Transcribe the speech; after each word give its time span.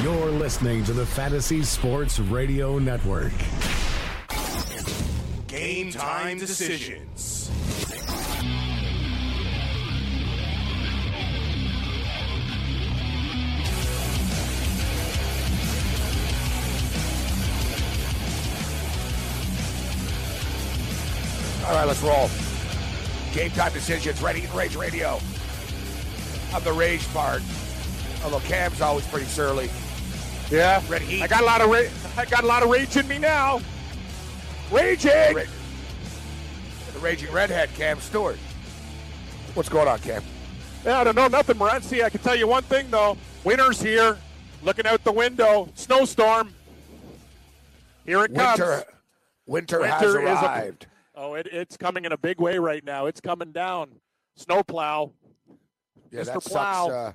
You're 0.00 0.30
listening 0.30 0.84
to 0.84 0.94
the 0.94 1.04
Fantasy 1.04 1.62
Sports 1.62 2.18
Radio 2.18 2.78
Network. 2.78 3.32
Game 5.46 5.92
time 5.92 6.38
decisions. 6.38 7.50
All 21.66 21.74
right, 21.74 21.86
let's 21.86 22.02
roll. 22.02 22.30
Game 23.34 23.50
time 23.50 23.72
decisions, 23.74 24.22
ready 24.22 24.44
in 24.44 24.52
Rage 24.54 24.74
Radio. 24.74 25.20
I'm 26.54 26.64
the 26.64 26.72
rage 26.72 27.06
part. 27.12 27.42
Although 28.24 28.40
Cam's 28.40 28.80
always 28.80 29.06
pretty 29.08 29.26
surly. 29.26 29.68
Yeah, 30.50 30.82
Red 30.88 31.02
Heat. 31.02 31.22
I 31.22 31.26
got 31.26 31.42
a 31.42 31.46
lot 31.46 31.60
of 31.60 31.70
ra- 31.70 32.20
I 32.20 32.24
got 32.26 32.44
a 32.44 32.46
lot 32.46 32.62
of 32.62 32.68
rage 32.70 32.96
in 32.96 33.08
me 33.08 33.18
now. 33.18 33.60
Raging. 34.70 35.34
Ra- 35.34 35.42
the 36.92 36.98
raging 37.00 37.32
redhead, 37.32 37.70
Cam 37.74 38.00
Stewart. 38.00 38.36
What's 39.54 39.68
going 39.68 39.88
on, 39.88 39.98
Cam? 40.00 40.22
Yeah, 40.84 41.00
I 41.00 41.04
don't 41.04 41.14
know 41.16 41.28
nothing, 41.28 41.56
Morency. 41.56 42.02
I 42.04 42.10
can 42.10 42.20
tell 42.20 42.36
you 42.36 42.46
one 42.46 42.62
thing 42.64 42.90
though. 42.90 43.16
Winter's 43.44 43.80
here. 43.80 44.18
Looking 44.62 44.86
out 44.86 45.02
the 45.04 45.12
window. 45.12 45.68
Snowstorm. 45.74 46.54
Here 48.04 48.24
it 48.24 48.34
comes. 48.34 48.58
Winter, 48.58 48.84
winter, 49.46 49.84
has 49.84 50.02
Winter 50.02 50.20
is 50.28 50.38
a- 50.38 50.44
arrived. 50.44 50.86
Oh, 51.14 51.34
it, 51.34 51.46
it's 51.52 51.76
coming 51.76 52.04
in 52.04 52.12
a 52.12 52.16
big 52.16 52.40
way 52.40 52.58
right 52.58 52.82
now. 52.84 53.06
It's 53.06 53.20
coming 53.20 53.52
down. 53.52 53.90
Snowplow. 54.36 55.12
yeah, 56.10 56.20
Mr. 56.20 56.24
that 56.26 56.32
sucks. 56.42 56.48
Plow. 56.48 56.88
Uh, 56.88 57.12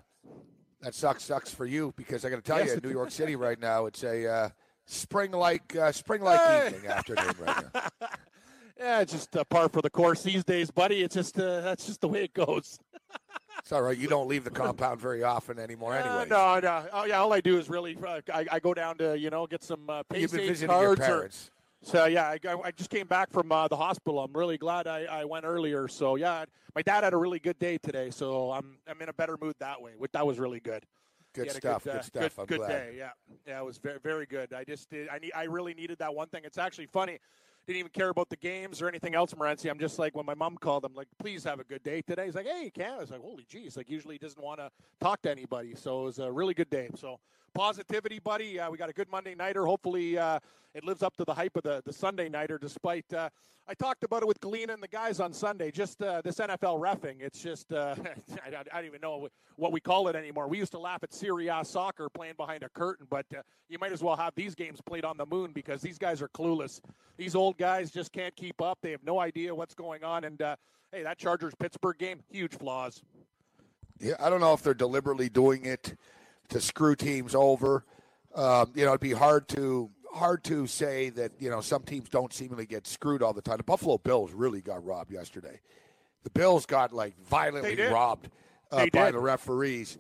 that 0.87 0.95
sucks. 0.95 1.23
Sucks 1.25 1.53
for 1.53 1.65
you 1.65 1.93
because 1.97 2.23
I 2.23 2.29
got 2.29 2.37
to 2.37 2.41
tell 2.41 2.59
Yes, 2.59 2.69
you, 2.69 2.73
in 2.75 2.79
New 2.83 2.91
York 2.91 3.11
City 3.11 3.35
right 3.35 3.59
now, 3.59 3.87
it's 3.87 4.03
a 4.03 4.25
uh, 4.25 4.49
spring-like, 4.85 5.75
uh, 5.75 5.91
spring-like 5.91 6.39
Hey. 6.39 6.67
evening 6.67 6.89
afternoon 6.89 7.35
right 7.39 7.73
now. 7.73 8.07
Yeah, 8.79 8.99
it's 9.01 9.11
just 9.11 9.35
a 9.35 9.43
par 9.43 9.69
for 9.69 9.81
the 9.81 9.89
course 9.89 10.21
these 10.21 10.43
days, 10.43 10.69
buddy. 10.69 11.01
It's 11.01 11.15
just 11.15 11.39
uh, 11.39 11.61
that's 11.61 11.87
just 11.87 11.99
the 11.99 12.07
way 12.07 12.23
it 12.25 12.33
goes. 12.33 12.79
It's 13.59 13.71
all 13.71 13.81
right. 13.81 13.97
You 13.97 14.07
don't 14.07 14.27
leave 14.29 14.43
the 14.43 14.51
compound 14.51 15.01
very 15.01 15.23
often 15.23 15.57
anymore, 15.59 15.93
Uh, 15.93 15.97
anyway. 15.97 16.27
no, 16.29 16.59
no. 16.59 16.85
Oh, 16.93 17.03
yeah. 17.05 17.17
All 17.17 17.33
I 17.33 17.41
do 17.41 17.57
is 17.57 17.69
really, 17.69 17.97
uh, 18.07 18.21
I, 18.31 18.45
I 18.51 18.59
go 18.59 18.73
down 18.75 18.97
to 18.99 19.17
you 19.17 19.29
know 19.31 19.45
get 19.47 19.63
some 19.63 19.89
uh, 19.89 20.03
You've 20.15 20.31
been 20.31 20.47
visiting 20.47 20.69
your 20.79 20.95
cards 20.95 21.01
or 21.01 21.03
parents. 21.03 21.51
So 21.83 22.05
yeah, 22.05 22.35
I, 22.43 22.55
I 22.63 22.71
just 22.71 22.89
came 22.89 23.07
back 23.07 23.31
from 23.31 23.51
uh, 23.51 23.67
the 23.67 23.77
hospital. 23.77 24.19
I'm 24.19 24.33
really 24.33 24.57
glad 24.57 24.87
I, 24.87 25.03
I 25.05 25.25
went 25.25 25.45
earlier. 25.45 25.87
So 25.87 26.15
yeah, 26.15 26.45
my 26.75 26.81
dad 26.81 27.03
had 27.03 27.13
a 27.13 27.17
really 27.17 27.39
good 27.39 27.59
day 27.59 27.77
today. 27.77 28.09
So 28.09 28.51
I'm 28.51 28.77
I'm 28.87 29.01
in 29.01 29.09
a 29.09 29.13
better 29.13 29.37
mood 29.39 29.55
that 29.59 29.81
way. 29.81 29.91
Which 29.97 30.11
that 30.11 30.25
was 30.25 30.39
really 30.39 30.59
good. 30.59 30.83
Good 31.33 31.51
stuff. 31.51 31.83
Good, 31.83 31.95
uh, 31.95 32.01
stuff. 32.01 32.21
Good, 32.21 32.31
I'm 32.39 32.45
good 32.47 32.57
glad. 32.57 32.67
day. 32.67 32.95
Yeah, 32.97 33.09
yeah, 33.45 33.59
it 33.59 33.65
was 33.65 33.77
very 33.77 33.99
very 33.99 34.25
good. 34.25 34.53
I 34.53 34.63
just 34.63 34.89
did. 34.89 35.07
I 35.09 35.19
need. 35.19 35.31
I 35.35 35.43
really 35.43 35.73
needed 35.73 35.99
that 35.99 36.13
one 36.13 36.27
thing. 36.27 36.41
It's 36.43 36.57
actually 36.57 36.87
funny. 36.87 37.19
Didn't 37.67 37.79
even 37.79 37.91
care 37.91 38.07
about 38.09 38.29
the 38.29 38.37
games 38.37 38.81
or 38.81 38.87
anything 38.87 39.13
else, 39.13 39.33
Morency. 39.33 39.69
I'm 39.69 39.77
just 39.77 39.99
like 39.99 40.15
when 40.15 40.25
my 40.25 40.33
mom 40.33 40.55
called, 40.55 40.85
I'm 40.85 40.95
like, 40.95 41.09
please 41.19 41.43
have 41.43 41.59
a 41.59 41.65
good 41.65 41.83
day 41.83 42.01
today. 42.01 42.25
He's 42.25 42.35
like, 42.35 42.45
hey, 42.45 42.71
Cam. 42.73 42.93
I 42.93 42.97
was 42.99 43.11
like, 43.11 43.19
holy 43.19 43.45
geez. 43.49 43.75
Like 43.75 43.89
usually 43.89 44.15
he 44.15 44.19
doesn't 44.19 44.41
want 44.41 44.61
to 44.61 44.71
talk 45.01 45.21
to 45.23 45.31
anybody. 45.31 45.75
So 45.75 46.01
it 46.01 46.05
was 46.05 46.19
a 46.19 46.31
really 46.31 46.53
good 46.53 46.69
day. 46.69 46.89
So 46.95 47.19
positivity, 47.53 48.19
buddy. 48.19 48.59
Uh, 48.59 48.69
we 48.69 48.77
got 48.77 48.89
a 48.89 48.93
good 48.93 49.09
Monday 49.09 49.35
nighter. 49.35 49.65
Hopefully 49.65 50.17
uh, 50.17 50.39
it 50.73 50.83
lives 50.83 51.03
up 51.03 51.15
to 51.17 51.25
the 51.25 51.33
hype 51.33 51.55
of 51.57 51.63
the, 51.63 51.81
the 51.85 51.93
Sunday 51.93 52.29
nighter. 52.29 52.57
Despite 52.57 53.11
uh, 53.13 53.29
I 53.67 53.73
talked 53.73 54.03
about 54.03 54.21
it 54.21 54.27
with 54.27 54.39
Galena 54.39 54.73
and 54.73 54.81
the 54.81 54.87
guys 54.87 55.19
on 55.19 55.33
Sunday. 55.33 55.71
Just 55.71 56.01
uh, 56.01 56.21
this 56.23 56.35
NFL 56.37 56.79
refing. 56.79 57.15
It's 57.19 57.41
just 57.41 57.71
uh, 57.73 57.95
I, 58.45 58.49
don't- 58.49 58.67
I 58.71 58.77
don't 58.77 58.85
even 58.85 59.01
know 59.01 59.27
what 59.55 59.71
we 59.71 59.79
call 59.79 60.07
it 60.07 60.15
anymore. 60.15 60.47
We 60.47 60.57
used 60.57 60.71
to 60.71 60.79
laugh 60.79 61.03
at 61.03 61.13
Serie 61.13 61.47
A 61.47 61.65
soccer 61.65 62.07
playing 62.09 62.35
behind 62.37 62.63
a 62.63 62.69
curtain, 62.69 63.07
but 63.09 63.25
uh, 63.37 63.41
you 63.69 63.77
might 63.79 63.91
as 63.91 64.01
well 64.03 64.15
have 64.15 64.33
these 64.35 64.55
games 64.55 64.79
played 64.85 65.03
on 65.03 65.17
the 65.17 65.25
moon 65.25 65.51
because 65.53 65.81
these 65.81 65.97
guys 65.97 66.21
are 66.21 66.29
clueless. 66.29 66.79
These 67.17 67.35
old 67.35 67.57
guys 67.57 67.91
just 67.91 68.11
can't 68.13 68.35
keep 68.35 68.61
up. 68.61 68.79
They 68.81 68.91
have 68.91 69.03
no 69.03 69.19
idea 69.19 69.53
what's 69.53 69.73
going 69.75 70.03
on. 70.03 70.23
And 70.23 70.39
hey, 70.91 71.03
that 71.03 71.17
Chargers 71.17 71.53
Pittsburgh 71.59 71.97
game, 71.97 72.19
huge 72.31 72.53
flaws. 72.57 73.01
Yeah, 73.99 74.13
I 74.19 74.29
don't 74.29 74.39
know 74.41 74.53
if 74.53 74.61
they're 74.61 74.73
deliberately 74.75 75.27
doing 75.27 75.65
it 75.65 75.95
to 76.49 76.61
screw 76.61 76.95
teams 76.95 77.35
over. 77.35 77.83
Um, 78.35 78.71
you 78.75 78.83
know, 78.83 78.91
it'd 78.91 79.01
be 79.01 79.11
hard 79.11 79.47
to 79.49 79.89
hard 80.13 80.43
to 80.45 80.67
say 80.67 81.09
that 81.11 81.31
you 81.39 81.49
know 81.49 81.61
some 81.61 81.83
teams 81.83 82.09
don't 82.09 82.33
seemingly 82.33 82.65
get 82.65 82.87
screwed 82.87 83.21
all 83.21 83.33
the 83.33 83.41
time. 83.41 83.57
The 83.57 83.63
Buffalo 83.63 83.97
Bills 83.97 84.31
really 84.31 84.61
got 84.61 84.85
robbed 84.85 85.11
yesterday. 85.11 85.59
The 86.23 86.29
Bills 86.31 86.65
got 86.65 86.93
like 86.93 87.15
violently 87.23 87.81
robbed 87.83 88.29
uh, 88.71 88.87
by 88.91 89.05
did. 89.05 89.15
the 89.15 89.19
referees, 89.19 89.97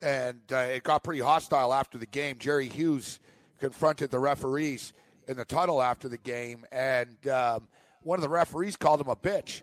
and 0.00 0.40
uh, 0.52 0.56
it 0.56 0.82
got 0.82 1.04
pretty 1.04 1.20
hostile 1.20 1.72
after 1.72 1.98
the 1.98 2.06
game. 2.06 2.36
Jerry 2.38 2.68
Hughes 2.68 3.20
confronted 3.60 4.10
the 4.10 4.18
referees 4.18 4.92
in 5.28 5.36
the 5.36 5.44
tunnel 5.44 5.82
after 5.82 6.08
the 6.08 6.18
game, 6.18 6.64
and 6.72 7.16
um, 7.28 7.68
one 8.02 8.18
of 8.18 8.22
the 8.22 8.28
referees 8.28 8.76
called 8.76 9.00
him 9.00 9.08
a 9.08 9.16
bitch. 9.16 9.62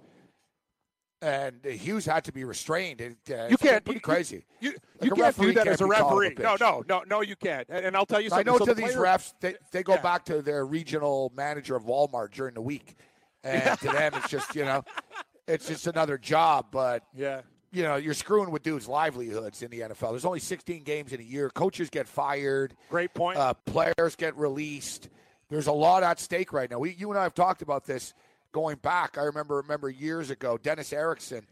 And 1.23 1.63
Hughes 1.63 2.05
had 2.05 2.25
to 2.25 2.33
be 2.33 2.43
restrained. 2.43 2.99
It, 2.99 3.15
uh, 3.31 3.47
You 3.49 3.55
can't. 3.57 3.83
pretty 3.85 3.97
you, 3.99 4.01
crazy. 4.01 4.45
You, 4.59 4.71
Like 4.71 4.79
you 5.01 5.09
can't 5.11 5.19
referee 5.21 5.45
do 5.47 5.53
that 5.53 5.63
can't 5.63 5.73
as 5.73 5.79
be 5.79 5.85
a 5.85 5.87
referee. 5.87 6.35
No, 6.37 6.57
no, 6.59 6.83
no, 6.89 7.03
no. 7.07 7.21
You 7.21 7.35
can't. 7.37 7.65
And, 7.69 7.85
and 7.85 7.95
I'll 7.95 8.05
tell 8.05 8.19
you 8.19 8.29
something. 8.29 8.47
I 8.47 8.51
know 8.51 8.57
So 8.57 8.65
to 8.65 8.73
the 8.73 8.81
these 8.81 8.93
player- 8.95 9.05
refs, 9.05 9.33
they, 9.39 9.55
they 9.71 9.83
go 9.83 9.93
Yeah. 9.93 10.01
back 10.01 10.25
to 10.25 10.41
their 10.41 10.65
regional 10.65 11.31
manager 11.35 11.75
of 11.77 11.83
Walmart 11.83 12.31
during 12.31 12.55
the 12.55 12.61
week, 12.61 12.97
and 13.43 13.79
to 13.79 13.87
them 13.87 14.13
it's 14.15 14.29
just 14.29 14.53
you 14.53 14.65
know, 14.65 14.83
it's 15.47 15.65
just 15.67 15.87
another 15.87 16.17
job. 16.17 16.67
But 16.71 17.03
Yeah. 17.15 17.41
you 17.71 17.83
know, 17.83 17.95
you're 17.95 18.13
screwing 18.13 18.51
with 18.51 18.61
dudes' 18.63 18.87
livelihoods 18.89 19.61
in 19.63 19.71
the 19.71 19.79
NFL. 19.79 20.09
There's 20.11 20.25
only 20.25 20.39
16 20.41 20.83
games 20.83 21.13
in 21.13 21.21
a 21.21 21.23
year. 21.23 21.49
Coaches 21.49 21.89
get 21.89 22.05
fired. 22.07 22.75
Great 22.89 23.13
point. 23.13 23.37
Uh, 23.37 23.53
players 23.53 24.17
get 24.17 24.35
released. 24.37 25.07
There's 25.49 25.67
a 25.67 25.71
lot 25.71 26.03
at 26.03 26.19
stake 26.19 26.51
right 26.51 26.69
now. 26.69 26.79
We, 26.79 26.95
you 26.95 27.11
and 27.11 27.17
I 27.19 27.23
have 27.23 27.33
talked 27.33 27.61
about 27.61 27.85
this 27.85 28.13
going 28.53 28.77
back. 28.77 29.17
I 29.17 29.23
remember 29.23 29.57
remember 29.57 29.89
years 29.89 30.29
ago, 30.29 30.57
Dennis 30.57 30.93
Erickson 30.93 31.45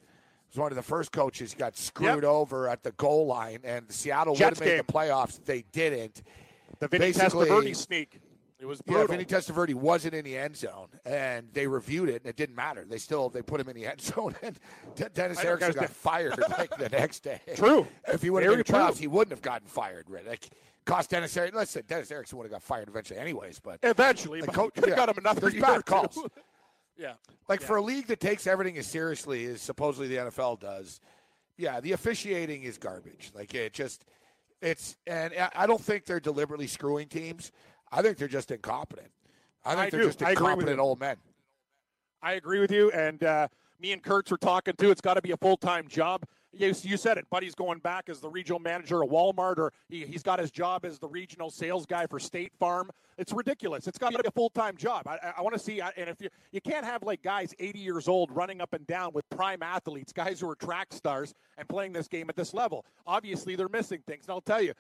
was 0.49 0.57
one 0.57 0.71
of 0.71 0.77
the 0.77 0.81
first 0.83 1.11
coaches 1.11 1.53
got 1.53 1.75
screwed 1.75 2.23
Yep. 2.23 2.23
over 2.23 2.69
at 2.69 2.83
the 2.83 2.91
goal 2.93 3.25
line, 3.27 3.59
and 3.65 3.91
Seattle 3.91 4.33
would 4.33 4.39
Jets 4.39 4.59
have 4.59 4.65
made 4.67 4.75
game. 4.77 4.83
the 4.87 4.93
playoffs. 4.93 5.43
They 5.43 5.63
didn't. 5.73 6.21
the 6.79 6.87
Vinny 6.87 7.07
basically- 7.11 7.47
Testaverde 7.49 7.75
sneak. 7.75 8.19
It 8.59 8.65
was 8.67 8.79
brutal. 8.81 9.03
Yeah. 9.03 9.07
Vinny 9.07 9.25
Testaverde 9.25 9.73
wasn't 9.73 10.13
in 10.13 10.23
the 10.23 10.37
end 10.37 10.55
zone, 10.55 10.87
and 11.03 11.47
they 11.51 11.65
reviewed 11.65 12.09
it, 12.09 12.21
and 12.21 12.27
it 12.27 12.35
didn't 12.35 12.55
matter. 12.55 12.85
They 12.87 12.99
still 12.99 13.27
they 13.29 13.41
put 13.41 13.59
him 13.59 13.67
in 13.69 13.75
the 13.75 13.87
end 13.87 13.99
zone, 14.01 14.35
and 14.43 14.59
De- 14.95 15.09
Dennis 15.09 15.43
Erickson 15.43 15.73
got 15.73 15.89
fired 15.89 16.37
like 16.57 16.75
the 16.77 16.87
next 16.91 17.21
day. 17.21 17.39
True. 17.55 17.87
If 18.07 18.21
he 18.21 18.29
would 18.29 18.43
have 18.43 18.51
been 18.51 18.59
in 18.59 18.65
the 18.65 18.71
playoffs, 18.71 18.97
he 18.99 19.07
wouldn't 19.07 19.31
have 19.31 19.41
gotten 19.41 19.67
fired. 19.67 20.05
Like, 20.09 20.47
cost 20.85 21.09
Dennis 21.09 21.35
Erickson. 21.35 21.59
Listen, 21.59 21.83
Dennis 21.87 22.11
Erickson 22.11 22.37
would 22.37 22.43
have 22.45 22.51
got 22.51 22.61
fired 22.61 22.87
eventually, 22.87 23.19
anyways. 23.19 23.59
But 23.59 23.79
Eventually, 23.83 24.41
The 24.41 24.45
but 24.47 24.55
coach- 24.55 24.73
yeah. 24.87 24.95
got 24.95 25.09
him 25.09 25.17
another 25.17 25.41
There's 25.41 25.53
year 25.55 25.61
bad 25.63 25.85
calls. 25.85 26.19
yeah. 27.01 27.13
like 27.49 27.61
Yeah. 27.61 27.67
for 27.67 27.75
a 27.77 27.81
league 27.81 28.07
that 28.07 28.19
takes 28.19 28.45
everything 28.47 28.77
as 28.77 28.87
seriously 28.87 29.45
as 29.45 29.61
supposedly 29.61 30.07
the 30.07 30.17
NFL 30.17 30.59
does, 30.59 30.99
yeah, 31.57 31.79
the 31.79 31.91
officiating 31.93 32.63
is 32.63 32.77
garbage. 32.77 33.31
Like 33.35 33.53
it 33.53 33.73
just, 33.73 34.05
it's, 34.61 34.95
and 35.07 35.33
I- 35.55 35.65
don't 35.67 35.81
think 35.81 36.05
they're 36.05 36.19
deliberately 36.19 36.67
screwing 36.67 37.07
teams. 37.07 37.51
I 37.91 38.01
think 38.01 38.17
they're 38.17 38.27
just 38.27 38.51
incompetent. 38.51 39.09
I 39.65 39.69
think 39.71 39.79
I 39.81 39.89
they're 39.89 39.99
do. 40.01 40.07
just 40.07 40.21
incompetent 40.21 40.79
old 40.79 40.99
men. 40.99 41.17
I 42.21 42.33
agree 42.33 42.59
with 42.59 42.71
you. 42.71 42.91
And 42.91 43.23
uh, 43.23 43.47
me 43.79 43.91
and 43.91 44.01
Kurtz 44.03 44.31
were 44.31 44.37
talking 44.37 44.75
too. 44.77 44.91
It's 44.91 45.01
got 45.01 45.15
to 45.15 45.21
be 45.21 45.31
a 45.31 45.37
full 45.37 45.57
time 45.57 45.87
job. 45.87 46.23
You, 46.53 46.73
you 46.81 46.97
said 46.97 47.17
it. 47.17 47.29
Buddy's 47.29 47.55
going 47.55 47.79
back 47.79 48.09
as 48.09 48.19
the 48.19 48.29
regional 48.29 48.59
manager 48.59 49.01
of 49.01 49.09
Walmart, 49.09 49.57
or 49.57 49.71
he, 49.87 50.05
he's 50.05 50.21
got 50.21 50.37
his 50.37 50.51
job 50.51 50.83
as 50.83 50.99
the 50.99 51.07
regional 51.07 51.49
sales 51.49 51.85
guy 51.85 52.05
for 52.07 52.19
State 52.19 52.51
Farm. 52.59 52.91
It's 53.17 53.31
ridiculous. 53.31 53.87
It's 53.87 53.97
got 53.97 54.11
to 54.11 54.19
be 54.19 54.27
a 54.27 54.31
full 54.31 54.49
time 54.49 54.75
job. 54.75 55.07
I, 55.07 55.15
I, 55.15 55.33
I 55.37 55.41
want 55.41 55.53
to 55.53 55.59
see. 55.59 55.79
And 55.79 56.09
if 56.09 56.21
you 56.21 56.29
you 56.51 56.59
can't 56.59 56.85
have 56.85 57.03
like 57.03 57.21
guys 57.21 57.53
80 57.59 57.79
years 57.79 58.07
old 58.07 58.31
running 58.31 58.59
up 58.59 58.73
and 58.73 58.85
down 58.85 59.13
with 59.13 59.29
prime 59.29 59.63
athletes, 59.63 60.11
guys 60.11 60.41
who 60.41 60.49
are 60.49 60.55
track 60.55 60.91
stars 60.91 61.33
and 61.57 61.67
playing 61.69 61.93
this 61.93 62.07
game 62.07 62.29
at 62.29 62.35
this 62.35 62.53
level. 62.53 62.85
Obviously, 63.07 63.55
they're 63.55 63.69
missing 63.69 64.01
things. 64.05 64.25
And 64.25 64.31
I'll 64.31 64.41
tell 64.41 64.61
you, 64.61 64.73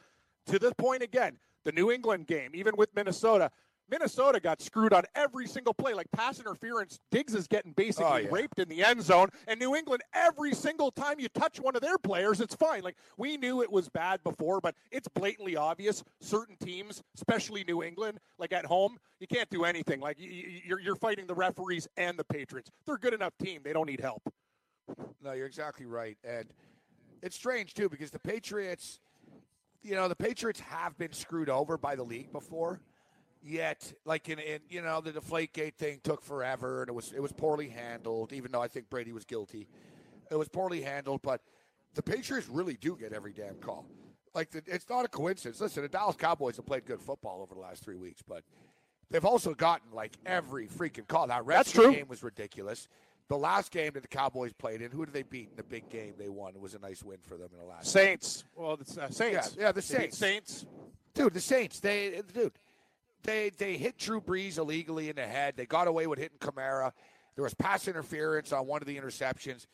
to 0.47 0.59
this 0.59 0.73
point 0.73 1.03
again, 1.03 1.37
the 1.63 1.71
New 1.71 1.91
England 1.91 2.27
game, 2.27 2.51
even 2.53 2.75
with 2.75 2.89
Minnesota, 2.95 3.51
Minnesota 3.91 4.39
got 4.39 4.61
screwed 4.61 4.93
on 4.93 5.03
every 5.15 5.45
single 5.45 5.73
play, 5.73 5.93
like 5.93 6.09
pass 6.11 6.39
interference. 6.39 6.99
Diggs 7.11 7.35
is 7.35 7.45
getting 7.47 7.73
basically 7.73 8.05
Oh, 8.09 8.15
yeah. 8.15 8.27
raped 8.31 8.57
in 8.59 8.69
the 8.69 8.83
end 8.83 9.03
zone, 9.03 9.27
and 9.47 9.59
New 9.59 9.75
England 9.75 10.01
every 10.13 10.53
single 10.55 10.89
time 10.91 11.19
you 11.19 11.27
touch 11.27 11.59
one 11.59 11.75
of 11.75 11.81
their 11.81 11.97
players, 11.97 12.39
it's 12.39 12.55
fine. 12.55 12.81
Like 12.83 12.95
we 13.17 13.35
knew 13.37 13.61
it 13.61 13.71
was 13.71 13.89
bad 13.89 14.23
before, 14.23 14.61
but 14.61 14.73
it's 14.91 15.07
blatantly 15.09 15.57
obvious. 15.57 16.03
Certain 16.21 16.55
teams, 16.63 17.03
especially 17.15 17.63
New 17.65 17.83
England, 17.83 18.19
like 18.39 18.53
at 18.53 18.65
home, 18.65 18.97
you 19.19 19.27
can't 19.27 19.49
do 19.49 19.65
anything. 19.65 19.99
Like 19.99 20.17
you- 20.19 20.29
you- 20.31 20.61
you're 20.65 20.79
you're 20.79 20.95
fighting 20.95 21.27
the 21.27 21.35
referees 21.35 21.87
and 21.97 22.17
the 22.17 22.23
Patriots. 22.23 22.71
They're 22.85 22.95
a 22.95 22.99
good 22.99 23.13
enough 23.13 23.37
team; 23.37 23.61
they 23.63 23.73
don't 23.73 23.87
need 23.87 23.99
help. 23.99 24.23
No, 25.21 25.33
you're 25.33 25.45
exactly 25.47 25.85
right. 25.85 26.17
And 26.23 26.47
it's 27.21 27.35
strange, 27.35 27.73
too, 27.73 27.87
because 27.89 28.09
the 28.09 28.19
Patriots, 28.19 28.99
you 29.83 29.95
know, 29.95 30.07
the 30.07 30.15
Patriots 30.15 30.59
have 30.61 30.97
been 30.97 31.13
screwed 31.13 31.49
over 31.49 31.77
by 31.77 31.95
the 31.95 32.03
league 32.03 32.31
before. 32.31 32.79
Yet, 33.43 33.93
like 34.05 34.29
in, 34.29 34.39
in 34.39 34.59
you 34.69 34.81
know, 34.81 35.01
the 35.01 35.11
Deflategate 35.11 35.75
thing 35.75 35.99
took 36.03 36.23
forever 36.23 36.81
and 36.81 36.89
it 36.89 36.93
was 36.93 37.11
it 37.11 37.21
was 37.21 37.31
poorly 37.31 37.69
handled, 37.69 38.33
even 38.33 38.51
though 38.51 38.61
I 38.61 38.67
think 38.67 38.89
Brady 38.89 39.11
was 39.13 39.25
guilty. 39.25 39.67
It 40.29 40.35
was 40.35 40.47
poorly 40.47 40.81
handled, 40.81 41.21
but 41.23 41.41
the 41.95 42.03
Patriots 42.03 42.47
really 42.47 42.75
do 42.75 42.95
get 42.95 43.13
every 43.13 43.33
damn 43.33 43.55
call. 43.55 43.85
Like 44.33 44.51
the, 44.51 44.61
it's 44.67 44.87
not 44.89 45.05
a 45.05 45.07
coincidence. 45.07 45.59
Listen, 45.59 45.83
the 45.83 45.89
Dallas 45.89 46.15
Cowboys 46.15 46.55
have 46.55 46.65
played 46.65 46.85
good 46.85 47.01
football 47.01 47.41
over 47.41 47.53
the 47.53 47.59
last 47.59 47.83
three 47.83 47.97
weeks, 47.97 48.21
but 48.21 48.43
they've 49.09 49.25
also 49.25 49.53
gotten 49.53 49.91
like 49.91 50.13
every 50.25 50.67
freaking 50.67 51.07
call. 51.07 51.27
That 51.27 51.37
That's 51.37 51.47
Redskins 51.47 51.83
true. 51.85 51.93
game 51.93 52.07
was 52.07 52.23
ridiculous. 52.23 52.87
The 53.27 53.37
last 53.37 53.71
game 53.71 53.91
that 53.93 54.01
the 54.01 54.07
Cowboys 54.07 54.53
played 54.53 54.81
in, 54.81 54.91
who 54.91 55.05
did 55.05 55.13
they 55.13 55.23
beat 55.23 55.49
in 55.49 55.55
the 55.55 55.63
big 55.63 55.89
game 55.89 56.13
they 56.17 56.29
won? 56.29 56.53
It 56.53 56.61
was 56.61 56.75
a 56.75 56.79
nice 56.79 57.01
win 57.01 57.17
for 57.23 57.37
them 57.37 57.49
in 57.53 57.59
the 57.59 57.65
last. 57.65 57.89
Saints. 57.89 58.43
Well, 58.55 58.77
it's 58.79 58.97
uh, 58.97 59.09
Saints. 59.09 59.55
Yeah, 59.57 59.63
yeah, 59.63 59.71
the 59.71 59.81
Saints. 59.81 60.17
Saints. 60.17 60.65
Dude, 61.13 61.33
the 61.33 61.41
Saints, 61.41 61.79
they 61.79 62.21
dude, 62.33 62.53
they 63.23 63.51
they 63.57 63.77
hit 63.77 63.97
Drew 63.97 64.21
Brees 64.21 64.57
illegally 64.57 65.09
in 65.09 65.15
the 65.15 65.25
head. 65.25 65.55
They 65.57 65.65
got 65.65 65.87
away 65.87 66.07
with 66.07 66.19
hitting 66.19 66.37
Kamara. 66.39 66.91
There 67.35 67.43
was 67.43 67.53
pass 67.53 67.87
interference 67.87 68.51
on 68.51 68.67
one 68.67 68.81
of 68.81 68.87
the 68.87 68.97
interceptions. 68.97 69.65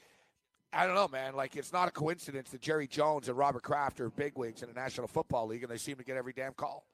I 0.73 0.85
don't 0.85 0.95
know, 0.95 1.07
man. 1.07 1.35
Like 1.35 1.55
it's 1.55 1.73
not 1.73 1.87
a 1.87 1.91
coincidence 1.91 2.51
that 2.51 2.61
Jerry 2.61 2.87
Jones 2.87 3.29
and 3.29 3.37
Robert 3.37 3.63
Kraft 3.63 3.99
are 3.99 4.09
bigwigs 4.09 4.61
in 4.61 4.69
the 4.69 4.75
National 4.75 5.07
Football 5.07 5.47
League, 5.47 5.63
and 5.63 5.71
they 5.71 5.77
seem 5.77 5.95
to 5.97 6.03
get 6.03 6.17
every 6.17 6.33
damn 6.33 6.53
call. 6.53 6.85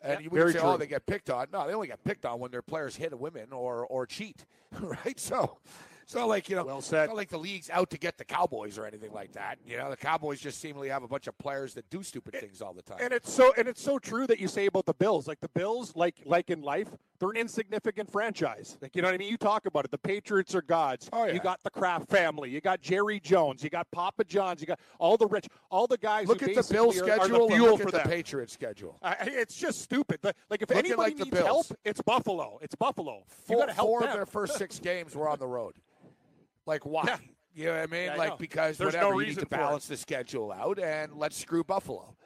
And 0.00 0.14
Yeah, 0.14 0.18
you 0.20 0.30
wouldn't 0.30 0.50
very 0.50 0.60
say, 0.60 0.66
"Oh, 0.66 0.76
they 0.76 0.86
get 0.86 1.06
picked 1.06 1.30
on." 1.30 1.46
No, 1.52 1.66
they 1.66 1.74
only 1.74 1.86
get 1.86 2.02
picked 2.02 2.24
on 2.24 2.40
when 2.40 2.50
their 2.50 2.62
players 2.62 2.96
hit 2.96 3.16
women 3.16 3.52
or 3.52 3.86
or 3.86 4.06
cheat, 4.06 4.44
right? 4.80 5.20
So, 5.20 5.58
it's 6.02 6.14
not 6.14 6.28
like 6.28 6.48
you 6.48 6.56
know, 6.56 6.64
Well 6.64 6.80
said. 6.82 7.04
it's 7.04 7.08
not 7.10 7.16
like 7.16 7.28
the 7.28 7.38
league's 7.38 7.70
out 7.70 7.90
to 7.90 7.98
get 7.98 8.18
the 8.18 8.24
Cowboys 8.24 8.78
or 8.78 8.86
anything 8.86 9.12
like 9.12 9.32
that. 9.32 9.58
You 9.66 9.76
know, 9.78 9.90
the 9.90 9.96
Cowboys 9.96 10.40
just 10.40 10.60
seemingly 10.60 10.88
have 10.88 11.02
a 11.02 11.08
bunch 11.08 11.26
of 11.26 11.36
players 11.38 11.74
that 11.74 11.88
do 11.90 12.02
stupid 12.02 12.34
things 12.38 12.60
all 12.60 12.72
the 12.74 12.82
time. 12.82 12.98
And 13.00 13.12
it's 13.12 13.32
so 13.32 13.52
and 13.56 13.68
it's 13.68 13.82
so 13.82 13.98
true 13.98 14.26
that 14.26 14.38
you 14.40 14.48
say 14.48 14.66
about 14.66 14.86
the 14.86 14.94
Bills. 14.94 15.26
Like 15.28 15.40
the 15.40 15.48
Bills, 15.50 15.94
like 15.96 16.16
like 16.24 16.50
in 16.50 16.60
life, 16.62 16.88
they're 17.18 17.30
an 17.30 17.36
insignificant 17.36 18.10
franchise. 18.10 18.76
Like 18.80 18.94
you 18.96 19.02
know 19.02 19.08
what 19.08 19.14
I 19.14 19.18
mean? 19.18 19.30
You 19.30 19.36
talk 19.36 19.66
about 19.66 19.84
it. 19.84 19.90
The 19.90 19.98
Patriots 19.98 20.54
are 20.54 20.62
gods. 20.62 21.08
Oh, 21.12 21.24
yeah. 21.26 21.32
You 21.34 21.40
got 21.40 21.62
the 21.62 21.70
Kraft 21.70 22.08
family. 22.08 22.50
You 22.50 22.60
got 22.60 22.80
Jerry 22.80 23.20
Jones. 23.20 23.62
You 23.62 23.70
got 23.70 23.90
Papa 23.90 24.24
John's. 24.24 24.60
You 24.60 24.66
got 24.66 24.80
all 24.98 25.16
the 25.16 25.26
rich, 25.26 25.46
all 25.70 25.86
the 25.86 25.98
guys. 25.98 26.26
Look 26.28 26.40
who 26.40 26.50
at 26.50 26.54
the 26.66 26.72
Bills 26.72 26.94
basically 26.96 27.10
are- 27.12 27.14
are 27.14 27.24
schedule 27.24 27.48
the 27.48 27.54
fuel 27.54 27.70
look 27.72 27.80
for 27.82 27.88
at 27.88 27.92
the 27.92 27.98
them. 27.98 28.08
Patriots 28.08 28.52
schedule. 28.52 28.98
I- 29.02 29.16
it's 29.20 29.54
just 29.56 29.80
stupid. 29.82 30.18
But, 30.22 30.36
Like 30.50 30.62
if 30.62 30.68
Look 30.70 30.78
anybody 30.78 31.14
like, 31.14 31.24
needs 31.32 31.38
help, 31.38 31.66
it's 31.84 32.00
Buffalo. 32.02 32.58
It's 32.62 32.74
Buffalo. 32.74 33.24
you 33.48 33.56
got 33.58 33.66
to 33.66 33.72
help 33.72 33.88
four 33.88 34.00
them. 34.00 34.08
of 34.10 34.14
their 34.14 34.26
first 34.26 34.56
six 34.56 34.78
games 34.80 35.14
were 35.14 35.28
on 35.28 35.38
the 35.38 35.46
road. 35.46 35.74
Like 36.66 36.84
why? 36.86 37.04
Yeah. 37.06 37.16
You 37.54 37.66
know 37.66 37.72
what 37.74 37.82
I 37.82 37.86
mean? 37.92 38.04
Yeah, 38.06 38.14
I 38.14 38.16
like 38.16 38.30
know. 38.30 38.36
because 38.38 38.78
There's 38.78 38.94
no 38.94 39.00
whatever 39.00 39.14
you 39.16 39.20
need 39.20 39.26
reason 39.28 39.42
to 39.42 39.48
balance 39.50 39.86
the 39.86 39.98
schedule 39.98 40.50
out 40.52 40.78
and 40.78 41.12
let's 41.18 41.36
screw 41.36 41.62
Buffalo. 41.62 42.16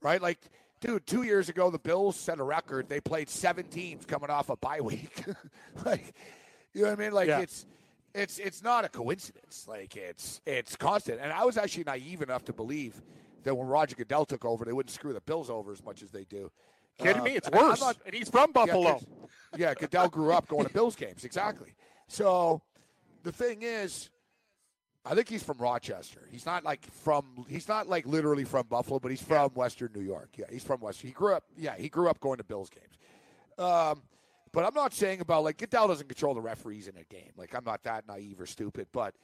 Right? 0.00 0.22
Like 0.22 0.38
dude, 0.80 1.04
2 1.08 1.24
years 1.24 1.48
ago 1.48 1.70
the 1.70 1.78
Bills 1.80 2.14
set 2.14 2.38
a 2.38 2.44
record. 2.44 2.88
They 2.88 3.00
played 3.00 3.28
7 3.28 3.66
teams 3.66 4.06
coming 4.06 4.30
off 4.30 4.48
a 4.48 4.56
bye 4.56 4.80
week. 4.80 5.24
like 5.84 6.14
you 6.72 6.82
know 6.82 6.90
what 6.90 7.00
I 7.00 7.02
mean? 7.02 7.10
Like 7.12 7.26
Yeah. 7.26 7.40
it's 7.40 7.66
it's 8.14 8.38
it's 8.38 8.62
not 8.62 8.84
a 8.84 8.88
coincidence. 8.88 9.66
Like 9.66 9.96
it's 9.96 10.40
it's 10.46 10.76
constant. 10.76 11.18
And 11.20 11.32
I 11.32 11.44
was 11.44 11.56
actually 11.58 11.82
naive 11.82 12.22
enough 12.22 12.44
to 12.44 12.52
believe 12.52 13.02
that 13.42 13.52
when 13.56 13.66
Roger 13.66 13.96
Goodell 13.96 14.24
took 14.24 14.44
over, 14.44 14.64
they 14.64 14.72
wouldn't 14.72 14.94
screw 14.94 15.12
the 15.12 15.20
Bills 15.20 15.50
over 15.50 15.72
as 15.72 15.82
much 15.84 16.00
as 16.00 16.12
they 16.12 16.22
do. 16.26 16.48
Kidding 16.96 17.22
Uh, 17.22 17.24
me? 17.24 17.32
It's 17.32 17.50
worse. 17.50 17.80
not- 17.80 17.96
and 18.06 18.14
he's 18.14 18.28
from 18.30 18.52
Buffalo. 18.52 19.00
yeah, 19.56 19.68
Yeah, 19.70 19.74
Goodell 19.74 20.08
grew 20.10 20.32
up 20.32 20.46
going 20.46 20.64
to 20.68 20.72
Bills 20.72 20.94
games. 20.94 21.24
Exactly. 21.24 21.74
So 22.06 22.62
the 23.22 23.32
thing 23.32 23.62
is, 23.62 24.10
I 25.04 25.14
think 25.14 25.28
he's 25.28 25.42
from 25.42 25.58
Rochester. 25.58 26.28
He's 26.30 26.44
not 26.44 26.64
like 26.64 26.86
from. 27.02 27.46
He's 27.48 27.68
not 27.68 27.88
like 27.88 28.06
literally 28.06 28.44
from 28.44 28.66
Buffalo, 28.66 28.98
but 28.98 29.10
he's 29.10 29.22
from 29.22 29.50
Western 29.50 29.90
New 29.94 30.02
York. 30.02 30.30
Yeah, 30.36 30.46
he's 30.50 30.64
from 30.64 30.80
Western. 30.80 31.08
He 31.08 31.14
grew 31.14 31.34
up. 31.34 31.44
Yeah, 31.56 31.74
he 31.76 31.88
grew 31.88 32.08
up 32.08 32.20
going 32.20 32.38
to 32.38 32.44
Bills 32.44 32.70
games. 32.70 32.98
Um, 33.58 34.02
but 34.52 34.64
I'm 34.64 34.74
not 34.74 34.92
saying 34.92 35.20
about 35.20 35.44
like 35.44 35.58
Goodell 35.58 35.88
doesn't 35.88 36.08
control 36.08 36.34
the 36.34 36.40
referees 36.40 36.88
in 36.88 36.96
a 36.96 37.04
game. 37.04 37.32
Like 37.36 37.54
I'm 37.54 37.64
not 37.64 37.82
that 37.84 38.06
naive 38.08 38.40
or 38.40 38.46
stupid, 38.46 38.88
but 38.92 39.14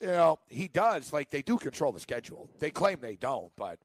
you 0.00 0.08
know 0.08 0.38
he 0.48 0.68
does. 0.68 1.12
Like 1.12 1.30
they 1.30 1.42
do 1.42 1.58
control 1.58 1.92
the 1.92 2.00
schedule. 2.00 2.48
They 2.58 2.70
claim 2.70 2.98
they 3.00 3.16
don't, 3.16 3.52
but 3.56 3.78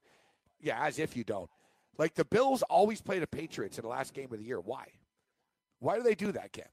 yeah, 0.60 0.84
as 0.84 0.98
if 0.98 1.16
you 1.16 1.22
don't. 1.22 1.50
Like 1.96 2.14
the 2.14 2.24
Bills 2.24 2.62
always 2.62 3.00
play 3.00 3.18
the 3.18 3.26
Patriots 3.26 3.78
in 3.78 3.82
the 3.82 3.88
last 3.88 4.14
game 4.14 4.32
of 4.32 4.38
the 4.38 4.44
year. 4.44 4.60
Why? 4.60 4.86
Why 5.80 5.96
do 5.96 6.02
they 6.02 6.14
do 6.14 6.32
that, 6.32 6.52
Cam? 6.52 6.66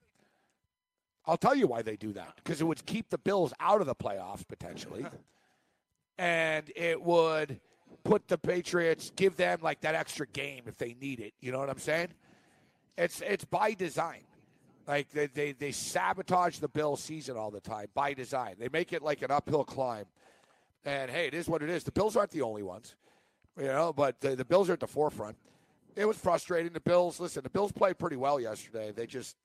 I'll 1.27 1.37
tell 1.37 1.55
you 1.55 1.67
why 1.67 1.81
they 1.81 1.97
do 1.97 2.13
that. 2.13 2.35
Because 2.37 2.61
it 2.61 2.63
would 2.63 2.85
keep 2.85 3.09
the 3.09 3.17
Bills 3.17 3.53
out 3.59 3.81
of 3.81 3.87
the 3.87 3.95
playoffs 3.95 4.47
potentially. 4.47 5.05
and 6.17 6.71
it 6.75 7.01
would 7.01 7.59
put 8.03 8.27
the 8.27 8.37
Patriots, 8.37 9.11
give 9.15 9.35
them 9.35 9.59
like 9.61 9.81
that 9.81 9.93
extra 9.93 10.25
game 10.27 10.63
if 10.65 10.77
they 10.77 10.95
need 10.99 11.19
it. 11.19 11.33
You 11.41 11.51
know 11.51 11.59
what 11.59 11.69
I'm 11.69 11.79
saying? 11.79 12.09
It's 12.97 13.21
it's 13.21 13.45
by 13.45 13.73
design. 13.73 14.21
Like 14.87 15.09
they, 15.11 15.27
they, 15.27 15.51
they 15.51 15.71
sabotage 15.73 16.59
the 16.59 16.69
Bills 16.69 17.03
season 17.03 17.35
all 17.35 17.51
the 17.51 17.59
time 17.59 17.87
by 17.93 18.13
design. 18.13 18.55
They 18.57 18.69
make 18.69 18.93
it 18.93 19.03
like 19.03 19.21
an 19.21 19.31
uphill 19.31 19.65
climb. 19.65 20.05
And 20.85 21.11
hey, 21.11 21.27
it 21.27 21.33
is 21.33 21.49
what 21.49 21.61
it 21.61 21.69
is. 21.69 21.83
The 21.83 21.91
Bills 21.91 22.15
aren't 22.15 22.31
the 22.31 22.41
only 22.41 22.63
ones. 22.63 22.95
You 23.59 23.65
know, 23.65 23.91
but 23.91 24.21
the, 24.21 24.35
the 24.35 24.45
Bills 24.45 24.69
are 24.69 24.73
at 24.73 24.79
the 24.79 24.87
forefront. 24.87 25.35
It 25.95 26.05
was 26.05 26.15
frustrating. 26.15 26.71
The 26.71 26.79
Bills, 26.79 27.19
listen, 27.19 27.43
the 27.43 27.49
Bills 27.49 27.71
played 27.71 27.97
pretty 27.97 28.15
well 28.15 28.39
yesterday. 28.39 28.93
They 28.95 29.07
just, 29.07 29.35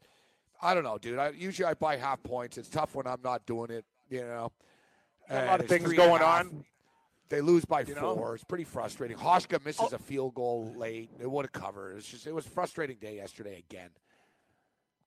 I 0.62 0.75
don't 0.75 0.85
know, 0.85 0.97
dude. 0.99 1.19
I 1.19 1.31
usually 1.31 1.67
I 1.67 1.75
buy 1.75 1.97
half 1.97 2.23
points. 2.23 2.56
It's 2.56 2.69
tough 2.69 2.94
when 2.94 3.06
I'm 3.06 3.20
not 3.23 3.44
doing 3.47 3.70
it. 3.70 3.85
You 4.09 4.20
know, 4.20 4.53
A 5.29 5.44
lot 5.47 5.61
of 5.61 5.67
things 5.69 5.85
three 5.85 5.97
and 5.97 6.05
a 6.05 6.06
going 6.09 6.23
on. 6.23 6.64
They 7.29 7.41
lose 7.41 7.64
by 7.64 7.81
You 7.81 7.94
four. 7.94 8.17
know? 8.17 8.32
It's 8.35 8.44
pretty 8.44 8.64
frustrating. 8.64 9.17
Hauschka 9.17 9.64
misses 9.64 9.88
Oh. 9.93 9.97
a 9.97 9.99
field 9.99 10.35
goal 10.35 10.73
late. 10.76 11.11
It 11.19 11.31
would 11.31 11.47
have 11.47 11.53
covered. 11.53 11.97
It's 11.97 12.06
just 12.06 12.26
it 12.26 12.35
was 12.35 12.47
a 12.47 12.50
frustrating 12.50 12.99
day 12.99 13.17
yesterday 13.17 13.59
again. 13.69 13.91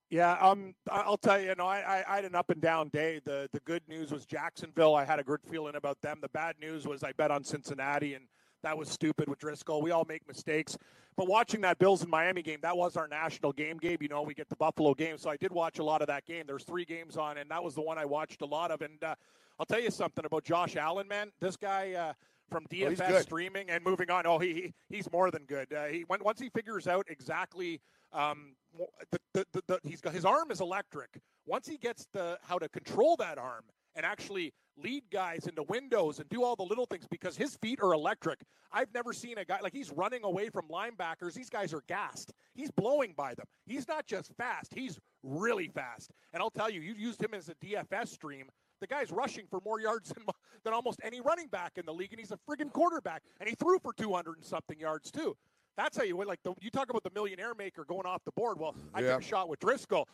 Yeah, 0.09 0.33
um, 0.33 0.75
I'll 0.89 1.17
tell 1.17 1.39
you, 1.39 1.49
you 1.49 1.55
know, 1.57 1.65
I, 1.65 1.79
I, 1.79 2.03
I 2.07 2.15
had 2.17 2.25
an 2.25 2.35
up 2.35 2.49
and 2.51 2.61
down 2.61 2.89
day. 2.89 3.19
The 3.23 3.49
the 3.51 3.59
good 3.61 3.81
news 3.87 4.11
was 4.11 4.25
Jacksonville. 4.25 4.95
I 4.95 5.03
had 5.03 5.19
a 5.19 5.23
good 5.23 5.41
feeling 5.49 5.75
about 5.75 6.01
them. 6.01 6.19
The 6.21 6.29
bad 6.29 6.55
news 6.59 6.85
was 6.87 7.03
I 7.03 7.11
bet 7.13 7.31
on 7.31 7.43
Cincinnati, 7.43 8.13
and 8.13 8.25
that 8.65 8.77
was 8.77 8.89
stupid 8.89 9.29
with 9.29 9.39
Driskel. 9.39 9.81
We 9.81 9.91
all 9.91 10.05
make 10.09 10.27
mistakes. 10.27 10.75
But 11.15 11.27
watching 11.27 11.61
that 11.61 11.77
Bills 11.77 12.01
and 12.01 12.09
Miami 12.09 12.41
game, 12.41 12.59
that 12.63 12.75
was 12.75 12.97
our 12.97 13.07
national 13.07 13.53
game, 13.53 13.77
Gabe. 13.77 14.01
You 14.01 14.09
know, 14.09 14.23
we 14.23 14.33
get 14.33 14.49
the 14.49 14.55
Buffalo 14.55 14.93
game, 14.93 15.17
so 15.17 15.29
I 15.29 15.37
did 15.37 15.51
watch 15.51 15.79
a 15.79 15.83
lot 15.83 16.01
of 16.01 16.07
that 16.07 16.25
game. 16.25 16.45
There's 16.47 16.63
three 16.63 16.83
games 16.83 17.15
on, 17.15 17.37
and 17.37 17.49
that 17.51 17.63
was 17.63 17.75
the 17.75 17.81
one 17.81 17.97
I 17.97 18.05
watched 18.05 18.41
a 18.41 18.45
lot 18.45 18.71
of. 18.71 18.81
And 18.81 19.01
uh, 19.03 19.13
I'll 19.59 19.65
tell 19.67 19.79
you 19.79 19.91
something 19.91 20.25
about 20.25 20.43
Josh 20.43 20.75
Allen, 20.75 21.07
man. 21.07 21.31
This 21.39 21.55
guy. 21.55 21.93
Uh, 21.93 22.13
from 22.51 22.65
Oh, 22.71 22.75
DFS 22.75 23.07
good. 23.07 23.23
streaming 23.23 23.71
and 23.71 23.83
moving 23.83 24.11
on. 24.11 24.27
Oh, 24.27 24.37
he, 24.37 24.53
he 24.53 24.73
he's 24.87 25.11
more 25.11 25.31
than 25.31 25.45
good. 25.45 25.73
Uh, 25.73 25.85
he 25.85 26.03
when, 26.07 26.23
once 26.23 26.39
he 26.39 26.49
figures 26.49 26.85
out 26.85 27.07
exactly 27.09 27.81
um, 28.13 28.53
the, 28.77 29.17
the, 29.33 29.45
the, 29.51 29.61
the 29.65 29.79
he's 29.83 29.99
got 29.99 30.13
his 30.13 30.25
arm 30.25 30.51
is 30.51 30.61
electric. 30.61 31.19
Once 31.47 31.67
he 31.67 31.77
gets 31.77 32.05
the 32.13 32.37
how 32.43 32.59
to 32.59 32.69
control 32.69 33.15
that 33.15 33.39
arm 33.39 33.63
and 33.95 34.05
actually 34.05 34.53
lead 34.77 35.03
guys 35.11 35.47
into 35.47 35.63
windows 35.63 36.19
and 36.19 36.27
do 36.29 36.43
all 36.43 36.55
the 36.55 36.63
little 36.63 36.85
things 36.85 37.05
because 37.09 37.37
his 37.37 37.55
feet 37.57 37.79
are 37.81 37.93
electric. 37.93 38.39
I've 38.71 38.93
never 38.93 39.13
seen 39.13 39.37
a 39.37 39.45
guy 39.45 39.59
like 39.61 39.73
he's 39.73 39.91
running 39.91 40.23
away 40.23 40.49
from 40.49 40.67
linebackers. 40.67 41.33
These 41.33 41.49
guys 41.49 41.73
are 41.73 41.83
gassed. 41.87 42.33
He's 42.53 42.71
blowing 42.71 43.13
by 43.15 43.33
them. 43.35 43.45
He's 43.65 43.87
not 43.87 44.05
just 44.05 44.33
fast, 44.35 44.73
he's 44.73 44.99
really 45.23 45.67
fast. 45.69 46.11
And 46.33 46.41
I'll 46.43 46.49
tell 46.49 46.69
you, 46.69 46.81
you 46.81 46.93
used 46.93 47.23
him 47.23 47.33
as 47.33 47.49
a 47.49 47.55
DFS 47.55 48.09
stream. 48.09 48.47
The 48.81 48.87
guy's 48.87 49.11
rushing 49.11 49.45
for 49.49 49.59
more 49.63 49.79
yards 49.79 50.09
than, 50.13 50.25
than 50.65 50.73
almost 50.73 50.99
any 51.03 51.21
running 51.21 51.47
back 51.47 51.73
in 51.77 51.85
the 51.85 51.93
league, 51.93 52.11
and 52.11 52.19
he's 52.19 52.31
a 52.31 52.39
friggin' 52.49 52.71
quarterback. 52.73 53.23
And 53.39 53.47
he 53.47 53.55
threw 53.55 53.79
for 53.79 53.93
200 53.93 54.35
and 54.37 54.45
something 54.45 54.77
yards, 54.77 55.11
too. 55.11 55.35
That's 55.77 55.97
how 55.97 56.03
you. 56.03 56.21
Like, 56.23 56.43
the, 56.43 56.53
you 56.59 56.69
talk 56.69 56.89
about 56.89 57.03
the 57.03 57.09
millionaire 57.13 57.53
maker 57.55 57.85
going 57.85 58.05
off 58.05 58.23
the 58.25 58.31
board. 58.33 58.59
Well, 58.59 58.75
I 58.93 58.99
Yeah. 58.99 59.13
took 59.13 59.21
a 59.21 59.23
shot 59.25 59.49
with 59.49 59.59
Driskel. 59.61 60.05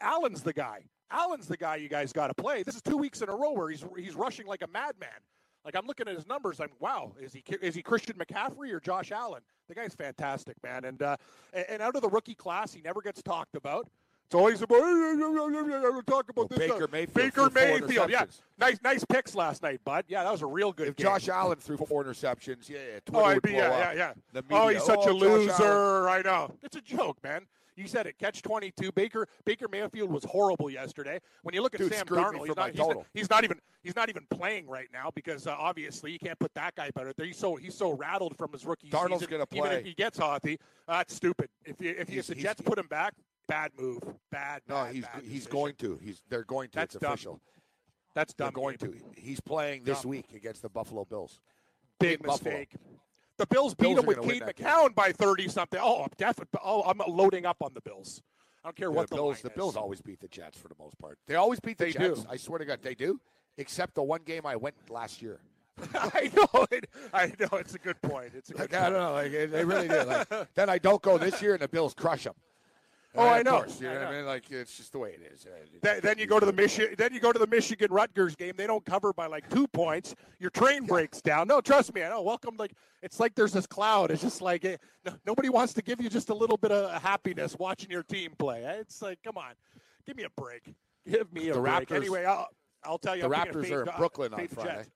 Allen's 0.00 0.42
the 0.42 0.52
guy. 0.52 0.84
Allen's 1.10 1.46
the 1.46 1.56
guy 1.56 1.76
you 1.76 1.88
guys 1.88 2.12
got 2.12 2.28
to 2.28 2.34
play. 2.34 2.62
This 2.62 2.74
is 2.74 2.82
two 2.82 2.96
weeks 2.96 3.22
in 3.22 3.28
a 3.28 3.34
row 3.34 3.52
where 3.52 3.70
he's 3.70 3.84
he's 3.98 4.14
rushing 4.14 4.46
like 4.46 4.62
a 4.62 4.68
madman. 4.68 5.08
Like 5.64 5.74
I'm 5.76 5.86
looking 5.86 6.06
at 6.08 6.14
his 6.14 6.26
numbers, 6.26 6.60
I'm 6.60 6.70
wow. 6.80 7.12
Is 7.20 7.32
he 7.32 7.42
is 7.60 7.74
he 7.74 7.82
Christian 7.82 8.16
McCaffrey 8.16 8.72
or 8.72 8.80
Josh 8.80 9.10
Allen? 9.12 9.42
The 9.68 9.74
guy's 9.74 9.94
fantastic, 9.94 10.56
man. 10.62 10.84
And 10.84 11.02
uh, 11.02 11.16
and, 11.52 11.82
out 11.82 11.96
of 11.96 12.02
the 12.02 12.08
rookie 12.08 12.34
class, 12.36 12.72
he 12.72 12.80
never 12.80 13.00
gets 13.02 13.22
talked 13.22 13.56
about. 13.56 13.88
It's 14.26 14.34
always 14.34 14.60
about 14.60 14.80
talk 16.06 16.28
about 16.28 16.36
Well, 16.36 16.46
this. 16.48 16.58
Baker 16.58 16.88
Mayfield 16.90 17.14
Baker 17.14 17.50
Mayfield, 17.50 18.10
yeah, 18.10 18.24
nice 18.58 18.78
nice 18.82 19.04
picks 19.04 19.36
last 19.36 19.62
night, 19.62 19.80
bud. 19.84 20.04
Yeah, 20.08 20.24
that 20.24 20.32
was 20.32 20.42
a 20.42 20.46
real 20.46 20.72
good 20.72 20.88
If 20.88 20.96
game. 20.96 21.04
Josh 21.04 21.28
Allen 21.28 21.58
threw 21.58 21.76
four 21.76 22.04
interceptions, 22.04 22.68
yeah, 22.68 22.78
yeah 22.78 23.00
Twitter 23.04 23.24
Oh, 23.24 23.24
I'd 23.24 23.42
be, 23.42 23.50
blow 23.52 23.58
yeah, 23.60 23.68
up. 23.68 23.94
yeah, 23.94 24.12
yeah. 24.34 24.40
The 24.40 24.44
oh, 24.50 24.68
he's 24.68 24.82
such 24.82 24.98
"Oh, 25.00 25.16
a 25.16 25.20
Josh 25.20 25.22
loser. 25.22 25.62
Allen." 25.62 26.08
I 26.08 26.22
know. 26.22 26.54
It's 26.62 26.76
a 26.76 26.80
joke, 26.80 27.18
man. 27.22 27.46
You 27.76 27.86
said 27.86 28.06
it. 28.06 28.18
Catch 28.18 28.42
twenty 28.42 28.72
two. 28.80 28.90
Baker 28.92 29.28
Baker 29.44 29.66
Mayfield 29.70 30.10
was 30.10 30.24
horrible 30.24 30.70
yesterday. 30.70 31.20
When 31.42 31.54
you 31.54 31.62
look 31.62 31.74
at 31.74 31.80
Dude, 31.80 31.92
Sam 31.92 32.06
Darnold, 32.06 32.46
he's 32.46 32.56
not, 32.56 32.70
he's, 32.70 32.78
not, 32.78 32.96
he's 33.14 33.30
not 33.30 33.44
even 33.44 33.60
he's 33.82 33.94
not 33.96 34.08
even 34.08 34.26
playing 34.30 34.66
right 34.66 34.88
now 34.92 35.10
because 35.14 35.46
uh, 35.46 35.54
obviously 35.58 36.10
you 36.12 36.18
can't 36.18 36.38
put 36.38 36.52
that 36.54 36.74
guy 36.74 36.90
better. 36.94 37.12
He's 37.18 37.36
so 37.36 37.56
he's 37.56 37.74
so 37.74 37.92
rattled 37.92 38.36
from 38.38 38.52
his 38.52 38.64
rookie 38.64 38.88
Darnold's 38.88 39.20
season. 39.20 39.30
gonna 39.30 39.46
Even 39.52 39.62
play. 39.68 39.76
if 39.78 39.84
he 39.84 39.94
gets 39.94 40.18
healthy, 40.18 40.58
uh, 40.88 40.98
that's 40.98 41.14
stupid. 41.14 41.48
If 41.64 41.76
you 41.80 41.94
if, 41.98 42.10
you, 42.10 42.20
if 42.20 42.26
the 42.28 42.34
Jets 42.34 42.62
put 42.62 42.78
him 42.78 42.86
back, 42.88 43.12
bad 43.46 43.72
move. 43.78 44.00
Bad. 44.32 44.62
No, 44.68 44.76
bad, 44.76 44.94
he's 44.94 45.04
bad 45.04 45.22
he's 45.22 45.30
decision. 45.30 45.52
going 45.52 45.74
to. 45.76 45.98
He's 46.02 46.22
they're 46.30 46.44
going 46.44 46.70
to. 46.70 46.76
That's 46.76 46.94
it's 46.94 47.02
dumb. 47.02 47.12
official. 47.12 47.40
That's 48.14 48.32
They're 48.32 48.50
going 48.50 48.78
Gabe. 48.80 48.94
to. 48.94 49.20
He's 49.20 49.40
playing 49.40 49.84
this 49.84 50.00
Dumb. 50.00 50.10
week 50.12 50.24
against 50.34 50.62
the 50.62 50.70
Buffalo 50.70 51.04
Bills. 51.04 51.38
Big 52.00 52.24
mistake. 52.24 52.70
Buffalo. 52.72 53.00
The 53.38 53.46
Bills 53.46 53.74
beat 53.74 53.94
Bills 53.94 53.98
are 53.98 54.06
with 54.06 54.22
Cade 54.22 54.44
game. 54.56 54.66
McCown 54.66 54.94
by 54.94 55.12
thirty 55.12 55.48
something. 55.48 55.80
Oh, 55.82 56.02
I'm 56.04 56.10
definitely. 56.16 56.58
Oh, 56.64 56.82
I'm 56.82 57.00
loading 57.06 57.44
up 57.46 57.58
on 57.62 57.74
the 57.74 57.80
Bills. 57.82 58.22
I 58.64 58.68
don't 58.68 58.76
care 58.76 58.88
Yeah, 58.88 58.94
what 58.94 59.08
the 59.10 59.16
the 59.16 59.22
Bills. 59.22 59.40
The 59.42 59.48
is. 59.50 59.54
Bills 59.54 59.76
always 59.76 60.00
beat 60.00 60.20
the 60.20 60.28
Jets 60.28 60.58
for 60.58 60.68
the 60.68 60.74
most 60.78 60.98
part. 60.98 61.18
They 61.26 61.34
always 61.34 61.60
beat 61.60 61.78
the 61.78 61.84
They 61.86 61.92
Jets. 61.92 62.20
do. 62.22 62.26
I 62.30 62.36
swear 62.36 62.58
to 62.58 62.64
God, 62.64 62.80
they 62.82 62.94
do. 62.94 63.20
Except 63.58 63.94
the 63.94 64.02
one 64.02 64.22
game 64.24 64.44
I 64.46 64.56
went 64.56 64.74
last 64.90 65.22
year. 65.22 65.40
I 65.94 66.30
know 66.34 66.66
it. 66.70 66.86
I 67.12 67.32
know 67.38 67.48
it's 67.58 67.74
a 67.74 67.78
good 67.78 68.00
point. 68.02 68.32
It's 68.34 68.48
a 68.50 68.54
good. 68.54 68.72
Like, 68.72 68.74
I 68.74 68.90
don't 68.90 68.98
know. 68.98 69.12
Like, 69.12 69.30
they 69.50 69.64
really 69.64 69.88
did. 69.88 70.06
Like, 70.06 70.28
then 70.54 70.68
I 70.70 70.78
don't 70.78 71.02
go 71.02 71.18
this 71.18 71.40
year, 71.42 71.52
and 71.52 71.62
the 71.62 71.68
Bills 71.68 71.92
crush 71.94 72.24
them. 72.24 72.34
Oh, 73.18 73.28
I 73.28 73.42
know. 73.42 73.58
Course, 73.58 73.80
you 73.80 73.88
I 73.88 73.94
know, 73.94 73.98
what 74.00 74.08
I 74.08 74.16
mean? 74.16 74.26
Like 74.26 74.50
it's 74.50 74.76
just 74.76 74.92
the 74.92 74.98
way 74.98 75.10
it 75.10 75.32
is. 75.32 75.46
Uh, 75.46 75.50
Then, 75.82 76.00
then 76.02 76.18
you 76.18 76.26
go 76.26 76.38
to 76.40 76.46
the 76.46 76.52
Michigan. 76.52 76.94
Then 76.98 77.12
you 77.14 77.20
go 77.20 77.32
to 77.32 77.38
the 77.38 77.46
Michigan 77.46 77.88
Rutgers 77.90 78.34
game. 78.36 78.54
They 78.56 78.66
don't 78.66 78.84
cover 78.84 79.12
by 79.12 79.26
like 79.26 79.48
two 79.50 79.66
points. 79.68 80.14
Your 80.38 80.50
train 80.50 80.86
breaks 80.86 81.20
down. 81.20 81.48
No, 81.48 81.60
trust 81.60 81.94
me. 81.94 82.02
I 82.02 82.08
know. 82.08 82.22
Welcome. 82.22 82.56
Like 82.58 82.72
it's 83.02 83.18
like 83.20 83.34
there's 83.34 83.52
this 83.52 83.66
cloud. 83.66 84.10
It's 84.10 84.22
just 84.22 84.40
like 84.42 84.64
eh, 84.64 84.76
no, 85.04 85.12
nobody 85.26 85.48
wants 85.48 85.72
to 85.74 85.82
give 85.82 86.00
you 86.00 86.08
just 86.08 86.30
a 86.30 86.34
little 86.34 86.56
bit 86.56 86.72
of 86.72 87.00
happiness 87.02 87.56
watching 87.58 87.90
your 87.90 88.02
team 88.02 88.32
play. 88.38 88.64
Eh, 88.64 88.72
It's 88.80 89.00
like, 89.02 89.18
come 89.22 89.36
on, 89.38 89.54
give 90.06 90.16
me 90.16 90.24
a 90.24 90.30
break. 90.40 90.74
Give 91.08 91.32
me 91.32 91.50
a 91.50 91.54
The 91.54 91.60
break. 91.60 91.90
Anyway, 91.92 92.24
I'll, 92.24 92.48
I'll 92.84 92.98
tell 92.98 93.14
you. 93.16 93.22
the 93.28 93.34
I'm 93.34 93.46
Raptors 93.46 93.62
fade 93.62 93.72
are 93.72 93.80
in 93.80 93.86
God- 93.86 93.96
Brooklyn 93.98 94.34
on 94.34 94.48
Friday. 94.48 94.70
Jets. 94.76 94.90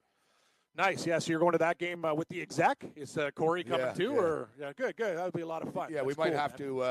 Nice. 0.76 1.04
Yeah. 1.06 1.18
So 1.18 1.30
you're 1.30 1.40
going 1.40 1.52
to 1.52 1.58
that 1.58 1.78
game 1.78 2.04
uh, 2.04 2.14
with 2.14 2.28
the 2.28 2.40
exec? 2.40 2.84
Is 2.96 3.18
uh, 3.18 3.30
Corey 3.34 3.64
coming 3.64 3.86
Yeah, 3.86 3.92
too? 3.92 4.12
yeah. 4.12 4.20
Or 4.20 4.48
yeah, 4.58 4.72
good, 4.76 4.96
good. 4.96 5.16
That'll 5.16 5.30
be 5.32 5.42
a 5.42 5.46
lot 5.46 5.62
of 5.66 5.74
fun. 5.74 5.88
Yeah, 5.92 6.02
we 6.02 6.14
might 6.16 6.30
cool, 6.30 6.38
have 6.38 6.58
man. 6.58 6.68
to. 6.68 6.82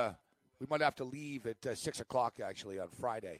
We 0.59 0.67
might 0.69 0.81
have 0.81 0.95
to 0.95 1.03
leave 1.03 1.45
at 1.47 1.65
uh, 1.65 1.75
six 1.75 1.99
o'clock 2.01 2.39
actually 2.43 2.79
on 2.79 2.89
Friday. 2.99 3.39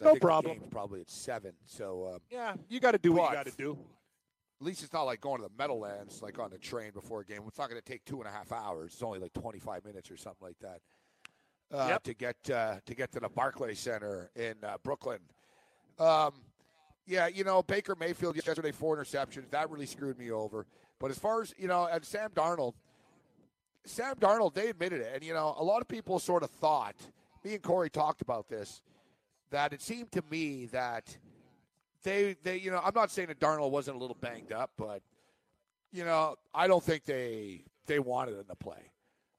No 0.00 0.14
problem. 0.16 0.58
probably 0.70 1.00
at 1.00 1.10
seven. 1.10 1.52
So 1.66 2.10
um, 2.14 2.20
Yeah, 2.30 2.54
you 2.68 2.80
got 2.80 2.92
to 2.92 2.98
do 2.98 3.12
what 3.12 3.30
you 3.30 3.36
got 3.36 3.46
to 3.46 3.52
do. 3.56 3.78
at 4.60 4.66
least 4.66 4.82
it's 4.82 4.92
not 4.92 5.02
like 5.04 5.20
going 5.20 5.40
to 5.40 5.46
the 5.48 5.52
Meadowlands 5.56 6.20
like 6.22 6.38
on 6.38 6.50
the 6.50 6.58
train 6.58 6.90
before 6.92 7.20
a 7.20 7.24
game. 7.24 7.42
It's 7.46 7.58
not 7.58 7.68
going 7.70 7.80
to 7.80 7.86
take 7.86 8.04
two 8.04 8.18
and 8.18 8.26
a 8.28 8.32
half 8.32 8.50
hours. 8.50 8.92
It's 8.94 9.02
only 9.02 9.18
like 9.20 9.32
twenty 9.34 9.58
five 9.60 9.84
minutes 9.84 10.10
or 10.10 10.16
something 10.16 10.46
like 10.48 10.58
that 10.60 10.80
uh, 11.76 11.86
Yep. 11.90 12.02
to 12.04 12.14
get 12.14 12.36
uh, 12.50 12.76
to 12.86 12.94
get 12.94 13.12
to 13.12 13.20
the 13.20 13.28
Barclay 13.28 13.74
Center 13.74 14.30
in 14.34 14.54
uh, 14.64 14.78
Brooklyn. 14.82 15.18
Um, 15.98 16.32
yeah, 17.06 17.28
you 17.28 17.44
know 17.44 17.62
Baker 17.62 17.94
Mayfield 17.94 18.34
yesterday 18.36 18.72
four 18.72 18.96
interceptions 18.96 19.48
that 19.50 19.70
really 19.70 19.86
screwed 19.86 20.18
me 20.18 20.30
over. 20.32 20.66
But 20.98 21.10
as 21.12 21.18
far 21.18 21.42
as 21.42 21.54
you 21.56 21.68
know, 21.68 21.86
and 21.86 22.04
Sam 22.04 22.30
Darnold, 22.30 22.72
Sam 23.86 24.16
Darnold, 24.16 24.54
they 24.54 24.68
admitted 24.68 25.00
it, 25.00 25.12
and 25.14 25.24
you 25.24 25.34
know 25.34 25.54
a 25.58 25.64
lot 25.64 25.80
of 25.80 25.88
people 25.88 26.18
sort 26.18 26.42
of 26.42 26.50
thought. 26.50 26.96
Me 27.44 27.54
and 27.54 27.62
Corey 27.62 27.90
talked 27.90 28.22
about 28.22 28.48
this. 28.48 28.82
That 29.50 29.72
it 29.72 29.82
seemed 29.82 30.10
to 30.12 30.22
me 30.30 30.66
that 30.66 31.16
they 32.02 32.36
they 32.42 32.56
you 32.56 32.70
know 32.70 32.80
I'm 32.82 32.94
not 32.94 33.10
saying 33.10 33.28
that 33.28 33.40
Darnold 33.40 33.70
wasn't 33.70 33.96
a 33.96 34.00
little 34.00 34.16
banged 34.20 34.52
up, 34.52 34.70
but 34.76 35.02
you 35.92 36.04
know 36.04 36.36
I 36.54 36.66
don't 36.66 36.82
think 36.82 37.04
they 37.04 37.64
they 37.86 37.98
wanted 37.98 38.36
him 38.36 38.44
to 38.48 38.56
play. 38.56 38.90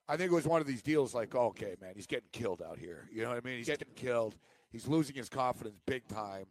I 0.08 0.16
think 0.16 0.30
it 0.30 0.34
was 0.34 0.46
one 0.46 0.60
of 0.60 0.68
these 0.68 0.82
deals 0.82 1.14
like, 1.14 1.34
okay, 1.34 1.74
man, 1.80 1.92
he's 1.96 2.06
getting 2.06 2.28
killed 2.30 2.62
out 2.62 2.78
here. 2.78 3.08
You 3.12 3.22
know 3.22 3.30
what 3.30 3.38
I 3.38 3.46
mean? 3.46 3.58
He's 3.58 3.66
getting 3.66 3.88
killed. 3.96 4.36
He's 4.70 4.86
losing 4.86 5.16
his 5.16 5.28
confidence 5.28 5.80
big 5.84 6.06
time. 6.06 6.46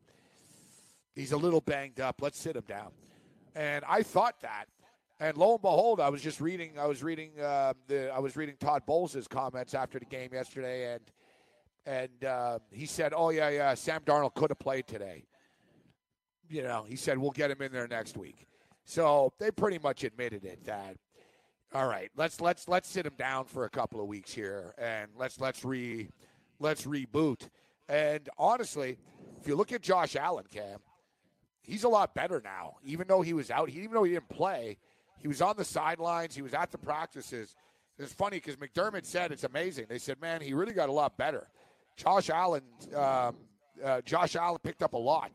He's 1.16 1.32
a 1.32 1.38
little 1.38 1.62
banged 1.62 2.02
up. 2.02 2.22
Let's 2.22 2.38
sit 2.38 2.58
him 2.58 2.66
down. 2.68 2.92
And 3.56 3.86
I 3.88 4.04
thought 4.04 4.42
that. 4.42 4.66
And 5.20 5.38
lo 5.38 5.54
and 5.54 5.62
behold, 5.62 6.02
I 6.02 6.10
was 6.10 6.22
just 6.22 6.42
reading. 6.42 6.74
I 6.78 6.88
was 6.88 7.02
reading 7.02 7.32
uh, 7.42 7.74
the. 7.88 8.14
I 8.14 8.20
was 8.20 8.36
reading 8.36 8.56
Todd 8.60 8.84
Bowles' 8.86 9.28
comments 9.30 9.74
after 9.74 9.98
the 9.98 10.06
game 10.06 10.32
yesterday, 10.34 10.94
and 10.94 11.02
and 11.86 12.26
uh, 12.26 12.60
he 12.72 12.86
said, 12.86 13.14
"Oh 13.16 13.30
yeah, 13.30 13.50
yeah, 13.50 13.74
Sam 13.76 14.02
Darnold 14.02 14.34
could 14.34 14.50
have 14.50 14.60
played 14.60 14.88
today." 14.88 15.24
You 16.50 16.64
know, 16.64 16.84
he 16.88 16.98
said 16.98 17.18
we'll 17.18 17.32
get 17.32 17.50
him 17.50 17.62
in 17.62 17.72
there 17.72 17.88
next 17.88 18.18
week. 18.18 18.46
So 18.84 19.32
they 19.40 19.52
pretty 19.52 19.80
much 19.80 20.04
admitted 20.04 20.44
it 20.44 20.66
that. 20.66 20.98
All 21.74 21.88
right, 21.88 22.12
let's 22.18 22.42
let's 22.42 22.68
let's 22.68 22.90
sit 22.90 23.06
him 23.06 23.16
down 23.18 23.46
for 23.46 23.64
a 23.64 23.70
couple 23.70 24.02
of 24.02 24.08
weeks 24.08 24.34
here, 24.34 24.74
and 24.78 25.10
let's 25.18 25.40
let's 25.40 25.64
re 25.64 26.10
let's 26.60 26.86
reboot. 26.86 27.48
And 27.88 28.28
honestly, 28.38 28.98
if 29.40 29.48
you 29.48 29.56
look 29.56 29.72
at 29.72 29.82
Josh 29.82 30.18
Allen, 30.18 30.46
Cam, 30.52 30.80
he's 31.62 31.86
a 31.86 31.90
lot 31.90 32.14
better 32.14 32.42
now. 32.44 32.76
Even 32.84 33.08
though 33.08 33.22
he 33.22 33.34
was 33.34 33.50
out, 33.50 33.70
he, 33.70 33.80
even 33.80 33.94
though 33.94 34.04
he 34.04 34.12
didn't 34.12 34.30
play, 34.30 34.78
he 35.26 35.28
was 35.28 35.42
on 35.42 35.58
the 35.58 35.66
sidelines. 35.66 36.36
He 36.36 36.44
was 36.44 36.54
at 36.54 36.70
the 36.70 36.78
practices. 36.78 37.56
It's 37.98 38.14
funny 38.14 38.38
because 38.38 38.58
McDermott 38.58 39.08
said 39.08 39.32
it's 39.32 39.44
amazing. 39.44 39.88
They 39.90 39.98
said, 39.98 40.22
"Man, 40.22 40.40
he 40.40 40.54
really 40.54 40.74
got 40.74 40.88
a 40.88 40.92
lot 40.92 41.18
better." 41.18 41.48
Josh 41.98 42.30
Allen, 42.30 42.62
um, 42.96 43.36
uh, 43.84 44.02
Josh 44.02 44.36
Allen 44.36 44.60
picked 44.62 44.84
up 44.84 44.94
a 44.94 45.00
lot. 45.00 45.32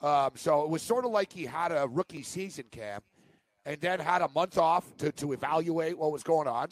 Um, 0.00 0.30
so 0.34 0.62
it 0.62 0.70
was 0.70 0.80
sort 0.80 1.04
of 1.04 1.10
like 1.10 1.30
he 1.30 1.44
had 1.44 1.72
a 1.72 1.86
rookie 1.86 2.22
season, 2.22 2.64
Cam, 2.70 3.02
and 3.66 3.78
then 3.82 4.00
had 4.00 4.22
a 4.22 4.30
month 4.30 4.56
off 4.56 4.96
to, 4.96 5.12
to 5.12 5.32
evaluate 5.34 5.98
what 5.98 6.10
was 6.10 6.22
going 6.22 6.48
on. 6.48 6.68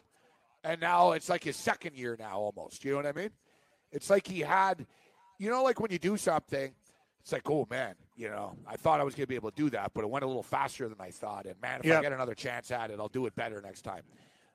And 0.64 0.80
now 0.80 1.12
it's 1.12 1.28
like 1.28 1.44
his 1.44 1.56
second 1.56 1.94
year 1.94 2.16
now 2.18 2.38
almost. 2.38 2.86
You 2.86 2.92
know 2.92 2.96
what 2.96 3.06
I 3.06 3.12
mean? 3.12 3.32
It's 3.92 4.08
like 4.08 4.26
he 4.26 4.40
had, 4.40 4.86
you 5.38 5.50
know, 5.50 5.62
like 5.62 5.78
when 5.78 5.92
you 5.92 5.98
do 5.98 6.16
something, 6.16 6.72
it's 7.26 7.32
like, 7.32 7.50
oh 7.50 7.66
man, 7.68 7.96
you 8.16 8.28
know, 8.28 8.54
I 8.68 8.76
thought 8.76 9.00
I 9.00 9.02
was 9.02 9.16
going 9.16 9.24
to 9.24 9.28
be 9.28 9.34
able 9.34 9.50
to 9.50 9.56
do 9.56 9.68
that, 9.70 9.90
but 9.94 10.04
it 10.04 10.10
went 10.10 10.22
a 10.24 10.28
little 10.28 10.44
faster 10.44 10.88
than 10.88 11.00
I 11.00 11.10
thought. 11.10 11.44
And 11.46 11.60
man, 11.60 11.80
if 11.82 11.86
I 11.98 12.02
get 12.02 12.12
another 12.12 12.36
chance 12.36 12.70
at 12.70 12.92
it, 12.92 13.00
I'll 13.00 13.08
do 13.08 13.26
it 13.26 13.34
better 13.34 13.60
next 13.60 13.82
time. 13.82 14.02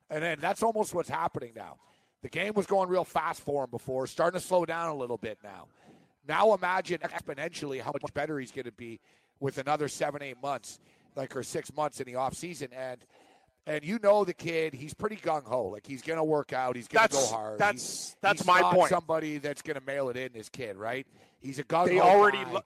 And 0.10 0.24
then 0.24 0.38
that's 0.40 0.64
almost 0.64 0.94
what's 0.94 1.10
happening 1.10 1.52
now. 1.54 1.76
The 2.22 2.30
game 2.30 2.54
was 2.54 2.66
going 2.68 2.88
real 2.88 3.04
fast 3.04 3.42
for 3.42 3.66
him 3.66 3.72
before, 3.72 4.08
starting 4.08 4.40
to 4.40 4.46
slow 4.48 4.64
down 4.66 4.88
a 4.88 4.96
little 4.96 5.18
bit 5.18 5.38
now. 5.44 5.68
Now 6.26 6.54
imagine 6.54 7.00
exponentially 7.00 7.82
how 7.82 7.92
much 8.02 8.14
better 8.14 8.40
he's 8.40 8.52
going 8.54 8.64
to 8.66 8.72
be 8.72 9.02
with 9.42 9.58
another 9.58 9.90
seven, 9.90 10.22
eight 10.24 10.42
months, 10.42 10.80
like 11.18 11.36
or 11.36 11.44
six 11.44 11.74
months 11.76 12.00
in 12.00 12.06
the 12.06 12.16
off 12.16 12.36
season. 12.36 12.70
And 12.74 13.00
and 13.68 13.84
you 13.84 14.00
know 14.02 14.24
the 14.24 14.34
kid, 14.34 14.74
he's 14.74 14.94
pretty 14.94 15.18
gung 15.18 15.44
ho. 15.44 15.66
Like 15.68 15.86
he's 15.86 16.02
going 16.04 16.18
to 16.18 16.24
work 16.24 16.54
out. 16.54 16.78
He's 16.78 16.88
going 16.88 17.08
to 17.10 17.14
go 17.16 17.26
hard. 17.28 17.60
that's- 17.60 17.82
He's- 17.82 18.16
that's 18.22 18.40
he's 18.42 18.48
my 18.48 18.62
point. 18.62 18.90
Somebody 18.92 19.38
that's 19.40 19.62
going 19.62 19.78
to 19.80 19.86
mail 19.86 20.08
it 20.10 20.16
in. 20.16 20.32
This 20.34 20.48
kid, 20.50 20.78
right? 20.78 21.06
He's 21.42 21.60
a 21.60 21.64
gung 21.64 21.80
ho. 21.80 21.88
they 21.88 22.00
already 22.00 22.44
li- 22.46 22.62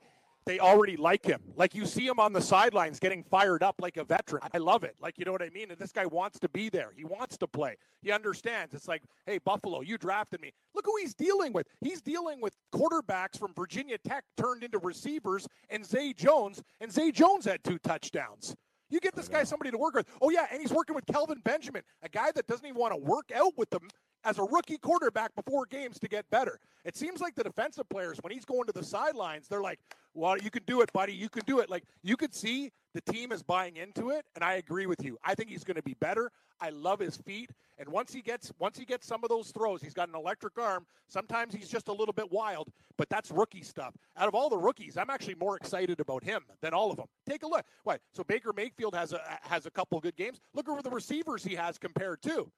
they 0.45 0.59
already 0.59 0.95
like 0.95 1.25
him. 1.25 1.41
Like 1.55 1.73
you 1.73 1.85
see 1.85 2.05
him 2.05 2.19
on 2.19 2.31
the 2.31 2.41
sidelines 2.41 2.99
getting 2.99 3.23
fired 3.23 3.63
up 3.63 3.75
like 3.79 3.97
a 3.97 4.03
veteran. 4.03 4.43
I 4.53 4.59
love 4.59 4.83
it. 4.83 4.95
Like 5.01 5.17
you 5.17 5.25
know 5.25 5.31
what 5.31 5.41
I 5.41 5.49
mean? 5.49 5.71
And 5.71 5.79
this 5.79 5.91
guy 5.91 6.05
wants 6.05 6.39
to 6.39 6.49
be 6.49 6.69
there. 6.69 6.91
He 6.95 7.03
wants 7.03 7.37
to 7.37 7.47
play. 7.47 7.77
He 8.01 8.11
understands. 8.11 8.73
It's 8.73 8.87
like, 8.87 9.01
hey, 9.25 9.39
Buffalo, 9.39 9.81
you 9.81 9.97
drafted 9.97 10.41
me. 10.41 10.51
Look 10.75 10.85
who 10.85 10.93
he's 11.01 11.15
dealing 11.15 11.51
with. 11.51 11.67
He's 11.81 12.01
dealing 12.01 12.41
with 12.41 12.55
quarterbacks 12.73 13.39
from 13.39 13.53
Virginia 13.55 13.97
Tech 13.97 14.23
turned 14.37 14.63
into 14.63 14.77
receivers 14.77 15.47
and 15.69 15.83
Zay 15.83 16.13
Jones. 16.13 16.61
And 16.79 16.91
Zay 16.91 17.11
Jones 17.11 17.45
had 17.45 17.63
two 17.63 17.79
touchdowns. 17.79 18.55
You 18.91 18.99
get 18.99 19.15
this 19.15 19.27
guy 19.27 19.43
somebody 19.43 19.71
to 19.71 19.77
work 19.79 19.95
with. 19.95 20.07
Oh 20.21 20.29
yeah, 20.29 20.45
and 20.51 20.61
he's 20.61 20.71
working 20.71 20.95
with 20.95 21.07
Kelvin 21.07 21.41
Benjamin, 21.43 21.81
a 22.03 22.09
guy 22.09 22.31
that 22.33 22.45
doesn't 22.45 22.65
even 22.65 22.79
want 22.79 22.93
to 22.93 22.97
work 22.97 23.31
out 23.33 23.53
with 23.57 23.71
them 23.71 23.87
as 24.25 24.39
a 24.39 24.43
rookie 24.43 24.77
quarterback 24.77 25.33
before 25.35 25.65
games 25.65 25.99
to 25.99 26.07
get 26.07 26.29
better. 26.29 26.59
It 26.83 26.97
seems 26.97 27.21
like 27.21 27.35
the 27.35 27.43
defensive 27.43 27.87
players, 27.89 28.17
when 28.21 28.33
he's 28.33 28.45
going 28.45 28.65
to 28.65 28.73
the 28.73 28.83
sidelines, 28.83 29.47
they're 29.47 29.61
like, 29.61 29.79
"Well, 30.13 30.37
you 30.37 30.49
can 30.49 30.63
do 30.65 30.81
it, 30.81 30.91
buddy. 30.91 31.13
You 31.13 31.29
can 31.29 31.43
do 31.45 31.59
it." 31.59 31.69
Like 31.69 31.83
you 32.03 32.17
could 32.17 32.33
see 32.33 32.71
the 32.93 33.01
team 33.01 33.31
is 33.31 33.43
buying 33.43 33.77
into 33.77 34.09
it, 34.09 34.25
and 34.35 34.43
I 34.43 34.55
agree 34.55 34.85
with 34.85 35.03
you. 35.03 35.17
I 35.23 35.35
think 35.35 35.49
he's 35.49 35.63
going 35.63 35.75
to 35.75 35.83
be 35.83 35.95
better. 35.95 36.31
I 36.61 36.69
love 36.69 36.99
his 36.99 37.17
feet, 37.17 37.51
and 37.77 37.89
once 37.89 38.13
he 38.13 38.21
gets 38.21 38.51
once 38.59 38.77
he 38.77 38.85
gets 38.85 39.05
some 39.05 39.23
of 39.23 39.29
those 39.29 39.51
throws, 39.51 39.81
he's 39.81 39.93
got 39.93 40.09
an 40.09 40.15
electric 40.15 40.57
arm. 40.57 40.85
Sometimes 41.07 41.53
he's 41.53 41.69
just 41.69 41.87
a 41.89 41.93
little 41.93 42.13
bit 42.13 42.31
wild, 42.31 42.69
but 42.97 43.09
that's 43.09 43.31
rookie 43.31 43.63
stuff. 43.63 43.93
Out 44.17 44.27
of 44.27 44.35
all 44.35 44.49
the 44.49 44.57
rookies, 44.57 44.97
I'm 44.97 45.09
actually 45.09 45.35
more 45.35 45.57
excited 45.57 45.99
about 45.99 46.23
him 46.23 46.43
than 46.61 46.73
all 46.73 46.89
of 46.89 46.97
them. 46.97 47.07
Take 47.29 47.43
a 47.43 47.47
look. 47.47 47.65
What? 47.83 48.01
So 48.13 48.23
Baker 48.23 48.53
Mayfield 48.55 48.95
has 48.95 49.13
a 49.13 49.21
has 49.41 49.65
a 49.65 49.71
couple 49.71 49.99
good 49.99 50.15
games. 50.15 50.39
Look 50.53 50.69
over 50.69 50.81
the 50.81 50.89
receivers 50.89 51.43
he 51.43 51.55
has 51.55 51.77
compared 51.77 52.21
to. 52.23 52.49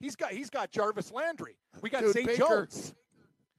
He's 0.00 0.16
got 0.16 0.32
he's 0.32 0.50
got 0.50 0.70
Jarvis 0.70 1.12
Landry. 1.12 1.56
We 1.82 1.90
got 1.90 2.02
Dude, 2.02 2.12
Zay 2.14 2.24
Baker- 2.24 2.38
Jones. 2.66 2.94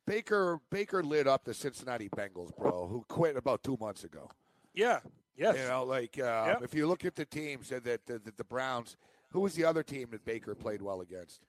Baker 0.08 0.60
Baker 0.72 1.04
lit 1.04 1.28
up 1.28 1.44
the 1.46 1.54
Cincinnati 1.54 2.10
Bengals, 2.10 2.56
bro, 2.58 2.88
who 2.88 3.06
quit 3.08 3.38
about 3.38 3.64
two 3.64 3.78
months 3.80 4.04
ago. 4.04 4.30
Yeah. 4.74 5.00
Yes. 5.38 5.56
You 5.58 5.68
know, 5.68 5.84
like 5.86 6.18
Yep. 6.18 6.64
if 6.64 6.74
you 6.74 6.88
look 6.88 7.06
at 7.06 7.16
the 7.16 7.26
teams 7.26 7.70
that 7.70 7.84
that 7.86 8.06
the 8.38 8.44
Browns, 8.44 8.98
who 9.30 9.40
was 9.42 9.54
the 9.54 9.64
other 9.64 9.84
team 9.84 10.10
that 10.12 10.26
Baker 10.26 10.56
played 10.56 10.82
well 10.82 11.02
against? 11.02 11.42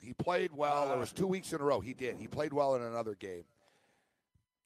He 0.00 0.12
played 0.14 0.52
well. 0.52 0.90
Uh, 0.90 0.94
it 0.94 0.98
was 0.98 1.12
two 1.12 1.26
weeks 1.26 1.52
in 1.52 1.60
a 1.60 1.64
row. 1.64 1.80
He 1.80 1.92
did. 1.92 2.16
He 2.18 2.26
played 2.28 2.52
well 2.52 2.74
in 2.76 2.82
another 2.82 3.14
game. 3.14 3.44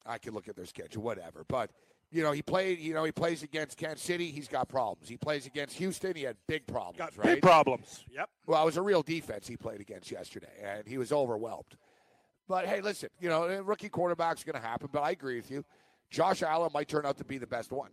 I 0.05 0.17
could 0.17 0.33
look 0.33 0.47
at 0.47 0.55
their 0.55 0.65
schedule, 0.65 1.01
whatever. 1.01 1.43
But 1.47 1.71
you 2.13 2.21
know, 2.23 2.31
he 2.31 2.41
played. 2.41 2.79
You 2.79 2.93
know, 2.93 3.03
he 3.03 3.11
plays 3.11 3.43
against 3.43 3.77
Kansas 3.77 4.01
City. 4.01 4.29
He's 4.29 4.47
got 4.47 4.69
problems. 4.69 5.09
He 5.09 5.17
plays 5.17 5.47
against 5.47 5.75
Houston. 5.77 6.15
He 6.15 6.23
had 6.23 6.37
big 6.47 6.65
problems. 6.67 6.97
Got 6.97 7.17
right? 7.17 7.35
big 7.35 7.41
problems. 7.41 8.05
Yep. 8.11 8.29
Well, 8.45 8.61
it 8.61 8.65
was 8.65 8.77
a 8.77 8.81
real 8.81 9.01
defense 9.01 9.47
he 9.47 9.57
played 9.57 9.81
against 9.81 10.11
yesterday, 10.11 10.53
and 10.63 10.87
he 10.87 10.97
was 10.97 11.11
overwhelmed. 11.11 11.75
But 12.47 12.67
hey, 12.67 12.81
listen, 12.81 13.09
you 13.19 13.29
know, 13.29 13.47
rookie 13.61 13.89
quarterback's 13.89 14.43
going 14.43 14.59
to 14.59 14.65
happen. 14.65 14.89
But 14.91 15.01
I 15.01 15.11
agree 15.11 15.37
with 15.37 15.49
you. 15.49 15.65
Josh 16.11 16.43
Allen 16.43 16.69
might 16.73 16.87
turn 16.87 17.05
out 17.05 17.17
to 17.17 17.23
be 17.23 17.39
the 17.39 17.47
best 17.47 17.71
one. 17.71 17.89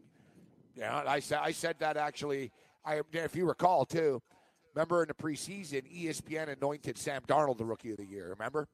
Yeah, 0.77 1.03
I 1.07 1.21
said 1.21 1.41
I 1.43 1.53
said 1.53 1.77
that 1.81 1.97
actually. 1.97 2.53
I 2.85 3.01
if 3.13 3.35
you 3.35 3.47
recall 3.47 3.85
too. 3.85 4.23
Remember 4.75 5.03
in 5.03 5.09
the 5.09 5.15
preseason, 5.15 5.83
ESPN 5.93 6.57
anointed 6.57 6.97
Sam 6.97 7.23
Darnold 7.27 7.59
the 7.59 7.65
rookie 7.65 7.91
of 7.91 7.97
the 7.97 8.07
year. 8.07 8.29
Remember? 8.31 8.69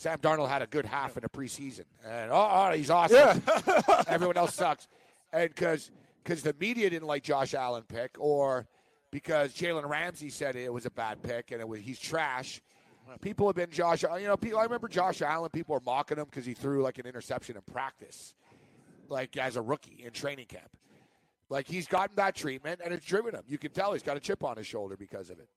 Sam 0.00 0.16
Darnold 0.16 0.48
had 0.48 0.62
a 0.62 0.66
good 0.66 0.86
half 0.86 1.18
in 1.18 1.22
the 1.22 1.28
preseason, 1.28 1.84
and 2.08 2.30
oh, 2.32 2.48
oh 2.50 2.72
he's 2.72 2.88
awesome. 2.88 3.42
Everyone 4.08 4.38
else 4.38 4.54
sucks, 4.54 4.88
and 5.30 5.50
because 5.50 5.90
because 6.24 6.42
the 6.42 6.54
media 6.58 6.88
didn't 6.88 7.06
like 7.06 7.22
Josh 7.22 7.52
Allen 7.52 7.82
pick, 7.86 8.16
or 8.18 8.66
because 9.10 9.52
Jalen 9.52 9.86
Ramsey 9.86 10.30
said 10.30 10.56
it 10.56 10.72
was 10.72 10.86
a 10.86 10.90
bad 10.90 11.22
pick 11.22 11.50
and 11.50 11.60
it 11.60 11.68
was 11.68 11.80
he's 11.80 11.98
trash. 11.98 12.62
People 13.20 13.46
have 13.46 13.56
been 13.56 13.70
Josh. 13.70 14.02
You 14.02 14.26
know, 14.26 14.38
people. 14.38 14.58
I 14.58 14.62
remember 14.62 14.88
Josh 14.88 15.20
Allen. 15.20 15.50
People 15.50 15.74
were 15.74 15.82
mocking 15.84 16.16
him 16.16 16.24
because 16.24 16.46
he 16.46 16.54
threw 16.54 16.82
like 16.82 16.96
an 16.98 17.04
interception 17.04 17.56
in 17.56 17.62
practice, 17.70 18.32
like 19.10 19.36
as 19.36 19.56
a 19.56 19.62
rookie 19.62 20.02
in 20.02 20.12
training 20.12 20.46
camp. 20.46 20.70
Like 21.50 21.68
he's 21.68 21.86
gotten 21.86 22.16
that 22.16 22.34
treatment 22.34 22.80
and 22.82 22.94
it's 22.94 23.04
driven 23.04 23.34
him. 23.34 23.42
You 23.46 23.58
can 23.58 23.72
tell 23.72 23.92
he's 23.92 24.02
got 24.02 24.16
a 24.16 24.20
chip 24.20 24.44
on 24.44 24.56
his 24.56 24.66
shoulder 24.66 24.96
because 24.96 25.28
of 25.28 25.38
it. 25.40 25.48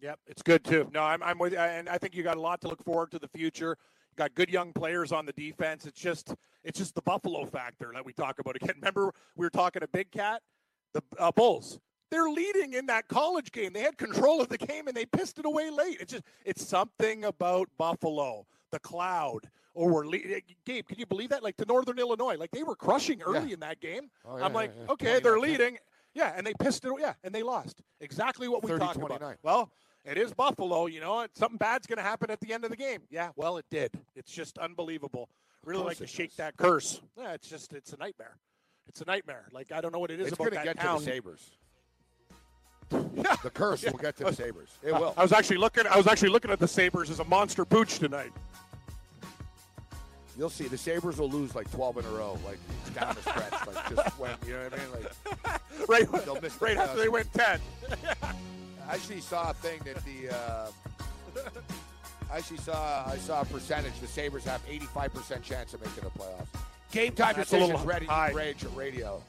Yep, 0.00 0.18
it's 0.26 0.42
good 0.42 0.64
too. 0.64 0.90
No, 0.92 1.02
I'm, 1.02 1.22
I'm 1.22 1.38
with 1.38 1.52
you, 1.52 1.58
and 1.58 1.88
I 1.88 1.98
think 1.98 2.14
you 2.14 2.22
got 2.22 2.36
a 2.36 2.40
lot 2.40 2.60
to 2.62 2.68
look 2.68 2.82
forward 2.84 3.10
to 3.12 3.18
the 3.18 3.28
future. 3.28 3.76
You 4.10 4.16
got 4.16 4.34
good 4.34 4.50
young 4.50 4.72
players 4.72 5.12
on 5.12 5.26
the 5.26 5.32
defense. 5.32 5.86
It's 5.86 6.00
just, 6.00 6.34
it's 6.64 6.78
just 6.78 6.94
the 6.94 7.02
Buffalo 7.02 7.44
factor 7.46 7.90
that 7.94 8.04
we 8.04 8.12
talk 8.12 8.38
about 8.38 8.56
again. 8.56 8.74
Remember, 8.80 9.12
we 9.36 9.46
were 9.46 9.50
talking 9.50 9.80
to 9.80 9.88
Big 9.88 10.10
Cat, 10.10 10.42
the 10.92 11.02
uh, 11.18 11.32
Bulls. 11.32 11.78
They're 12.10 12.28
leading 12.30 12.74
in 12.74 12.86
that 12.86 13.08
college 13.08 13.50
game. 13.50 13.72
They 13.72 13.80
had 13.80 13.98
control 13.98 14.40
of 14.40 14.48
the 14.48 14.58
game 14.58 14.86
and 14.86 14.96
they 14.96 15.06
pissed 15.06 15.38
it 15.40 15.44
away 15.44 15.70
late. 15.70 15.96
It's 16.00 16.12
just, 16.12 16.22
it's 16.44 16.64
something 16.64 17.24
about 17.24 17.68
Buffalo, 17.78 18.46
the 18.70 18.78
cloud. 18.78 19.40
Or 19.74 19.90
we're 19.90 20.06
le- 20.06 20.18
Gabe, 20.64 20.86
can 20.86 20.98
you 20.98 21.06
believe 21.06 21.30
that? 21.30 21.42
Like 21.42 21.56
to 21.56 21.64
Northern 21.66 21.98
Illinois, 21.98 22.36
like 22.36 22.52
they 22.52 22.62
were 22.62 22.76
crushing 22.76 23.22
early 23.22 23.48
Yeah. 23.48 23.54
in 23.54 23.60
that 23.60 23.80
game. 23.80 24.08
Oh, 24.24 24.38
yeah, 24.38 24.44
I'm 24.44 24.52
like, 24.52 24.72
yeah, 24.78 24.92
okay, 24.92 25.20
they're 25.20 25.40
leading. 25.40 25.78
Yeah, 26.14 26.32
and 26.34 26.46
they 26.46 26.54
pissed 26.54 26.84
it. 26.84 26.92
Yeah, 26.98 27.12
and 27.24 27.34
they 27.34 27.42
lost. 27.42 27.82
Exactly 28.00 28.48
what 28.48 28.62
we 28.62 28.70
30, 28.70 28.80
talked 28.80 28.96
about. 28.96 29.36
Well, 29.42 29.70
it 30.06 30.16
is 30.18 30.32
Buffalo. 30.32 30.86
You 30.86 31.00
know, 31.00 31.26
something 31.34 31.58
bad's 31.58 31.86
going 31.86 31.98
to 31.98 32.02
happen 32.02 32.30
at 32.30 32.40
the 32.40 32.52
end 32.52 32.64
of 32.64 32.70
the 32.70 32.76
game. 32.76 33.00
Yeah, 33.10 33.30
well, 33.36 33.56
it 33.58 33.66
did. 33.70 33.90
It's 34.14 34.32
just 34.32 34.58
unbelievable. 34.58 35.28
Really 35.64 35.82
like 35.82 35.96
to 35.98 36.06
shake 36.06 36.30
does. 36.30 36.36
that 36.36 36.56
curse. 36.56 37.00
Yeah, 37.18 37.32
it's 37.32 37.48
just 37.48 37.72
it's 37.72 37.92
a 37.92 37.96
nightmare. 37.96 38.36
It's 38.88 39.00
a 39.00 39.04
nightmare. 39.04 39.48
Like 39.52 39.72
I 39.72 39.80
don't 39.80 39.92
know 39.92 39.98
what 39.98 40.10
it 40.10 40.20
is 40.20 40.28
It's 40.28 40.34
about 40.36 40.44
going 40.52 40.60
to 40.62 40.64
that 40.66 40.76
get 40.76 40.80
town. 40.80 41.00
to 41.00 41.04
the 41.04 41.10
Sabres. 41.10 41.50
The 43.42 43.50
curse 43.50 43.82
will 43.84 43.98
get 43.98 44.16
to 44.18 44.24
the 44.24 44.32
Sabres. 44.32 44.68
It 44.82 44.92
will. 44.92 45.12
I 45.16 45.22
was 45.22 45.32
actually 45.32 45.56
looking. 45.56 45.86
I 45.88 45.96
was 45.96 46.06
actually 46.06 46.28
looking 46.28 46.52
at 46.52 46.60
the 46.60 46.68
Sabres 46.68 47.10
as 47.10 47.18
a 47.18 47.24
monster 47.24 47.64
pooch 47.64 47.98
tonight. 47.98 48.32
You'll 50.38 50.50
see. 50.50 50.68
The 50.68 50.78
Sabres 50.78 51.18
will 51.18 51.30
lose 51.30 51.54
like 51.56 51.68
12 51.72 51.98
in 51.98 52.04
a 52.04 52.10
row, 52.10 52.38
like 52.46 52.58
down 52.94 53.14
the 53.16 53.22
stretch, 53.22 53.66
like 53.66 53.88
just 53.96 54.18
when 54.18 54.30
you 54.46 54.52
know 54.52 54.64
what 54.64 54.72
I 54.72 54.76
mean. 54.76 55.04
Like 55.44 55.88
Right, 55.88 56.24
They'll 56.24 56.40
miss 56.40 56.60
right 56.60 56.76
after 56.76 56.98
they 56.98 57.08
win 57.08 57.26
ten. 57.34 57.60
I 58.88 58.94
actually 58.94 59.20
saw 59.20 59.50
a 59.50 59.54
thing 59.54 59.80
that 59.84 59.96
the. 60.04 60.34
Uh, 60.34 60.70
I 62.32 62.38
actually 62.38 62.58
saw 62.58 63.04
I 63.06 63.16
saw 63.18 63.42
a 63.42 63.44
percentage. 63.44 63.98
The 64.00 64.06
Sabres 64.06 64.44
have 64.44 64.60
85 64.68 65.14
percent 65.14 65.42
chance 65.44 65.74
of 65.74 65.80
making 65.80 66.04
the 66.04 66.10
playoffs. 66.10 66.46
Game 66.92 67.12
time 67.12 67.34
That's 67.36 67.52
a 67.52 67.56
decisions 67.58 67.84
ready 67.86 68.06
high. 68.06 68.30
rage 68.32 68.64
radio. 68.74 69.22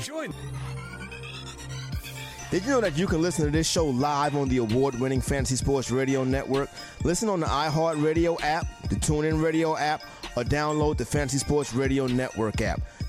Join 0.00 0.32
Did 2.50 2.62
you 2.64 2.70
know 2.70 2.80
that 2.80 2.96
you 2.96 3.06
can 3.06 3.20
listen 3.20 3.44
to 3.44 3.50
this 3.50 3.68
show 3.68 3.86
live 3.86 4.34
on 4.36 4.48
the 4.48 4.58
award 4.58 4.98
winning 4.98 5.20
Fantasy 5.20 5.56
Sports 5.56 5.90
Radio 5.90 6.24
Network? 6.24 6.70
Listen 7.04 7.28
on 7.28 7.40
the 7.40 7.46
iHeartRadio 7.46 8.38
app, 8.42 8.66
the 8.88 8.96
TuneIn 8.96 9.42
Radio 9.42 9.76
app, 9.76 10.02
or 10.36 10.44
download 10.44 10.96
the 10.96 11.04
Fantasy 11.04 11.38
Sports 11.38 11.74
Radio 11.74 12.06
Network 12.06 12.60
app. 12.62 12.80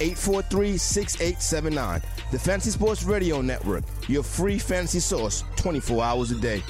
843 0.00 0.76
6879. 0.76 2.02
The 2.30 2.38
Fantasy 2.38 2.70
Sports 2.70 3.04
Radio 3.04 3.40
Network, 3.40 3.84
your 4.08 4.22
free 4.22 4.58
fantasy 4.58 5.00
source 5.00 5.44
24 5.56 6.02
hours 6.02 6.30
a 6.30 6.36
day. 6.36 6.62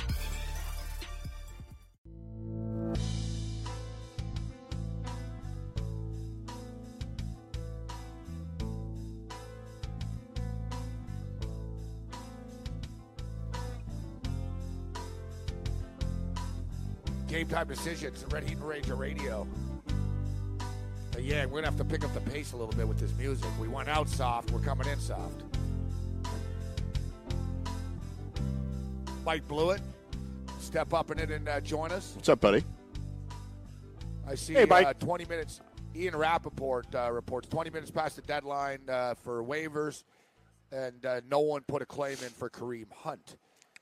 Game 17.29 17.47
time 17.47 17.69
decisions. 17.69 18.25
Red 18.33 18.45
Heat 18.45 18.57
and 18.57 18.67
Ranger 18.67 18.95
Radio. 18.95 19.47
Yeah, 21.21 21.45
we're 21.47 21.57
gonna 21.61 21.67
have 21.67 21.77
to 21.77 21.85
pick 21.85 22.05
up 22.05 22.15
the 22.15 22.21
pace 22.21 22.53
a 22.53 22.57
little 22.57 22.73
bit 22.73 22.87
with 22.87 22.99
this 22.99 23.13
music. 23.19 23.49
We 23.61 23.69
went 23.69 23.89
out 23.89 24.09
soft. 24.09 24.51
We're 24.51 24.61
coming 24.61 24.87
in 24.89 24.99
soft. 25.01 25.43
Mike 29.25 29.47
Blewett, 29.47 29.83
step 30.59 30.95
up 30.95 31.11
in 31.11 31.19
it 31.19 31.31
and 31.31 31.49
uh, 31.49 31.61
join 31.61 31.93
us. 31.93 32.13
What's 32.15 32.29
up, 32.29 32.41
buddy? 32.41 32.65
I 34.27 34.35
see 34.37 34.55
Hey, 34.55 34.65
Mike. 34.65 34.87
uh, 34.87 34.93
20 34.95 35.25
minutes. 35.27 35.61
Ian 35.95 36.17
Rapoport 36.17 36.87
uh, 36.95 37.11
reports 37.13 37.49
20 37.49 37.71
minutes 37.71 37.91
past 37.91 38.17
the 38.17 38.23
deadline 38.23 38.81
uh, 38.89 39.15
for 39.15 39.43
waivers, 39.43 40.05
and 40.71 41.05
uh, 41.05 41.21
no 41.29 41.41
one 41.41 41.63
put 41.63 41.83
a 41.83 41.87
claim 41.87 42.13
in 42.23 42.31
for 42.31 42.49
Kareem 42.49 42.91
Hunt. 42.93 43.37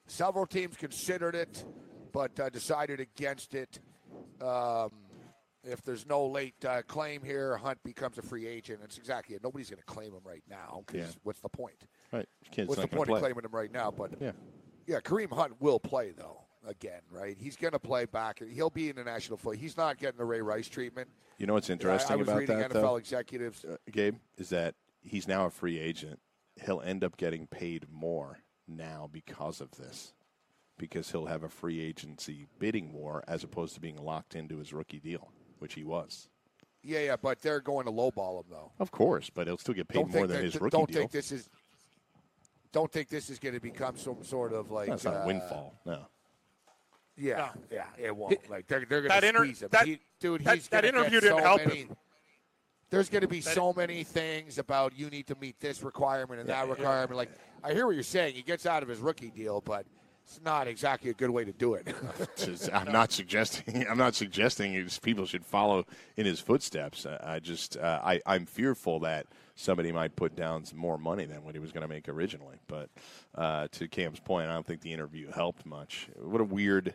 Several 0.07 0.46
teams 0.46 0.77
considered 0.77 1.35
it, 1.35 1.64
but 2.12 2.38
uh, 2.40 2.49
decided 2.49 3.01
against 3.01 3.55
it. 3.55 3.81
Um, 4.40 4.90
if 5.67 5.83
there's 5.83 6.07
no 6.07 6.27
late 6.27 6.55
uh, 6.65 6.83
claim 6.87 7.23
here, 7.23 7.57
Hunt 7.57 7.83
becomes 7.85 8.19
a 8.19 8.23
free 8.23 8.47
agent. 8.47 8.81
It's 8.85 8.99
exactly 8.99 9.37
it. 9.37 9.43
Nobody's 9.43 9.71
going 9.71 9.79
to 9.79 9.85
claim 9.85 10.13
him 10.13 10.21
right 10.25 10.43
now. 10.49 10.83
'cause 10.87 10.97
Yeah. 10.97 11.07
What's 11.23 11.41
the 11.41 11.49
point? 11.49 11.85
Right, 12.13 12.29
What's 12.67 12.81
the 12.81 12.87
point 12.89 13.09
going 13.09 13.11
of 13.17 13.19
claiming 13.23 13.45
him 13.45 13.51
right 13.53 13.71
now? 13.73 13.91
But 13.91 14.21
Yeah. 14.21 14.33
yeah, 14.87 15.01
Kareem 15.01 15.33
Hunt 15.33 15.61
will 15.61 15.81
play 15.81 16.11
though 16.13 16.43
again, 16.67 17.03
right? 17.11 17.37
He's 17.39 17.57
going 17.57 17.73
to 17.73 17.79
play 17.79 18.07
back. 18.07 18.41
He'll 18.41 18.71
be 18.71 18.89
in 18.91 18.97
the 18.97 19.05
national 19.05 19.37
football. 19.39 19.61
He's 19.61 19.77
not 19.77 19.99
getting 19.99 20.19
the 20.19 20.25
Ray 20.25 20.41
Rice 20.41 20.69
treatment. 20.69 21.09
You 21.39 21.47
know 21.47 21.55
what's 21.55 21.71
I- 21.71 21.75
interesting 21.75 22.13
I, 22.13 22.17
was 22.17 22.29
about 22.29 22.39
reading 22.39 22.59
that, 22.59 22.71
NFL 22.71 22.83
though, 22.83 22.97
executives. 22.97 23.65
uh, 23.65 23.77
Gabe, 23.91 24.17
is 24.37 24.49
that 24.51 24.75
he's 25.01 25.29
now 25.29 25.47
a 25.47 25.51
free 25.51 25.79
agent. 25.79 26.21
He'll 26.57 26.81
end 26.81 27.05
up 27.05 27.17
getting 27.17 27.47
paid 27.47 27.87
more 27.91 28.39
now 28.67 29.09
because 29.13 29.61
of 29.61 29.73
this, 29.73 30.15
because 30.79 31.11
he'll 31.13 31.27
have 31.27 31.43
a 31.45 31.49
free 31.49 31.81
agency 31.81 32.47
bidding 32.59 32.93
war 32.93 33.23
as 33.29 33.45
opposed 33.45 33.75
to 33.75 33.81
being 33.81 33.97
locked 33.97 34.35
into 34.35 34.59
his 34.59 34.73
rookie 34.73 34.99
deal, 34.99 35.31
which 35.59 35.75
he 35.75 35.85
was. 35.85 36.29
Yeah, 36.83 37.01
yeah, 37.01 37.16
but 37.16 37.40
they're 37.42 37.61
going 37.61 37.87
to 37.87 37.92
lowball 37.92 38.38
him 38.40 38.47
though. 38.51 38.71
Of 38.79 38.90
course, 38.90 39.29
but 39.31 39.47
he'll 39.47 39.59
still 39.59 39.75
get 39.75 39.88
paid 39.88 39.99
Don't 40.01 40.12
more 40.12 40.27
than 40.27 40.37
that- 40.38 40.45
his 40.45 40.61
rookie 40.61 40.77
don't 40.77 40.88
deal. 40.88 40.99
think 41.01 41.11
this 41.11 41.33
is. 41.33 41.49
Don't 42.73 42.92
think 42.92 43.09
this 43.09 43.31
is 43.31 43.38
going 43.38 43.55
to 43.55 43.61
become 43.61 43.97
some 43.97 44.23
sort 44.23 44.53
of 44.53 44.71
like. 44.71 44.88
That's 44.88 45.05
not 45.05 45.14
uh, 45.14 45.19
a 45.21 45.27
windfall. 45.27 45.75
No. 45.85 46.07
Yeah, 47.16 47.49
yeah, 47.73 47.87
it 47.97 48.14
won't. 48.14 48.38
Like 48.51 48.66
they're 48.66 48.85
they're 48.88 49.01
going 49.01 49.09
That 49.09 49.21
to 49.21 49.29
inter- 49.29 49.45
squeeze 49.45 49.62
him. 49.62 49.69
that- 49.73 49.87
He- 49.87 50.01
dude, 50.21 50.45
that- 50.45 50.55
he's 50.57 50.69
that 50.69 50.85
interview 50.85 51.21
didn't 51.21 51.38
so 51.38 51.42
help 51.42 51.66
many, 51.66 51.81
him. 51.85 51.97
There's 52.90 53.09
going 53.09 53.23
to 53.23 53.29
be 53.29 53.40
so 53.40 53.73
many 53.73 54.05
things 54.05 54.59
about 54.59 54.97
you 54.97 55.09
need 55.11 55.27
to 55.29 55.35
meet 55.40 55.59
this 55.59 55.83
requirement 55.83 56.38
and 56.40 56.49
that 56.51 56.69
requirement. 56.69 57.16
Like 57.16 57.31
I 57.64 57.73
hear 57.73 57.87
what 57.87 57.95
you're 57.95 58.03
saying. 58.05 58.35
He 58.35 58.42
gets 58.42 58.66
out 58.66 58.83
of 58.83 58.88
his 58.88 59.01
rookie 59.01 59.31
deal, 59.31 59.61
but 59.61 59.87
it's 60.27 60.41
not 60.45 60.67
exactly 60.67 61.11
a 61.11 61.15
good 61.15 61.31
way 61.31 61.45
to 61.45 61.53
do 61.53 61.75
it. 61.75 61.87
I'm 62.73 62.91
not 62.91 63.12
suggesting. 63.12 63.87
I'm 63.89 63.97
not 63.97 64.17
suggesting 64.17 64.89
people 65.01 65.25
should 65.25 65.47
follow 65.47 65.85
in 66.17 66.27
his 66.27 66.41
footsteps. 66.41 67.07
I, 67.07 67.39
just 67.39 67.77
uh, 67.77 68.01
I, 68.03 68.21
I'm 68.27 68.45
fearful 68.45 69.01
that 69.01 69.27
somebody 69.55 69.93
might 69.93 70.17
put 70.17 70.35
down 70.35 70.65
some 70.65 70.79
more 70.79 70.99
money 70.99 71.27
than 71.27 71.45
what 71.45 71.55
he 71.55 71.61
was 71.61 71.71
going 71.71 71.83
to 71.83 71.89
make 71.89 72.09
originally. 72.09 72.57
But 72.67 72.91
uh, 73.37 73.69
to 73.73 73.87
Cam's 73.87 74.19
point, 74.19 74.49
I 74.49 74.55
don't 74.55 74.67
think 74.67 74.81
the 74.81 74.93
interview 74.93 75.31
helped 75.31 75.65
much. 75.65 76.09
What 76.17 76.41
a 76.41 76.45
weird. 76.45 76.95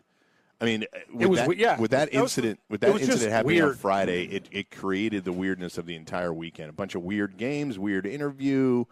I 0.59 0.65
mean, 0.65 0.83
uh, 0.93 0.99
with 1.13 1.29
was 1.29 1.39
that, 1.39 1.57
yeah, 1.57 1.79
with 1.79 1.91
that 1.91 2.11
was- 2.11 2.21
incident, 2.21 2.59
with 2.69 2.81
that 2.81 2.99
incident 2.99 3.31
happening 3.31 3.61
on. 3.61 3.75
Friday, 3.75 4.25
it, 4.25 4.49
it 4.51 4.71
created 4.71 5.23
the 5.23 5.31
weirdness 5.31 5.77
of 5.77 5.85
the 5.85 5.95
entire 5.95 6.33
weekend. 6.33 6.69
A 6.69 6.73
bunch 6.73 6.95
of 6.95 7.01
weird 7.01 7.37
games, 7.37 7.79
weird 7.79 8.05
interview. 8.05 8.83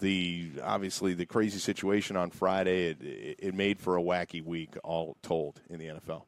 The 0.00 0.50
obviously 0.62 1.14
the 1.14 1.26
crazy 1.26 1.58
situation 1.58 2.16
on 2.16 2.30
Friday, 2.30 2.88
it, 2.90 3.02
it, 3.02 3.36
it 3.40 3.54
made 3.54 3.78
for 3.78 3.96
a 3.96 4.02
wacky 4.02 4.44
week, 4.44 4.76
all 4.82 5.16
told, 5.22 5.60
in 5.70 5.78
the 5.78 5.86
NFL. 5.86 6.24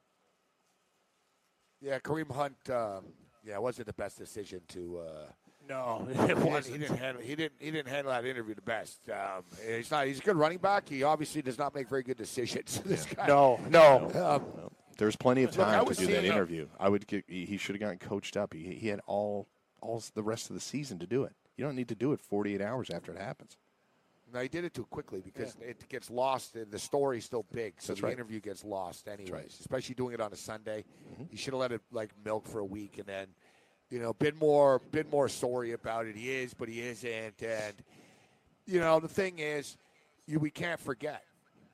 Yeah, 1.80 1.98
Kareem 1.98 2.30
Hunt. 2.30 2.56
Um, 2.70 3.06
yeah, 3.44 3.54
it 3.54 3.62
wasn't 3.62 3.86
the 3.86 3.92
best 3.92 4.18
decision 4.18 4.60
to. 4.68 4.98
Uh, 4.98 5.32
No, 5.68 6.06
he 6.12 6.18
it 6.18 6.26
didn't- 6.28 6.44
wasn't. 6.44 6.74
He 6.76 6.80
didn't 6.82 6.98
handle. 6.98 7.22
He 7.22 7.34
didn't. 7.34 7.54
He 7.58 7.70
didn't 7.70 7.88
handle 7.88 8.12
that 8.12 8.24
interview 8.24 8.54
the 8.54 8.62
best. 8.62 9.00
Um, 9.10 9.42
he's 9.66 9.90
not. 9.90 10.06
He's 10.06 10.20
a 10.20 10.22
good 10.22 10.36
running 10.36 10.58
back. 10.58 10.88
He 10.88 11.02
obviously 11.02 11.42
does 11.42 11.58
not 11.58 11.74
make 11.74 11.88
very 11.88 12.02
good 12.02 12.16
decisions. 12.18 12.80
This 12.84 13.04
guy. 13.06 13.26
No, 13.26 13.58
no. 13.68 14.10
Um, 14.14 14.70
There's 14.98 15.16
plenty 15.16 15.42
of 15.42 15.56
Look, 15.56 15.66
time 15.66 15.86
to 15.86 15.94
do 15.94 16.06
that 16.06 16.12
seeing 16.12 16.24
a- 16.24 16.34
interview. 16.34 16.68
I 16.78 16.88
would 16.88 17.06
get, 17.06 17.24
he, 17.26 17.46
he 17.46 17.56
should 17.56 17.74
have 17.74 17.80
gotten 17.80 17.98
coached 17.98 18.36
up. 18.36 18.52
He, 18.54 18.74
he 18.74 18.88
had 18.88 19.00
all 19.06 19.48
all 19.80 20.00
the 20.14 20.22
rest 20.22 20.48
of 20.50 20.54
the 20.54 20.60
season 20.60 21.00
to 21.00 21.06
do 21.08 21.24
it. 21.24 21.32
You 21.56 21.64
don't 21.64 21.74
need 21.74 21.88
to 21.88 21.94
do 21.96 22.12
it 22.12 22.20
48 22.20 22.60
hours 22.62 22.88
after 22.90 23.12
it 23.12 23.18
happens. 23.18 23.56
He 24.40 24.48
did 24.48 24.64
it 24.64 24.74
too 24.74 24.84
quickly 24.86 25.20
because 25.20 25.56
it 25.60 25.88
gets 25.88 26.10
lost 26.10 26.56
and 26.56 26.70
the 26.70 26.78
story's 26.78 27.24
still 27.24 27.44
big, 27.52 27.74
so 27.78 27.92
That's 27.92 28.00
the 28.00 28.06
right. 28.06 28.12
interview 28.14 28.40
gets 28.40 28.64
lost 28.64 29.08
anyways. 29.08 29.30
right. 29.32 29.48
Mm-hmm. 29.48 29.60
Especially 29.60 29.94
doing 29.94 30.14
it 30.14 30.20
on 30.20 30.32
a 30.32 30.36
Sunday. 30.36 30.84
He 31.30 31.36
should 31.36 31.52
have 31.52 31.60
let 31.60 31.72
it 31.72 31.82
like 31.90 32.10
milk 32.24 32.46
for 32.46 32.60
a 32.60 32.64
week 32.64 32.98
and 32.98 33.06
then, 33.06 33.26
you 33.90 33.98
know, 33.98 34.12
been 34.14 34.36
more 34.38 34.80
been 34.90 35.08
more 35.10 35.28
sorry 35.28 35.72
about 35.72 36.06
it. 36.06 36.16
He 36.16 36.30
is, 36.30 36.54
but 36.54 36.68
he 36.68 36.80
isn't. 36.80 37.42
And 37.42 37.74
you 38.66 38.80
know, 38.80 39.00
the 39.00 39.08
thing 39.08 39.38
is, 39.38 39.76
you 40.26 40.38
we 40.38 40.50
can't 40.50 40.80
forget. 40.80 41.24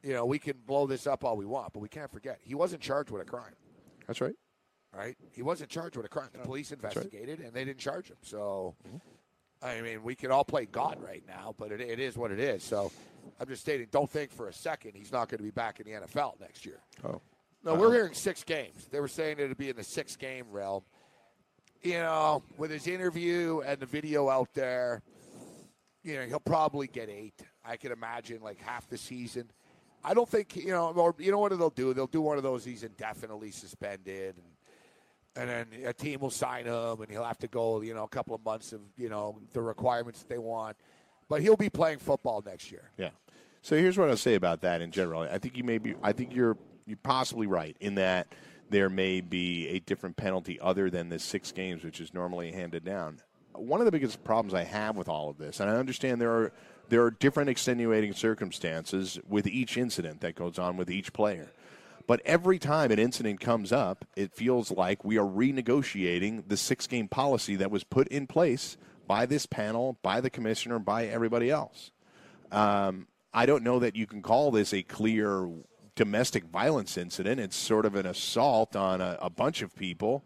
You 0.03 0.15
know, 0.15 0.27
we 0.27 0.39
can 0.39 0.57
blow 0.67 0.87
this 0.87 1.07
up 1.07 1.25
all 1.25 1.37
we 1.37 1.45
want, 1.45 1.73
but 1.73 1.81
we 1.81 1.89
can't 1.89 2.11
forget 2.11 2.39
he 2.43 2.55
wasn't 2.55 2.81
charged 2.83 3.11
with 3.11 3.23
a 3.23 3.25
crime. 3.25 3.55
That's 4.07 4.21
right. 4.21 4.35
right? 4.97 5.17
He 5.33 5.43
wasn't 5.43 5.71
charged 5.71 5.97
with 5.97 6.07
a 6.07 6.09
crime. 6.09 6.29
The 6.33 6.39
police 6.39 6.71
right. 6.71 6.83
investigated 6.83 7.41
and 7.41 7.53
they 7.53 7.65
didn't 7.65 7.79
charge 7.79 8.09
him. 8.09 8.17
So, 8.23 8.75
I 9.63 9.81
mean, 9.81 10.03
we 10.03 10.15
can 10.15 10.31
all 10.31 10.45
play 10.45 10.67
God 10.67 10.99
right 11.03 11.23
now, 11.27 11.55
but 11.59 11.73
it, 11.73 11.81
it 11.81 11.99
is 11.99 12.17
what 12.17 12.31
it 12.31 12.39
is. 12.39 12.63
So, 12.63 12.93
I'm 13.41 13.49
just 13.49 13.63
stating, 13.63 13.89
don't 13.91 14.11
think 14.11 14.31
for 14.33 14.49
a 14.49 14.53
second 14.53 14.93
he's 14.95 15.13
not 15.13 15.29
going 15.29 15.39
to 15.39 15.45
be 15.45 15.51
back 15.51 15.81
in 15.81 15.87
the 15.87 16.07
NFL 16.07 16.41
next 16.41 16.65
year. 16.67 16.81
Oh, 17.05 17.21
No, 17.65 17.75
we're 17.75 17.93
hearing 17.93 18.15
six 18.15 18.45
games. 18.45 18.87
They 18.91 19.01
were 19.01 19.09
saying 19.09 19.39
it'd 19.39 19.59
be 19.59 19.69
in 19.71 19.77
the 19.77 19.85
six 19.85 20.17
game 20.17 20.47
realm. 20.51 20.83
You 21.83 22.01
know, 22.01 22.43
with 22.57 22.71
his 22.73 22.87
interview 22.89 23.61
and 23.61 23.79
the 23.79 23.87
video 23.87 24.29
out 24.29 24.53
there, 24.55 25.03
you 26.03 26.17
know, 26.17 26.23
he'll 26.23 26.41
probably 26.41 26.89
get 26.89 27.09
eight. 27.09 27.41
I 27.65 27.77
can 27.77 27.93
imagine 27.93 28.41
like 28.41 28.59
half 28.59 28.89
the 28.89 28.99
season. 28.99 29.51
I 30.03 30.15
don't 30.15 30.29
think 30.29 30.57
you 30.57 30.71
know, 30.71 30.89
or 30.91 31.15
you 31.19 31.31
know 31.31 31.39
what 31.39 31.57
they'll 31.57 31.71
do? 31.71 31.93
They'll 31.95 32.07
do 32.07 32.23
one 32.23 32.37
of 32.37 32.43
those. 32.43 32.65
He's 32.65 32.83
indefinitely 32.83 33.51
suspended, 33.51 34.37
and 34.37 34.47
and 35.39 35.49
then 35.49 35.67
a 35.85 35.93
team 35.93 36.21
will 36.21 36.31
sign 36.31 36.65
him, 36.67 37.01
and 37.01 37.11
he'll 37.11 37.25
have 37.25 37.39
to 37.39 37.49
go, 37.49 37.81
you 37.81 37.95
know, 37.95 38.05
a 38.05 38.09
couple 38.09 38.35
of 38.35 38.45
months 38.45 38.73
of 38.73 38.81
you 38.97 39.09
know 39.09 39.39
the 39.53 39.61
requirements 39.61 40.21
that 40.21 40.29
they 40.29 40.39
want. 40.39 40.77
But 41.29 41.43
he'll 41.43 41.57
be 41.57 41.71
playing 41.71 41.99
football 41.99 42.43
next 42.45 42.73
year. 42.73 42.91
Yeah. 42.97 43.11
So 43.63 43.77
here's 43.77 43.99
what 43.99 44.09
I'll 44.09 44.17
say 44.17 44.35
about 44.35 44.63
that 44.63 44.81
in 44.81 44.91
general. 44.91 45.23
I 45.23 45.39
think 45.39 45.57
you 45.57 45.65
may 45.65 45.79
be. 45.79 45.95
I 46.03 46.13
think 46.13 46.35
you're 46.35 46.57
you're 46.87 46.99
possibly 47.03 47.47
right 47.47 47.77
in 47.81 47.95
that 47.97 48.35
there 48.71 48.91
may 48.91 49.21
be 49.21 49.69
a 49.69 49.79
different 49.81 50.17
penalty 50.17 50.59
other 50.61 50.91
than 50.91 51.09
the 51.09 51.19
six 51.19 51.53
games, 51.53 51.85
which 51.85 52.01
is 52.01 52.13
normally 52.13 52.53
handed 52.53 52.85
down. 52.85 53.21
One 53.53 53.81
of 53.81 53.87
the 53.87 53.93
biggest 53.93 54.23
problems 54.25 54.55
I 54.55 54.65
have 54.65 54.97
with 54.97 55.09
all 55.09 55.31
of 55.31 55.39
this, 55.39 55.61
and 55.61 55.71
I 55.71 55.77
understand 55.77 56.21
there 56.21 56.33
are 56.33 56.53
there 56.89 57.03
are 57.05 57.11
different 57.11 57.51
extenuating 57.51 58.13
circumstances 58.15 59.19
with 59.29 59.47
each 59.47 59.77
incident 59.77 60.21
that 60.21 60.35
goes 60.35 60.59
on 60.59 60.77
with 60.77 60.91
each 60.91 61.13
player. 61.13 61.53
But 62.09 62.23
every 62.25 62.59
time 62.59 62.91
an 62.91 62.99
incident 62.99 63.39
comes 63.39 63.71
up, 63.71 64.07
it 64.17 64.33
feels 64.33 64.71
like 64.71 65.05
we 65.05 65.19
are 65.19 65.27
renegotiating 65.27 66.49
the 66.49 66.57
six 66.57 66.87
game 66.87 67.07
policy 67.07 67.55
that 67.57 67.71
was 67.71 67.85
put 67.85 68.09
in 68.09 68.27
place 68.27 68.79
by 69.07 69.27
this 69.27 69.45
panel, 69.45 69.99
by 70.03 70.23
the 70.23 70.31
commissioner, 70.31 70.79
by 70.79 71.05
everybody 71.07 71.51
else. 71.51 71.91
Um, 72.51 73.09
I 73.35 73.45
don't 73.45 73.63
know 73.63 73.79
that 73.81 73.95
you 73.95 74.07
can 74.07 74.23
call 74.23 74.51
this 74.51 74.73
a 74.73 74.83
clear 74.83 75.51
domestic 75.97 76.45
violence 76.45 76.97
incident. 76.97 77.41
It's 77.41 77.57
sort 77.57 77.85
of 77.85 77.95
an 77.95 78.07
assault 78.07 78.75
on 78.75 79.03
a, 79.03 79.19
a 79.21 79.29
bunch 79.29 79.61
of 79.61 79.77
people. 79.77 80.25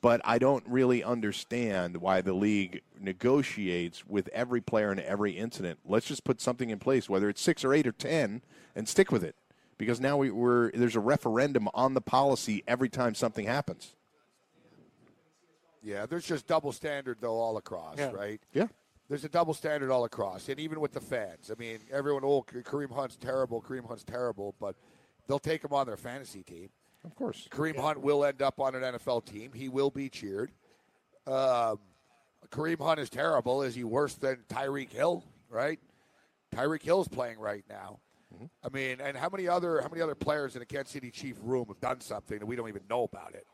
But 0.00 0.20
I 0.24 0.38
don't 0.38 0.62
really 0.68 1.02
understand 1.02 1.96
why 1.96 2.20
the 2.20 2.34
league 2.34 2.82
negotiates 3.00 4.06
with 4.06 4.28
every 4.28 4.60
player 4.60 4.92
in 4.92 5.00
every 5.00 5.32
incident. 5.32 5.80
Let's 5.84 6.06
just 6.06 6.22
put 6.22 6.40
something 6.40 6.70
in 6.70 6.78
place, 6.78 7.08
whether 7.08 7.28
it's 7.28 7.40
six 7.40 7.64
or 7.64 7.74
eight 7.74 7.88
or 7.88 7.92
ten, 7.92 8.42
and 8.76 8.88
stick 8.88 9.10
with 9.10 9.24
it. 9.24 9.34
Because 9.78 10.00
now 10.00 10.16
we, 10.16 10.30
we're 10.30 10.70
there's 10.72 10.96
a 10.96 11.00
referendum 11.00 11.68
on 11.74 11.94
the 11.94 12.00
policy 12.00 12.62
every 12.66 12.88
time 12.88 13.14
something 13.14 13.46
happens. 13.46 13.94
Yeah, 15.82 16.06
there's 16.06 16.26
just 16.26 16.46
double 16.46 16.72
standard 16.72 17.18
though 17.20 17.36
all 17.38 17.56
across, 17.56 17.98
Yeah. 17.98 18.10
right? 18.12 18.40
Yeah. 18.52 18.66
There's 19.08 19.24
a 19.24 19.28
double 19.28 19.54
standard 19.54 19.90
all 19.92 20.04
across, 20.04 20.48
and 20.48 20.58
even 20.58 20.80
with 20.80 20.92
the 20.92 21.00
fans. 21.00 21.50
I 21.50 21.54
mean, 21.60 21.78
everyone, 21.92 22.24
oh, 22.24 22.42
Kareem 22.42 22.90
Hunt's 22.90 23.14
terrible. 23.14 23.62
Kareem 23.62 23.86
Hunt's 23.86 24.02
terrible, 24.02 24.56
but 24.58 24.74
they'll 25.28 25.38
take 25.38 25.62
him 25.62 25.72
on 25.72 25.86
their 25.86 25.96
fantasy 25.96 26.42
team. 26.42 26.70
Of 27.04 27.14
course. 27.14 27.46
Kareem 27.52 27.76
Hunt 27.78 28.00
will 28.00 28.24
end 28.24 28.42
up 28.42 28.58
on 28.58 28.74
an 28.74 28.82
NFL 28.82 29.24
team. 29.26 29.52
He 29.54 29.68
will 29.68 29.90
be 29.90 30.08
cheered. 30.08 30.50
Um, 31.24 31.78
Kareem 32.50 32.80
Hunt 32.80 32.98
is 32.98 33.08
terrible. 33.08 33.62
Is 33.62 33.76
he 33.76 33.84
worse 33.84 34.14
than 34.14 34.38
Tyreek 34.48 34.90
Hill? 34.90 35.22
Right? 35.48 35.78
Tyreek 36.52 36.82
Hill's 36.82 37.06
playing 37.06 37.38
right 37.38 37.64
now. 37.70 38.00
I 38.64 38.68
mean, 38.70 39.00
and 39.00 39.16
how 39.16 39.28
many 39.28 39.48
other 39.48 39.80
how 39.80 39.88
many 39.88 40.02
other 40.02 40.14
players 40.14 40.54
in 40.54 40.60
the 40.60 40.66
Kansas 40.66 40.92
City 40.92 41.10
Chief 41.10 41.36
room 41.42 41.66
have 41.68 41.80
done 41.80 42.00
something 42.00 42.38
and 42.38 42.48
we 42.48 42.56
don't 42.56 42.68
even 42.68 42.82
know 42.88 43.04
about 43.04 43.34
it? 43.34 43.46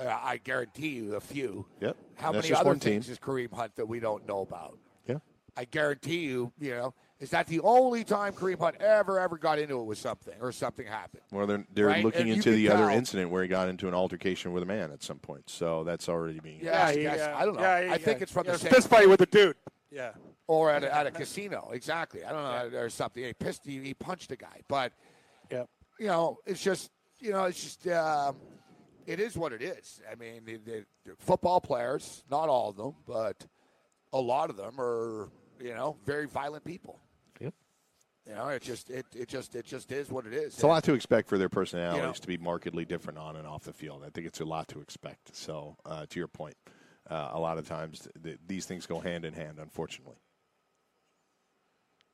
Uh, 0.00 0.16
I 0.22 0.36
guarantee 0.38 0.90
you, 0.90 1.16
a 1.16 1.20
few. 1.20 1.66
Yep. 1.80 1.96
How 2.16 2.30
That's 2.32 2.42
many 2.44 2.48
just 2.50 2.60
other 2.60 2.68
one 2.70 2.78
team. 2.80 2.92
things 2.94 3.08
is 3.08 3.18
Kareem 3.18 3.52
Hunt 3.52 3.74
that 3.76 3.86
we 3.86 3.98
don't 3.98 4.26
know 4.28 4.42
about? 4.42 4.78
Yeah. 5.08 5.16
I 5.56 5.64
guarantee 5.64 6.18
you, 6.20 6.52
you 6.60 6.70
know, 6.70 6.94
is 7.18 7.30
that 7.30 7.48
the 7.48 7.58
only 7.60 8.04
time 8.04 8.32
Kareem 8.32 8.60
Hunt 8.60 8.76
ever 8.80 9.18
ever 9.18 9.36
got 9.36 9.58
into 9.58 9.80
it 9.80 9.84
with 9.84 9.98
something 9.98 10.34
or 10.40 10.52
something 10.52 10.86
happened? 10.86 11.22
Well, 11.32 11.48
they're 11.48 11.64
they're 11.74 11.86
Right, 11.86 12.04
looking 12.04 12.22
and 12.22 12.30
into 12.30 12.52
the 12.52 12.68
other 12.70 12.86
tell- 12.86 12.96
incident 12.96 13.30
where 13.30 13.42
he 13.42 13.48
got 13.48 13.68
into 13.68 13.88
an 13.88 13.94
altercation 13.94 14.52
with 14.52 14.62
a 14.62 14.66
man 14.66 14.92
at 14.92 15.02
some 15.02 15.18
point. 15.18 15.50
So 15.50 15.82
that's 15.82 16.08
already 16.08 16.38
being. 16.38 16.60
Yeah, 16.62 16.92
he, 16.92 17.02
yes, 17.02 17.18
uh, 17.20 17.34
I 17.36 17.44
don't 17.44 17.56
know. 17.56 17.62
yeah, 17.62 17.82
he- 17.86 17.90
I 17.90 17.98
think 17.98 18.18
yeah, 18.18 18.22
it's 18.22 18.32
from 18.32 18.46
yeah, 18.46 18.52
the 18.52 18.58
same 18.58 18.72
fist 18.72 18.88
fight 18.88 19.08
with 19.08 19.20
a 19.20 19.26
dude. 19.26 19.56
Yeah. 19.90 20.12
or 20.46 20.70
at 20.70 20.84
a, 20.84 20.94
at 20.94 21.06
a 21.06 21.10
casino. 21.10 21.70
Exactly. 21.72 22.24
I 22.24 22.32
don't 22.32 22.42
know 22.72 22.78
or 22.78 22.90
something. 22.90 23.24
He 23.24 23.32
pissed. 23.32 23.62
He, 23.64 23.78
he 23.80 23.94
punched 23.94 24.30
a 24.32 24.36
guy, 24.36 24.60
but 24.68 24.92
Yeah. 25.50 25.64
you 25.98 26.06
know, 26.08 26.38
it's 26.46 26.62
just 26.62 26.90
you 27.20 27.32
know, 27.32 27.44
it's 27.44 27.62
just 27.62 27.88
um, 27.88 28.36
it 29.06 29.18
is 29.20 29.36
what 29.36 29.52
it 29.52 29.62
is. 29.62 30.00
I 30.10 30.14
mean, 30.14 30.42
the, 30.44 30.56
the, 30.58 30.84
the 31.04 31.12
football 31.18 31.60
players, 31.60 32.22
not 32.30 32.48
all 32.48 32.68
of 32.70 32.76
them, 32.76 32.94
but 33.06 33.46
a 34.12 34.20
lot 34.20 34.50
of 34.50 34.56
them 34.56 34.74
are 34.78 35.28
you 35.60 35.74
know 35.74 35.96
very 36.04 36.26
violent 36.26 36.64
people. 36.64 37.00
Yep. 37.40 37.54
You 38.28 38.34
know, 38.34 38.48
it 38.48 38.62
just 38.62 38.90
it, 38.90 39.06
it 39.16 39.28
just 39.28 39.54
it 39.56 39.64
just 39.64 39.90
is 39.90 40.10
what 40.10 40.26
it 40.26 40.34
is. 40.34 40.54
It's 40.54 40.62
a 40.62 40.66
lot 40.66 40.84
to 40.84 40.92
expect 40.92 41.28
for 41.28 41.38
their 41.38 41.48
personalities 41.48 42.00
You 42.00 42.06
know- 42.06 42.12
to 42.12 42.26
be 42.26 42.36
markedly 42.36 42.84
different 42.84 43.18
on 43.18 43.36
and 43.36 43.46
off 43.46 43.64
the 43.64 43.72
field. 43.72 44.04
I 44.06 44.10
think 44.10 44.26
it's 44.26 44.40
a 44.40 44.44
lot 44.44 44.68
to 44.68 44.80
expect. 44.80 45.34
So, 45.34 45.76
uh, 45.86 46.04
to 46.10 46.18
your 46.18 46.28
point, 46.28 46.56
uh, 47.10 47.30
a 47.32 47.38
lot 47.38 47.58
of 47.58 47.66
times 47.68 48.06
th- 48.22 48.38
these 48.46 48.66
things 48.66 48.86
go 48.86 49.00
hand 49.00 49.24
in 49.24 49.32
hand, 49.34 49.58
unfortunately. 49.60 50.16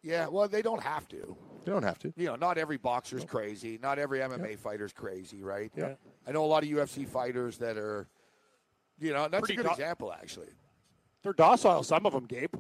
Yeah, 0.03 0.27
well, 0.29 0.49
they 0.49 0.61
don't 0.61 0.83
have 0.83 1.09
to. 1.09 1.37
They 1.65 1.73
don't 1.73 1.83
have 1.83 1.99
to. 2.01 2.13
You 2.17 2.27
know, 2.27 2.37
not 2.37 2.59
every 2.59 2.77
boxer's 2.77 3.25
crazy. 3.25 3.79
Not 3.83 3.99
every 3.99 4.19
MMA 4.19 4.59
fighter's 4.59 4.93
crazy, 4.93 5.43
right? 5.43 5.73
Yeah. 5.75 5.95
I 6.27 6.33
know 6.33 6.45
a 6.45 6.47
lot 6.47 6.63
of 6.63 6.69
UFC 6.69 7.09
fighters 7.09 7.57
that 7.59 7.79
are, 7.79 8.07
you 9.01 9.15
know, 9.15 9.29
that's 9.29 9.41
Pretty 9.41 9.55
a 9.55 9.57
good 9.57 9.65
do- 9.67 9.71
example, 9.73 10.13
actually. 10.13 10.49
They're 11.23 11.33
docile, 11.33 11.83
some 11.83 12.05
of 12.05 12.13
them, 12.13 12.27
Gabe. 12.27 12.55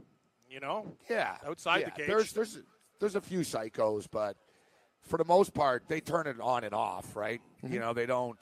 You 0.49 0.61
know? 0.61 0.97
Yeah, 1.11 1.37
Outside 1.47 1.81
yeah. 1.81 1.85
the 1.87 1.91
cage. 1.91 2.07
There's 2.07 2.33
there's 2.33 2.59
there's 3.01 3.15
a 3.17 3.21
few 3.21 3.41
psychos, 3.41 4.07
but 4.11 4.37
for 5.03 5.19
the 5.19 5.25
most 5.25 5.53
part, 5.53 5.83
they 5.89 6.01
turn 6.01 6.27
it 6.27 6.41
on 6.41 6.65
and 6.65 6.73
off, 6.75 7.15
right? 7.15 7.43
Mm-hmm. 7.63 7.75
You 7.75 7.81
know, 7.81 7.93
they 7.93 8.07
don't. 8.07 8.39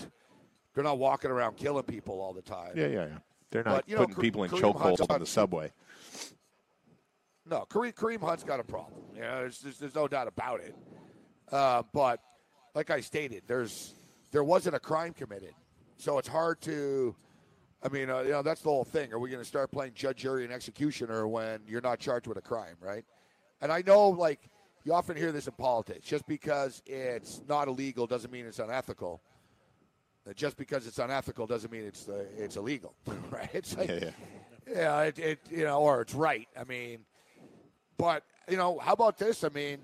They're 0.74 0.84
not 0.84 0.98
walking 0.98 1.30
around 1.30 1.56
killing 1.56 1.82
people 1.84 2.20
all 2.20 2.32
the 2.32 2.42
time. 2.42 2.72
Yeah, 2.76 2.86
yeah, 2.86 3.06
yeah. 3.06 3.18
They're 3.52 3.62
not 3.62 3.76
But, 3.76 3.88
you 3.88 3.96
know, 3.96 4.06
putting 4.06 4.20
people 4.20 4.44
in 4.44 4.50
chokeholds 4.50 5.00
on 5.02 5.06
on- 5.10 5.20
the 5.20 5.26
subway. 5.26 5.70
No, 7.44 7.66
Kareem, 7.68 7.92
Kareem 7.94 8.20
Hunt's 8.20 8.44
got 8.44 8.60
a 8.60 8.64
problem. 8.64 9.02
You 9.14 9.20
know, 9.20 9.40
there's, 9.40 9.60
there's, 9.60 9.78
there's 9.78 9.94
no 9.94 10.08
doubt 10.08 10.26
about 10.26 10.60
it. 10.60 10.74
Uh, 11.50 11.82
but 11.92 12.20
like 12.74 12.90
I 12.90 13.00
stated, 13.00 13.42
there's 13.46 13.94
there 14.30 14.42
wasn't 14.42 14.74
a 14.74 14.80
crime 14.80 15.12
committed, 15.12 15.54
so 15.98 16.18
it's 16.18 16.28
hard 16.28 16.60
to. 16.62 17.14
I 17.82 17.88
mean, 17.88 18.08
uh, 18.08 18.20
you 18.20 18.30
know, 18.30 18.42
that's 18.42 18.62
the 18.62 18.70
whole 18.70 18.84
thing. 18.84 19.12
Are 19.12 19.18
we 19.18 19.28
going 19.28 19.42
to 19.42 19.48
start 19.48 19.70
playing 19.72 19.92
judge, 19.94 20.18
jury, 20.18 20.44
and 20.44 20.52
executioner 20.52 21.26
when 21.26 21.60
you're 21.66 21.80
not 21.80 21.98
charged 21.98 22.28
with 22.28 22.38
a 22.38 22.40
crime, 22.40 22.76
right? 22.80 23.04
And 23.60 23.72
I 23.72 23.82
know, 23.84 24.08
like, 24.08 24.48
you 24.84 24.94
often 24.94 25.16
hear 25.16 25.32
this 25.32 25.48
in 25.48 25.52
politics. 25.54 26.06
Just 26.06 26.24
because 26.28 26.80
it's 26.86 27.42
not 27.48 27.66
illegal 27.66 28.06
doesn't 28.06 28.32
mean 28.32 28.46
it's 28.46 28.60
unethical. 28.60 29.20
Just 30.36 30.56
because 30.56 30.86
it's 30.86 30.98
unethical 30.98 31.46
doesn't 31.46 31.72
mean 31.72 31.82
it's 31.84 32.08
uh, 32.08 32.24
it's 32.36 32.56
illegal, 32.56 32.94
right? 33.30 33.50
It's 33.52 33.76
like, 33.76 33.88
Yeah, 33.88 33.98
yeah. 34.02 34.10
yeah, 34.68 35.00
it, 35.02 35.18
it 35.18 35.38
you 35.50 35.64
know, 35.64 35.80
or 35.80 36.02
it's 36.02 36.14
right. 36.14 36.46
I 36.58 36.64
mean, 36.64 37.00
but 37.98 38.22
you 38.48 38.56
know, 38.56 38.78
how 38.78 38.92
about 38.92 39.18
this? 39.18 39.42
I 39.42 39.48
mean, 39.48 39.78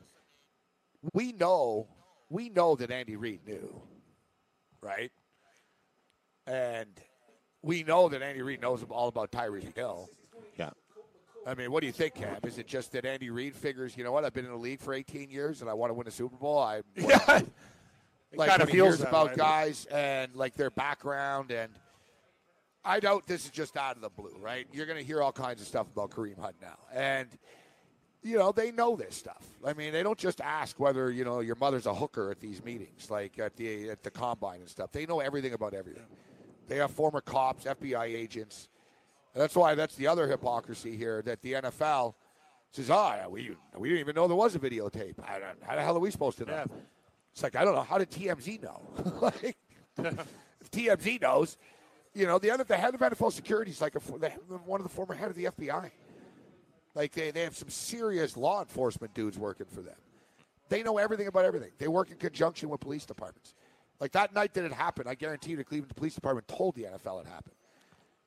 we 1.12 1.32
know, 1.32 1.88
we 2.30 2.48
know 2.50 2.76
that 2.76 2.90
Andy 2.90 3.16
Reid 3.16 3.40
knew, 3.46 3.80
right? 4.80 5.10
And 6.46 6.88
we 7.62 7.82
know 7.82 8.08
that 8.08 8.22
Andy 8.22 8.42
Reid 8.42 8.60
knows 8.62 8.84
all 8.90 9.08
about 9.08 9.32
Tyreek 9.32 9.74
Hill. 9.74 10.08
Yeah. 10.56 10.70
I 11.46 11.54
mean, 11.54 11.72
what 11.72 11.80
do 11.80 11.86
you 11.86 11.92
think, 11.92 12.14
Cam? 12.14 12.38
Is 12.44 12.58
it 12.58 12.66
just 12.66 12.92
that 12.92 13.04
Andy 13.04 13.30
Reid 13.30 13.54
figures, 13.54 13.96
you 13.96 14.04
know 14.04 14.12
what? 14.12 14.24
I've 14.24 14.34
been 14.34 14.44
in 14.44 14.50
the 14.50 14.56
league 14.56 14.80
for 14.80 14.94
18 14.94 15.30
years 15.30 15.60
and 15.62 15.70
I 15.70 15.74
want 15.74 15.90
to 15.90 15.94
win 15.94 16.06
a 16.06 16.10
Super 16.10 16.36
Bowl. 16.36 16.58
I 16.58 16.82
Yeah. 16.96 17.40
It 18.32 18.38
like 18.38 18.58
when 18.58 18.68
he 18.68 18.74
feels 18.74 19.00
about 19.00 19.30
way. 19.30 19.36
guys 19.36 19.86
and 19.86 20.34
like 20.34 20.54
their 20.54 20.70
background 20.70 21.50
and 21.50 21.72
I 22.84 23.00
doubt 23.00 23.26
this 23.26 23.44
is 23.44 23.50
just 23.50 23.76
out 23.76 23.96
of 23.96 24.02
the 24.02 24.08
blue, 24.08 24.36
right? 24.40 24.66
You're 24.72 24.86
going 24.86 24.98
to 24.98 25.04
hear 25.04 25.22
all 25.22 25.32
kinds 25.32 25.60
of 25.60 25.66
stuff 25.66 25.88
about 25.92 26.10
Kareem 26.10 26.38
Hunt 26.38 26.56
now, 26.62 26.78
and 26.94 27.28
you 28.22 28.38
know 28.38 28.50
they 28.50 28.70
know 28.70 28.96
this 28.96 29.14
stuff. 29.14 29.44
I 29.66 29.74
mean, 29.74 29.92
they 29.92 30.02
don't 30.02 30.18
just 30.18 30.40
ask 30.40 30.78
whether 30.80 31.10
you 31.10 31.24
know 31.24 31.40
your 31.40 31.56
mother's 31.56 31.86
a 31.86 31.94
hooker 31.94 32.30
at 32.30 32.40
these 32.40 32.64
meetings, 32.64 33.10
like 33.10 33.38
at 33.38 33.56
the 33.56 33.90
at 33.90 34.02
the 34.02 34.10
combine 34.10 34.60
and 34.60 34.68
stuff. 34.68 34.92
They 34.92 35.04
know 35.04 35.20
everything 35.20 35.52
about 35.52 35.74
everything. 35.74 36.06
They 36.68 36.76
have 36.76 36.90
former 36.90 37.20
cops, 37.20 37.64
FBI 37.64 38.04
agents. 38.04 38.68
And 39.34 39.42
that's 39.42 39.54
why 39.54 39.74
that's 39.74 39.94
the 39.94 40.06
other 40.06 40.26
hypocrisy 40.26 40.96
here 40.96 41.22
that 41.22 41.42
the 41.42 41.54
NFL 41.54 42.14
says, 42.72 42.90
"Oh, 42.90 43.26
we 43.28 43.54
we 43.76 43.88
didn't 43.88 44.00
even 44.00 44.14
know 44.14 44.28
there 44.28 44.36
was 44.36 44.54
a 44.54 44.58
videotape. 44.58 45.14
I 45.26 45.38
don't, 45.38 45.62
how 45.62 45.76
the 45.76 45.82
hell 45.82 45.96
are 45.96 46.00
we 46.00 46.10
supposed 46.10 46.38
to 46.38 46.44
know?" 46.44 46.52
Yeah. 46.52 46.64
It's 47.38 47.42
like 47.44 47.54
I 47.54 47.64
don't 47.64 47.76
know. 47.76 47.82
How 47.82 47.98
did 47.98 48.10
TMZ 48.10 48.64
know? 48.64 48.82
like, 49.20 49.56
TMZ 50.72 51.22
knows, 51.22 51.56
you 52.12 52.26
know, 52.26 52.40
the 52.40 52.50
other 52.50 52.64
the 52.64 52.76
head 52.76 52.96
of 52.96 53.00
NFL 53.00 53.32
security 53.32 53.70
is 53.70 53.80
like 53.80 53.94
a, 53.94 54.00
one 54.00 54.80
of 54.80 54.84
the 54.84 54.92
former 54.92 55.14
head 55.14 55.30
of 55.30 55.36
the 55.36 55.44
FBI. 55.44 55.92
Like 56.96 57.12
they, 57.12 57.30
they 57.30 57.42
have 57.42 57.56
some 57.56 57.68
serious 57.68 58.36
law 58.36 58.58
enforcement 58.58 59.14
dudes 59.14 59.38
working 59.38 59.66
for 59.72 59.82
them. 59.82 59.94
They 60.68 60.82
know 60.82 60.98
everything 60.98 61.28
about 61.28 61.44
everything. 61.44 61.70
They 61.78 61.86
work 61.86 62.10
in 62.10 62.16
conjunction 62.16 62.70
with 62.70 62.80
police 62.80 63.06
departments. 63.06 63.54
Like 64.00 64.10
that 64.12 64.34
night 64.34 64.52
that 64.54 64.64
it 64.64 64.72
happened, 64.72 65.08
I 65.08 65.14
guarantee 65.14 65.52
you 65.52 65.58
the 65.58 65.64
Cleveland 65.64 65.94
Police 65.94 66.16
Department 66.16 66.48
told 66.48 66.74
the 66.74 66.82
NFL 66.82 67.20
it 67.20 67.28
happened. 67.28 67.54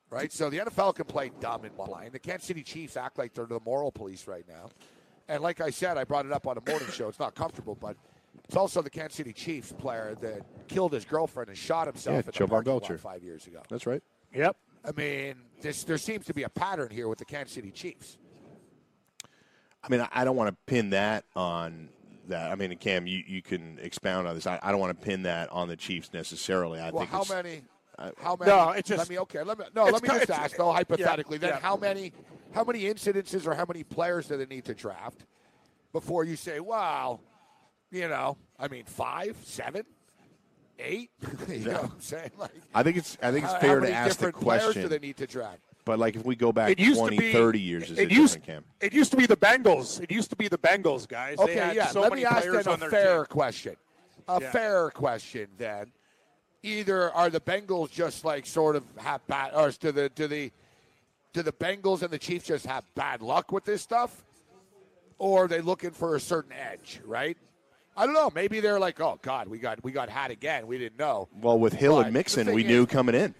Right? 0.08 0.32
So 0.32 0.48
the 0.48 0.60
NFL 0.60 0.94
can 0.94 1.04
play 1.04 1.32
dumb 1.38 1.64
and 1.64 1.76
blind. 1.76 2.12
The 2.12 2.18
Kansas 2.18 2.46
City 2.46 2.62
Chiefs 2.62 2.96
act 2.96 3.18
like 3.18 3.34
they're 3.34 3.44
the 3.44 3.60
moral 3.60 3.92
police 3.92 4.26
right 4.26 4.46
now. 4.48 4.70
And 5.28 5.42
like 5.42 5.60
I 5.60 5.68
said, 5.68 5.98
I 5.98 6.04
brought 6.04 6.24
it 6.24 6.32
up 6.32 6.46
on 6.46 6.56
a 6.56 6.62
morning 6.66 6.88
show. 6.90 7.08
It's 7.08 7.18
not 7.18 7.34
comfortable, 7.34 7.76
but 7.78 7.98
it's 8.44 8.56
also 8.56 8.82
the 8.82 8.90
Kansas 8.90 9.16
City 9.16 9.32
Chiefs 9.32 9.72
player 9.72 10.16
that 10.20 10.42
killed 10.68 10.92
his 10.92 11.04
girlfriend 11.04 11.48
and 11.48 11.56
shot 11.58 11.86
himself 11.86 12.14
Yeah, 12.14 12.20
in 12.20 12.26
the 12.26 12.32
Jovan 12.32 12.64
Belcher. 12.64 12.98
five 12.98 13.22
years 13.22 13.46
ago. 13.46 13.62
That's 13.68 13.86
right. 13.86 14.02
Yep. 14.34 14.56
I 14.84 14.92
mean, 14.92 15.36
this, 15.60 15.84
there 15.84 15.98
seems 15.98 16.26
to 16.26 16.34
be 16.34 16.42
a 16.42 16.48
pattern 16.48 16.90
here 16.90 17.08
with 17.08 17.18
the 17.18 17.24
Kansas 17.24 17.54
City 17.54 17.70
Chiefs. 17.70 18.18
I 19.82 19.88
mean, 19.88 20.00
I- 20.00 20.08
I 20.12 20.24
don't 20.24 20.36
want 20.36 20.50
to 20.50 20.56
pin 20.66 20.90
that 20.90 21.24
on 21.34 21.88
that. 22.28 22.50
I 22.50 22.54
mean, 22.54 22.76
Cam, 22.76 23.06
you, 23.06 23.22
you 23.26 23.42
can 23.42 23.78
expound 23.80 24.26
on 24.26 24.34
this. 24.34 24.46
I, 24.46 24.58
I 24.62 24.70
don't 24.70 24.80
want 24.80 24.98
to 24.98 25.06
pin 25.06 25.22
that 25.22 25.50
on 25.50 25.68
the 25.68 25.76
Chiefs 25.76 26.10
necessarily. 26.12 26.80
I 26.80 26.90
well, 26.90 27.00
think 27.06 27.10
how 27.10 27.24
many? 27.34 27.62
How 28.18 28.36
many? 28.36 28.50
No, 28.50 28.70
it's 28.70 28.88
just- 28.88 28.98
let 28.98 29.08
me 29.08 29.18
okay. 29.20 29.42
Let 29.42 29.58
me 29.58 29.64
no. 29.74 29.84
Let 29.84 30.02
me 30.02 30.08
just 30.08 30.30
ask 30.30 30.56
though, 30.56 30.72
hypothetically. 30.72 31.38
then 31.38 31.50
yeah. 31.50 31.60
how 31.60 31.76
many? 31.76 32.12
How 32.52 32.64
many 32.64 32.82
incidences 32.82 33.46
or 33.46 33.54
how 33.54 33.64
many 33.66 33.82
players 33.84 34.28
do 34.28 34.36
they 34.36 34.46
need 34.46 34.64
to 34.66 34.74
draft 34.74 35.24
before 35.92 36.24
you 36.24 36.36
say, 36.36 36.60
"Wow"? 36.60 37.20
You 37.92 38.08
know, 38.08 38.38
I 38.58 38.68
mean, 38.68 38.84
five, 38.86 39.36
seven, 39.44 39.84
eight. 40.78 41.10
you 41.48 41.58
know 41.58 41.72
what 41.74 41.84
I'm 41.84 42.00
saying? 42.00 42.30
Like, 42.38 42.50
I 42.74 42.82
think 42.82 42.96
it's 42.96 43.18
I 43.22 43.30
think 43.30 43.44
it's 43.44 43.52
how- 43.52 43.60
fair 43.60 43.80
how 43.80 43.86
to 43.86 43.92
ask 43.92 44.18
the 44.18 44.32
question. 44.32 44.82
do 44.82 44.88
they 44.88 44.98
need 44.98 45.18
to 45.18 45.26
draft? 45.26 45.58
But 45.84 45.98
like 45.98 46.16
if 46.16 46.24
we 46.24 46.34
go 46.36 46.52
back 46.52 46.70
It 46.70 46.78
20, 46.94 47.18
be 47.18 47.32
30 47.32 47.60
years, 47.60 47.90
is 47.90 47.98
it 47.98 48.04
it, 48.04 48.12
used, 48.12 48.38
It 48.80 48.92
used 48.94 49.10
to 49.10 49.16
be 49.16 49.26
the 49.26 49.36
Bengals. 49.36 50.00
It 50.00 50.12
used 50.12 50.30
to 50.30 50.36
be 50.36 50.46
the 50.46 50.56
Bengals, 50.58 51.08
guys. 51.08 51.36
they 51.38 51.42
Okay, 51.42 51.54
had 51.56 51.74
yeah. 51.76 51.88
so 51.88 52.00
Let 52.02 52.10
many 52.10 52.22
me 52.22 52.26
ask 52.26 52.46
then 52.46 52.66
a 52.68 52.78
fair 52.88 53.16
team. 53.18 53.26
question. 53.26 53.76
A 54.28 54.40
Yeah. 54.40 54.50
fair 54.52 54.90
question 54.90 55.48
then. 55.58 55.90
Either 56.62 57.10
are 57.10 57.28
the 57.30 57.40
Bengals 57.40 57.90
just 57.90 58.24
like 58.24 58.46
sort 58.46 58.76
of 58.76 58.84
have 58.98 59.26
bad, 59.26 59.54
or 59.54 59.70
do 59.72 59.90
the 59.92 60.08
do 60.10 60.28
the 60.28 60.52
do 61.32 61.42
the 61.42 61.52
Bengals 61.52 62.02
and 62.02 62.10
the 62.12 62.18
Chiefs 62.18 62.46
just 62.46 62.64
have 62.64 62.84
bad 62.94 63.20
luck 63.20 63.50
with 63.50 63.64
this 63.64 63.82
stuff, 63.82 64.22
or 65.18 65.44
are 65.44 65.48
they 65.48 65.60
looking 65.60 65.90
for 65.90 66.14
a 66.14 66.20
certain 66.20 66.52
edge? 66.52 67.00
Right? 67.04 67.36
I 67.96 68.04
don't 68.06 68.14
know. 68.14 68.30
Maybe 68.34 68.60
they're 68.60 68.80
like, 68.80 69.00
oh 69.00 69.18
God, 69.22 69.48
we 69.48 69.58
got 69.58 69.82
we 69.84 69.92
got 69.92 70.08
had 70.08 70.30
again. 70.30 70.66
We 70.66 70.78
didn't 70.78 70.98
know. 70.98 71.28
Well, 71.34 71.58
with 71.58 71.72
Hill 71.74 71.96
But 71.96 72.06
and 72.06 72.14
Mixon, 72.14 72.52
we 72.52 72.62
is- 72.62 72.68
knew 72.68 72.86
coming 72.86 73.14
in 73.14 73.34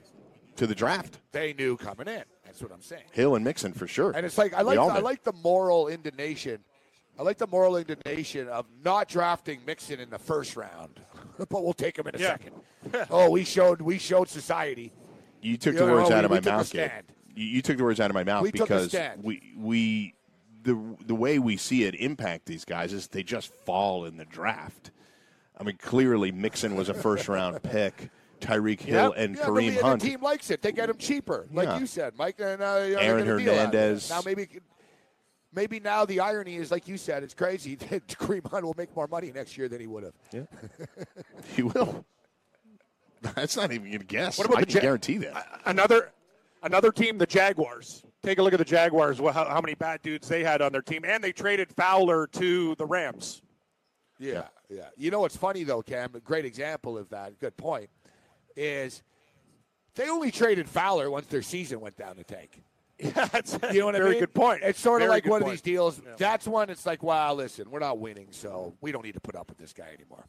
to 0.57 0.67
the 0.67 0.75
draft. 0.75 1.19
They 1.33 1.53
knew 1.55 1.77
coming 1.77 2.09
in. 2.09 2.23
That's 2.45 2.61
what 2.61 2.71
I'm 2.73 2.83
saying. 2.83 3.05
Hill 3.13 3.35
and 3.35 3.45
Mixon 3.45 3.73
for 3.73 3.87
sure. 3.87 4.11
And 4.11 4.27
it's 4.27 4.37
like 4.37 4.53
I 4.53 4.61
like 4.63 4.79
all 4.79 4.91
I 4.91 4.99
like 4.99 5.23
the 5.25 5.33
moral 5.33 5.89
indignation. 5.89 6.59
I 7.19 7.23
like 7.23 7.39
the 7.39 7.47
moral 7.47 7.77
indignation 7.77 8.49
of 8.49 8.67
not 8.85 9.09
drafting 9.09 9.61
Mixon 9.67 10.01
in 10.01 10.11
the 10.11 10.19
first 10.19 10.57
round, 10.57 11.01
but 11.39 11.63
we'll 11.65 11.73
take 11.73 11.99
him 11.99 12.07
in 12.09 12.17
a 12.17 12.19
Yeah. 12.19 12.27
second. 12.33 13.07
oh, 13.11 13.31
we 13.31 13.45
showed 13.45 13.81
we 13.81 13.99
showed 13.99 14.29
society. 14.29 14.93
You 15.41 15.57
took 15.57 15.73
You 15.75 15.81
the 15.81 15.87
know, 15.87 15.93
words 15.95 16.09
we- 16.11 16.15
out 16.15 16.25
of 16.27 16.31
we 16.31 16.37
my 16.37 16.41
took 16.41 16.53
a 16.53 16.57
mouth, 16.57 16.71
Gabe. 16.73 16.89
stand. 16.91 17.05
You, 17.35 17.47
you 17.47 17.63
took 17.63 17.79
the 17.79 17.85
words 17.85 18.01
out 18.01 18.11
of 18.11 18.15
my 18.15 18.25
mouth 18.25 18.43
We 18.43 18.53
took 18.53 18.69
a 18.71 18.75
because 18.75 18.89
stand. 18.91 19.23
we 19.25 19.55
we 19.57 20.15
the 20.63 20.97
the 21.07 21.15
way 21.15 21.39
we 21.39 21.57
see 21.57 21.85
it 21.85 21.95
impact 21.97 22.47
these 22.47 22.65
guys 22.65 22.93
is 22.93 23.09
they 23.09 23.23
just 23.23 23.53
fall 23.65 24.05
in 24.05 24.17
the 24.17 24.25
draft. 24.25 24.91
I 25.59 25.65
mean, 25.65 25.77
clearly 25.77 26.33
Mixon 26.33 26.75
was 26.77 26.89
a 26.89 26.95
first 26.95 27.29
round 27.29 27.63
pick. 27.63 28.11
Tyreek 28.41 28.81
Hill 28.81 29.11
Yep. 29.11 29.13
and 29.19 29.37
yeah, 29.37 29.43
Kareem 29.45 29.77
the, 29.77 29.83
Hunt. 29.85 30.03
the 30.03 30.09
team 30.09 30.21
likes 30.23 30.51
it. 30.51 30.63
They 30.63 30.73
get 30.73 30.91
him 30.91 30.97
cheaper, 30.99 31.47
like 31.53 31.69
Yeah. 31.69 31.79
you 31.79 31.87
said, 31.87 32.15
Mike. 32.19 32.41
And 32.41 32.61
uh, 32.61 32.83
you 32.89 32.95
know, 32.95 32.99
Aaron 33.01 33.25
get 33.25 33.35
a 33.35 33.39
deal 33.39 33.55
out 33.55 33.69
of 33.69 33.75
it. 33.75 33.77
Hernandez. 33.77 34.11
Now 34.11 34.21
maybe. 34.25 34.49
Maybe 35.55 35.81
now 35.81 36.07
the 36.07 36.19
irony 36.21 36.57
is, 36.57 36.71
like 36.71 36.89
you 36.89 36.97
said, 36.97 37.23
it's 37.23 37.35
crazy. 37.35 37.75
that 37.91 38.07
Kareem 38.09 38.51
Hunt 38.51 38.65
will 38.65 38.75
make 38.77 38.97
more 38.97 39.07
money 39.07 39.31
next 39.33 39.57
year 39.59 39.69
than 39.69 39.81
he 39.81 39.87
would 39.87 40.03
have. 40.03 40.15
Yeah, 40.33 40.45
He 41.55 41.63
will. 41.63 42.05
That's 43.21 43.57
not 43.57 43.71
even 43.71 43.93
a 43.95 43.99
guess. 43.99 44.39
What 44.39 44.47
about 44.49 44.59
I 44.61 44.65
can 44.65 44.75
Ja- 44.77 44.81
guarantee 44.81 45.19
that. 45.19 45.61
Another 45.67 46.11
another 46.63 46.91
team, 46.91 47.19
the 47.19 47.27
Jaguars. 47.27 48.03
Take 48.23 48.39
a 48.39 48.43
look 48.43 48.53
at 48.53 48.59
the 48.59 48.65
Jaguars. 48.65 49.19
How, 49.19 49.33
how 49.33 49.61
many 49.61 49.75
bad 49.75 50.01
dudes 50.03 50.29
they 50.29 50.45
had 50.45 50.63
on 50.63 50.71
their 50.73 50.83
team, 50.83 51.05
and 51.05 51.23
they 51.23 51.33
traded 51.33 51.73
Fowler 51.73 52.29
to 52.29 52.75
the 52.77 52.87
Rams. 52.87 53.43
Yeah, 54.19 54.45
yeah. 54.69 54.89
You 54.97 55.11
know 55.11 55.21
what's 55.21 55.37
funny 55.37 55.65
though, 55.65 55.83
Cam? 55.83 56.15
A 56.15 56.21
great 56.21 56.45
example 56.45 56.97
of 56.97 57.09
that. 57.11 57.39
Good 57.41 57.57
point. 57.57 57.91
Is 58.55 59.03
they 59.97 60.09
only 60.09 60.31
traded 60.31 60.69
Fowler 60.69 61.11
once 61.11 61.27
their 61.27 61.43
season 61.43 61.81
went 61.81 61.97
down 61.97 62.17
the 62.17 62.25
tank. 62.25 62.63
Yeah, 62.99 63.25
that's 63.33 63.59
You 63.73 63.81
know 63.81 63.87
what 63.87 63.97
very 63.97 64.07
I 64.07 64.11
mean? 64.11 64.21
good 64.21 64.35
point. 64.35 64.63
It's 64.63 64.79
sort 64.79 65.03
of 65.03 65.09
like 65.09 65.27
one 65.27 65.43
of 65.43 65.51
these 65.51 65.61
deals. 65.63 66.01
That's 66.17 66.47
one. 66.47 66.71
It's 66.71 66.87
like, 66.87 67.03
wow, 67.03 67.35
listen, 67.35 67.69
we're 67.71 67.81
not 67.81 67.99
winning, 67.99 68.29
so 68.31 68.75
we 68.81 68.93
don't 68.93 69.05
need 69.05 69.15
to 69.15 69.21
put 69.21 69.35
up 69.35 69.49
with 69.49 69.59
this 69.59 69.73
guy 69.73 69.89
anymore. 69.93 70.27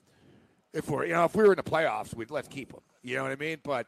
If 0.73 0.89
we're, 0.89 1.05
you 1.05 1.13
know, 1.13 1.25
if 1.25 1.35
we 1.35 1.43
were 1.43 1.51
in 1.51 1.57
the 1.57 1.63
playoffs, 1.63 2.15
we'd 2.15 2.31
let's 2.31 2.47
keep 2.47 2.71
him. 2.71 2.79
You 3.03 3.17
know 3.17 3.23
what 3.23 3.31
I 3.31 3.35
mean? 3.35 3.57
But 3.63 3.85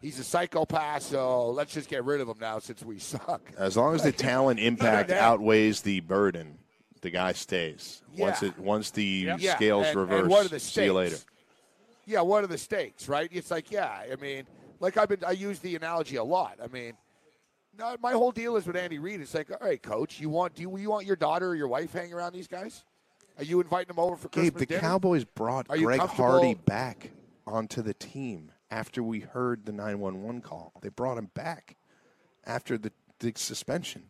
he's 0.00 0.18
a 0.18 0.24
psychopath, 0.24 1.02
so 1.02 1.50
let's 1.50 1.72
just 1.72 1.88
get 1.88 2.04
rid 2.04 2.20
of 2.20 2.28
him 2.28 2.38
now 2.40 2.58
since 2.58 2.82
we 2.84 2.98
suck. 2.98 3.40
As 3.56 3.76
long 3.76 3.94
as 3.94 4.02
the 4.02 4.12
talent 4.30 4.60
impact 4.60 5.10
outweighs 5.10 5.82
the 5.82 6.00
burden, 6.00 6.58
the 7.02 7.10
guy 7.10 7.32
stays. 7.32 8.02
Yeah. 8.14 8.26
Once 8.26 8.42
it 8.42 8.58
once 8.58 8.90
the 8.90 9.04
Yeah, 9.38 9.56
scales 9.56 9.86
and- 9.86 9.98
and 9.98 10.10
reverse, 10.10 10.28
what 10.30 10.46
are 10.46 10.48
the 10.48 10.60
see 10.60 10.84
you 10.84 10.92
later. 10.94 11.16
Yeah, 12.06 12.22
what 12.22 12.42
are 12.42 12.46
the 12.46 12.56
stakes, 12.58 13.06
right? 13.06 13.28
It's 13.30 13.50
like, 13.50 13.70
yeah, 13.70 14.02
I 14.10 14.16
mean, 14.16 14.46
like 14.80 14.96
I've 14.96 15.10
been, 15.10 15.22
I 15.26 15.32
use 15.32 15.58
the 15.58 15.76
analogy 15.76 16.16
a 16.16 16.24
lot. 16.24 16.58
I 16.62 16.66
mean, 16.68 16.94
my 18.00 18.12
whole 18.12 18.32
deal 18.32 18.56
is 18.56 18.66
with 18.66 18.76
Andy 18.76 18.98
Reid. 18.98 19.20
It's 19.20 19.34
like, 19.34 19.50
all 19.50 19.58
right, 19.60 19.80
coach, 19.82 20.18
you 20.18 20.30
want, 20.30 20.54
do 20.54 20.62
you, 20.62 20.78
you 20.78 20.88
want 20.90 21.06
your 21.06 21.16
daughter 21.16 21.48
or 21.50 21.54
your 21.54 21.68
wife 21.68 21.92
hanging 21.92 22.14
around 22.14 22.32
these 22.32 22.48
guys? 22.48 22.82
Are 23.36 23.44
you 23.44 23.60
inviting 23.60 23.88
them 23.88 23.98
over 23.98 24.16
for 24.16 24.28
Gabe, 24.30 24.44
Christmas 24.54 24.60
the 24.60 24.66
dinner? 24.66 24.80
Cowboys 24.80 25.24
brought 25.24 25.68
Greg 25.68 26.00
Hardy 26.00 26.54
back 26.54 27.10
onto 27.46 27.82
the 27.82 27.94
team 27.94 28.50
after 28.70 29.02
we 29.02 29.20
heard 29.20 29.66
the 29.66 29.72
911 29.72 30.42
call. 30.42 30.72
They 30.80 30.88
brought 30.88 31.18
him 31.18 31.30
back 31.34 31.76
after 32.44 32.78
the, 32.78 32.92
the 33.20 33.32
suspension. 33.36 34.04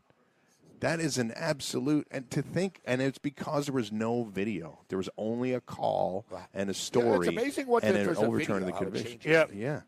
That 0.80 1.00
is 1.00 1.18
an 1.18 1.32
absolute, 1.34 2.06
and 2.10 2.30
to 2.30 2.40
think, 2.40 2.80
and 2.84 3.02
it's 3.02 3.18
because 3.18 3.66
there 3.66 3.74
was 3.74 3.90
no 3.90 4.24
video. 4.24 4.78
There 4.88 4.98
was 4.98 5.08
only 5.16 5.52
a 5.52 5.60
call 5.60 6.24
and 6.54 6.70
a 6.70 6.74
story, 6.74 7.26
It's 7.26 7.36
amazing 7.36 7.66
what 7.66 7.82
and 7.82 7.96
an 7.96 8.16
overturn 8.16 8.62
of 8.62 8.66
the 8.66 8.72
conviction. 8.72 9.18
Yeah. 9.24 9.46
yeah. 9.52 9.80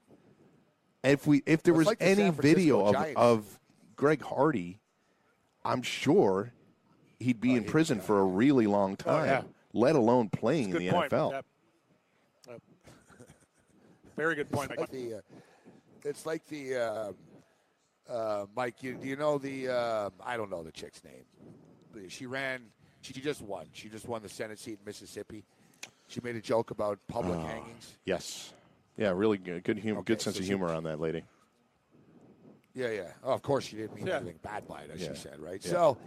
If 1.04 1.26
we, 1.26 1.42
if 1.46 1.62
there 1.62 1.74
was 1.74 1.87
like 1.87 2.00
the 2.00 2.06
any 2.06 2.30
video 2.30 2.85
of, 2.87 2.96
of 3.16 3.61
Greg 3.94 4.20
Hardy, 4.20 4.80
I'm 5.64 5.83
sure 5.83 6.52
he'd 7.20 7.40
be 7.40 7.54
in 7.54 7.64
prison 7.64 8.00
for 8.00 8.18
a 8.18 8.24
really 8.24 8.66
long 8.66 8.96
time, 8.96 9.26
yeah. 9.26 9.42
let 9.72 9.94
alone 9.94 10.28
playing 10.28 10.70
in 10.70 10.78
the 10.78 10.90
point. 10.90 11.12
NFL. 11.12 11.30
Yep. 11.33 11.46
Very 14.20 14.35
good 14.35 14.50
point. 14.50 14.76
like 14.78 14.90
the, 14.90 15.14
uh, 15.14 15.20
it's 16.04 16.26
like 16.26 16.46
the 16.48 16.76
uh, 16.76 17.12
uh, 18.12 18.44
Mike. 18.54 18.83
You, 18.83 18.96
do 18.96 19.09
you 19.09 19.16
know 19.16 19.38
the? 19.38 19.68
Uh, 19.68 20.11
I 20.22 20.37
don't 20.37 20.50
know 20.50 20.62
the 20.62 20.72
chick's 20.72 21.02
name. 21.02 21.24
She 22.11 22.26
ran. 22.26 22.61
She 23.00 23.14
just 23.14 23.40
won. 23.40 23.64
She 23.72 23.88
just 23.88 24.06
won 24.06 24.20
the 24.22 24.28
Senate 24.28 24.59
seat 24.59 24.72
in 24.78 24.85
Mississippi. 24.85 25.42
She 26.09 26.20
made 26.22 26.37
a 26.37 26.40
joke 26.42 26.70
about 26.70 26.98
public 27.09 27.38
Oh. 27.38 27.46
hangings. 27.46 27.94
Yes. 28.04 28.52
Yeah, 28.98 29.12
really 29.12 29.38
good, 29.38 29.64
good, 29.64 29.78
hum- 29.78 29.92
Okay, 29.98 30.02
good 30.04 30.20
sense 30.20 30.37
so 30.37 30.40
of 30.40 30.44
she- 30.44 30.50
humor 30.50 30.68
on 30.68 30.83
that 30.85 31.00
lady. 31.00 31.24
Yeah, 32.74 32.90
yeah. 32.90 33.12
Oh, 33.24 33.33
of 33.33 33.40
course, 33.40 33.64
she 33.64 33.76
didn't 33.76 33.94
mean 33.96 34.06
Yeah. 34.06 34.16
anything 34.16 34.38
bad 34.42 34.68
by 34.68 34.83
it, 34.83 34.90
as 34.92 35.00
Yeah. 35.00 35.14
she 35.14 35.18
said, 35.18 35.40
right? 35.40 35.64
Yeah. 35.64 35.70
So, 35.70 35.98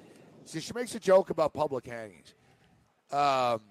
so 0.45 0.59
she 0.59 0.71
makes 0.75 0.93
a 0.93 0.99
joke 0.99 1.31
about 1.31 1.51
public 1.53 1.87
hangings. 1.87 2.35
Um, 3.11 3.61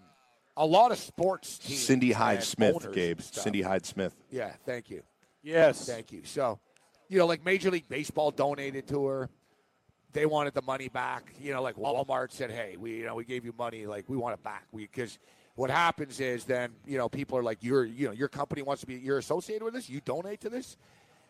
a 0.56 0.66
lot 0.66 0.92
of 0.92 0.98
sports 0.98 1.58
teams. 1.58 1.80
Cindy 1.80 2.12
Hyde 2.12 2.42
Smith, 2.42 2.74
owners 2.76 2.94
Gabe. 2.94 3.20
Cindy 3.20 3.62
Hyde 3.62 3.86
Smith. 3.86 4.14
Yeah, 4.30 4.52
thank 4.66 4.90
you. 4.90 5.02
Yes. 5.42 5.86
Thank 5.86 6.12
you. 6.12 6.22
So, 6.24 6.58
you 7.08 7.18
know, 7.18 7.26
like 7.26 7.44
Major 7.44 7.70
League 7.70 7.88
Baseball 7.88 8.30
donated 8.30 8.86
to 8.88 9.06
her. 9.06 9.28
they 10.12 10.26
wanted 10.26 10.54
the 10.54 10.62
money 10.62 10.88
back. 10.88 11.32
You 11.40 11.52
know, 11.52 11.62
like 11.62 11.76
Walmart 11.76 12.32
said, 12.32 12.50
"Hey, 12.50 12.76
we 12.78 12.98
you 12.98 13.06
know 13.06 13.14
we 13.14 13.24
gave 13.24 13.44
you 13.44 13.54
money, 13.56 13.86
like 13.86 14.04
we 14.08 14.16
want 14.16 14.34
it 14.34 14.42
back." 14.42 14.66
We 14.72 14.82
because 14.82 15.18
what 15.54 15.70
happens 15.70 16.20
is 16.20 16.44
then 16.44 16.72
you 16.86 16.98
know 16.98 17.08
people 17.08 17.36
are 17.38 17.42
like, 17.42 17.58
"You're 17.62 17.84
you 17.84 18.06
know 18.06 18.12
your 18.12 18.28
company 18.28 18.62
wants 18.62 18.82
to 18.82 18.86
be 18.86 18.94
you're 18.96 19.18
associated 19.18 19.64
with 19.64 19.74
this. 19.74 19.88
You 19.88 20.00
donate 20.02 20.40
to 20.42 20.50
this." 20.50 20.76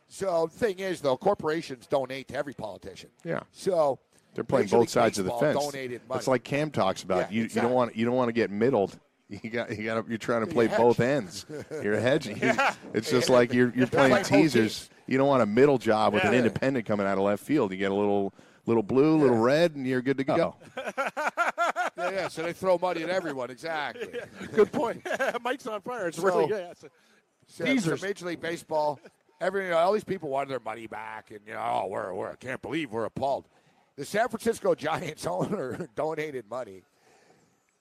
So 0.09 0.49
the 0.53 0.59
thing 0.59 0.79
is, 0.81 1.01
though, 1.01 1.17
corporations 1.17 1.87
donate 1.87 2.29
to 2.29 2.35
every 2.37 2.53
politician. 2.55 3.09
Yeah. 3.25 3.41
So 3.53 3.99
They're 4.35 4.45
playing 4.45 4.65
Major 4.67 4.77
both 4.77 4.81
League 4.83 4.89
sides 4.91 5.19
of 5.19 5.25
the 5.25 5.33
fence. 5.33 5.59
Donated 5.59 6.03
money. 6.07 6.19
It's 6.19 6.29
like 6.29 6.45
Cam 6.45 6.71
talks 6.71 7.03
about. 7.03 7.33
Yeah, 7.33 7.39
you, 7.39 7.43
you 7.45 7.61
don't 7.63 7.73
want 7.73 7.97
you 7.97 8.05
don't 8.05 8.17
want 8.17 8.29
to 8.29 8.33
get 8.35 8.51
middled. 8.51 8.99
You 9.43 9.51
got 9.51 9.77
you 9.77 9.85
got 9.85 10.09
you're 10.09 10.19
trying 10.19 10.45
to 10.45 10.53
play 10.53 10.67
hedge. 10.67 10.79
both 10.79 11.01
ends. 11.01 11.47
You're 11.83 11.99
hedging. 11.99 12.41
It's 12.95 13.11
just 13.11 13.31
like 13.31 13.53
you're 13.55 13.73
you're 13.75 13.87
playing 13.87 14.11
like 14.13 14.27
teasers. 14.27 14.91
You 15.07 15.17
don't 15.19 15.29
want 15.29 15.43
a 15.43 15.47
middle 15.47 15.79
job 15.79 16.13
with 16.15 16.25
an 16.25 16.35
independent 16.35 16.85
coming 16.87 17.07
out 17.07 17.17
of 17.19 17.25
left 17.25 17.43
field. 17.43 17.73
You 17.73 17.79
get 17.79 17.91
a 17.91 17.95
little 17.95 18.35
little 18.67 18.83
blue, 18.83 19.17
little 19.17 19.39
red, 19.39 19.75
and 19.75 19.87
you're 19.87 20.03
good 20.03 20.19
to 20.19 20.25
go. 20.25 20.55
yeah, 20.77 21.11
yeah. 21.97 22.29
So 22.29 22.43
they 22.43 22.53
throw 22.53 22.79
money 22.79 23.03
at 23.03 23.09
everyone. 23.11 23.51
Exactly. 23.51 24.09
Good 24.55 24.71
point. 24.71 25.05
Mike's 25.43 25.67
on 25.67 25.81
fire. 25.81 26.09
It's 26.09 26.19
So- 26.19 26.25
really 26.25 26.47
good. 26.49 26.61
Yeah, 26.61 26.71
it's 26.71 26.85
a- 26.85 26.91
So, 27.49 27.65
so 27.65 27.65
Teasers. 27.65 28.03
Major 28.03 28.27
League 28.27 28.41
Baseball, 28.41 29.01
every 29.41 29.65
you 29.65 29.71
know, 29.71 29.79
all 29.79 29.93
these 29.93 30.05
people 30.05 30.29
wanted 30.29 30.51
their 30.51 30.61
money 30.61 30.87
back, 30.87 31.31
and 31.31 31.41
you 31.47 31.55
know, 31.55 31.83
oh, 31.85 31.89
we're, 31.89 32.15
we're 32.15 32.31
I 32.33 32.37
can't 32.37 32.63
believe 32.63 32.93
we're 32.93 33.05
appalled. 33.07 33.47
The 33.97 34.05
San 34.05 34.29
Francisco 34.29 34.75
Giants 34.75 35.27
owner 35.27 35.89
donated 35.97 36.45
money, 36.49 36.83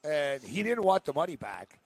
and 0.03 0.41
he 0.43 0.63
didn't 0.63 0.83
want 0.83 1.05
the 1.05 1.13
money 1.13 1.35
back. 1.35 1.79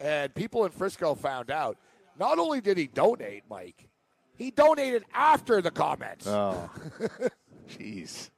And 0.00 0.34
people 0.34 0.64
in 0.64 0.72
Frisco 0.72 1.14
found 1.14 1.50
out. 1.50 1.76
Not 2.18 2.38
only 2.38 2.60
did 2.60 2.76
he 2.76 2.86
donate, 2.86 3.44
Mike, 3.48 3.88
he 4.36 4.50
donated 4.50 5.04
after 5.14 5.62
the 5.62 5.70
comments. 5.70 6.26
Oh, 6.26 6.70
jeez. 7.68 8.30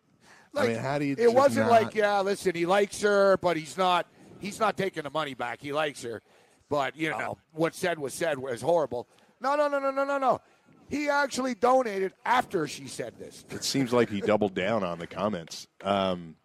Like, 0.52 0.68
I 0.68 0.72
mean, 0.72 0.78
how 0.80 0.98
do 0.98 1.04
you? 1.04 1.16
It 1.18 1.32
wasn't 1.32 1.68
not- 1.68 1.82
like, 1.82 1.94
yeah, 1.94 2.20
listen, 2.20 2.54
he 2.54 2.66
likes 2.66 3.00
her, 3.02 3.36
but 3.38 3.56
he's 3.56 3.76
not. 3.76 4.06
He's 4.38 4.58
not 4.58 4.76
taking 4.76 5.04
the 5.04 5.10
money 5.10 5.34
back. 5.34 5.60
He 5.60 5.72
likes 5.72 6.02
her, 6.02 6.20
but 6.68 6.96
you 6.96 7.10
know 7.10 7.38
what 7.52 7.74
said 7.74 7.98
was 7.98 8.12
said 8.12 8.38
was 8.38 8.60
horrible. 8.60 9.06
No, 9.40 9.54
no, 9.54 9.68
no, 9.68 9.78
no, 9.78 9.90
no, 9.90 10.04
no, 10.04 10.18
no. 10.18 10.40
He 10.88 11.08
actually 11.08 11.54
donated 11.54 12.12
after 12.24 12.66
she 12.66 12.86
said 12.88 13.14
this. 13.18 13.44
It 13.50 13.64
seems 13.64 13.92
like 13.92 14.10
he 14.10 14.20
doubled 14.20 14.54
down 14.54 14.84
on 14.84 14.98
the 14.98 15.06
comments. 15.06 15.66
Um, 15.82 16.36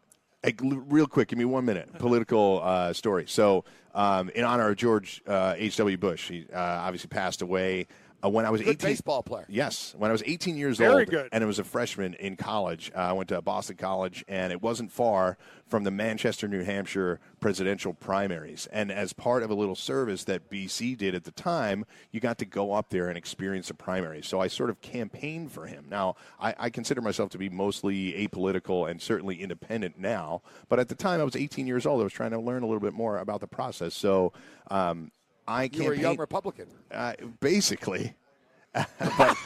l- 0.64 0.84
real 0.88 1.08
quick, 1.08 1.30
give 1.30 1.40
me 1.40 1.46
one 1.46 1.66
minute. 1.66 1.98
Political 1.98 2.62
uh, 2.64 2.94
story. 2.94 3.26
So, 3.28 3.66
um, 3.94 4.30
in 4.30 4.44
honor 4.44 4.70
of 4.70 4.76
George 4.78 5.22
uh, 5.28 5.56
H.W. 5.58 5.98
Bush, 5.98 6.30
he 6.30 6.46
uh, 6.54 6.60
obviously 6.60 7.08
passed 7.08 7.42
away 7.42 7.88
uh, 8.24 8.30
when 8.30 8.46
I 8.46 8.50
was 8.50 8.62
Good 8.62 8.72
18. 8.72 8.90
baseball 8.90 9.24
player. 9.24 9.46
Yes, 9.48 9.94
when 9.98 10.10
I 10.10 10.12
was 10.12 10.24
18 10.26 10.58
years 10.58 10.78
Very 10.78 11.04
old, 11.04 11.10
good. 11.10 11.30
and 11.32 11.44
it 11.44 11.48
was 11.48 11.60
a 11.60 11.64
freshman 11.64 12.14
in 12.16 12.36
college. 12.36 12.92
Uh, 12.96 13.00
I 13.00 13.14
went 13.14 13.30
to 13.30 13.42
Boston 13.42 13.78
College, 13.78 14.26
and 14.28 14.52
it 14.52 14.62
wasn't 14.62 14.92
far 14.92 15.38
from 15.68 15.84
the 15.84 15.92
Manchester, 15.92 16.48
New 16.48 16.64
Hampshire 16.64 17.20
presidential 17.40 17.94
primaries. 17.94 18.68
And 18.72 18.92
as 18.92 19.14
part 19.14 19.44
of 19.44 19.50
a 19.50 19.54
little 19.54 19.76
service 19.76 20.24
that 20.24 20.50
BC 20.50 20.98
did 20.98 21.14
at 21.14 21.26
the 21.26 21.32
time, 21.32 21.86
you 22.12 22.20
got 22.20 22.38
to 22.40 22.46
go 22.46 22.72
up 22.74 22.90
there 22.90 23.10
and 23.10 23.18
experience 23.18 23.70
a 23.70 23.74
primary. 23.74 24.22
So 24.24 24.40
I 24.40 24.48
sort 24.48 24.70
of 24.70 24.82
campaigned 24.82 25.52
for 25.52 25.68
him. 25.68 25.86
Now, 25.90 26.16
I, 26.40 26.56
I 26.58 26.70
consider 26.70 27.02
myself 27.02 27.30
to 27.32 27.38
be 27.38 27.50
mostly 27.50 28.14
apolitical 28.14 28.90
and 28.90 29.02
certainly 29.02 29.42
independent 29.42 30.00
now, 30.00 30.42
but 30.70 30.80
at 30.80 30.88
the 30.88 30.96
time 30.96 31.20
I 31.20 31.24
was 31.24 31.36
18 31.36 31.68
years 31.68 31.86
old. 31.86 32.00
I 32.02 32.04
was 32.06 32.14
trying 32.14 32.32
to 32.32 32.40
learn 32.40 32.64
a 32.64 32.66
little 32.66 32.80
bit 32.80 32.94
more 32.94 33.18
about 33.18 33.42
the 33.42 33.48
process. 33.48 33.94
So 33.94 34.32
um, 34.72 35.12
I 35.48 35.70
You 35.72 35.86
were 35.86 35.94
a 35.94 35.98
young 35.98 36.18
Republican. 36.18 36.68
uh, 36.92 37.14
basically, 37.40 38.16
but 38.74 39.38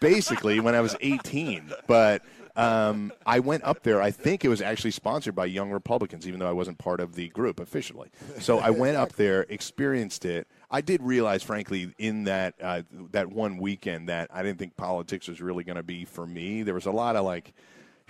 basically 0.00 0.60
when 0.60 0.74
I 0.74 0.80
was 0.80 0.96
18. 1.00 1.72
But 1.86 2.22
um, 2.56 3.12
I 3.24 3.40
went 3.40 3.64
up 3.64 3.82
there. 3.82 4.02
I 4.02 4.10
think 4.10 4.44
it 4.44 4.48
was 4.48 4.60
actually 4.60 4.90
sponsored 4.90 5.34
by 5.34 5.46
Young 5.46 5.70
Republicans, 5.70 6.26
even 6.26 6.40
though 6.40 6.48
I 6.48 6.52
wasn't 6.52 6.78
part 6.78 7.00
of 7.00 7.14
the 7.14 7.28
group 7.28 7.60
officially. 7.60 8.10
So 8.38 8.58
I 8.58 8.70
went 8.70 8.96
up 8.96 9.12
there, 9.14 9.46
experienced 9.48 10.24
it. 10.24 10.46
I 10.70 10.80
did 10.80 11.02
realize, 11.02 11.42
frankly, 11.42 11.92
in 11.98 12.24
that 12.24 12.54
uh, 12.60 12.82
that 13.12 13.28
one 13.28 13.56
weekend, 13.58 14.08
that 14.08 14.30
I 14.32 14.42
didn't 14.42 14.58
think 14.58 14.76
politics 14.76 15.28
was 15.28 15.40
really 15.40 15.64
going 15.64 15.76
to 15.76 15.82
be 15.82 16.04
for 16.04 16.26
me. 16.26 16.62
There 16.62 16.74
was 16.74 16.86
a 16.86 16.92
lot 16.92 17.16
of 17.16 17.24
like 17.24 17.54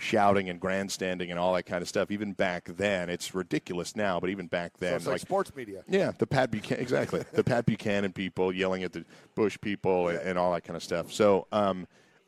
shouting 0.01 0.49
and 0.49 0.59
grandstanding 0.59 1.29
and 1.29 1.39
all 1.39 1.53
that 1.53 1.63
kind 1.63 1.81
of 1.81 1.87
stuff. 1.87 2.11
Even 2.11 2.33
back 2.33 2.65
then, 2.65 3.09
it's 3.09 3.33
ridiculous 3.35 3.95
now, 3.95 4.19
but 4.19 4.29
even 4.29 4.47
back 4.47 4.71
So 4.79 4.85
then, 4.85 4.95
it's 4.95 5.07
like, 5.07 5.21
sports 5.21 5.55
media. 5.55 5.83
yeah, 5.87 6.11
the 6.17 6.27
Pat 6.27 6.51
Buchanan, 6.51 6.81
exactly. 6.81 7.23
the 7.33 7.43
Pat 7.43 7.65
Buchanan 7.65 8.11
people 8.11 8.51
yelling 8.51 8.83
at 8.83 8.93
the 8.93 9.05
Bush 9.35 9.57
people 9.61 10.07
and, 10.09 10.19
and 10.19 10.39
all 10.39 10.51
that 10.53 10.63
kind 10.63 10.75
of 10.75 10.83
stuff. 10.83 11.11
So, 11.11 11.47
um, 11.51 11.87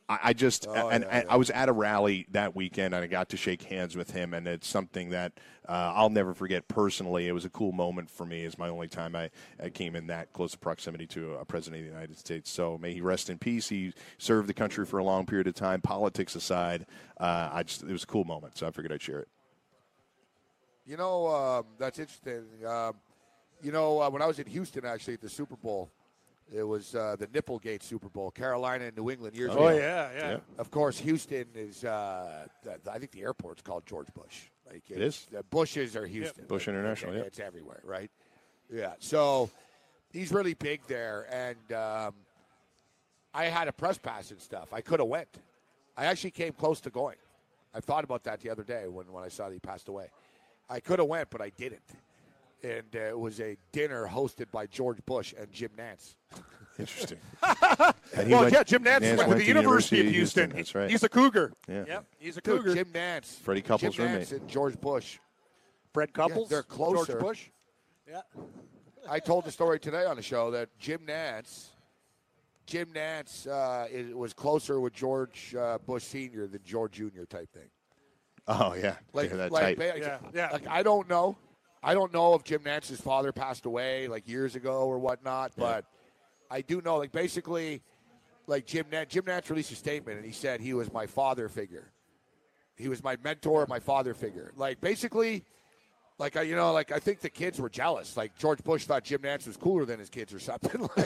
I, 0.10 0.20
I 0.24 0.34
just, 0.34 0.68
Oh, 0.68 0.90
and, 0.90 1.04
yeah, 1.04 1.20
and 1.20 1.30
I 1.30 1.38
was 1.38 1.50
at 1.50 1.70
a 1.70 1.72
rally 1.72 2.28
that 2.32 2.56
weekend 2.56 2.94
and 2.94 3.04
I 3.04 3.08
got 3.08 3.30
to 3.30 3.38
shake 3.38 3.64
hands 3.64 3.96
with 3.96 4.12
him, 4.12 4.34
and 4.34 4.48
it's 4.48 4.68
something 4.68 5.12
that 5.12 5.34
uh, 5.68 5.94
I'll 5.96 6.10
never 6.10 6.34
forget 6.34 6.68
personally. 6.68 7.28
It 7.28 7.32
was 7.32 7.46
a 7.46 7.50
cool 7.50 7.72
moment 7.72 8.10
for 8.10 8.26
me. 8.26 8.44
It's 8.44 8.58
my 8.58 8.68
only 8.70 8.88
time 8.88 9.16
I, 9.16 9.30
I 9.62 9.70
came 9.70 9.96
in 9.96 10.08
that 10.08 10.34
close 10.34 10.56
proximity 10.56 11.08
to 11.08 11.36
a 11.36 11.46
president 11.46 11.82
of 11.82 11.88
the 11.88 11.94
United 11.94 12.18
States. 12.18 12.50
So 12.50 12.78
may 12.78 12.94
he 12.94 13.02
rest 13.02 13.30
in 13.30 13.38
peace. 13.38 13.70
He 13.70 13.94
served 14.18 14.50
the 14.50 14.54
country 14.54 14.86
for 14.86 14.98
a 14.98 15.04
long 15.04 15.26
period 15.26 15.48
of 15.48 15.56
time. 15.56 15.80
Politics 15.82 16.36
aside, 16.36 16.86
uh, 17.20 17.50
I 17.52 17.64
just, 17.64 17.84
it 17.84 17.92
was 17.92 18.04
a 18.04 18.08
cool 18.08 18.26
moment, 18.26 18.58
so 18.58 18.68
I 18.68 18.72
figured 18.72 18.92
I'd 18.92 19.02
share 19.02 19.20
it. 19.20 19.30
You 20.86 20.98
know, 20.98 21.28
um, 21.28 21.66
that's 21.80 21.98
interesting. 21.98 22.44
Um, 22.68 22.96
you 23.62 23.72
know, 23.72 24.02
uh, 24.02 24.10
when 24.10 24.22
I 24.22 24.26
was 24.26 24.40
in 24.40 24.48
Houston, 24.48 24.84
actually, 24.86 25.14
at 25.14 25.22
the 25.22 25.30
Super 25.30 25.56
Bowl, 25.56 25.90
it 26.52 26.64
was 26.64 26.96
uh, 26.96 27.16
the 27.18 27.28
Nipplegate 27.28 27.84
Super 27.84 28.10
Bowl, 28.10 28.32
Carolina 28.32 28.86
and 28.86 28.98
New 28.98 29.10
England 29.10 29.36
years 29.36 29.52
oh 29.54 29.68
ago. 29.68 29.78
yeah, 29.78 30.10
yeah. 30.16 30.30
Yeah. 30.32 30.38
Of 30.58 30.72
course, 30.72 31.00
Houston 31.00 31.46
is. 31.56 31.84
Uh, 31.84 32.48
th- 32.64 32.78
I 32.92 33.00
think 33.00 33.12
the 33.12 33.22
airport's 33.22 33.62
called 33.62 33.86
George 33.86 34.08
Bush. 34.14 34.50
Like 34.70 34.84
It 34.90 35.02
is? 35.02 35.28
The 35.32 35.44
Bushes 35.44 35.96
are 35.96 36.06
Houston. 36.06 36.46
Bush 36.46 36.68
International, 36.68 37.16
yeah. 37.16 37.22
it's 37.22 37.40
everywhere, 37.40 37.82
right? 37.84 38.10
Yeah. 38.72 38.94
So 39.00 39.50
he's 40.12 40.32
really 40.32 40.54
big 40.54 40.82
there, 40.88 41.28
and 41.32 41.78
um, 41.78 42.14
I 43.34 43.46
had 43.46 43.68
a 43.68 43.74
press 43.74 43.98
pass 43.98 44.32
and 44.32 44.42
stuff. 44.42 44.74
I 44.74 44.82
could 44.82 45.00
have 45.00 45.10
went. 45.10 45.30
I 45.98 46.06
actually 46.06 46.32
came 46.32 46.54
close 46.54 46.80
to 46.82 46.90
going. 46.90 47.18
I 47.74 47.80
thought 47.80 48.04
about 48.04 48.24
that 48.24 48.40
the 48.40 48.50
other 48.50 48.64
day 48.64 48.88
when, 48.88 49.12
when 49.12 49.24
I 49.24 49.30
saw 49.30 49.48
that 49.48 49.54
he 49.54 49.60
passed 49.60 49.88
away. 49.88 50.08
I 50.70 50.80
could 50.80 51.00
have 51.00 51.08
went, 51.08 51.30
but 51.30 51.42
I 51.42 51.50
didn't. 51.50 51.82
And 52.64 52.96
uh, 52.96 53.00
it 53.00 53.20
was 53.20 53.40
a 53.42 53.58
dinner 53.72 54.08
hosted 54.10 54.50
by 54.52 54.68
George 54.68 55.04
Bush 55.06 55.34
and 55.38 55.52
Jim 55.52 55.72
Nantz. 55.78 56.16
Interesting. 56.80 57.20
And 58.16 58.30
Well, 58.30 58.42
went- 58.42 58.54
yeah, 58.54 58.64
Jim 58.64 58.84
Nantz, 58.84 59.18
went, 59.18 59.30
to 59.32 59.36
the 59.38 59.46
University 59.46 60.00
of 60.02 60.14
Houston. 60.14 60.52
That's 60.52 60.76
right. 60.76 60.90
He's 60.90 61.02
a 61.04 61.10
Cougar. 61.10 61.52
Yeah. 61.68 61.84
Yep, 61.88 62.06
he's 62.20 62.38
a 62.38 62.42
Dude, 62.42 62.58
Cougar. 62.60 62.76
Jim 62.76 62.86
Nantz. 62.94 63.40
Freddie 63.40 63.62
Couples' 63.64 63.96
Jim 63.96 64.06
Nantz 64.08 64.12
roommate. 64.14 64.32
and 64.34 64.48
George 64.48 64.80
Bush. 64.80 65.18
Fred 65.94 66.14
Couples. 66.14 66.48
they're 66.50 66.62
closer. 66.64 67.14
George 67.14 67.22
Bush. 67.24 67.50
Yeah. 68.08 68.22
I 69.10 69.20
told 69.20 69.46
the 69.46 69.52
story 69.60 69.80
today 69.80 70.06
on 70.06 70.16
the 70.16 70.22
show 70.22 70.52
that 70.52 70.70
Jim 70.78 71.00
Nantz, 71.08 71.70
Jim 72.68 72.88
Nantz 72.94 73.48
uh, 73.48 73.88
is, 73.92 74.14
was 74.14 74.34
closer 74.34 74.80
with 74.80 74.94
George 74.94 75.56
uh, 75.56 75.80
Bush 75.86 76.04
Senior 76.04 76.46
than 76.48 76.60
George 76.64 76.94
Junior 76.94 77.26
type 77.26 77.52
thing. 77.52 77.70
Oh 78.48 78.74
yeah, 78.76 78.96
Like, 79.14 79.30
They're 79.30 79.38
that 79.38 79.52
like, 79.52 79.64
tight. 79.64 79.78
ba- 79.78 79.94
Yeah, 79.98 80.18
yeah. 80.34 80.50
like 80.52 80.68
I 80.68 80.84
don't 80.84 81.10
know, 81.10 81.36
I 81.84 81.94
don't 81.94 82.14
know 82.14 82.34
if 82.36 82.44
Jim 82.44 82.62
Nantz's 82.62 83.02
father 83.02 83.32
passed 83.32 83.66
away 83.66 84.08
like 84.08 84.28
years 84.28 84.56
ago 84.56 84.84
or 84.84 84.98
whatnot, 85.00 85.52
but 85.58 85.86
I 86.50 86.62
do 86.62 86.82
know 86.82 86.98
like 86.98 87.12
basically, 87.12 87.82
like 88.48 88.66
Jim 88.66 88.86
Nantz, 88.92 89.10
Jim 89.10 89.24
Nantz 89.24 89.50
released 89.50 89.72
a 89.72 89.76
statement 89.76 90.18
and 90.18 90.26
he 90.26 90.32
said 90.32 90.62
he 90.62 90.74
was 90.74 90.92
my 90.94 91.06
father 91.06 91.50
figure. 91.50 91.92
He 92.76 92.88
was 92.88 93.04
my 93.04 93.18
mentor, 93.24 93.66
my 93.68 93.80
father 93.80 94.14
figure. 94.14 94.52
Like 94.56 94.80
basically, 94.82 95.44
like 96.18 96.38
I, 96.38 96.44
you 96.44 96.56
know, 96.56 96.72
like 96.72 96.92
I 96.92 97.00
think 97.00 97.20
the 97.20 97.30
kids 97.30 97.60
were 97.60 97.70
jealous. 97.70 98.16
Like 98.16 98.38
George 98.38 98.64
Bush 98.64 98.86
thought 98.86 99.04
Jim 99.04 99.22
Nantz 99.22 99.46
was 99.46 99.58
cooler 99.58 99.86
than 99.86 100.00
his 100.00 100.10
kids 100.10 100.34
or 100.34 100.40
something. 100.40 100.90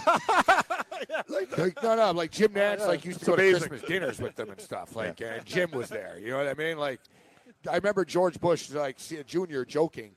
like, 1.27 1.57
like, 1.57 1.83
no, 1.83 1.95
no, 1.95 2.11
like 2.11 2.31
Jim 2.31 2.49
Nantz 2.51 2.85
like 2.87 3.03
used 3.03 3.23
to 3.23 3.33
It's 3.33 3.35
go 3.35 3.35
to. 3.35 3.51
Christmas 3.57 3.81
dinners 3.81 4.19
with 4.19 4.35
them 4.35 4.49
and 4.49 4.59
stuff. 4.61 4.95
Like, 4.95 5.19
and 5.21 5.43
Jim 5.45 5.71
was 5.71 5.89
there. 5.89 6.17
You 6.21 6.31
know 6.31 6.37
what 6.37 6.47
I 6.47 6.53
mean? 6.53 6.77
Like, 6.77 6.99
I 7.69 7.75
remember 7.75 8.05
George 8.05 8.39
Bush, 8.39 8.69
like 8.71 8.99
see- 8.99 9.21
Junior, 9.25 9.65
joking, 9.65 10.11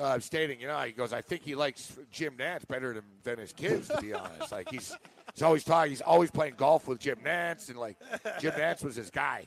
uh, 0.00 0.04
I'm 0.08 0.20
stating, 0.20 0.60
you 0.60 0.66
know, 0.66 0.80
he 0.80 0.92
goes, 0.92 1.12
I 1.12 1.20
think 1.22 1.42
he 1.44 1.54
likes 1.54 1.96
Jim 2.10 2.34
Nantz 2.38 2.66
better 2.66 2.94
than, 2.94 3.04
than 3.22 3.38
his 3.38 3.52
kids, 3.52 3.88
to 3.88 4.00
be 4.00 4.12
honest. 4.14 4.50
Like 4.52 4.70
he's 4.70 4.96
he's 5.34 5.42
always 5.42 5.64
talking, 5.64 5.90
he's 5.90 6.00
always 6.00 6.30
playing 6.30 6.54
golf 6.56 6.88
with 6.88 6.98
Jim 6.98 7.18
Nantz, 7.24 7.68
and 7.68 7.78
like 7.78 7.96
Jim 8.40 8.52
Nantz 8.52 8.82
was 8.82 8.96
his 8.96 9.10
guy. 9.10 9.46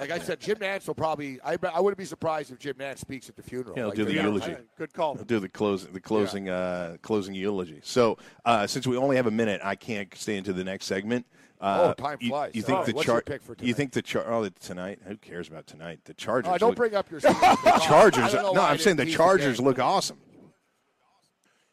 Like 0.00 0.10
I 0.10 0.18
said, 0.18 0.40
Jim 0.40 0.56
Nantz 0.56 0.86
will 0.88 0.94
probably. 0.94 1.38
I, 1.44 1.56
I 1.72 1.80
wouldn't 1.80 1.98
be 1.98 2.06
surprised 2.06 2.50
if 2.50 2.58
Jim 2.58 2.74
Nantz 2.74 2.98
speaks 2.98 3.28
at 3.28 3.36
the 3.36 3.42
funeral. 3.42 3.74
Yeah, 3.76 3.82
he'll 3.82 3.88
Like, 3.90 3.96
do 3.96 4.04
the 4.06 4.14
yeah, 4.14 4.22
eulogy. 4.22 4.52
I- 4.52 4.58
Good 4.76 4.92
call. 4.92 5.16
I'll 5.18 5.24
do 5.24 5.38
the 5.38 5.48
closing, 5.48 5.92
the 5.92 6.00
closing, 6.00 6.48
uh, 6.48 6.96
closing 7.02 7.34
eulogy. 7.34 7.80
So, 7.84 8.18
uh, 8.44 8.66
since 8.66 8.86
we 8.86 8.96
only 8.96 9.16
have 9.16 9.26
a 9.26 9.30
minute, 9.30 9.60
I 9.62 9.76
can't 9.76 10.12
stay 10.16 10.36
into 10.38 10.52
the 10.52 10.64
next 10.64 10.86
segment. 10.86 11.24
Uh, 11.60 11.94
Oh, 11.98 12.02
time 12.02 12.18
you- 12.20 12.28
flies. 12.30 12.54
You, 12.54 12.62
think 12.62 12.78
Oh, 12.80 12.84
the 12.84 12.92
char- 13.02 13.22
pick 13.22 13.42
for 13.42 13.54
tonight? 13.54 13.68
You 13.68 13.74
think 13.74 13.92
the 13.92 14.02
char- 14.02 14.24
oh, 14.30 14.48
tonight? 14.60 15.00
Who 15.06 15.16
cares 15.16 15.48
about 15.48 15.66
tonight? 15.66 16.00
The 16.04 16.14
Chargers. 16.14 16.52
Oh, 16.54 16.58
don't 16.58 16.68
look- 16.70 16.76
bring 16.76 16.94
up 16.94 17.10
your 17.10 17.20
the 17.20 17.80
Chargers. 17.84 18.24
I 18.24 18.28
don't 18.32 18.42
know 18.42 18.52
No, 18.52 18.60
I'm 18.62 18.78
saying 18.78 18.96
the 18.96 19.06
Chargers 19.06 19.60
look 19.60 19.78
awesome. 19.78 20.18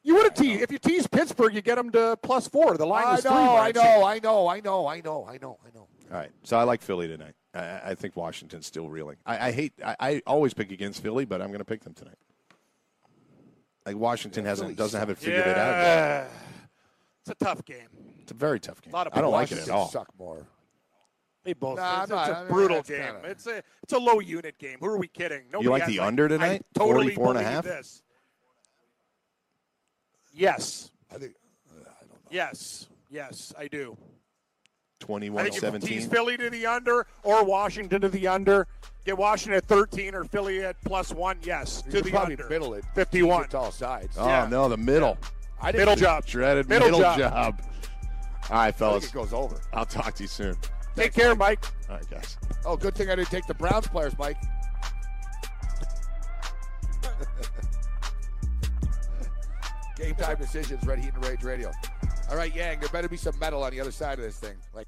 You 0.05 0.15
would 0.15 0.23
have 0.25 0.33
teased 0.33 0.61
if 0.61 0.71
you 0.71 0.79
tease 0.79 1.07
Pittsburgh, 1.07 1.53
you 1.55 1.61
get 1.61 1.75
them 1.75 1.89
to 1.91 2.17
plus 2.21 2.47
four. 2.47 2.75
The 2.77 2.85
line 2.85 3.05
I 3.07 3.15
is 3.15 3.23
know, 3.23 3.29
three. 3.31 3.37
I 3.39 3.71
know, 3.71 4.03
I 4.05 4.19
know, 4.19 4.47
I 4.49 4.59
know, 4.59 4.87
I 4.87 5.01
know, 5.01 5.25
I 5.25 5.37
know, 5.37 5.57
I 5.65 5.69
know. 5.73 5.87
All 6.11 6.17
right, 6.17 6.31
so 6.43 6.57
I 6.57 6.63
like 6.63 6.81
Philly 6.81 7.07
tonight. 7.07 7.35
I, 7.53 7.91
I 7.91 7.95
think 7.95 8.15
Washington's 8.17 8.65
still 8.65 8.89
reeling. 8.89 9.15
I, 9.25 9.47
I 9.47 9.51
hate. 9.51 9.73
I, 9.83 9.95
I 9.99 10.21
always 10.27 10.53
pick 10.53 10.71
against 10.73 11.01
Philly, 11.01 11.23
but 11.23 11.41
I'm 11.41 11.47
going 11.47 11.59
to 11.59 11.65
pick 11.65 11.83
them 11.83 11.93
tonight. 11.93 12.17
Like 13.85 13.95
Washington 13.95 14.43
hasn't 14.45 14.67
Philly 14.69 14.75
doesn't 14.75 14.99
have 14.99 15.09
it 15.09 15.17
figured 15.17 15.47
it 15.47 15.57
out. 15.57 15.81
yet. 15.81 16.31
It's 17.21 17.29
a 17.31 17.35
tough 17.35 17.63
game. 17.63 17.87
It's 18.33 18.41
a 18.41 18.45
very 18.45 18.59
tough 18.59 18.81
game. 18.81 18.93
A 18.93 18.97
lot 18.97 19.07
of 19.07 19.13
I 19.15 19.21
don't 19.21 19.31
like 19.31 19.51
it 19.51 19.53
at 19.53 19.57
Washington 19.59 19.75
all. 19.75 19.89
suck 19.89 20.07
more. 20.17 20.45
They 21.43 21.53
both. 21.53 21.77
Nah, 21.77 22.03
it's, 22.03 22.11
I'm 22.11 22.17
it's 22.19 22.29
not- 22.29 22.29
a 22.29 22.35
I 22.35 22.39
mean, 22.43 22.51
brutal 22.53 22.81
game. 22.83 23.03
kinda- 23.13 23.29
It's 23.29 23.47
a 23.47 23.63
it's 23.83 23.93
a 23.93 23.97
low 23.97 24.19
unit 24.19 24.57
game. 24.57 24.77
Who 24.79 24.85
are 24.87 24.97
we 24.97 25.07
kidding? 25.07 25.43
Nobody 25.51 25.69
like 25.69 25.81
has, 25.83 25.91
the 25.91 25.99
under 25.99 26.27
tonight? 26.29 26.65
I 26.75 26.79
totally 26.79 27.13
44 27.15 27.29
and 27.31 27.39
a 27.39 27.43
half? 27.43 27.63
This. 27.65 28.01
Yes, 30.33 30.89
I 31.13 31.17
think. 31.17 31.35
Uh, 31.69 31.81
I 31.81 31.99
don't 32.01 32.09
know. 32.09 32.15
yes, 32.31 32.87
yes. 33.09 33.53
I 33.57 33.67
do. 33.67 33.97
I 33.99 35.05
21 35.05 35.43
think 35.43 35.55
if 35.57 35.61
you 35.61 35.67
17. 35.67 35.89
tease 35.89 36.07
Philly 36.07 36.37
to 36.37 36.49
the 36.49 36.65
under 36.65 37.05
or 37.23 37.43
Washington 37.43 37.99
to 38.01 38.09
the 38.09 38.25
under, 38.27 38.65
get 39.03 39.17
Washington 39.17 39.57
at 39.57 39.65
13 39.65 40.15
or 40.15 40.23
Philly 40.23 40.63
at 40.63 40.77
plus 40.85 41.11
one. 41.13 41.37
Yes, 41.43 41.83
You 41.85 41.91
to 41.91 41.97
could 41.97 42.05
the 42.05 42.11
probably 42.11 42.35
under. 42.35 42.47
middle 42.49 42.73
it. 42.73 42.85
51. 42.95 43.43
It's 43.43 43.53
all 43.53 43.71
sides. 43.71 44.15
Oh, 44.17 44.25
Yeah. 44.25 44.47
no, 44.49 44.69
the 44.69 44.77
middle. 44.77 45.17
I 45.61 45.67
think 45.71 45.79
Middle 45.79 45.95
job. 45.97 46.25
Dreaded 46.25 46.67
Middle 46.69 46.87
middle, 46.87 47.01
job. 47.01 47.17
job. 47.19 47.61
All 48.49 48.57
right, 48.57 48.67
I 48.67 48.71
think 48.71 48.77
fellas. 48.77 49.05
it 49.05 49.13
goes 49.13 49.33
over. 49.33 49.59
I'll 49.71 49.85
talk 49.85 50.13
to 50.15 50.23
you 50.23 50.27
soon. 50.27 50.55
Take 50.95 51.13
care, 51.13 51.35
Mike. 51.35 51.63
All 51.89 51.95
right, 51.95 52.09
guys. 52.09 52.37
Oh, 52.65 52.75
good 52.77 52.95
thing 52.95 53.09
I 53.09 53.15
didn't 53.15 53.29
take 53.29 53.47
the 53.47 53.53
Browns 53.53 53.87
players, 53.87 54.17
Mike. 54.17 54.37
Game 59.97 60.15
time 60.15 60.37
decisions, 60.37 60.85
Red 60.85 60.99
Heat 60.99 61.13
and 61.13 61.25
Rage 61.25 61.43
Radio. 61.43 61.71
All 62.29 62.35
right, 62.37 62.53
Yang, 62.53 62.79
there 62.81 62.89
better 62.89 63.09
be 63.09 63.17
some 63.17 63.37
metal 63.39 63.63
on 63.63 63.71
the 63.71 63.79
other 63.79 63.91
side 63.91 64.19
of 64.19 64.25
this 64.25 64.37
thing. 64.37 64.55
Like 64.73 64.87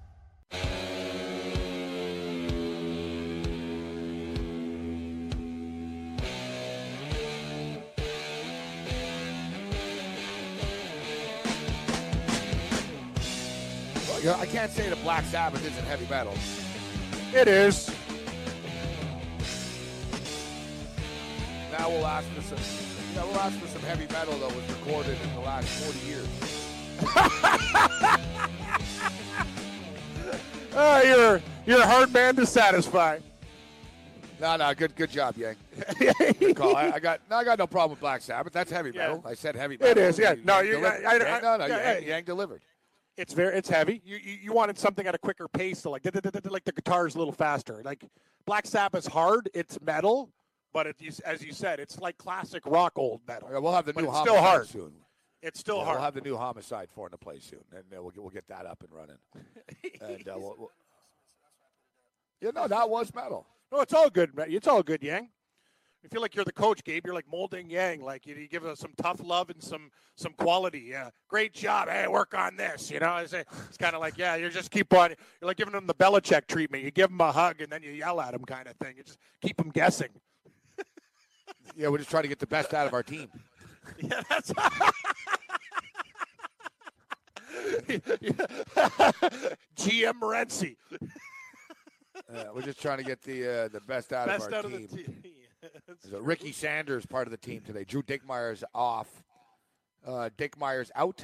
I 14.29 14.45
can't 14.45 14.71
say 14.71 14.87
that 14.87 15.01
Black 15.01 15.23
Sabbath 15.25 15.65
isn't 15.65 15.83
heavy 15.85 16.07
metal. 16.07 16.33
It 17.33 17.47
is. 17.47 17.89
Now 21.71 21.89
we'll 21.89 22.05
ask 22.05 22.27
for 22.29 22.41
some. 22.41 22.59
Yeah, 23.15 23.23
we'll 23.25 23.39
ask 23.39 23.57
for 23.57 23.67
some 23.67 23.81
heavy 23.81 24.05
metal 24.13 24.37
that 24.37 24.55
was 24.55 24.63
recorded 24.69 25.17
in 25.23 25.33
the 25.33 25.39
last 25.41 25.67
40 25.67 25.99
years. 26.05 26.27
Oh, 30.73 31.01
you're 31.01 31.41
you're 31.65 31.81
a 31.81 31.85
hard 31.87 32.13
man 32.13 32.35
to 32.37 32.45
satisfy. 32.45 33.19
No, 34.39 34.55
no, 34.55 34.73
good, 34.73 34.95
good 34.95 35.11
job, 35.11 35.37
Yang. 35.37 35.55
Good 36.39 36.55
call. 36.55 36.75
I, 36.75 36.93
I 36.93 36.99
got, 36.99 37.21
no, 37.29 37.35
I 37.35 37.43
got 37.43 37.59
no 37.59 37.67
problem 37.67 37.91
with 37.91 37.99
Black 37.99 38.23
Sabbath. 38.23 38.51
That's 38.51 38.71
heavy 38.71 38.89
Yeah. 38.91 39.09
metal. 39.09 39.23
I 39.23 39.35
said 39.35 39.55
heavy 39.55 39.77
metal. 39.77 39.91
It 39.91 39.97
is, 39.99 40.17
yeah. 40.17 40.29
Yang 40.33 40.45
No, 40.45 40.59
you-. 40.61 40.83
I- 40.83 40.89
I- 41.07 41.17
Yang- 41.17 41.41
no, 41.43 41.57
no, 41.57 41.65
yeah, 41.67 41.93
Yang, 41.93 42.03
yeah. 42.03 42.09
Yang 42.15 42.23
delivered. 42.23 42.61
It's 43.17 43.33
very 43.35 43.55
it's 43.55 43.69
heavy. 43.69 44.01
You, 44.03 44.17
you 44.17 44.37
you 44.45 44.53
wanted 44.53 44.79
something 44.79 45.05
at 45.05 45.13
a 45.13 45.19
quicker 45.19 45.47
pace 45.47 45.83
to 45.83 45.91
like 45.91 46.03
like 46.49 46.63
the 46.63 46.71
guitar's 46.71 47.13
a 47.13 47.19
little 47.19 47.33
faster. 47.33 47.81
Like 47.85 48.03
Black 48.47 48.65
Sabbath's 48.65 49.05
hard. 49.05 49.47
It's 49.53 49.79
metal, 49.81 50.31
but 50.73 50.87
it, 50.87 50.95
you- 50.97 51.11
as 51.23 51.43
you 51.43 51.53
said, 51.53 51.79
it's 51.79 51.99
like 51.99 52.17
classic 52.17 52.63
rock 52.65 52.93
old 52.95 53.21
metal. 53.27 53.47
Okay, 53.49 53.59
we'll 53.59 53.73
have 53.73 53.85
the 53.85 53.93
new 53.93 54.09
it's 54.09 54.19
still 54.21 54.41
hard. 54.41 54.67
soon. 54.67 54.91
It's 55.41 55.59
still 55.59 55.77
Yeah, 55.77 55.85
hard. 55.85 55.95
We'll 55.97 56.05
have 56.05 56.13
the 56.13 56.21
new 56.21 56.37
homicide 56.37 56.89
four 56.93 57.07
in 57.07 57.11
the 57.11 57.17
play 57.17 57.39
soon, 57.39 57.63
and 57.71 57.83
uh, 57.95 58.01
we'll 58.01 58.11
get, 58.11 58.21
we'll 58.21 58.29
get 58.31 58.47
that 58.49 58.65
up 58.65 58.83
and 58.83 58.91
running. 58.93 59.17
and 60.01 60.27
uh, 60.27 60.33
we'll, 60.37 60.55
we'll, 60.57 60.71
yeah, 62.41 62.51
no, 62.53 62.67
that 62.67 62.89
was 62.89 63.13
metal. 63.13 63.45
No, 63.71 63.81
it's 63.81 63.93
all 63.93 64.09
good. 64.09 64.35
man. 64.35 64.47
It's 64.49 64.67
all 64.67 64.83
good, 64.83 65.01
Yang. 65.03 65.29
You 66.03 66.09
feel 66.09 66.21
like 66.21 66.33
you're 66.35 66.45
the 66.45 66.51
coach, 66.51 66.83
Gabe. 66.83 67.05
You're 67.05 67.13
like 67.13 67.27
molding 67.31 67.69
Yang. 67.69 68.01
Like 68.01 68.25
you, 68.25 68.33
you 68.35 68.47
give 68.47 68.65
us 68.65 68.79
some 68.79 68.91
tough 68.97 69.19
love 69.23 69.51
and 69.51 69.61
some 69.61 69.91
some 70.15 70.33
quality. 70.33 70.87
Yeah, 70.89 71.09
great 71.27 71.53
job. 71.53 71.89
Hey, 71.89 72.07
work 72.07 72.33
on 72.35 72.57
this. 72.57 72.89
You 72.89 72.99
know, 72.99 73.17
it's, 73.17 73.33
it's 73.33 73.77
kind 73.77 73.93
of 73.95 74.01
like 74.01 74.17
yeah, 74.17 74.35
you 74.35 74.49
just 74.49 74.71
keep 74.71 74.91
on. 74.93 75.11
You're 75.39 75.47
like 75.47 75.57
giving 75.57 75.73
them 75.73 75.85
the 75.85 75.93
Belichick 75.93 76.47
treatment. 76.47 76.83
You 76.83 76.89
give 76.91 77.09
them 77.09 77.21
a 77.21 77.31
hug 77.31 77.61
and 77.61 77.71
then 77.71 77.83
you 77.83 77.91
yell 77.91 78.19
at 78.19 78.31
them, 78.31 78.43
kind 78.45 78.67
of 78.67 78.75
thing. 78.77 78.95
You 78.97 79.03
just 79.03 79.19
keep 79.41 79.57
them 79.57 79.69
guessing. 79.69 80.09
Yeah, 81.75 81.87
we're 81.87 81.99
just 81.99 82.09
trying 82.09 82.23
to 82.23 82.29
get 82.29 82.39
the 82.39 82.47
best 82.47 82.73
out 82.73 82.87
of 82.87 82.93
our 82.93 83.03
team. 83.03 83.29
Yeah, 83.99 84.21
that's. 84.29 84.51
GM 89.77 90.13
Morency. 90.21 90.75
Uh, 92.33 92.43
we're 92.53 92.61
just 92.61 92.81
trying 92.81 92.97
to 92.97 93.03
get 93.03 93.21
the 93.21 93.65
uh, 93.65 93.67
the 93.67 93.81
best 93.81 94.13
out 94.13 94.27
Best 94.27 94.47
of 94.47 94.53
our 94.53 94.59
out 94.59 94.65
of 94.65 94.71
team. 94.71 94.87
the 94.91 94.97
team. 94.97 95.23
So 96.09 96.17
Ricky 96.19 96.51
Sanders 96.51 97.05
part 97.05 97.27
of 97.27 97.31
the 97.31 97.37
team 97.37 97.61
today. 97.61 97.83
Drew 97.83 98.01
Dinkmeyer's 98.01 98.63
off. 98.73 99.07
Uh, 100.05 100.29
Dinkmeyer's 100.35 100.89
out, 100.95 101.23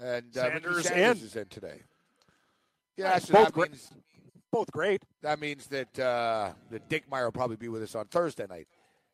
and 0.00 0.24
uh, 0.38 0.42
Ricky 0.44 0.60
Sanders 0.62 0.86
Sanders 0.86 1.20
in. 1.22 1.26
is 1.26 1.36
in 1.36 1.46
today. 1.46 1.82
Yeah, 2.96 3.18
so 3.18 3.32
Both 3.34 3.44
that 3.46 3.52
great. 3.54 3.70
means 3.72 3.90
Both 4.52 4.70
great. 4.70 5.02
that 5.22 5.40
means 5.40 5.66
that 5.66 5.98
uh, 5.98 6.52
that 6.70 6.88
Dinkmeyer 6.88 7.24
will 7.24 7.32
probably 7.32 7.56
be 7.56 7.66
with 7.68 7.82
us 7.82 7.96
on 7.96 8.04
Thursday 8.06 8.46
night. 8.48 8.68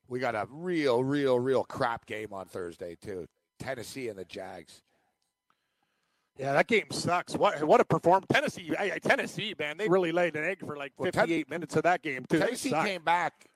We 0.09 0.19
got 0.21 0.35
a 0.35 0.47
real, 0.51 1.03
real, 1.03 1.39
real 1.39 1.65
crap 1.65 2.07
game 2.07 2.33
on 2.33 2.47
Thursday 2.47 2.97
too. 3.01 3.27
Tennessee 3.59 4.09
and 4.09 4.19
the 4.19 4.25
Jags. 4.25 4.83
Yeah, 6.39 6.53
that 6.53 6.67
game 6.67 6.85
sucks. 6.91 7.35
What 7.35 7.65
what 7.65 7.81
a 7.81 7.85
performance! 7.85 8.27
Tennessee, 8.31 8.71
Tennessee, 9.03 9.55
man, 9.59 9.79
they 9.79 9.89
really 9.89 10.13
laid 10.13 10.37
an 10.37 10.45
egg 10.45 10.61
for 10.61 10.77
like 10.77 10.93
Well, 10.99 11.11
Ten- 11.11 11.23
58 11.23 11.49
minutes 11.49 11.77
of 11.77 11.85
that 11.85 12.03
game 12.03 12.27
too. 12.29 12.39
Tennessee 12.39 12.71
came 12.71 13.03
back. 13.03 13.47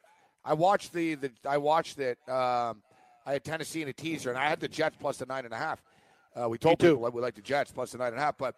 I 0.42 0.54
watched 0.54 0.94
the, 0.94 1.16
the 1.16 1.30
I 1.46 1.58
watched 1.58 1.98
it. 1.98 2.18
Um, 2.26 2.82
I 3.26 3.34
had 3.34 3.44
Tennessee 3.44 3.82
in 3.82 3.88
a 3.88 3.92
teaser, 3.92 4.30
and 4.30 4.38
I 4.38 4.48
had 4.48 4.60
the 4.60 4.68
Jets 4.68 4.96
plus 4.98 5.18
the 5.18 5.26
nine 5.26 5.44
and 5.44 5.52
a 5.52 5.58
half. 5.58 5.82
Uh, 6.34 6.48
we 6.48 6.56
told 6.56 6.78
too. 6.80 6.92
people 6.92 7.04
that 7.04 7.12
we 7.12 7.20
like 7.20 7.34
the 7.34 7.42
Jets 7.42 7.70
plus 7.70 7.92
the 7.92 7.98
nine 7.98 8.08
and 8.12 8.16
a 8.16 8.20
half, 8.22 8.38
but 8.38 8.54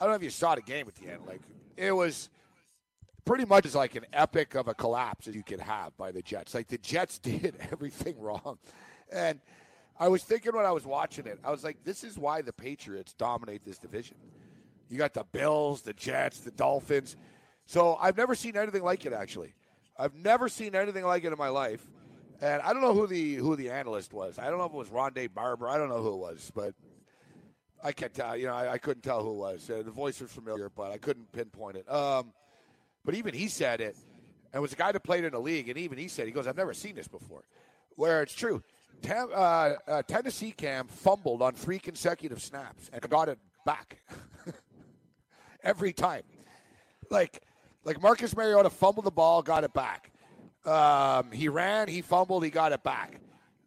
I 0.00 0.04
don't 0.04 0.12
know 0.12 0.16
if 0.16 0.22
you 0.22 0.30
saw 0.30 0.54
the 0.54 0.62
game 0.62 0.86
at 0.86 0.94
the 0.94 1.10
end. 1.10 1.22
Like 1.26 1.40
it 1.76 1.90
was 1.90 2.30
pretty 3.24 3.44
much 3.44 3.66
as 3.66 3.74
like 3.74 3.94
an 3.94 4.06
epic 4.12 4.54
of 4.54 4.68
a 4.68 4.74
collapse 4.74 5.28
as 5.28 5.34
you 5.34 5.42
could 5.42 5.60
have 5.60 5.96
by 5.96 6.10
the 6.10 6.22
Jets. 6.22 6.54
Like 6.54 6.68
the 6.68 6.78
Jets 6.78 7.18
did 7.20 7.56
everything 7.70 8.20
wrong, 8.20 8.58
and 9.10 9.40
I 9.98 10.08
was 10.08 10.22
thinking 10.22 10.54
when 10.54 10.66
I 10.66 10.72
was 10.72 10.84
watching 10.84 11.26
it, 11.26 11.38
I 11.44 11.50
was 11.50 11.62
like, 11.62 11.84
this 11.84 12.02
is 12.02 12.18
why 12.18 12.42
the 12.42 12.52
Patriots 12.52 13.12
dominate 13.12 13.64
this 13.64 13.78
division. 13.78 14.16
You 14.88 14.98
got 14.98 15.14
the 15.14 15.24
Bills, 15.24 15.82
the 15.82 15.92
Jets, 15.92 16.40
the 16.40 16.50
Dolphins. 16.50 17.16
So 17.66 17.96
I've 18.00 18.16
never 18.16 18.34
seen 18.34 18.56
anything 18.56 18.82
like 18.82 19.06
it 19.06 19.12
actually. 19.12 19.54
I've 19.98 20.14
never 20.14 20.48
seen 20.48 20.74
anything 20.74 21.04
like 21.04 21.24
it 21.24 21.32
in 21.32 21.38
my 21.38 21.48
life. 21.48 21.86
And 22.40 22.60
I 22.62 22.72
don't 22.72 22.82
know 22.82 22.92
who 22.92 23.06
the 23.06 23.36
who 23.36 23.54
the 23.54 23.70
analyst 23.70 24.12
was. 24.12 24.38
I 24.38 24.50
don't 24.50 24.58
know 24.58 24.64
if 24.64 24.72
it 24.72 24.76
was 24.76 24.88
Rondé 24.88 25.32
Barber. 25.32 25.68
I 25.68 25.78
don't 25.78 25.88
know 25.88 26.02
who 26.02 26.14
it 26.14 26.18
was, 26.18 26.50
but 26.54 26.74
I 27.84 27.92
can't 27.92 28.12
tell. 28.12 28.36
You 28.36 28.46
know, 28.46 28.54
I, 28.54 28.72
I 28.72 28.78
couldn't 28.78 29.02
tell 29.02 29.22
who 29.22 29.30
it 29.30 29.36
was. 29.36 29.70
Uh, 29.70 29.82
the 29.84 29.92
voice 29.92 30.20
was 30.20 30.32
familiar, 30.32 30.68
but 30.68 30.90
I 30.90 30.98
couldn't 30.98 31.30
pinpoint 31.30 31.76
it. 31.76 31.90
Um, 31.90 32.32
but 33.04 33.14
even 33.14 33.34
he 33.34 33.48
said 33.48 33.80
it. 33.80 33.96
And 34.52 34.60
was 34.60 34.72
a 34.72 34.76
guy 34.76 34.92
that 34.92 35.00
played 35.00 35.24
in 35.24 35.32
the 35.32 35.40
league, 35.40 35.68
and 35.68 35.78
even 35.78 35.96
he 35.96 36.08
said, 36.08 36.26
he 36.26 36.32
goes, 36.32 36.46
I've 36.46 36.56
never 36.56 36.74
seen 36.74 36.94
this 36.94 37.08
before. 37.08 37.42
Where 37.96 38.22
it's 38.22 38.34
true. 38.34 38.62
Uh, 39.08 39.74
uh, 39.88 40.02
Tennessee 40.02 40.52
Cam 40.52 40.86
fumbled 40.86 41.42
on 41.42 41.54
three 41.54 41.78
consecutive 41.78 42.40
snaps 42.40 42.90
and 42.92 43.02
got 43.08 43.28
it 43.28 43.38
back 43.64 43.98
every 45.64 45.92
time. 45.92 46.22
Like, 47.10 47.42
like 47.84 48.00
Marcus 48.00 48.36
Mariota 48.36 48.70
fumbled 48.70 49.06
the 49.06 49.10
ball, 49.10 49.42
got 49.42 49.64
it 49.64 49.72
back. 49.72 50.12
Um, 50.64 51.32
he 51.32 51.48
ran, 51.48 51.88
he 51.88 52.02
fumbled, 52.02 52.44
he 52.44 52.50
got 52.50 52.72
it 52.72 52.82
back. 52.84 53.20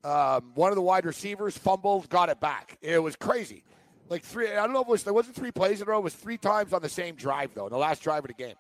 Um, 0.03 0.51
one 0.53 0.71
of 0.71 0.75
the 0.75 0.81
wide 0.81 1.05
receivers 1.05 1.57
fumbled, 1.57 2.07
got 2.09 2.29
it 2.29 2.39
back. 2.39 2.77
It 2.81 2.99
was 2.99 3.15
crazy. 3.15 3.63
Like 4.07 4.23
three, 4.23 4.51
I 4.51 4.63
don't 4.63 4.73
know 4.73 4.81
if 4.81 4.87
it 4.87 4.91
was 4.91 5.03
there 5.03 5.13
wasn't 5.13 5.35
three 5.35 5.51
plays 5.51 5.81
in 5.81 5.87
a 5.87 5.91
row. 5.91 5.97
It 5.97 6.03
was 6.03 6.13
three 6.13 6.37
times 6.37 6.73
on 6.73 6.81
the 6.81 6.89
same 6.89 7.15
drive 7.15 7.53
though, 7.55 7.65
in 7.65 7.71
the 7.71 7.77
last 7.77 8.03
drive 8.03 8.23
of 8.23 8.27
the 8.27 8.35
game. 8.35 8.53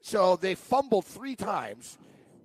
So 0.00 0.36
they 0.36 0.54
fumbled 0.54 1.04
three 1.06 1.36
times. 1.36 1.98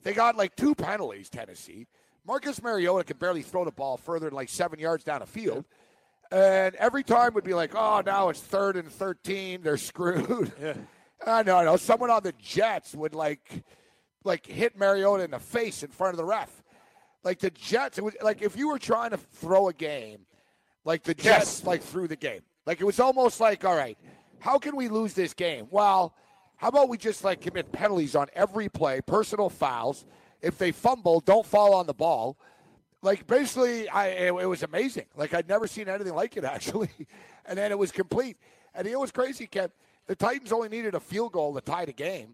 They 0.04 0.14
got 0.14 0.36
like 0.36 0.56
two 0.56 0.76
penalties, 0.76 1.30
Tennessee. 1.30 1.88
Marcus 2.26 2.62
Mariota 2.62 3.04
could 3.04 3.20
barely 3.20 3.42
throw 3.42 3.66
the 3.66 3.72
ball 3.72 3.98
further 3.98 4.28
than 4.30 4.36
like 4.36 4.50
seven 4.50 4.80
yards 4.80 5.04
down 5.04 5.22
a 5.22 5.26
field. 5.26 5.66
And 6.32 6.74
every 6.76 7.04
time 7.04 7.34
would 7.36 7.44
be 7.44 7.54
like, 7.54 7.76
oh, 7.76 8.02
now 8.06 8.30
it's 8.30 8.40
third 8.40 8.76
and 8.76 8.92
13. 8.92 9.62
They're 9.62 9.78
screwed. 9.78 10.52
Yeah. 10.62 10.74
I 11.28 11.44
know, 11.44 11.58
I 11.58 11.64
know. 11.66 11.78
Someone 11.78 12.10
on 12.10 12.24
the 12.24 12.34
Jets 12.42 12.96
would 12.96 13.14
like, 13.14 13.64
like 14.24 14.46
hit 14.46 14.78
Mariota 14.78 15.24
in 15.24 15.32
the 15.32 15.40
face 15.40 15.84
in 15.84 15.90
front 15.90 16.14
of 16.14 16.18
the 16.18 16.26
ref. 16.26 16.64
Like 17.24 17.40
the 17.40 17.52
Jets, 17.52 17.98
it 17.98 18.04
was 18.04 18.16
like 18.22 18.42
if 18.42 18.58
you 18.58 18.68
were 18.68 18.80
trying 18.80 19.12
to 19.12 19.18
throw 19.18 19.70
a 19.70 19.74
game, 19.74 20.26
like 20.84 21.04
the 21.04 21.14
Jets 21.14 21.60
Yes. 21.60 21.64
like 21.66 21.82
threw 21.82 22.08
the 22.08 22.18
game. 22.18 22.42
Like 22.66 22.82
it 22.82 22.84
was 22.86 23.00
almost 23.00 23.40
like, 23.40 23.64
all 23.64 23.76
right, 23.76 23.98
how 24.40 24.58
can 24.60 24.76
we 24.76 24.90
lose 24.90 25.14
this 25.14 25.34
game? 25.34 25.68
Well, 25.70 26.14
how 26.64 26.70
about 26.70 26.88
we 26.88 26.98
just 26.98 27.26
like 27.26 27.42
commit 27.42 27.74
penalties 27.74 28.16
on 28.16 28.28
every 28.34 28.70
play, 28.70 29.02
personal 29.02 29.50
fouls. 29.50 30.06
If 30.42 30.58
they 30.58 30.72
fumble, 30.72 31.20
don't 31.20 31.46
fall 31.46 31.74
on 31.74 31.88
the 31.88 31.94
ball. 31.94 32.38
Like 33.02 33.28
basically, 33.28 33.90
I 33.90 34.08
it, 34.08 34.28
it 34.28 34.46
was 34.46 34.64
amazing. 34.64 35.08
Like 35.18 35.34
I'd 35.34 35.50
never 35.50 35.68
seen 35.68 35.90
anything 35.90 36.16
like 36.16 36.38
it 36.38 36.46
actually, 36.46 36.90
and 37.46 37.58
then 37.58 37.74
it 37.74 37.78
was 37.78 37.92
complete. 37.92 38.38
And 38.74 38.88
it 38.88 38.98
was 38.98 39.12
crazy, 39.12 39.46
Ken. 39.46 39.72
The 40.08 40.16
Titans 40.16 40.54
only 40.54 40.70
needed 40.70 40.96
a 40.96 41.02
field 41.02 41.34
goal 41.34 41.54
to 41.54 41.60
tie 41.60 41.84
the 41.84 41.92
game. 41.92 42.34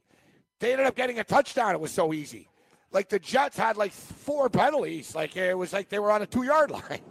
They 0.60 0.74
ended 0.74 0.86
up 0.86 0.96
getting 0.96 1.18
a 1.18 1.24
touchdown. 1.24 1.74
It 1.74 1.82
was 1.82 1.92
so 1.92 2.14
easy. 2.14 2.50
Like 2.92 3.10
the 3.10 3.18
Jets 3.18 3.58
had 3.58 3.78
like 3.78 3.94
four 3.94 4.48
penalties. 4.48 5.16
Like 5.16 5.36
it 5.38 5.58
was 5.58 5.74
like 5.74 5.90
they 5.90 5.98
were 5.98 6.12
on 6.12 6.22
a 6.22 6.28
two 6.28 6.44
yard 6.44 6.70
line. 6.90 7.02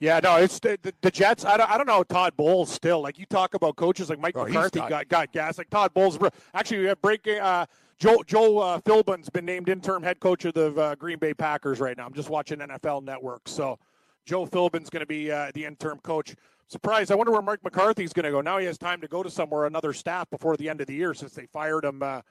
Yeah, 0.00 0.20
no, 0.22 0.36
it's 0.36 0.58
the, 0.58 0.78
the, 0.82 0.92
the 1.02 1.10
Jets. 1.10 1.44
I 1.44 1.56
don't, 1.56 1.70
I 1.70 1.76
don't 1.76 1.86
know 1.86 2.02
Todd 2.02 2.36
Bowles 2.36 2.70
still. 2.70 3.00
Like 3.00 3.18
you 3.18 3.26
talk 3.26 3.54
about 3.54 3.76
coaches 3.76 4.10
like 4.10 4.18
Mike 4.18 4.36
Oh, 4.36 4.44
McCarthy 4.44 4.80
got 4.80 5.08
got 5.08 5.32
gas. 5.32 5.56
Like 5.58 5.70
Todd 5.70 5.94
Bowles. 5.94 6.18
Actually, 6.52 6.80
we 6.80 6.86
have 6.86 7.00
breaking. 7.00 7.38
Uh, 7.38 7.66
Joe 7.98 8.22
Joe 8.26 8.58
uh, 8.58 8.80
Philbin's 8.80 9.30
been 9.30 9.44
named 9.44 9.68
interim 9.68 10.02
head 10.02 10.20
coach 10.20 10.44
of 10.44 10.54
the 10.54 10.74
uh, 10.74 10.94
Green 10.96 11.18
Bay 11.18 11.32
Packers 11.32 11.80
right 11.80 11.96
now. 11.96 12.06
I'm 12.06 12.12
just 12.12 12.28
watching 12.28 12.58
NFL 12.58 13.04
Network. 13.04 13.48
So 13.48 13.78
Joe 14.26 14.46
Philbin's 14.46 14.90
going 14.90 15.00
to 15.00 15.06
be 15.06 15.30
uh, 15.30 15.52
the 15.54 15.64
interim 15.64 15.98
coach. 16.00 16.34
Surprised. 16.66 17.12
I 17.12 17.14
wonder 17.14 17.30
where 17.30 17.42
Mike 17.42 17.62
McCarthy's 17.62 18.12
going 18.12 18.24
to 18.24 18.30
go. 18.30 18.40
Now 18.40 18.58
he 18.58 18.66
has 18.66 18.78
time 18.78 19.00
to 19.00 19.06
go 19.08 19.22
to 19.22 19.30
somewhere 19.30 19.66
another 19.66 19.92
staff 19.92 20.28
before 20.30 20.56
the 20.56 20.68
end 20.68 20.80
of 20.80 20.86
the 20.86 20.94
year 20.94 21.14
since 21.14 21.32
they 21.34 21.46
fired 21.46 21.84
him. 21.84 22.02
Uh, 22.02 22.22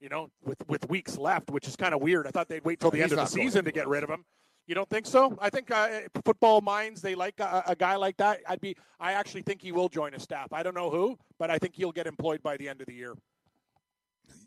you 0.00 0.08
know, 0.08 0.30
with 0.44 0.62
with 0.68 0.88
weeks 0.88 1.18
left, 1.18 1.50
which 1.50 1.66
is 1.66 1.74
kind 1.74 1.94
of 1.94 2.00
weird. 2.00 2.26
I 2.26 2.30
thought 2.30 2.48
they'd 2.48 2.64
wait 2.64 2.78
till 2.78 2.90
the 2.90 2.98
He's 2.98 3.04
end 3.04 3.12
of 3.12 3.18
the 3.18 3.26
season 3.26 3.64
to 3.64 3.72
get 3.72 3.88
rid 3.88 4.04
of 4.04 4.10
him. 4.10 4.24
You 4.68 4.74
don't 4.74 4.88
think 4.90 5.06
so? 5.06 5.36
I 5.40 5.48
think 5.48 5.70
uh, 5.70 6.00
football 6.26 6.60
minds 6.60 7.00
they 7.00 7.14
like 7.14 7.40
a, 7.40 7.64
a 7.68 7.74
guy 7.74 7.96
like 7.96 8.18
that. 8.18 8.40
I'd 8.46 8.60
be. 8.60 8.76
I 9.00 9.14
actually 9.14 9.40
think 9.40 9.62
he 9.62 9.72
will 9.72 9.88
join 9.88 10.12
a 10.12 10.20
staff. 10.20 10.52
I 10.52 10.62
don't 10.62 10.74
know 10.74 10.90
who, 10.90 11.18
but 11.38 11.50
I 11.50 11.58
think 11.58 11.74
he'll 11.74 11.90
get 11.90 12.06
employed 12.06 12.42
by 12.42 12.58
the 12.58 12.68
end 12.68 12.82
of 12.82 12.86
the 12.86 12.92
year. 12.92 13.14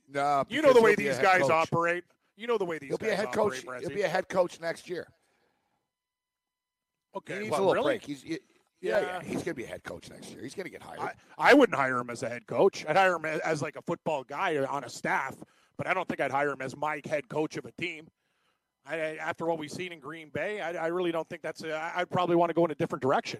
No, 0.07 0.43
You 0.47 0.61
know 0.61 0.73
the 0.73 0.81
way 0.81 0.91
he'll 0.91 0.97
be 0.97 1.07
a 1.07 1.13
these 1.13 1.19
guys 1.21 1.41
coach. 1.41 1.51
operate. 1.51 2.03
You 2.37 2.45
know 2.45 2.59
the 2.59 2.65
way 2.65 2.77
these 2.77 2.89
He'll 2.89 2.97
guys 2.97 3.07
be 3.07 3.13
a 3.13 3.15
head 3.15 3.31
coach. 3.31 3.63
operate. 3.63 3.81
He'll 3.81 3.89
be 3.95 4.01
a 4.03 4.07
head 4.07 4.29
coach 4.29 4.59
next 4.61 4.87
year. 4.89 5.07
okay. 7.15 7.33
He 7.35 7.39
needs 7.41 7.51
well, 7.51 7.61
a 7.61 7.67
little 7.67 7.83
really? 7.83 7.95
break. 7.97 8.05
He's, 8.05 8.23
yeah, 8.23 8.37
yeah, 8.81 8.99
Yeah. 8.99 9.21
He's 9.23 9.35
going 9.35 9.43
to 9.45 9.53
be 9.55 9.63
a 9.63 9.67
head 9.67 9.83
coach 9.83 10.09
next 10.09 10.31
year. 10.31 10.43
He's 10.43 10.53
going 10.53 10.65
to 10.65 10.71
get 10.71 10.83
hired. 10.83 10.99
I, 10.99 11.13
I 11.37 11.53
wouldn't 11.55 11.77
hire 11.77 11.97
him 11.97 12.09
as 12.09 12.21
a 12.23 12.29
head 12.29 12.45
coach. 12.45 12.85
I'd 12.87 12.95
hire 12.97 13.15
him 13.15 13.25
as, 13.25 13.39
as 13.39 13.61
like 13.61 13.75
a 13.75 13.81
football 13.81 14.23
guy 14.23 14.57
on 14.57 14.83
a 14.83 14.89
staff, 14.89 15.35
but 15.77 15.87
I 15.87 15.93
don't 15.93 16.07
think 16.07 16.19
I'd 16.19 16.31
hire 16.31 16.51
him 16.51 16.61
as 16.61 16.75
my 16.75 17.01
head 17.09 17.27
coach 17.29 17.57
of 17.57 17.65
a 17.65 17.71
team. 17.71 18.07
I, 18.85 18.97
after 19.17 19.45
what 19.45 19.59
we've 19.59 19.71
seen 19.71 19.91
in 19.91 19.99
Green 19.99 20.29
Bay, 20.29 20.59
I, 20.61 20.71
I 20.85 20.87
really 20.87 21.11
don't 21.11 21.27
think 21.29 21.41
that's. 21.41 21.63
I- 21.63 21.91
I'd 21.97 22.09
probably 22.09 22.35
want 22.35 22.49
to 22.49 22.53
go 22.53 22.65
in 22.65 22.71
a 22.71 22.75
different 22.75 23.01
direction. 23.01 23.39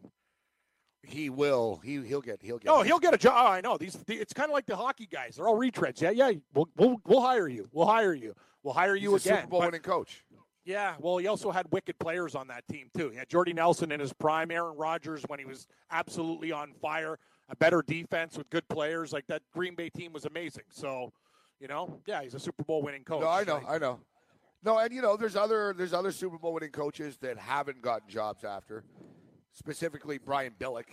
he 1.03 1.29
will. 1.29 1.81
He 1.83 1.99
he'll 2.05 2.21
get. 2.21 2.41
He'll 2.43 2.59
get. 2.59 2.69
Oh, 2.71 2.83
he'll 2.83 2.99
get 2.99 3.13
a 3.13 3.17
job. 3.17 3.33
Oh, 3.35 3.47
I 3.51 3.61
know 3.61 3.77
these. 3.77 3.93
the- 3.93 4.15
It's 4.15 4.33
kind 4.33 4.49
of 4.49 4.53
like 4.53 4.65
the 4.67 4.75
hockey 4.75 5.07
guys. 5.07 5.35
They're 5.35 5.47
all 5.47 5.57
retreads. 5.57 5.99
Yeah, 6.01 6.11
yeah. 6.11 6.31
We'll 6.53 6.69
we'll, 6.77 6.97
we'll 7.05 7.21
hire 7.21 7.47
you. 7.47 7.67
We'll 7.71 7.87
hire 7.87 8.13
you. 8.13 8.35
We'll 8.63 8.73
hire 8.75 8.95
you 8.95 9.13
He's 9.13 9.25
a 9.25 9.29
again. 9.29 9.41
Super 9.41 9.49
Bowl 9.49 9.59
But- 9.61 9.65
winning 9.69 9.81
coach. 9.81 10.23
yeah, 10.63 10.93
well, 10.99 11.17
he 11.17 11.25
also 11.25 11.49
had 11.49 11.65
wicked 11.71 11.97
players 11.97 12.35
on 12.35 12.47
that 12.49 12.63
team 12.67 12.89
too. 12.95 13.09
He 13.09 13.17
had 13.17 13.27
Jordy 13.27 13.53
Nelson 13.53 13.91
in 13.91 13.99
his 13.99 14.13
prime, 14.13 14.51
Aaron 14.51 14.77
Rodgers 14.77 15.23
when 15.27 15.39
he 15.39 15.45
was 15.45 15.65
absolutely 15.89 16.51
on 16.51 16.73
fire, 16.79 17.17
a 17.49 17.55
better 17.55 17.81
defense 17.81 18.37
with 18.37 18.47
good 18.51 18.67
players. 18.69 19.11
Like 19.11 19.25
that 19.27 19.41
Green 19.53 19.73
Bay 19.73 19.89
team 19.89 20.13
was 20.13 20.25
amazing. 20.25 20.65
So, 20.69 21.11
you 21.59 21.67
know, 21.67 21.99
yeah, 22.05 22.21
he's 22.21 22.35
a 22.35 22.39
Super 22.39 22.63
Bowl 22.63 22.83
winning 22.83 23.03
coach. 23.03 23.21
No, 23.21 23.27
I 23.29 23.43
know. 23.43 23.55
Like, 23.55 23.69
I 23.69 23.77
know. 23.79 23.99
No, 24.63 24.77
and 24.77 24.93
you 24.93 25.01
know, 25.01 25.17
there's 25.17 25.35
other 25.35 25.73
there's 25.75 25.93
other 25.93 26.11
Super 26.11 26.37
Bowl 26.37 26.53
winning 26.53 26.69
coaches 26.71 27.17
that 27.21 27.37
haven't 27.37 27.81
gotten 27.81 28.07
jobs 28.09 28.43
after. 28.43 28.83
Specifically, 29.53 30.17
Brian 30.17 30.53
Billick. 30.59 30.85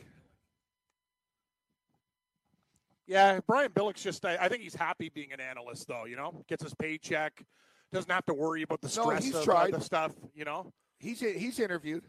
yeah, 3.07 3.41
Brian 3.47 3.71
Billick's 3.71 4.03
just. 4.03 4.25
I, 4.25 4.37
I 4.41 4.49
think 4.49 4.63
he's 4.63 4.75
happy 4.75 5.11
being 5.15 5.33
an 5.33 5.41
analyst, 5.41 5.87
though. 5.89 6.05
You 6.07 6.17
know, 6.17 6.45
gets 6.49 6.63
his 6.63 6.75
paycheck, 6.75 7.45
doesn't 7.93 8.11
have 8.11 8.27
to 8.27 8.35
worry 8.35 8.63
about 8.63 8.81
the 8.81 8.89
No, 8.97 9.05
stress 9.05 9.25
he's 9.25 9.35
of 9.35 9.45
tried. 9.45 9.73
the 9.73 9.81
stuff. 9.81 10.13
You 10.35 10.45
know. 10.45 10.73
He's 10.99 11.21
he's 11.21 11.61
interviewed. 11.61 12.05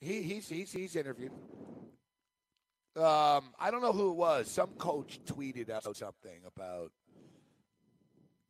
He 0.00 0.22
he's 0.22 0.48
he's 0.48 0.72
he's 0.72 0.96
interviewed. 0.96 1.32
Um, 2.96 3.52
I 3.60 3.70
don't 3.70 3.82
know 3.82 3.92
who 3.92 4.10
it 4.10 4.16
was. 4.16 4.50
Some 4.50 4.70
coach 4.70 5.20
tweeted 5.24 5.70
out 5.70 5.84
something 5.96 6.40
about, 6.44 6.90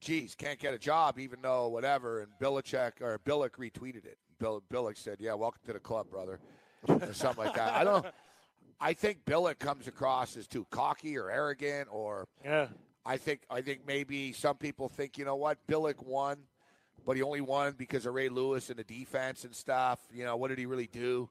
"Geez, 0.01 0.34
can't 0.34 0.59
get 0.59 0.74
a 0.74 0.78
job 0.78 1.18
even 1.18 1.40
though 1.42 1.68
whatever." 1.68 2.20
And 2.20 2.32
Belichick 2.40 3.01
or 3.01 3.18
Billick 3.18 3.53
retweeted 3.53 4.05
it. 4.05 4.18
Bill 4.38 4.62
Billick 4.72 4.96
said, 4.96 5.18
"Yeah, 5.20 5.34
welcome 5.34 5.61
to 5.66 5.72
the 5.72 5.80
club, 5.80 6.11
brother," 6.11 6.40
or 6.88 7.12
something 7.12 7.44
like 7.44 7.55
that. 7.55 7.74
I 7.74 7.84
don't. 7.84 8.07
I 8.80 8.94
think 8.94 9.24
Billick 9.26 9.59
comes 9.59 9.86
across 9.86 10.36
as 10.36 10.46
too 10.46 10.66
cocky 10.70 11.18
or 11.18 11.30
arrogant, 11.30 11.88
or 11.90 12.26
Yeah. 12.44 12.68
I 13.05 13.16
think 13.18 13.42
I 13.51 13.61
think 13.61 13.86
maybe 13.86 14.32
some 14.32 14.57
people 14.57 14.88
think 14.88 15.18
you 15.18 15.24
know 15.24 15.36
what 15.36 15.59
Billick 15.66 16.03
won, 16.03 16.38
but 17.05 17.16
he 17.16 17.22
only 17.22 17.40
won 17.42 17.74
because 17.76 18.07
of 18.07 18.14
Ray 18.14 18.28
Lewis 18.28 18.70
and 18.70 18.78
the 18.78 18.84
defense 18.84 19.44
and 19.44 19.55
stuff. 19.55 20.01
You 20.12 20.24
know 20.24 20.36
what 20.36 20.48
did 20.48 20.59
he 20.59 20.66
really 20.66 20.86
do? 20.86 21.28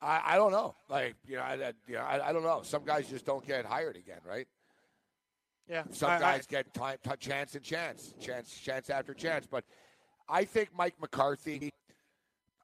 I, 0.00 0.20
I 0.24 0.36
don't 0.36 0.52
know. 0.52 0.74
Like 0.88 1.16
you 1.26 1.36
know, 1.36 1.42
I, 1.42 1.54
I, 1.54 1.72
you 1.86 1.94
know, 1.94 2.00
I, 2.02 2.28
I 2.28 2.32
don't 2.32 2.42
know. 2.42 2.62
Some 2.62 2.84
guys 2.84 3.08
just 3.08 3.24
don't 3.26 3.46
get 3.46 3.64
hired 3.64 3.96
again, 3.96 4.20
right? 4.24 4.46
Yeah. 5.68 5.84
Some 5.90 6.10
I- 6.10 6.16
I- 6.16 6.20
guys 6.20 6.46
get 6.46 6.72
time, 6.72 6.98
t- 7.02 7.10
chance 7.18 7.54
and 7.54 7.64
chance, 7.64 8.14
chance, 8.20 8.56
chance 8.58 8.88
after 8.90 9.14
chance. 9.14 9.46
But 9.46 9.64
I 10.28 10.44
think 10.44 10.70
Mike 10.76 10.94
McCarthy. 11.00 11.72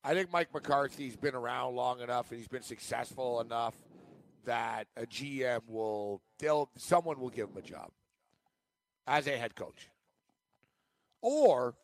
I 0.05 0.14
think 0.14 0.32
Mike 0.32 0.53
McCarthy's 0.53 1.16
been 1.16 1.34
around 1.34 1.76
long 1.76 2.00
enough 2.00 2.30
and 2.30 2.38
he's 2.38 2.48
been 2.48 2.62
successful 2.62 3.40
enough 3.40 3.74
that 4.44 4.88
a 4.96 5.07
GM 5.07 5.61
will, 5.68 6.20
they'll, 6.40 6.68
someone 6.76 7.20
will 7.20 7.30
give 7.30 7.50
him 7.50 7.57
a 7.59 7.62
job 7.62 7.90
as 9.07 9.28
a 9.28 9.36
head 9.36 9.55
coach, 9.55 9.88
or 11.20 11.74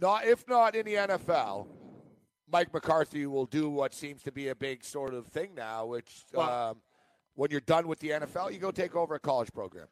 not. 0.00 0.24
If 0.26 0.46
not 0.48 0.76
in 0.76 0.86
the 0.86 0.94
NFL, 0.94 1.66
Mike 2.50 2.72
McCarthy 2.72 3.26
will 3.26 3.46
do 3.46 3.68
what 3.68 3.94
seems 3.94 4.22
to 4.22 4.30
be 4.32 4.48
a 4.48 4.54
big 4.54 4.84
sort 4.84 5.14
of 5.14 5.26
thing 5.26 5.54
now, 5.56 5.86
which 5.86 6.24
Well- 6.32 6.70
um, 6.70 6.82
when 7.34 7.50
you're 7.50 7.60
done 7.60 7.88
with 7.88 7.98
the 7.98 8.10
NFL, 8.12 8.52
you 8.52 8.60
go 8.60 8.70
take 8.70 8.94
over 8.94 9.16
a 9.16 9.20
college 9.20 9.52
program. 9.52 9.88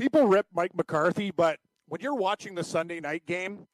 People 0.00 0.26
rip 0.26 0.46
Mike 0.54 0.74
McCarthy, 0.74 1.30
but 1.30 1.58
when 1.88 2.00
you're 2.00 2.14
watching 2.14 2.54
the 2.54 2.64
Sunday 2.64 3.00
night 3.00 3.26
game 3.26 3.66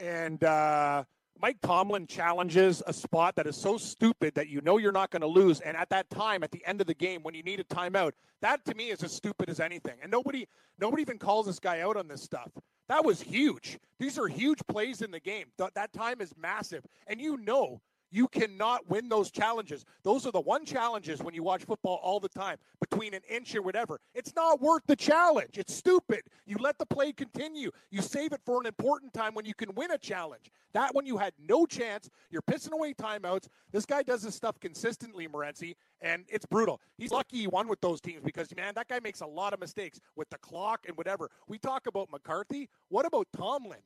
and 0.00 0.44
uh, 0.44 1.02
Mike 1.40 1.56
Tomlin 1.62 2.06
challenges 2.06 2.82
a 2.86 2.92
spot 2.92 3.34
that 3.36 3.46
is 3.46 3.56
so 3.56 3.78
stupid 3.78 4.34
that 4.34 4.48
you 4.48 4.60
know 4.60 4.76
you're 4.76 4.92
not 4.92 5.10
going 5.10 5.22
to 5.22 5.26
lose, 5.26 5.60
and 5.60 5.74
at 5.74 5.88
that 5.88 6.10
time, 6.10 6.44
at 6.44 6.50
the 6.50 6.62
end 6.66 6.82
of 6.82 6.86
the 6.86 6.94
game, 6.94 7.22
when 7.22 7.34
you 7.34 7.42
need 7.42 7.58
a 7.58 7.64
timeout, 7.64 8.12
that 8.42 8.62
to 8.66 8.74
me 8.74 8.90
is 8.90 9.02
as 9.02 9.12
stupid 9.12 9.48
as 9.48 9.60
anything. 9.60 9.94
And 10.02 10.10
nobody, 10.10 10.46
nobody 10.78 11.00
even 11.00 11.18
calls 11.18 11.46
this 11.46 11.58
guy 11.58 11.80
out 11.80 11.96
on 11.96 12.06
this 12.06 12.22
stuff. 12.22 12.50
That 12.88 13.02
was 13.02 13.22
huge. 13.22 13.78
These 13.98 14.18
are 14.18 14.28
huge 14.28 14.58
plays 14.68 15.00
in 15.00 15.10
the 15.10 15.20
game. 15.20 15.46
Th- 15.56 15.70
that 15.74 15.94
time 15.94 16.20
is 16.20 16.34
massive, 16.36 16.84
and 17.06 17.18
you 17.18 17.38
know 17.38 17.80
you 18.12 18.28
cannot 18.28 18.88
win 18.88 19.08
those 19.08 19.30
challenges. 19.30 19.84
Those 20.04 20.26
are 20.26 20.30
the 20.30 20.40
one 20.40 20.64
challenges 20.64 21.22
when 21.22 21.34
you 21.34 21.42
watch 21.42 21.64
football 21.64 21.98
all 22.02 22.20
the 22.20 22.28
time, 22.28 22.58
between 22.78 23.14
an 23.14 23.22
inch 23.28 23.54
or 23.56 23.62
whatever. 23.62 23.98
It's 24.14 24.36
not 24.36 24.60
worth 24.60 24.82
the 24.86 24.94
challenge. 24.94 25.56
It's 25.56 25.74
stupid. 25.74 26.20
You 26.46 26.56
let 26.60 26.78
the 26.78 26.86
play 26.86 27.12
continue. 27.12 27.70
You 27.90 28.02
save 28.02 28.32
it 28.32 28.40
for 28.44 28.60
an 28.60 28.66
important 28.66 29.14
time 29.14 29.34
when 29.34 29.46
you 29.46 29.54
can 29.54 29.74
win 29.74 29.90
a 29.90 29.98
challenge. 29.98 30.50
That 30.74 30.94
when 30.94 31.06
you 31.06 31.16
had 31.16 31.32
no 31.38 31.64
chance, 31.66 32.10
you're 32.30 32.42
pissing 32.42 32.72
away 32.72 32.92
timeouts. 32.92 33.48
This 33.72 33.86
guy 33.86 34.02
does 34.02 34.22
this 34.22 34.34
stuff 34.34 34.60
consistently, 34.60 35.26
Morency, 35.26 35.74
and 36.02 36.24
it's 36.28 36.46
brutal. 36.46 36.80
He's 36.98 37.10
lucky 37.10 37.38
he 37.38 37.46
won 37.46 37.66
with 37.66 37.80
those 37.80 38.00
teams 38.00 38.22
because 38.22 38.54
man, 38.54 38.74
that 38.74 38.88
guy 38.88 39.00
makes 39.00 39.20
a 39.20 39.26
lot 39.26 39.54
of 39.54 39.60
mistakes 39.60 39.98
with 40.16 40.28
the 40.30 40.38
clock 40.38 40.84
and 40.86 40.96
whatever. 40.96 41.30
We 41.48 41.58
talk 41.58 41.86
about 41.86 42.10
McCarthy. 42.10 42.68
What 42.88 43.06
about 43.06 43.26
Tomlin? 43.34 43.80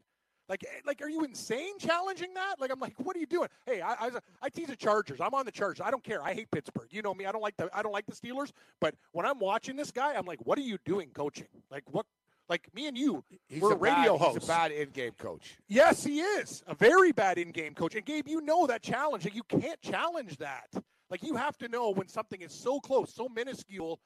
Like, 0.48 0.64
eh, 0.64 0.80
like, 0.86 1.02
are 1.02 1.08
you 1.08 1.24
insane 1.24 1.78
challenging 1.78 2.32
that? 2.34 2.56
Like, 2.60 2.70
I'm 2.70 2.80
like, 2.80 2.94
what 2.98 3.16
are 3.16 3.18
you 3.18 3.26
doing? 3.26 3.48
Hey, 3.66 3.80
I, 3.80 3.92
I, 3.92 4.10
I 4.42 4.48
tease 4.48 4.68
the 4.68 4.76
Chargers. 4.76 5.20
I'm 5.20 5.34
on 5.34 5.44
the 5.44 5.52
Chargers. 5.52 5.80
I 5.80 5.90
don't 5.90 6.04
care. 6.04 6.22
I 6.22 6.34
hate 6.34 6.50
Pittsburgh. 6.50 6.88
You 6.90 7.02
know 7.02 7.14
me. 7.14 7.26
I 7.26 7.32
don't 7.32 7.42
like 7.42 7.56
the, 7.56 7.68
I 7.72 7.82
don't 7.82 7.92
like 7.92 8.06
the 8.06 8.14
Steelers. 8.14 8.52
But 8.80 8.94
when 9.12 9.26
I'm 9.26 9.38
watching 9.38 9.76
this 9.76 9.90
guy, 9.90 10.14
I'm 10.14 10.26
like, 10.26 10.38
what 10.44 10.58
are 10.58 10.62
you 10.62 10.78
doing, 10.84 11.10
coaching? 11.14 11.48
Like, 11.70 11.84
what? 11.90 12.06
Like 12.48 12.68
me 12.74 12.86
and 12.86 12.96
you, 12.96 13.24
He's 13.48 13.60
we're 13.60 13.72
a 13.72 13.76
bad, 13.76 13.98
radio 13.98 14.18
He's 14.18 14.44
a 14.44 14.46
bad 14.46 14.70
in-game 14.70 15.14
coach. 15.18 15.56
Yes, 15.66 16.04
he 16.04 16.20
is 16.20 16.62
a 16.68 16.76
very 16.76 17.10
bad 17.10 17.38
in-game 17.38 17.74
coach. 17.74 17.96
And 17.96 18.04
Gabe, 18.04 18.28
you 18.28 18.40
know 18.40 18.68
that 18.68 18.82
challenge. 18.82 19.24
Like, 19.24 19.34
you 19.34 19.42
can't 19.42 19.82
challenge 19.82 20.36
that. 20.36 20.68
Like 21.10 21.22
you 21.22 21.36
have 21.36 21.56
to 21.58 21.68
know 21.68 21.90
when 21.90 22.08
something 22.08 22.40
is 22.40 22.52
so 22.52 22.80
close, 22.80 23.14
so 23.14 23.28
minuscule, 23.28 24.00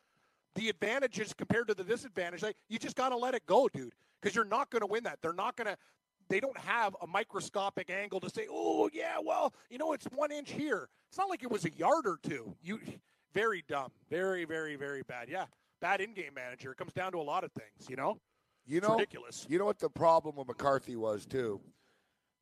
the 0.55 0.69
advantages 0.69 1.33
compared 1.33 1.69
to 1.69 1.75
the 1.75 1.85
disadvantage. 1.85 2.43
Like 2.43 2.57
you 2.69 2.79
just 2.79 2.97
got 2.97 3.11
to 3.11 3.17
let 3.17 3.35
it 3.35 3.47
go, 3.47 3.69
dude, 3.69 3.93
because 4.21 4.35
you're 4.35 4.45
not 4.45 4.71
going 4.71 4.81
to 4.81 4.87
win 4.87 5.05
that. 5.05 5.19
They're 5.23 5.33
not 5.33 5.57
going 5.57 5.67
to. 5.67 5.77
They 6.31 6.41
don't 6.41 6.57
have 6.59 6.97
a 7.03 7.07
microscopic 7.07 7.91
angle 7.91 8.21
to 8.21 8.31
say, 8.31 8.47
oh 8.51 8.89
yeah, 8.93 9.17
well, 9.23 9.53
you 9.69 9.77
know, 9.77 9.93
it's 9.93 10.07
one 10.07 10.33
inch 10.33 10.51
here. 10.51 10.89
It's 11.09 11.19
not 11.19 11.29
like 11.29 11.43
it 11.43 11.51
was 11.51 11.67
a 11.67 11.71
yard 11.73 12.07
or 12.07 12.19
two. 12.23 12.57
You 12.63 12.81
very 13.35 13.63
dumb, 13.69 13.91
very 14.09 14.47
very 14.47 14.77
very 14.77 15.03
bad. 15.03 15.29
Yeah, 15.29 15.45
bad 15.81 16.01
in-game 16.01 16.35
manager. 16.35 16.73
It 16.73 16.79
comes 16.79 16.95
down 16.95 17.13
to 17.13 17.19
a 17.19 17.23
lot 17.23 17.45
of 17.45 17.53
things, 17.53 17.91
you 17.91 17.97
know. 17.97 18.19
You 18.67 18.79
It's 18.79 18.89
know, 18.89 18.95
ridiculous. 18.95 19.47
You 19.49 19.59
know 19.59 19.65
what 19.65 19.79
the 19.79 19.91
problem 19.91 20.37
with 20.37 20.47
McCarthy 20.47 20.97
was 20.97 21.27
too, 21.27 21.61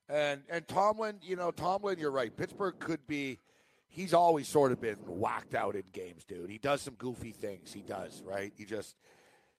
and 0.09 0.43
and 0.49 0.69
Tomlin. 0.69 1.17
You 1.23 1.37
know, 1.37 1.51
Tomlin. 1.51 1.99
You're 1.99 2.11
right. 2.13 2.35
Pittsburgh 2.37 2.79
could 2.79 3.07
be. 3.07 3.41
He's 3.91 4.13
always 4.13 4.47
sort 4.47 4.71
of 4.73 4.83
been 4.83 4.99
whacked 5.07 5.55
out 5.55 5.75
in 5.75 5.85
games, 5.93 6.23
dude. 6.25 6.51
He 6.51 6.59
does 6.59 6.83
some 6.83 6.95
goofy 6.95 7.33
things. 7.33 7.73
He 7.73 7.81
does, 7.81 8.23
right? 8.23 8.53
He 8.55 8.67
just 8.67 8.97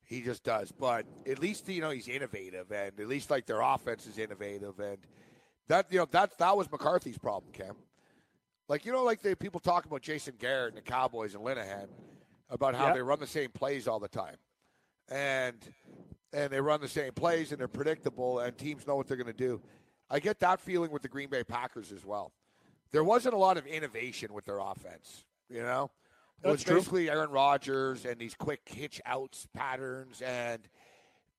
he 0.10 0.22
just 0.22 0.44
does. 0.44 0.72
But 0.72 1.06
at 1.28 1.40
least 1.40 1.70
you 1.70 1.82
know 1.82 1.92
he's 1.92 2.08
innovative, 2.08 2.72
and 2.72 3.00
at 3.00 3.08
least 3.08 3.30
like 3.30 3.46
their 3.46 3.62
offense 3.62 4.06
is 4.08 4.18
innovative, 4.18 4.80
and 4.80 4.98
that 5.68 5.86
you 5.92 6.00
know 6.00 6.08
that 6.12 6.38
that 6.40 6.58
was 6.58 6.70
McCarthy's 6.72 7.18
problem, 7.18 7.52
Cam. 7.54 7.76
Like 8.68 8.86
you 8.86 8.92
know, 8.92 9.04
like 9.04 9.22
the 9.22 9.36
people 9.36 9.60
talk 9.60 9.86
about 9.86 10.02
Jason 10.02 10.34
Garrett 10.40 10.74
and 10.74 10.78
the 10.78 10.82
Cowboys 10.92 11.36
and 11.36 11.44
Linehan 11.44 11.88
about 12.50 12.76
how 12.76 12.88
Yeah. 12.88 12.94
they 12.94 13.02
run 13.02 13.20
the 13.20 13.28
same 13.28 13.52
plays 13.52 13.88
all 13.88 14.00
the 14.00 14.08
time, 14.08 14.36
and 15.10 15.56
and 16.34 16.52
they 16.52 16.62
run 16.62 16.82
the 16.82 16.88
same 16.88 17.12
plays 17.14 17.52
and 17.52 17.60
they're 17.60 17.68
predictable 17.68 18.40
and 18.40 18.56
teams 18.58 18.86
know 18.86 18.96
what 18.96 19.08
they're 19.08 19.18
going 19.18 19.26
to 19.28 19.34
do. 19.34 19.62
I 20.12 20.20
get 20.20 20.40
that 20.42 20.60
feeling 20.60 20.92
with 20.92 21.02
the 21.02 21.08
Green 21.08 21.30
Bay 21.30 21.44
Packers 21.44 21.92
as 21.92 22.06
well. 22.06 22.32
There 22.92 23.04
wasn't 23.04 23.34
a 23.34 23.38
lot 23.38 23.58
of 23.58 23.66
innovation 23.68 24.32
with 24.34 24.46
their 24.46 24.60
offense, 24.60 25.26
you 25.50 25.62
know. 25.62 25.90
It 26.44 26.48
was 26.48 26.64
true. 26.64 26.78
basically 26.78 27.10
Aaron 27.10 27.32
Rodgers 27.32 28.06
and 28.06 28.20
these 28.20 28.34
quick 28.34 28.62
hitch 28.66 29.02
outs 29.06 29.48
patterns 29.54 30.22
and 30.22 30.62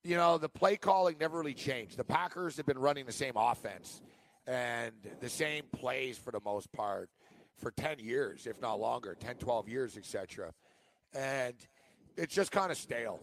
you 0.02 0.16
know, 0.16 0.38
the 0.38 0.48
play 0.48 0.76
calling 0.76 1.16
never 1.20 1.38
really 1.38 1.54
changed. 1.54 1.96
The 1.96 2.04
Packers 2.04 2.56
have 2.56 2.66
been 2.66 2.78
running 2.78 3.04
the 3.04 3.12
same 3.12 3.34
offense 3.36 4.00
and 4.46 4.92
the 5.20 5.28
same 5.28 5.64
plays 5.72 6.16
for 6.16 6.30
the 6.30 6.40
most 6.44 6.72
part 6.72 7.10
for 7.58 7.70
10 7.70 7.98
years, 7.98 8.46
if 8.46 8.60
not 8.60 8.80
longer, 8.80 9.14
10, 9.18 9.36
12 9.36 9.68
years, 9.68 9.96
etc. 9.96 10.52
And 11.14 11.54
it's 12.16 12.34
just 12.34 12.50
kind 12.50 12.70
of 12.70 12.78
stale, 12.78 13.20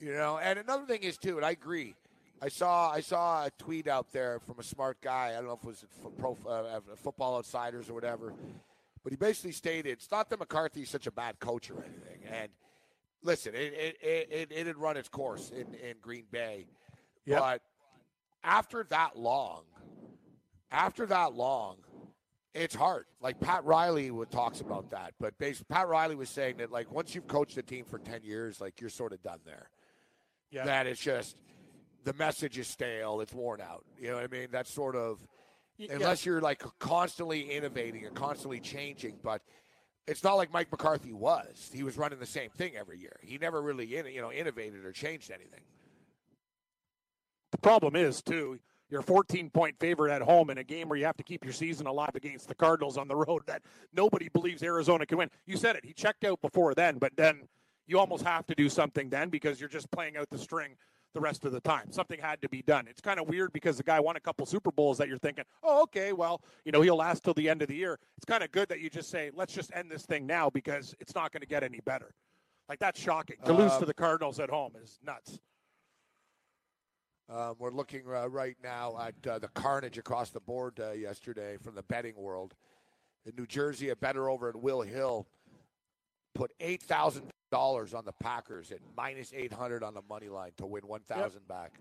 you 0.00 0.12
know. 0.12 0.38
And 0.38 0.58
another 0.58 0.84
thing 0.84 1.02
is 1.02 1.16
too, 1.16 1.36
and 1.36 1.46
I 1.46 1.52
agree. 1.52 1.94
I 2.42 2.48
saw 2.48 2.90
I 2.90 3.00
saw 3.00 3.44
a 3.44 3.50
tweet 3.58 3.86
out 3.86 4.12
there 4.12 4.40
from 4.40 4.58
a 4.58 4.62
smart 4.62 5.00
guy. 5.02 5.32
I 5.32 5.34
don't 5.34 5.46
know 5.46 5.58
if 5.62 5.62
it 5.62 5.66
was 5.66 5.84
Pro, 6.18 6.36
uh, 6.48 6.80
Football 6.96 7.36
Outsiders 7.36 7.90
or 7.90 7.94
whatever, 7.94 8.32
but 9.02 9.12
he 9.12 9.16
basically 9.16 9.52
stated 9.52 9.90
it's 9.90 10.10
not 10.10 10.30
that 10.30 10.38
McCarthy's 10.38 10.90
such 10.90 11.06
a 11.06 11.12
bad 11.12 11.38
coach 11.40 11.70
or 11.70 11.82
anything. 11.82 12.28
And 12.30 12.48
listen, 13.22 13.54
it 13.54 13.72
it, 13.74 14.28
it, 14.30 14.52
it, 14.52 14.66
had 14.66 14.76
run 14.76 14.96
its 14.96 15.08
course 15.08 15.50
in, 15.50 15.74
in 15.74 15.94
Green 16.00 16.24
Bay, 16.30 16.66
Yep. 17.26 17.38
but 17.38 17.62
after 18.42 18.84
that 18.84 19.16
long, 19.16 19.64
after 20.70 21.06
that 21.06 21.34
long, 21.34 21.76
it's 22.54 22.74
hard. 22.74 23.06
Like 23.20 23.38
Pat 23.40 23.64
Riley 23.64 24.10
would 24.10 24.30
talks 24.30 24.60
about 24.60 24.90
that, 24.90 25.14
but 25.20 25.38
basically 25.38 25.74
Pat 25.74 25.88
Riley 25.88 26.16
was 26.16 26.28
saying 26.28 26.56
that 26.58 26.70
like 26.70 26.90
once 26.90 27.14
you've 27.14 27.28
coached 27.28 27.56
a 27.58 27.62
team 27.62 27.84
for 27.84 27.98
ten 27.98 28.22
years, 28.22 28.60
like 28.60 28.80
you're 28.80 28.90
sort 28.90 29.12
of 29.12 29.22
done 29.22 29.40
there. 29.44 29.70
Yeah. 30.50 30.64
That 30.64 30.86
it's 30.86 31.00
just 31.00 31.36
the 32.04 32.12
message 32.14 32.58
is 32.58 32.66
stale, 32.66 33.20
it's 33.20 33.32
worn 33.32 33.60
out. 33.60 33.84
You 34.00 34.08
know 34.08 34.14
what 34.16 34.24
I 34.24 34.28
mean? 34.28 34.48
That's 34.50 34.72
sort 34.72 34.96
of 34.96 35.20
Y- 35.80 35.86
yeah. 35.88 35.96
unless 35.96 36.26
you're 36.26 36.42
like 36.42 36.62
constantly 36.78 37.50
innovating 37.50 38.04
and 38.04 38.14
constantly 38.14 38.60
changing, 38.60 39.18
but 39.22 39.40
it's 40.06 40.22
not 40.22 40.34
like 40.34 40.52
Mike 40.52 40.70
McCarthy 40.70 41.12
was. 41.12 41.70
He 41.72 41.82
was 41.82 41.96
running 41.96 42.18
the 42.18 42.26
same 42.26 42.50
thing 42.50 42.76
every 42.76 42.98
year. 42.98 43.16
He 43.22 43.38
never 43.38 43.62
really, 43.62 43.96
in- 43.96 44.06
you 44.06 44.20
know, 44.20 44.30
innovated 44.30 44.84
or 44.84 44.92
changed 44.92 45.30
anything. 45.30 45.60
The 47.52 47.58
problem 47.58 47.96
is 47.96 48.22
too, 48.22 48.58
you're 48.90 49.02
14 49.02 49.50
point 49.50 49.76
favorite 49.80 50.12
at 50.12 50.20
home 50.20 50.50
in 50.50 50.58
a 50.58 50.64
game 50.64 50.88
where 50.88 50.98
you 50.98 51.06
have 51.06 51.16
to 51.16 51.22
keep 51.24 51.44
your 51.44 51.52
season 51.54 51.86
alive 51.86 52.10
against 52.14 52.48
the 52.48 52.54
Cardinals 52.54 52.98
on 52.98 53.08
the 53.08 53.16
road 53.16 53.42
that 53.46 53.62
nobody 53.94 54.28
believes 54.28 54.62
Arizona 54.62 55.06
can 55.06 55.16
win. 55.18 55.30
You 55.46 55.56
said 55.56 55.76
it. 55.76 55.84
He 55.84 55.92
checked 55.94 56.24
out 56.24 56.40
before 56.42 56.74
then, 56.74 56.98
but 56.98 57.12
then 57.16 57.48
you 57.86 57.98
almost 57.98 58.24
have 58.24 58.46
to 58.48 58.54
do 58.54 58.68
something 58.68 59.08
then 59.08 59.30
because 59.30 59.58
you're 59.60 59.68
just 59.68 59.90
playing 59.90 60.16
out 60.16 60.28
the 60.30 60.38
string 60.38 60.76
the 61.14 61.20
rest 61.20 61.44
of 61.44 61.52
the 61.52 61.60
time. 61.60 61.90
Something 61.90 62.20
had 62.20 62.40
to 62.42 62.48
be 62.48 62.62
done. 62.62 62.86
It's 62.88 63.00
kind 63.00 63.18
of 63.18 63.28
weird 63.28 63.52
because 63.52 63.76
the 63.76 63.82
guy 63.82 63.98
won 64.00 64.16
a 64.16 64.20
couple 64.20 64.46
Super 64.46 64.70
Bowls 64.70 64.98
that 64.98 65.08
you're 65.08 65.18
thinking, 65.18 65.44
oh, 65.62 65.82
okay, 65.82 66.12
well, 66.12 66.42
you 66.64 66.72
know, 66.72 66.80
he'll 66.82 66.96
last 66.96 67.24
till 67.24 67.34
the 67.34 67.48
end 67.48 67.62
of 67.62 67.68
the 67.68 67.74
year. 67.74 67.98
It's 68.16 68.24
kind 68.24 68.42
of 68.42 68.52
good 68.52 68.68
that 68.68 68.80
you 68.80 68.90
just 68.90 69.10
say, 69.10 69.30
let's 69.34 69.52
just 69.52 69.72
end 69.74 69.90
this 69.90 70.06
thing 70.06 70.26
now 70.26 70.50
because 70.50 70.94
it's 71.00 71.14
not 71.14 71.32
going 71.32 71.40
to 71.40 71.46
get 71.46 71.62
any 71.62 71.80
bettor. 71.84 72.14
Like 72.68 72.78
that's 72.78 73.00
shocking. 73.00 73.36
To 73.46 73.52
lose 73.52 73.72
Um, 73.72 73.80
to 73.80 73.86
the 73.86 73.94
Cardinals 73.94 74.38
at 74.38 74.50
home 74.50 74.72
is 74.80 74.98
nuts. 75.04 75.40
Um, 77.28 77.54
we're 77.58 77.70
looking 77.70 78.02
uh, 78.08 78.28
right 78.28 78.56
now 78.62 78.96
at 79.00 79.30
uh, 79.30 79.38
the 79.38 79.48
carnage 79.48 79.98
across 79.98 80.30
the 80.30 80.40
board 80.40 80.80
uh, 80.80 80.92
yesterday 80.92 81.56
from 81.62 81.74
the 81.74 81.82
betting 81.84 82.14
world. 82.16 82.54
In 83.24 83.32
New 83.36 83.46
Jersey, 83.46 83.90
a 83.90 83.96
better 83.96 84.30
over 84.30 84.48
at 84.48 84.56
Will 84.56 84.82
Hill 84.82 85.26
put 86.34 86.52
eight 86.60 86.82
thousand 86.82 87.30
dollars 87.50 87.94
on 87.94 88.04
the 88.04 88.12
Packers 88.12 88.70
at 88.70 88.78
minus 88.96 89.32
eight 89.34 89.52
hundred 89.52 89.82
on 89.82 89.94
the 89.94 90.02
money 90.08 90.28
line 90.28 90.52
to 90.58 90.66
win 90.66 90.86
one 90.86 91.00
thousand 91.00 91.46
back. 91.48 91.72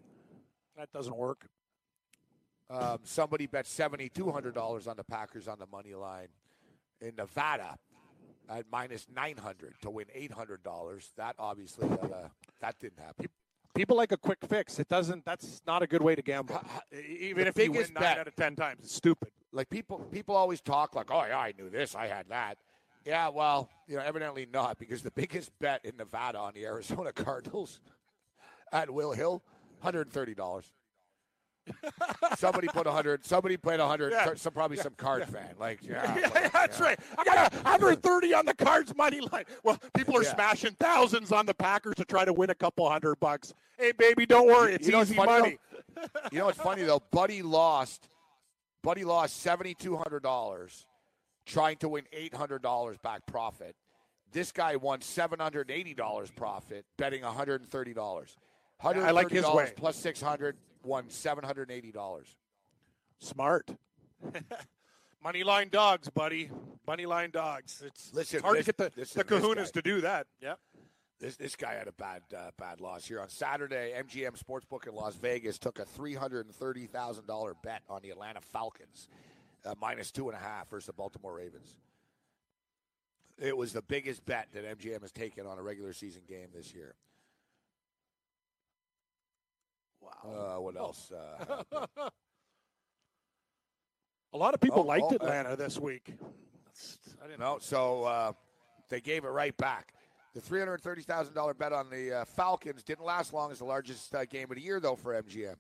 That 0.78 0.92
doesn't 0.92 1.16
work. 1.16 1.48
Um, 2.70 3.00
somebody 3.04 3.48
bet 3.48 3.66
seventy 3.66 4.10
two 4.10 4.32
hundred 4.32 4.54
dollars 4.54 4.88
on 4.88 4.98
the 4.98 5.04
Packers 5.04 5.48
on 5.48 5.60
the 5.60 5.68
money 5.72 5.96
line 5.96 6.28
in 7.02 7.16
Nevada 7.16 7.78
at 8.50 8.66
minus 8.72 9.08
nine 9.14 9.38
hundred 9.38 9.74
to 9.82 9.90
win 9.90 10.06
eight 10.14 10.32
hundred 10.32 10.64
dollars. 10.64 11.12
That 11.18 11.36
obviously 11.40 11.88
uh, 11.90 12.28
that 12.62 12.80
didn't 12.80 13.00
happen. 13.00 13.28
People 13.76 13.96
like 13.96 14.12
a 14.12 14.18
quick 14.18 14.40
fix. 14.48 14.80
It 14.80 14.90
doesn't. 14.90 15.24
That's 15.26 15.62
not 15.66 15.84
a 15.84 15.88
good 15.88 16.02
way 16.02 16.16
to 16.16 16.22
gamble. 16.22 16.62
Even 16.92 17.44
the 17.44 17.50
if 17.50 17.58
you 17.58 17.72
win 17.72 17.88
nine 17.94 18.02
bet- 18.02 18.18
out 18.20 18.28
of 18.28 18.36
ten 18.36 18.56
times, 18.56 18.82
it's 18.84 18.96
stupid. 18.96 19.30
like 19.52 19.70
people 19.70 20.00
people 20.12 20.36
always 20.36 20.62
talk 20.62 20.96
like, 20.96 21.12
oh 21.12 21.26
yeah, 21.28 21.38
I 21.38 21.54
knew 21.58 21.70
this, 21.70 21.96
I 21.96 22.08
had 22.08 22.28
that. 22.30 22.58
Yeah, 23.06 23.30
well, 23.30 23.70
you 23.88 23.96
know, 23.96 24.02
evidently 24.04 24.48
not 24.52 24.78
because 24.78 25.02
the 25.02 25.12
biggest 25.12 25.52
bet 25.60 25.82
in 25.84 25.96
Nevada 25.98 26.38
on 26.40 26.54
the 26.54 26.66
Arizona 26.66 27.12
Cardinals 27.14 27.80
at 28.72 28.90
Will 28.90 29.14
Hill, 29.14 29.42
hundred 29.80 30.02
and 30.08 30.12
thirty 30.14 30.36
dollars. 30.36 30.66
somebody 32.38 32.68
put 32.68 32.88
a 32.88 32.92
hundred. 32.92 33.26
Somebody 33.26 33.56
played 33.58 33.80
a 33.80 33.88
hundred. 33.88 34.12
Yeah. 34.12 34.34
Some 34.36 34.54
probably 34.54 34.78
some 34.78 34.94
card 34.98 35.26
fan. 35.28 35.54
Like, 35.60 35.80
yeah, 35.84 36.16
Yeah, 36.20 36.28
like, 36.30 36.52
that's 36.52 36.80
yeah. 36.80 36.86
right. 36.86 37.00
I 37.18 37.24
got 37.24 37.54
130 37.64 38.34
on 38.34 38.46
the 38.46 38.54
Cards 38.56 38.96
money 38.96 39.22
line. 39.32 39.46
Well, 39.64 39.78
people 39.94 40.18
are 40.18 40.24
Yeah. 40.24 40.34
smashing 40.34 40.76
thousands 40.80 41.32
on 41.32 41.46
the 41.46 41.54
Packers 41.54 41.96
to 41.96 42.06
try 42.06 42.26
to 42.26 42.34
win 42.34 42.50
a 42.50 42.56
couple 42.56 42.90
hundred 42.90 43.20
bucks. 43.20 43.54
Hey, 43.78 43.92
baby, 43.92 44.26
don't 44.26 44.48
worry. 44.48 44.74
It's 44.74 44.88
You 44.88 44.94
know 44.94 45.02
easy 45.02 45.16
money. 45.16 45.58
You 46.32 46.40
know 46.40 46.46
what's 46.46 46.58
funny 46.60 46.84
though? 46.84 47.02
Buddy 47.12 47.42
lost. 47.44 48.10
Buddy 48.82 49.04
lost 49.04 49.42
seventy 49.42 49.74
two 49.76 49.96
hundred 49.98 50.24
dollars 50.24 50.86
trying 51.50 51.78
to 51.78 51.90
win 51.90 52.06
eight 52.14 52.34
hundred 52.34 52.62
dollars 52.62 52.98
back 52.98 53.26
profit. 53.26 53.76
This 54.32 54.52
guy 54.52 54.76
won 54.76 55.02
seven 55.02 55.40
hundred 55.40 55.72
eighty 55.72 55.94
dollars 55.94 56.30
profit 56.32 56.86
betting 56.98 57.24
one 57.24 57.34
hundred 57.34 57.62
and 57.62 57.70
thirty 57.70 57.94
dollars. 57.94 58.36
Hundred 58.80 59.04
I 59.04 59.12
like 59.12 59.30
his 59.30 59.46
way. 59.46 59.74
plus 59.76 59.98
six 59.98 60.22
hundred 60.22 60.56
won 60.84 61.10
seven 61.10 61.44
hundred 61.44 61.72
eighty 61.72 61.92
dollars. 61.92 62.28
Smart. 63.20 63.70
money 65.24 65.44
line 65.44 65.70
dogs, 65.70 66.10
buddy. 66.10 66.50
Money 66.88 67.06
line 67.06 67.32
dogs. 67.32 67.84
It's, 67.86 68.12
Listen, 68.14 68.38
it's 68.38 68.44
hard 68.46 68.58
this- 68.60 68.66
to 68.68 68.72
get 68.74 68.78
the, 68.78 69.02
listen, 69.02 69.18
the 69.28 69.36
this 69.36 69.44
kahunas 69.46 69.72
to 69.74 69.82
do 69.82 70.02
that. 70.02 70.28
Yeah. 70.42 70.54
This 71.20 71.36
this 71.36 71.56
guy 71.58 71.74
had 71.74 71.88
a 71.90 71.92
bad 71.92 72.22
uh, 72.36 72.52
bad 72.58 72.80
loss 72.80 73.06
here 73.06 73.20
on 73.20 73.28
Saturday. 73.28 73.94
MGM 73.98 74.42
Sportsbook 74.42 74.88
in 74.88 74.96
Las 74.96 75.16
Vegas 75.16 75.60
took 75.60 75.80
a 75.80 75.84
three 75.86 76.14
hundred 76.14 76.46
and 76.46 76.56
thirty 76.56 76.86
thousand 76.88 77.28
dollar 77.28 77.56
bet 77.62 77.82
on 77.90 78.02
the 78.02 78.10
Atlanta 78.12 78.40
Falcons, 78.40 79.10
uh, 79.66 79.74
minus 79.82 80.12
two 80.12 80.30
and 80.30 80.38
a 80.38 80.42
half 80.42 80.70
versus 80.70 80.88
the 80.88 80.94
Baltimore 80.94 81.34
Ravens. 81.34 81.76
It 83.38 83.56
was 83.56 83.72
the 83.74 83.82
biggest 83.82 84.26
bet 84.26 84.48
that 84.54 84.66
MGM 84.80 85.02
has 85.02 85.12
taken 85.12 85.46
on 85.46 85.58
a 85.58 85.62
regular 85.62 85.94
season 85.94 86.22
game 86.28 86.48
this 86.54 86.74
year. 86.74 86.96
Wow. 90.02 90.56
Uh, 90.58 90.62
what 90.62 90.76
else? 90.76 91.12
Uh. 91.12 92.10
A 94.34 94.38
lot 94.38 94.54
of 94.54 94.62
people 94.62 94.82
Oh, 94.82 94.84
liked 94.84 95.06
oh, 95.06 95.14
uh, 95.14 95.16
Atlanta 95.16 95.56
this 95.56 95.80
week. 95.80 96.14
I 97.24 97.26
didn't 97.28 97.40
no, 97.40 97.58
so 97.60 98.04
uh, 98.04 98.32
they 98.90 99.02
gave 99.02 99.26
it 99.26 99.30
right 99.30 99.56
back. 99.58 99.94
The 100.36 100.42
three 100.42 100.60
hundred 100.60 100.82
thirty 100.82 101.02
thousand 101.02 101.34
dollar 101.34 101.56
bet 101.56 101.74
on 101.74 101.90
the 101.90 102.20
uh, 102.20 102.26
Falcons 102.26 102.84
didn't 102.84 103.04
last 103.04 103.34
long 103.34 103.52
as 103.52 103.58
the 103.58 103.66
largest 103.66 104.14
uh, 104.14 104.26
game 104.26 104.52
of 104.52 104.56
the 104.56 104.62
year, 104.62 104.80
though, 104.80 104.96
for 104.96 105.20
MGM. 105.20 105.56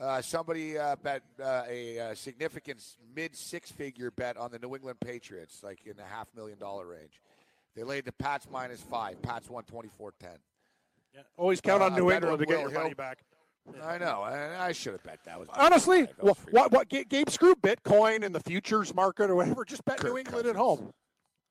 Uh, 0.00 0.22
somebody 0.22 0.78
uh, 0.78 0.96
bet 1.02 1.22
uh, 1.42 1.62
a, 1.68 1.98
uh 1.98 2.14
significant 2.14 2.82
mid 3.14 3.36
six 3.36 3.70
figure 3.70 4.10
bet 4.10 4.36
on 4.38 4.50
the 4.50 4.58
New 4.58 4.74
England 4.74 4.98
Patriots, 5.00 5.62
like 5.62 5.84
in 5.84 5.94
the 5.96 6.02
half 6.04 6.26
million 6.34 6.58
dollar 6.58 6.86
range. 6.86 7.20
They 7.76 7.82
laid 7.84 8.06
the 8.06 8.12
Pats 8.12 8.48
minus 8.50 8.80
five. 8.80 9.20
Pats 9.22 9.50
won 9.50 9.62
24 9.64 10.14
10. 10.18 10.30
Yeah. 11.14 11.20
Always 11.36 11.60
count 11.60 11.82
on 11.82 11.92
Uh, 11.92 11.96
New 11.96 12.10
England 12.10 12.38
to 12.38 12.46
get 12.46 12.60
your 12.60 12.70
Hill. 12.70 12.82
money 12.82 12.94
back. 12.94 13.18
I 13.82 13.98
know. 13.98 14.24
and 14.24 14.54
I 14.56 14.72
should 14.72 14.92
have 14.94 15.02
bet 15.04 15.18
that 15.26 15.38
was 15.38 15.48
Honestly, 15.52 16.02
that 16.02 16.22
was 16.24 16.36
what, 16.50 16.72
what, 16.72 16.90
what 16.90 17.08
Gabe 17.08 17.28
screw 17.28 17.54
Bitcoin 17.56 18.24
and 18.24 18.34
the 18.34 18.40
futures 18.40 18.94
market 18.94 19.28
or 19.30 19.36
whatever. 19.36 19.64
Just 19.64 19.84
bet 19.84 20.02
New 20.02 20.10
Kirk 20.10 20.18
England 20.18 20.46
at 20.46 20.56
home. 20.56 20.92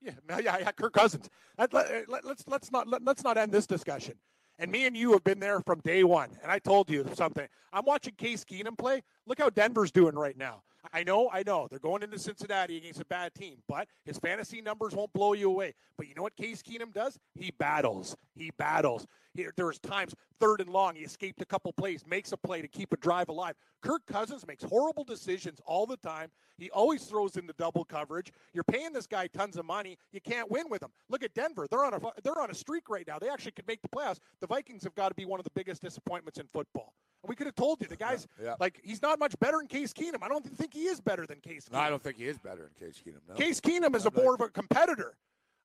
Yeah, 0.01 0.11
yeah, 0.39 0.57
yeah. 0.59 0.71
Kirk 0.71 0.93
Cousins. 0.93 1.29
Let, 1.57 1.73
let, 1.73 2.09
let, 2.09 2.25
let's 2.25 2.43
let's 2.47 2.71
not 2.71 2.87
let, 2.87 3.03
let's 3.03 3.23
not 3.23 3.37
end 3.37 3.51
this 3.51 3.67
discussion. 3.67 4.15
And 4.59 4.69
me 4.69 4.85
and 4.85 4.95
you 4.95 5.13
have 5.13 5.23
been 5.23 5.39
there 5.39 5.61
from 5.61 5.79
day 5.79 6.03
one. 6.03 6.29
And 6.43 6.51
I 6.51 6.59
told 6.59 6.89
you 6.89 7.05
something. 7.13 7.47
I'm 7.71 7.85
watching 7.85 8.13
Case 8.15 8.43
Keenum 8.43 8.77
play. 8.77 9.01
Look 9.25 9.39
how 9.39 9.49
Denver's 9.49 9.91
doing 9.91 10.15
right 10.15 10.37
now. 10.37 10.63
I 10.93 11.03
know, 11.03 11.29
I 11.31 11.43
know. 11.45 11.67
They're 11.69 11.79
going 11.79 12.03
into 12.03 12.17
Cincinnati 12.17 12.77
against 12.77 13.01
a 13.01 13.05
bad 13.05 13.33
team, 13.33 13.57
but 13.67 13.87
his 14.05 14.17
fantasy 14.17 14.61
numbers 14.61 14.93
won't 14.95 15.11
blow 15.13 15.33
you 15.33 15.49
away. 15.49 15.73
But 15.97 16.07
you 16.07 16.15
know 16.15 16.23
what 16.23 16.35
Case 16.35 16.61
Keenum 16.61 16.93
does? 16.93 17.19
He 17.35 17.51
battles. 17.51 18.15
He 18.35 18.51
battles. 18.57 19.05
He, 19.33 19.45
there's 19.57 19.79
times 19.79 20.15
third 20.39 20.61
and 20.61 20.69
long, 20.69 20.95
he 20.95 21.03
escaped 21.03 21.41
a 21.41 21.45
couple 21.45 21.71
plays, 21.73 22.05
makes 22.07 22.31
a 22.31 22.37
play 22.37 22.61
to 22.61 22.67
keep 22.67 22.93
a 22.93 22.97
drive 22.97 23.29
alive. 23.29 23.55
Kirk 23.81 24.01
Cousins 24.07 24.47
makes 24.47 24.63
horrible 24.63 25.03
decisions 25.03 25.59
all 25.65 25.85
the 25.85 25.97
time. 25.97 26.29
He 26.57 26.69
always 26.71 27.03
throws 27.05 27.37
into 27.37 27.53
double 27.57 27.85
coverage. 27.85 28.31
You're 28.53 28.63
paying 28.63 28.93
this 28.93 29.07
guy 29.07 29.27
tons 29.27 29.57
of 29.57 29.65
money. 29.65 29.97
You 30.11 30.21
can't 30.21 30.49
win 30.49 30.69
with 30.69 30.81
him. 30.81 30.89
Look 31.09 31.23
at 31.23 31.33
Denver. 31.33 31.67
They're 31.69 31.85
on 31.85 31.93
a 31.93 31.99
they're 32.23 32.39
on 32.39 32.51
a 32.51 32.55
streak 32.55 32.89
right 32.89 33.07
now. 33.07 33.19
They 33.19 33.29
actually 33.29 33.51
could 33.51 33.67
make 33.67 33.81
the 33.81 33.89
playoffs. 33.89 34.19
The 34.41 34.47
Vikings 34.47 34.83
have 34.83 34.95
got 34.95 35.09
to 35.09 35.15
be 35.15 35.25
one 35.25 35.39
of 35.39 35.43
the 35.43 35.51
biggest 35.51 35.81
disappointments 35.81 36.39
in 36.39 36.47
football. 36.51 36.93
We 37.27 37.35
could 37.35 37.47
have 37.47 37.55
told 37.55 37.81
you 37.81 37.87
the 37.87 37.95
guy's 38.07 38.27
Yeah. 38.41 38.55
like 38.59 38.79
he's 38.83 39.01
not 39.01 39.19
much 39.19 39.37
better 39.39 39.57
than 39.57 39.67
Case 39.67 39.93
Keenum. 39.93 40.21
I 40.23 40.27
don't 40.29 40.45
think 40.45 40.73
he 40.73 40.83
is 40.85 41.01
better 41.01 41.25
than 41.25 41.39
Case 41.39 41.65
Keenum. 41.67 41.73
No, 41.73 41.79
I 41.79 41.89
don't 41.89 42.01
think 42.01 42.17
he 42.17 42.25
is 42.27 42.37
better 42.37 42.69
than 42.79 42.87
Case 42.87 43.01
Keenum. 43.05 43.19
No. 43.27 43.35
Case 43.35 43.59
Keenum 43.59 43.95
is 43.95 44.05
a 44.05 44.09
I'm 44.09 44.13
not- 44.15 44.23
more 44.23 44.33
of 44.35 44.41
a 44.41 44.49
competitor. 44.49 45.15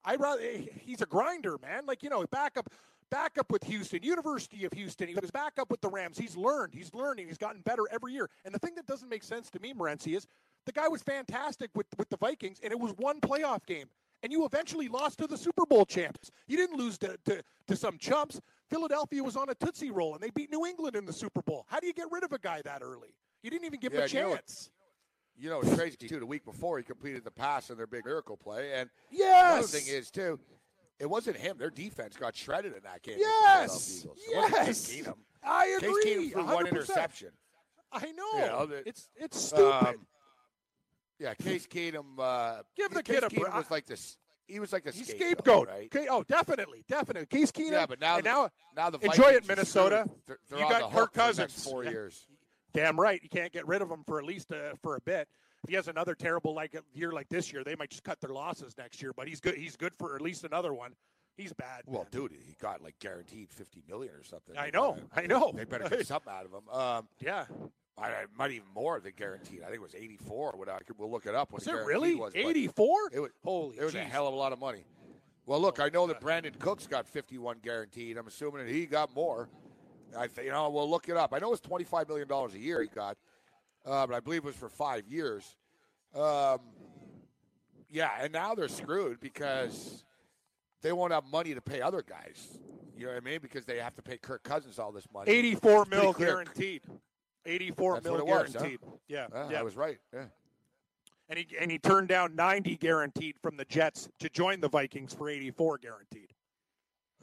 I 0.05 0.17
rather 0.17 0.43
eh, 0.43 0.63
he's 0.81 1.01
a 1.01 1.07
grinder, 1.07 1.57
man. 1.63 1.87
Like 1.87 2.03
you 2.03 2.11
know, 2.11 2.25
backup, 2.31 2.69
backup 3.11 3.51
with 3.51 3.65
Houston, 3.65 4.03
University 4.03 4.65
of 4.65 4.73
Houston. 4.73 5.09
He 5.09 5.15
was 5.15 5.31
backup 5.31 5.71
with 5.71 5.81
the 5.81 5.89
Rams. 5.89 6.19
He's 6.19 6.37
learned. 6.37 6.75
He's 6.75 6.93
learning. 6.95 7.29
He's 7.29 7.39
gotten 7.39 7.63
better 7.63 7.83
every 7.91 8.13
year. 8.13 8.29
And 8.45 8.55
the 8.55 8.59
thing 8.59 8.75
that 8.75 8.87
doesn't 8.87 9.09
make 9.09 9.23
sense 9.23 9.49
to 9.51 9.61
me, 9.61 9.73
Morency, 9.73 10.17
is 10.17 10.27
the 10.67 10.73
guy 10.73 10.89
was 10.89 11.03
fantastic 11.03 11.71
with 11.75 11.87
with 11.97 12.09
the 12.11 12.17
Vikings, 12.19 12.59
and 12.63 12.73
it 12.73 12.79
was 12.79 12.93
one 12.99 13.21
playoff 13.21 13.65
game. 13.67 13.87
And 14.23 14.33
you 14.33 14.47
eventually 14.47 14.89
lost 14.89 15.19
to 15.19 15.27
the 15.27 15.37
Super 15.37 15.67
Bowl 15.67 15.85
champs. 15.85 16.31
You 16.49 16.57
didn't 16.57 16.79
lose 16.79 16.97
to, 16.99 17.19
to, 17.27 17.43
to 17.69 17.77
some 17.77 17.99
chumps. 17.99 18.41
Philadelphia 18.71 19.23
was 19.23 19.37
on 19.37 19.49
a 19.51 19.55
Tootsie 19.55 19.91
Roll, 19.91 20.15
and 20.15 20.23
they 20.23 20.31
beat 20.31 20.51
New 20.51 20.65
England 20.67 20.97
in 20.97 21.05
the 21.05 21.13
Super 21.13 21.43
Bowl. 21.43 21.67
How 21.69 21.81
do 21.81 21.87
you 21.87 21.93
get 21.93 22.07
rid 22.11 22.25
of 22.25 22.33
a 22.33 22.39
guy 22.39 22.63
that 22.63 22.83
early? 22.83 23.15
You 23.43 23.51
didn't 23.51 23.67
even 23.67 23.81
give 23.81 23.93
him 23.93 24.01
Yeah, 24.01 24.05
a 24.05 24.09
you 24.09 24.21
know 24.21 24.35
chance. 24.37 24.71
You 25.37 25.51
know, 25.51 25.61
it's 25.61 25.75
crazy 25.75 25.97
too. 25.97 26.21
The 26.21 26.27
week 26.27 26.45
before, 26.45 26.79
he 26.79 26.85
completed 26.85 27.25
the 27.25 27.31
pass 27.31 27.69
in 27.71 27.77
their 27.77 27.87
big 27.87 28.05
miracle 28.05 28.37
play, 28.37 28.73
and 28.75 28.89
Yes. 29.11 29.53
another 29.53 29.67
thing 29.67 29.87
is 29.95 30.11
too, 30.11 30.39
it 30.99 31.07
wasn't 31.11 31.37
him. 31.37 31.59
Their 31.59 31.71
defense 31.71 32.17
got 32.17 32.37
shredded 32.37 32.75
in 32.77 32.83
that 32.85 33.03
game. 33.03 33.17
Yes. 33.19 34.03
the 34.03 34.09
Philadelphia 34.09 34.15
Eagles. 34.15 34.29
It 34.29 34.37
wasn't 34.37 34.67
Yes. 34.67 34.87
Case 34.87 35.03
Keenum. 35.03 35.19
I 35.43 35.67
Case 35.67 35.77
agree. 35.89 36.05
Keenum 36.05 36.33
threw 36.33 36.45
one 36.45 36.65
100%. 36.67 36.69
interception. 36.69 37.29
I 37.93 38.13
know. 38.13 38.33
You 38.35 38.47
know, 38.47 38.67
the- 38.67 38.89
it's 38.89 39.09
it's 39.17 39.39
stupid. 39.41 39.73
Um, 39.89 40.07
yeah, 41.19 41.35
Case 41.35 41.67
Keenum. 41.67 42.19
Uh, 42.19 42.63
Give 42.77 42.91
the 42.93 43.03
Case 43.03 43.17
kid 43.21 43.25
a 43.25 43.31
break. 43.31 43.55
was 43.55 43.71
like 43.71 43.87
this. 43.87 44.17
He 44.47 44.61
was 44.61 44.73
like 44.73 44.85
a 44.87 44.93
scapegoat, 44.93 45.17
scapegoat. 45.21 45.69
right? 45.69 45.95
Okay. 45.95 46.07
Oh, 46.11 46.23
definitely, 46.23 46.85
definitely. 46.89 47.27
Case 47.27 47.51
Keenum. 47.51 47.73
Yeah, 47.73 47.87
but 47.87 48.01
now 48.01 48.17
and 48.17 48.25
now 48.25 48.51
now 48.77 48.91
the 48.91 48.99
enjoy 48.99 49.31
it, 49.31 49.49
Minnesota. 49.49 50.07
They're- 50.27 50.39
they're 50.51 50.59
you 50.61 50.69
got 50.69 50.93
Kirk 50.93 51.13
Cousins. 51.13 51.65
four 51.65 51.85
years. 51.85 52.27
Damn 52.73 52.99
right. 53.01 53.23
You 53.23 53.29
can't 53.29 53.53
get 53.53 53.67
rid 53.67 53.81
of 53.83 53.91
him 53.91 54.03
for 54.07 54.19
at 54.19 54.25
least 54.25 54.53
uh, 54.53 54.75
for 54.83 54.97
a 54.97 55.01
bit. 55.01 55.29
If 55.63 55.71
he 55.71 55.77
has 55.77 55.89
another 55.89 56.15
terrible 56.15 56.55
like 56.55 56.77
year 56.93 57.13
like 57.13 57.29
this 57.31 57.53
year, 57.53 57.65
they 57.65 57.75
might 57.77 57.89
just 57.91 58.03
cut 58.05 58.21
their 58.21 58.31
losses 58.35 58.77
next 58.77 59.01
year. 59.01 59.13
But 59.17 59.29
he's 59.29 59.41
good. 59.41 59.55
He's 59.55 59.77
good 59.77 59.95
for 59.95 60.15
at 60.15 60.21
least 60.21 60.45
another 60.45 60.75
one. 60.75 60.93
He's 61.37 61.53
bad. 61.55 61.83
Well, 61.87 62.03
man. 62.03 62.09
dude, 62.11 62.33
he 62.33 62.55
got 62.61 62.83
like 62.83 62.99
guaranteed 62.99 63.51
fifty 63.51 63.83
million 63.89 64.13
or 64.15 64.25
something. 64.25 64.57
I 64.59 64.71
know, 64.71 64.93
better- 64.93 65.07
I 65.15 65.27
know. 65.27 65.53
They 65.55 65.65
better 65.65 65.89
get 65.89 66.07
something 66.07 66.33
out 66.33 66.45
of 66.45 66.53
him. 66.53 66.69
Um, 66.71 67.09
Yeah. 67.21 67.47
I, 67.97 68.25
might 68.37 68.51
even 68.51 68.67
more 68.75 68.99
than 69.01 69.13
guaranteed. 69.17 69.61
I 69.63 69.67
think 69.67 69.77
it 69.77 69.83
was 69.83 69.95
eighty-four. 69.95 70.53
Or 70.53 70.59
whatever. 70.59 70.79
I 70.79 70.83
could, 70.83 70.99
we'll 70.99 71.11
look 71.11 71.27
it 71.27 71.35
up. 71.35 71.53
What 71.53 71.61
Was 71.61 71.69
it 71.69 71.87
really 71.87 72.15
was, 72.17 72.33
eighty-four? 72.35 73.11
It 73.13 73.21
was 73.21 73.31
Holy. 73.45 73.77
It 73.79 73.85
was 73.85 73.95
a 73.95 74.01
hell 74.01 74.27
of 74.27 74.35
a 74.35 74.37
lot 74.37 74.53
of 74.53 74.59
money. 74.59 74.85
Well, 75.47 75.61
look, 75.61 75.79
I 75.79 75.91
know 75.91 76.07
that 76.07 76.21
Brandin 76.21 76.59
Cooks 76.59 76.87
got 76.87 77.07
fifty-one 77.07 77.59
guaranteed. 77.63 78.17
I'm 78.17 78.27
assuming 78.27 78.67
that 78.67 78.73
he 78.73 78.87
got 78.87 79.15
more. 79.15 79.49
I 80.17 80.27
th- 80.27 80.45
you 80.45 80.53
know 80.53 80.71
we'll 80.71 80.89
look 80.91 81.09
it 81.09 81.17
up. 81.17 81.33
I 81.33 81.39
know 81.39 81.53
it's 81.53 81.61
twenty-five 81.61 82.09
million 82.09 82.27
dollars 82.27 82.55
a 82.55 82.59
year 82.59 82.81
he 82.83 82.89
got, 82.89 83.17
uh, 83.87 84.07
but 84.07 84.15
I 84.17 84.21
believe 84.21 84.39
it 84.39 84.47
was 84.47 84.57
for 84.57 84.69
five 84.69 85.07
years. 85.09 85.45
Um, 86.15 86.59
yeah, 87.91 88.11
and 88.21 88.33
now 88.33 88.55
they're 88.55 88.69
screwed 88.69 89.21
because 89.21 90.03
they 90.83 90.93
won't 90.93 91.13
have 91.13 91.25
money 91.31 91.55
to 91.55 91.61
pay 91.61 91.81
other 91.81 92.03
guys. 92.03 92.59
You 92.97 93.07
know 93.07 93.13
what 93.13 93.23
I 93.23 93.25
mean? 93.25 93.41
Because 93.43 93.65
they 93.65 93.79
have 93.79 93.95
to 93.97 94.03
pay 94.03 94.17
Kirk 94.19 94.43
Cousins 94.45 94.79
all 94.79 94.93
this 94.93 95.07
money. 95.13 95.31
Eighty-four 95.31 95.83
It's 95.83 95.89
pretty 95.91 96.05
mil 96.05 96.15
clear. 96.15 96.29
guaranteed. 96.29 96.83
Eighty-four 97.47 97.95
That's 97.95 98.05
mil 98.05 98.13
what 98.15 98.21
it 98.21 98.27
was, 98.27 98.53
huh? 98.55 98.59
guaranteed. 98.61 98.81
Yeah. 99.09 99.27
Ah, 99.35 99.45
yeah, 99.47 99.51
yeah. 99.53 99.61
I 99.61 99.63
was 99.63 99.77
right. 99.77 99.99
Yeah. 100.13 100.25
and 101.29 101.39
he 101.39 101.47
and 101.61 101.71
he 101.71 101.79
turned 101.79 102.09
down 102.09 102.35
90 102.35 102.77
guaranteed 102.77 103.37
from 103.43 103.57
the 103.57 103.65
Jets 103.67 104.09
to 104.21 104.29
join 104.29 104.61
the 104.61 104.69
Vikings 104.69 105.13
for 105.15 105.29
84 105.29 105.79
guaranteed. 105.79 106.31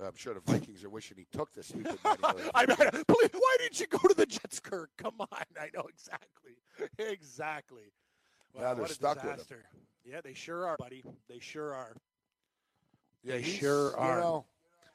I'm 0.03 0.15
sure 0.15 0.34
the 0.34 0.39
Vikings 0.51 0.84
are 0.84 0.89
wishing 0.89 1.17
he 1.17 1.28
took 1.32 1.53
this 1.53 1.67
stupid 1.67 1.99
money. 2.03 2.39
I 2.55 2.65
mean, 2.65 2.76
please, 3.07 3.30
why 3.34 3.57
didn't 3.59 3.80
you 3.80 3.86
go 3.88 3.99
to 3.99 4.15
the 4.15 4.26
Jets, 4.26 4.59
Kirk? 4.59 4.89
Come 4.97 5.13
on, 5.19 5.28
I 5.59 5.69
know 5.76 5.84
exactly, 5.88 6.53
exactly. 7.11 7.91
Now 8.55 8.61
Wow, 8.61 8.74
they're 8.74 8.82
what 8.82 8.91
a 8.91 8.93
stuck 8.95 9.24
with 9.24 9.47
him. 9.49 9.57
Yeah, 10.03 10.22
they 10.24 10.34
sure 10.34 10.65
are, 10.67 10.76
buddy. 10.78 11.03
They 11.30 11.39
sure 11.39 11.76
are. 11.76 11.95
yeah, 13.24 13.36
They 13.36 13.43
sure 13.43 13.91
you 13.91 13.95
are. 13.97 14.19
know, 14.19 14.45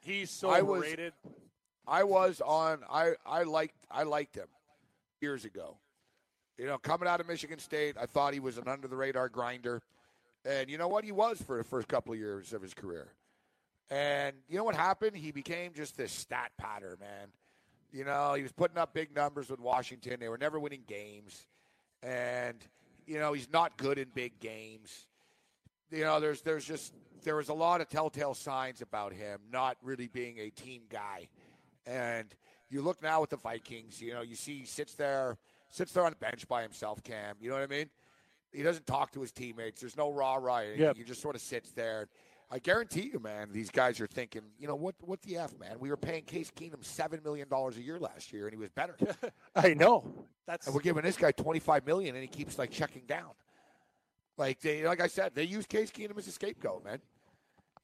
He's 0.00 0.30
so 0.30 0.50
I 0.50 0.62
was- 0.62 0.82
rated. 0.82 1.12
I 1.86 2.02
was 2.02 2.40
on. 2.40 2.80
I 2.90 3.12
I 3.24 3.44
liked 3.44 3.76
I 3.88 4.02
liked 4.02 4.34
him 4.34 4.48
years 5.20 5.44
ago. 5.44 5.76
You 6.58 6.66
know, 6.66 6.78
coming 6.78 7.08
out 7.08 7.20
of 7.20 7.28
Michigan 7.28 7.58
State, 7.58 7.96
I 8.00 8.06
thought 8.06 8.32
he 8.32 8.40
was 8.40 8.56
an 8.56 8.66
under 8.66 8.88
the 8.88 8.96
radar 8.96 9.28
grinder, 9.28 9.82
and 10.44 10.70
you 10.70 10.78
know 10.78 10.88
what? 10.88 11.04
He 11.04 11.12
was 11.12 11.40
for 11.42 11.58
the 11.58 11.64
first 11.64 11.88
couple 11.88 12.12
of 12.12 12.18
years 12.18 12.52
of 12.52 12.62
his 12.62 12.72
career. 12.72 13.08
And 13.90 14.34
you 14.48 14.56
know 14.56 14.64
what 14.64 14.74
happened? 14.74 15.16
He 15.16 15.32
became 15.32 15.72
just 15.74 15.96
this 15.96 16.12
stat 16.12 16.52
patter, 16.58 16.96
man. 16.98 17.28
You 17.92 18.04
know, 18.04 18.34
he 18.34 18.42
was 18.42 18.52
putting 18.52 18.78
up 18.78 18.94
big 18.94 19.14
numbers 19.14 19.50
with 19.50 19.60
Washington. 19.60 20.18
They 20.18 20.28
were 20.28 20.38
never 20.38 20.58
winning 20.58 20.82
games, 20.86 21.46
and 22.02 22.56
you 23.06 23.18
know 23.18 23.32
he's 23.32 23.50
not 23.52 23.76
good 23.76 23.98
in 23.98 24.08
big 24.14 24.40
games. 24.40 25.06
You 25.90 26.04
know, 26.04 26.20
there's 26.20 26.40
there's 26.40 26.64
just 26.64 26.94
there 27.24 27.36
was 27.36 27.48
a 27.48 27.54
lot 27.54 27.80
of 27.80 27.88
telltale 27.88 28.34
signs 28.34 28.82
about 28.82 29.12
him 29.12 29.40
not 29.52 29.76
really 29.82 30.08
being 30.08 30.38
a 30.38 30.50
team 30.50 30.82
guy. 30.90 31.28
And 31.86 32.26
you 32.70 32.82
look 32.82 33.02
now 33.02 33.22
at 33.22 33.30
the 33.30 33.36
Vikings, 33.36 34.00
you 34.00 34.12
know, 34.12 34.22
you 34.22 34.34
see 34.34 34.60
he 34.60 34.66
sits 34.66 34.94
there, 34.94 35.36
sits 35.70 35.92
there 35.92 36.04
on 36.04 36.10
the 36.10 36.16
bench 36.16 36.46
by 36.48 36.62
himself, 36.62 37.02
Cam. 37.02 37.36
You 37.40 37.50
know 37.50 37.56
what 37.56 37.62
I 37.62 37.66
mean? 37.66 37.90
He 38.52 38.62
doesn't 38.62 38.86
talk 38.86 39.12
to 39.12 39.20
his 39.20 39.32
teammates. 39.32 39.80
There's 39.80 39.96
no 39.96 40.12
rah 40.12 40.36
rah. 40.36 40.60
Yep. 40.60 40.96
He 40.96 41.04
just 41.04 41.20
sort 41.20 41.36
of 41.36 41.42
sits 41.42 41.72
there. 41.72 42.08
I 42.50 42.60
guarantee 42.60 43.10
you, 43.12 43.18
man, 43.18 43.48
these 43.50 43.70
guys 43.70 44.00
are 44.00 44.06
thinking, 44.06 44.42
you 44.58 44.68
know, 44.68 44.76
what 44.76 44.94
what 45.00 45.20
the 45.22 45.36
F, 45.36 45.58
man? 45.58 45.78
We 45.80 45.90
were 45.90 45.96
paying 45.96 46.22
Case 46.22 46.50
Keenum 46.54 46.84
seven 46.84 47.20
million 47.24 47.48
dollars 47.48 47.76
a 47.76 47.82
year 47.82 47.98
last 47.98 48.32
year 48.32 48.46
and 48.46 48.54
he 48.54 48.58
was 48.58 48.70
better. 48.70 48.96
I 49.56 49.74
know. 49.74 50.26
That's 50.46 50.66
and 50.66 50.74
we're 50.74 50.80
giving 50.80 51.02
this 51.02 51.16
guy 51.16 51.32
twenty 51.32 51.58
five 51.58 51.84
million 51.86 52.14
and 52.14 52.22
he 52.22 52.28
keeps 52.28 52.56
like 52.58 52.70
checking 52.70 53.02
down. 53.06 53.30
Like 54.38 54.60
they 54.60 54.84
like 54.84 55.00
I 55.00 55.08
said, 55.08 55.34
they 55.34 55.44
use 55.44 55.66
Case 55.66 55.90
Keenum 55.90 56.18
as 56.18 56.28
a 56.28 56.32
scapegoat, 56.32 56.84
man. 56.84 57.00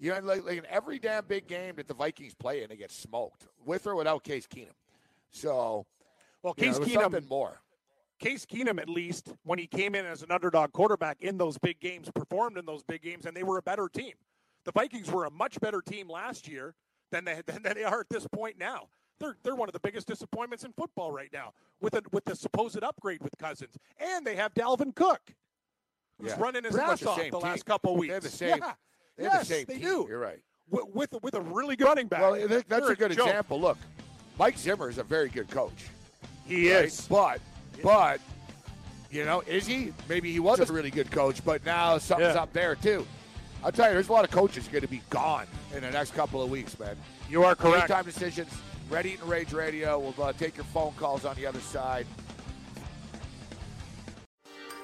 You 0.03 0.11
know, 0.11 0.19
like, 0.25 0.45
like 0.45 0.59
in 0.59 0.67
every 0.69 0.99
damn 0.99 1.25
big 1.27 1.47
game 1.47 1.77
that 1.77 1.87
the 1.87 1.95
Vikings 1.95 2.35
play 2.35 2.65
in, 2.65 2.69
they 2.71 2.77
get 2.77 2.91
smoked 2.91 3.47
with 3.65 3.87
or 3.87 3.95
without 3.95 4.25
Case 4.25 4.49
Keenum. 4.49 4.75
So, 5.31 5.87
well, 6.43 6.55
you 6.57 6.67
know, 6.67 6.73
Case 6.73 6.73
there 6.73 6.81
was 6.81 6.89
Keenum. 6.89 7.03
something 7.03 7.29
more. 7.29 7.61
Case 8.19 8.45
Keenum, 8.45 8.81
at 8.81 8.89
least 8.89 9.33
when 9.45 9.61
he 9.61 9.69
came 9.69 9.95
in 9.95 10.05
as 10.05 10.25
an 10.25 10.33
underdog 10.33 10.73
quarterback 10.73 11.19
in 11.21 11.39
those 11.39 11.57
big 11.57 11.79
games, 11.79 12.11
performed 12.13 12.59
in 12.59 12.67
those 12.67 12.83
big 12.83 13.01
games, 13.03 13.27
and 13.27 13.37
they 13.37 13.45
were 13.45 13.59
a 13.59 13.63
better 13.63 13.89
team. 13.89 14.15
The 14.65 14.73
Vikings 14.73 15.09
were 15.09 15.25
a 15.25 15.31
much 15.31 15.61
better 15.61 15.81
team 15.81 16.09
last 16.11 16.49
year 16.49 16.75
than 17.13 17.25
they 17.25 17.41
than 17.47 17.63
they 17.63 17.85
are 17.85 18.01
at 18.01 18.09
this 18.11 18.27
point 18.27 18.59
now. 18.59 18.89
They're 19.21 19.37
they're 19.45 19.55
one 19.55 19.69
of 19.69 19.73
the 19.73 19.81
biggest 19.81 20.09
disappointments 20.09 20.65
in 20.65 20.73
football 20.73 21.13
right 21.13 21.31
now 21.33 21.53
with 21.81 21.95
a, 21.95 22.03
with 22.11 22.25
the 22.25 22.35
supposed 22.35 22.83
upgrade 22.83 23.23
with 23.23 23.39
Cousins, 23.39 23.77
and 24.01 24.27
they 24.27 24.35
have 24.35 24.53
Dalvin 24.53 24.97
Cook, 24.97 25.21
who's 26.19 26.31
Yeah. 26.33 26.41
running 26.41 26.65
his 26.65 26.75
much 26.75 27.03
ass 27.03 27.07
off 27.07 27.31
the 27.31 27.39
last 27.39 27.65
couple 27.67 27.97
weeks. 27.97 28.11
They 28.11 28.15
have 28.15 28.23
the 28.25 28.29
same. 28.29 28.59
Yeah. 28.59 28.73
They 29.17 29.25
yes, 29.25 29.49
the 29.49 29.65
they 29.65 29.75
team. 29.75 29.83
do. 29.83 30.07
You're 30.09 30.19
right. 30.19 30.41
With, 30.71 30.85
with 30.95 31.23
with 31.23 31.35
a 31.35 31.41
really 31.41 31.77
good 31.77 31.87
running 31.87 32.07
back. 32.07 32.23
Well, 32.23 32.49
that's 32.69 32.89
a 32.89 32.95
good 32.95 33.13
example. 33.13 33.61
Look, 33.61 33.79
Mike 34.39 34.57
Zimmer 34.57 34.89
is 34.89 34.99
a 34.99 35.03
very 35.05 35.29
good 35.29 35.51
coach. 35.51 35.87
He 36.47 36.73
right? 36.75 36.87
is. 36.87 37.07
But, 37.09 37.41
but, 37.83 38.21
you 39.11 39.25
know, 39.25 39.41
is 39.43 39.67
he? 39.67 39.93
Maybe 40.09 40.33
he 40.33 40.41
was 40.41 40.61
a 40.61 40.73
really 40.73 40.91
good 40.91 41.11
coach, 41.11 41.45
but 41.45 41.65
now 41.65 41.99
something's 41.99 42.35
Yeah. 42.35 42.43
up 42.43 42.53
there 42.53 42.75
too. 42.75 43.07
I'll 43.65 43.71
tell 43.71 43.89
you, 43.89 43.95
there's 43.95 44.09
a 44.09 44.13
lot 44.13 44.25
of 44.25 44.31
coaches 44.31 44.67
going 44.67 44.83
to 44.83 44.89
be 44.89 45.03
gone 45.11 45.47
in 45.75 45.83
the 45.83 45.91
next 45.91 46.15
couple 46.15 46.43
of 46.43 46.51
weeks, 46.51 46.79
man. 46.81 46.97
You 47.31 47.45
are 47.45 47.55
correct. 47.55 47.89
Time 47.89 48.05
decisions. 48.05 48.51
Ready 48.91 49.15
and 49.15 49.23
Rage 49.23 49.53
Radio. 49.53 49.99
We'll 49.99 50.27
uh, 50.27 50.33
take 50.33 50.57
your 50.57 50.65
phone 50.65 50.93
calls 50.97 51.25
on 51.25 51.37
the 51.37 51.47
other 51.47 51.61
side. 51.61 52.07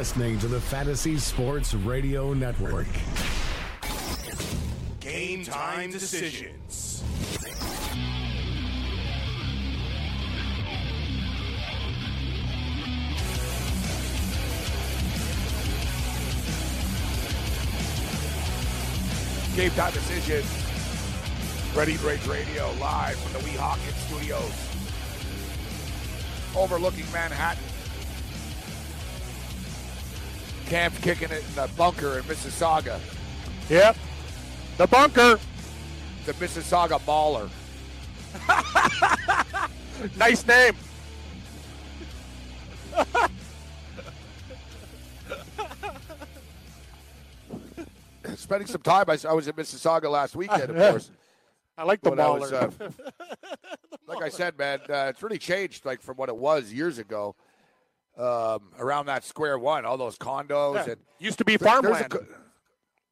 Listening 0.00 0.38
to 0.38 0.48
the 0.48 0.58
Fantasy 0.58 1.18
Sports 1.18 1.74
Radio 1.74 2.32
Network. 2.32 2.86
Game 4.98 5.44
time 5.44 5.90
decisions. 5.90 7.02
Game 19.54 19.70
time 19.72 19.92
decision. 19.92 20.42
Ready 21.76 21.98
Rage 21.98 22.26
Radio 22.26 22.72
live 22.80 23.18
from 23.18 23.34
the 23.34 23.38
Weehawken 23.46 23.92
Studios, 24.08 24.50
overlooking 26.56 27.04
Manhattan. 27.12 27.62
Camp 30.70 30.94
kicking 31.02 31.30
it 31.30 31.44
in 31.46 31.54
the 31.56 31.68
bunker 31.76 32.18
in 32.18 32.24
Mississauga. 32.24 32.98
Yep. 33.68 33.96
The 34.78 34.86
bunker. 34.86 35.38
The 36.26 36.32
Mississauga 36.34 37.00
Baller. 37.00 37.50
Nice 40.16 40.46
name. 40.46 40.74
Spending 48.36 48.66
some 48.68 48.80
time. 48.80 49.04
I, 49.08 49.18
I 49.28 49.32
was 49.32 49.46
in 49.48 49.54
Mississauga 49.54 50.10
last 50.10 50.34
weekend, 50.36 50.70
of 50.70 50.76
course. 50.90 51.10
I 51.76 51.84
like 51.84 52.00
the 52.00 52.10
when 52.10 52.20
I 52.20 52.30
was, 52.30 52.50
baller. 52.50 52.72
uh, 52.80 52.90
like 54.06 54.22
I 54.22 54.28
said, 54.28 54.56
man, 54.58 54.80
uh, 54.88 55.06
it's 55.10 55.22
really 55.22 55.38
changed, 55.38 55.84
like 55.84 56.00
from 56.00 56.16
what 56.16 56.28
it 56.28 56.36
was 56.36 56.72
years 56.72 56.98
ago. 56.98 57.34
Um, 58.20 58.70
around 58.78 59.06
that 59.06 59.24
square 59.24 59.58
one, 59.58 59.86
all 59.86 59.96
those 59.96 60.18
condos 60.18 60.74
Yeah. 60.74 60.92
and 60.92 60.96
Used 61.18 61.38
to 61.38 61.44
be 61.44 61.54
a 61.54 61.58
farmland. 61.58 62.12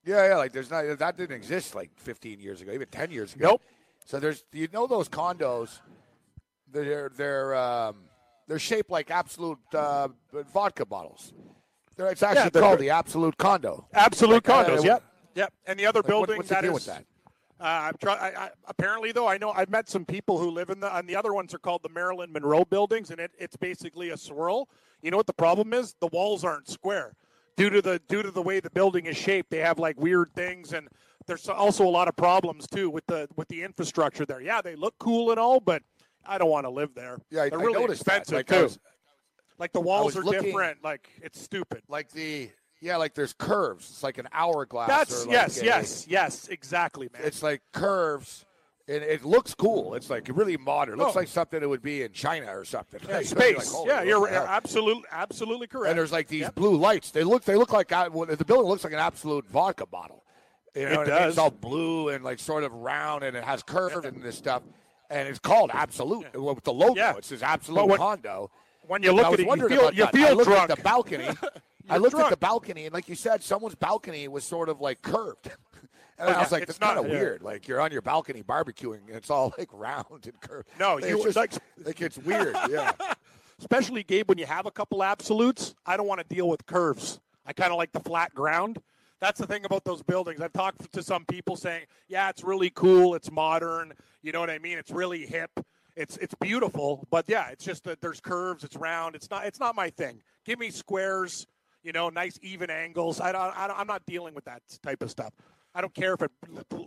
yeah, 0.04 0.28
yeah, 0.28 0.36
like 0.36 0.52
there's 0.52 0.70
not 0.70 0.84
that 0.98 1.16
didn't 1.16 1.34
exist 1.36 1.74
like 1.74 1.90
15 1.96 2.40
years 2.40 2.60
ago, 2.60 2.72
even 2.72 2.88
10 2.88 3.10
years 3.10 3.34
ago. 3.34 3.48
Nope. 3.52 3.62
So 4.04 4.20
there's 4.20 4.44
you 4.52 4.68
know 4.72 4.86
those 4.86 5.08
condos, 5.08 5.80
they're 6.70 7.10
they're 7.16 7.54
um, 7.54 7.96
they're 8.48 8.58
shaped 8.58 8.90
like 8.90 9.10
absolute 9.10 9.58
uh, 9.74 10.08
vodka 10.52 10.84
bottles. 10.84 11.32
They're, 11.96 12.08
it's 12.08 12.22
actually 12.22 12.50
they're 12.50 12.62
called 12.62 12.78
the 12.78 12.90
absolute 12.90 13.36
condo. 13.38 13.86
Absolute 13.94 14.46
Like, 14.46 14.48
uh, 14.48 14.64
condos. 14.76 14.84
Yep. 14.84 15.02
Yep. 15.36 15.52
And 15.66 15.78
the 15.78 15.86
other 15.86 15.98
Like, 16.00 16.04
what- 16.04 16.08
building 16.10 16.36
what's 16.36 16.48
the 16.50 16.54
that 16.56 16.64
is- 16.66 16.72
with 16.72 16.86
that? 16.86 17.04
Uh, 17.60 17.64
I'm 17.90 17.94
try- 18.00 18.14
I, 18.14 18.44
I, 18.44 18.50
apparently, 18.68 19.10
though, 19.10 19.26
I 19.26 19.36
know 19.36 19.50
I've 19.50 19.68
met 19.68 19.88
some 19.88 20.04
people 20.04 20.38
who 20.38 20.48
live 20.48 20.70
in 20.70 20.78
the, 20.78 20.96
and 20.96 21.08
the 21.08 21.16
other 21.16 21.32
ones 21.34 21.52
are 21.54 21.58
called 21.58 21.82
the 21.82 21.88
Marilyn 21.88 22.30
Monroe 22.32 22.64
buildings, 22.64 23.10
and 23.10 23.18
it, 23.18 23.32
it's 23.36 23.56
basically 23.56 24.10
a 24.10 24.16
swirl. 24.16 24.68
You 25.02 25.10
know 25.10 25.16
what 25.16 25.26
the 25.26 25.32
problem 25.32 25.72
is? 25.72 25.94
The 26.00 26.08
walls 26.08 26.44
aren't 26.44 26.68
square 26.68 27.14
due 27.56 27.70
to 27.70 27.80
the 27.82 28.00
due 28.08 28.22
to 28.22 28.30
the 28.30 28.42
way 28.42 28.60
the 28.60 28.70
building 28.70 29.06
is 29.06 29.16
shaped. 29.16 29.50
They 29.50 29.58
have 29.58 29.78
like 29.78 29.98
weird 30.00 30.32
things, 30.34 30.72
and 30.72 30.88
there's 31.26 31.48
also 31.48 31.84
a 31.84 31.88
lot 31.90 32.08
of 32.08 32.16
problems 32.16 32.66
too 32.66 32.90
with 32.90 33.06
the 33.06 33.28
with 33.36 33.48
the 33.48 33.62
infrastructure 33.62 34.24
there. 34.26 34.40
Yeah, 34.40 34.60
they 34.62 34.76
look 34.76 34.94
cool 34.98 35.30
and 35.30 35.38
all, 35.40 35.60
but 35.60 35.82
I 36.26 36.38
don't 36.38 36.50
want 36.50 36.66
to 36.66 36.70
live 36.70 36.94
there. 36.94 37.18
Yeah, 37.30 37.42
I- 37.44 37.48
they're 37.50 37.58
really 37.58 37.84
expensive 37.92 38.34
Like, 38.34 38.46
too. 38.46 38.62
was- 38.64 38.78
like 39.58 39.72
the 39.72 39.80
walls 39.80 40.16
are 40.16 40.22
looking- 40.22 40.42
different. 40.44 40.82
Like 40.84 41.08
it's 41.22 41.40
stupid. 41.40 41.82
Like 41.88 42.10
the 42.10 42.50
yeah, 42.80 42.96
like 42.96 43.14
there's 43.14 43.32
curves. 43.32 43.90
It's 43.90 44.02
like 44.04 44.18
an 44.18 44.28
hourglass. 44.32 44.88
That's 44.88 45.26
like 45.26 45.32
yes, 45.32 45.60
a- 45.60 45.64
yes, 45.64 46.06
yes, 46.08 46.48
exactly, 46.48 47.08
man. 47.12 47.22
It's 47.24 47.42
like 47.42 47.62
curves. 47.72 48.44
And 48.88 49.02
it 49.04 49.22
looks 49.24 49.54
cool. 49.54 49.94
It's 49.94 50.08
like 50.08 50.28
really 50.32 50.56
modern. 50.56 50.94
It 50.94 51.02
looks 51.02 51.14
Oh. 51.14 51.18
like 51.18 51.28
something 51.28 51.60
that 51.60 51.68
would 51.68 51.82
be 51.82 52.02
in 52.02 52.12
China 52.12 52.46
or 52.58 52.64
something. 52.64 53.00
Yeah, 53.06 53.16
like, 53.18 53.26
space. 53.26 53.70
"Holy, 53.72 53.88
yeah, 53.90 54.02
you're 54.02 54.26
the 54.26 54.32
hell?" 54.34 54.46
absolutely, 54.48 55.04
absolutely 55.12 55.66
correct. 55.66 55.90
And 55.90 55.98
there's 55.98 56.10
like 56.12 56.26
these 56.28 56.42
Yep. 56.42 56.54
blue 56.54 56.76
lights. 56.76 57.10
They 57.10 57.22
look. 57.22 57.44
They 57.44 57.56
look 57.56 57.72
like 57.72 57.92
uh, 57.92 58.08
the 58.08 58.44
building 58.46 58.66
looks 58.66 58.84
like 58.84 58.94
an 58.94 58.98
absolute 58.98 59.46
vodka 59.46 59.84
bottle. 59.86 60.24
You 60.74 60.84
know 60.84 60.88
It 60.92 60.96
what 60.98 61.06
I 61.08 61.10
mean? 61.10 61.18
does. 61.20 61.28
It's 61.34 61.38
all 61.38 61.50
blue 61.50 62.08
and 62.08 62.24
like 62.24 62.38
sort 62.38 62.64
of 62.64 62.72
round, 62.72 63.24
and 63.24 63.36
it 63.36 63.44
has 63.44 63.62
curves 63.62 64.06
and 64.06 64.22
this 64.22 64.38
stuff. 64.38 64.62
And 65.10 65.28
it's 65.28 65.38
called 65.38 65.70
Absolute 65.72 66.34
with 66.40 66.64
the 66.64 66.72
logo. 66.72 66.94
Yeah. 66.94 67.16
It 67.16 67.24
says 67.24 67.42
Absolute 67.42 67.86
when- 67.86 67.98
Condo. 67.98 68.50
when 68.86 69.02
you 69.02 69.08
And 69.10 69.16
look 69.18 69.26
at 69.26 69.40
it, 69.40 69.46
you 69.46 69.68
feel 69.68 69.92
you 69.92 70.04
that. 70.06 70.14
I 70.14 70.32
looked 70.32 70.44
drunk. 70.48 70.70
at 70.70 70.76
the 70.76 70.82
balcony. 70.82 71.28
I 71.90 71.96
looked 71.98 72.14
at 72.16 72.30
the 72.30 72.36
balcony, 72.48 72.84
and 72.86 72.94
like 72.94 73.08
you 73.08 73.14
said, 73.14 73.42
someone's 73.42 73.74
balcony 73.74 74.28
was 74.28 74.44
sort 74.44 74.68
of 74.70 74.80
like 74.80 75.02
curved. 75.02 75.50
And 76.18 76.28
I 76.28 76.32
Yeah, 76.32 76.40
was 76.40 76.52
like, 76.52 76.62
it's 76.62 76.78
that's 76.78 76.78
kind 76.78 76.96
not- 76.96 77.04
of 77.06 77.12
yeah. 77.12 77.18
weird. 77.20 77.42
Like 77.42 77.68
you're 77.68 77.80
on 77.80 77.92
your 77.92 78.02
balcony 78.02 78.42
barbecuing, 78.42 79.06
and 79.06 79.16
it's 79.16 79.30
all 79.30 79.54
like 79.56 79.68
round 79.72 80.24
and 80.24 80.40
curved. 80.40 80.68
No, 80.78 80.98
you- 80.98 81.16
it's 81.16 81.24
just, 81.24 81.36
like- 81.36 81.52
like 81.84 82.00
it's 82.00 82.18
weird. 82.18 82.56
Yeah. 82.68 82.92
especially 83.60 84.02
Gabe 84.04 84.28
when 84.28 84.38
you 84.38 84.46
have 84.46 84.66
a 84.66 84.70
couple 84.70 85.02
absolutes. 85.02 85.74
I 85.86 85.96
don't 85.96 86.06
want 86.06 86.20
to 86.20 86.34
deal 86.34 86.48
with 86.48 86.64
curves. 86.66 87.20
I 87.46 87.52
kind 87.52 87.72
of 87.72 87.78
like 87.78 87.92
the 87.92 88.00
flat 88.00 88.34
ground. 88.34 88.78
That's 89.20 89.40
the 89.40 89.46
thing 89.48 89.64
about 89.64 89.82
those 89.84 90.02
buildings. 90.02 90.40
I've 90.40 90.52
talked 90.52 90.92
to 90.92 91.02
some 91.02 91.24
people 91.24 91.56
saying, 91.56 91.86
"Yeah, 92.08 92.28
it's 92.28 92.44
really 92.44 92.70
cool. 92.70 93.14
It's 93.16 93.30
modern. 93.32 93.94
You 94.22 94.30
know 94.32 94.38
what 94.40 94.50
I 94.50 94.58
mean? 94.58 94.78
It's 94.78 94.90
really 94.92 95.26
hip. 95.26 95.50
It's 95.96 96.16
it's 96.18 96.34
beautiful, 96.40 97.04
but 97.10 97.24
yeah, 97.26 97.48
it's 97.48 97.64
just 97.64 97.82
that 97.84 98.00
there's 98.00 98.20
curves. 98.20 98.62
It's 98.62 98.76
round. 98.76 99.16
It's 99.16 99.28
not 99.30 99.44
it's 99.44 99.58
not 99.58 99.74
my 99.74 99.90
thing. 99.90 100.22
Give 100.44 100.58
me 100.58 100.70
squares. 100.70 101.46
You 101.82 101.92
know, 101.92 102.10
nice 102.10 102.38
even 102.42 102.70
angles. 102.70 103.20
I 103.20 103.32
don't, 103.32 103.56
I 103.58 103.66
don't 103.66 103.78
I'm 103.80 103.86
not 103.88 104.04
dealing 104.06 104.34
with 104.34 104.44
that 104.44 104.62
type 104.82 105.02
of 105.02 105.10
stuff. 105.10 105.32
I 105.74 105.80
don't 105.80 105.94
care 105.94 106.14
if 106.14 106.22
it 106.22 106.30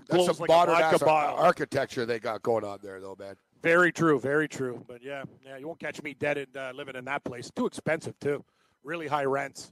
That's 0.09 0.25
some 0.25 0.35
like 0.37 0.49
modern 0.49 0.75
a 0.75 0.79
vodka 0.79 1.05
bottle. 1.05 1.37
architecture 1.39 2.05
they 2.05 2.19
got 2.19 2.41
going 2.41 2.63
on 2.63 2.79
there, 2.81 2.99
though, 2.99 3.15
man. 3.17 3.35
Very 3.61 3.91
true, 3.91 4.19
very 4.19 4.47
true. 4.47 4.83
But 4.87 5.03
yeah, 5.03 5.23
yeah, 5.45 5.57
you 5.57 5.67
won't 5.67 5.79
catch 5.79 6.01
me 6.01 6.15
dead 6.15 6.37
and 6.37 6.57
uh, 6.57 6.71
living 6.75 6.95
in 6.95 7.05
that 7.05 7.23
place. 7.23 7.51
Too 7.55 7.67
expensive 7.67 8.19
too. 8.19 8.43
Really 8.83 9.07
high 9.07 9.25
rents. 9.25 9.71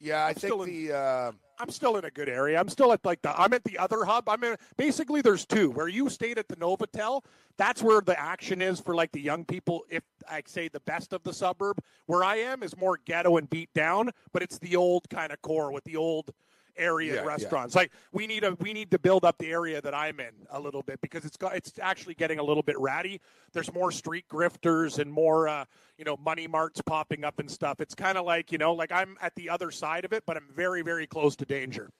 Yeah, 0.00 0.24
I 0.24 0.32
still 0.32 0.64
think 0.64 0.76
in- 0.76 0.86
the 0.86 0.96
uh, 0.96 1.32
I'm 1.58 1.70
still 1.70 1.96
in 1.96 2.04
a 2.04 2.10
good 2.10 2.28
area. 2.28 2.58
I'm 2.58 2.68
still 2.68 2.92
at 2.92 3.04
like 3.04 3.20
the 3.22 3.38
I'm 3.38 3.52
at 3.52 3.64
the 3.64 3.78
other 3.78 4.04
hub. 4.04 4.28
I'm 4.28 4.42
in 4.44 4.56
basically 4.76 5.22
there's 5.22 5.44
two. 5.44 5.70
Where 5.70 5.88
you 5.88 6.08
stayed 6.08 6.38
at 6.38 6.46
the 6.46 6.56
Novotel, 6.56 7.22
that's 7.56 7.82
where 7.82 8.00
the 8.00 8.18
action 8.18 8.62
is 8.62 8.78
for 8.80 8.94
like 8.94 9.10
the 9.10 9.20
young 9.20 9.44
people. 9.44 9.84
If 9.90 10.04
I 10.30 10.42
say 10.46 10.68
the 10.68 10.80
best 10.80 11.12
of 11.12 11.24
the 11.24 11.32
suburb, 11.32 11.78
where 12.06 12.22
I 12.22 12.36
am 12.36 12.62
is 12.62 12.76
more 12.76 12.98
ghetto 13.04 13.36
and 13.38 13.50
beat 13.50 13.72
down, 13.74 14.10
but 14.32 14.42
it's 14.42 14.58
the 14.58 14.76
old 14.76 15.08
kind 15.10 15.32
of 15.32 15.42
core 15.42 15.72
with 15.72 15.84
the 15.84 15.96
old 15.96 16.30
area 16.76 17.14
Yeah, 17.14 17.20
yeah. 17.22 17.26
restaurants. 17.26 17.74
Like 17.74 17.92
we 18.12 18.26
need 18.26 18.44
a 18.44 18.54
we 18.60 18.72
need 18.72 18.90
to 18.90 18.98
build 18.98 19.24
up 19.24 19.38
the 19.38 19.50
area 19.50 19.80
that 19.80 19.94
I'm 19.94 20.20
in 20.20 20.32
a 20.50 20.60
little 20.60 20.82
bit 20.82 21.00
because 21.00 21.24
it's 21.24 21.36
got 21.36 21.54
it's 21.56 21.72
actually 21.80 22.14
getting 22.14 22.38
a 22.38 22.42
little 22.42 22.62
bit 22.62 22.78
ratty. 22.78 23.20
There's 23.52 23.72
more 23.72 23.92
street 23.92 24.24
grifters 24.28 24.98
and 24.98 25.12
more 25.12 25.48
uh, 25.48 25.64
you 25.98 26.04
know 26.04 26.16
money 26.16 26.46
marts 26.46 26.80
popping 26.82 27.24
up 27.24 27.38
and 27.38 27.50
stuff. 27.50 27.80
It's 27.80 27.94
kind 27.94 28.18
of 28.18 28.24
like 28.24 28.52
you 28.52 28.58
know 28.58 28.72
like 28.72 28.92
I'm 28.92 29.16
at 29.22 29.34
the 29.34 29.48
other 29.50 29.70
side 29.70 30.04
of 30.04 30.12
it, 30.12 30.24
but 30.26 30.36
I'm 30.36 30.48
very 30.54 30.82
very 30.82 31.06
close 31.06 31.36
to 31.36 31.44
danger. 31.44 31.90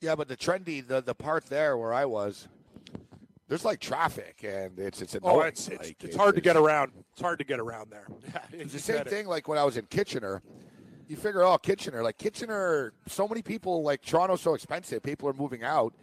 yeah, 0.00 0.14
but 0.14 0.28
the 0.28 0.36
trendy 0.36 0.86
the 0.86 1.00
the 1.00 1.14
part 1.14 1.46
there 1.46 1.76
where 1.76 1.92
I 1.92 2.04
was, 2.04 2.48
there's 3.48 3.64
like 3.64 3.80
traffic 3.80 4.44
and 4.44 4.78
it's 4.78 5.02
it's 5.02 5.14
annoying. 5.14 5.36
Oh, 5.36 5.40
it's 5.40 5.68
it's, 5.68 5.88
Like, 5.88 6.04
it's 6.04 6.16
hard 6.16 6.34
to 6.36 6.40
get 6.40 6.56
around. 6.56 6.92
It's 7.12 7.20
hard 7.22 7.38
to 7.38 7.44
get 7.44 7.58
around 7.60 7.90
there. 7.90 8.06
Yeah, 8.32 8.60
It's 8.60 8.72
the 8.72 8.78
same 8.78 9.04
thing 9.04 9.26
like 9.26 9.48
when 9.48 9.58
I 9.58 9.64
was 9.64 9.76
in 9.76 9.86
Kitchener. 9.86 10.42
You 11.08 11.16
figure, 11.16 11.42
oh, 11.42 11.56
Kitchener, 11.58 12.02
like 12.02 12.18
Kitchener, 12.18 12.92
so 13.06 13.26
many 13.26 13.40
people, 13.42 13.82
like 13.82 14.02
Toronto's 14.02 14.42
so 14.42 14.52
expensive. 14.54 15.02
People 15.02 15.28
are 15.28 15.32
moving 15.32 15.64
out 15.64 15.94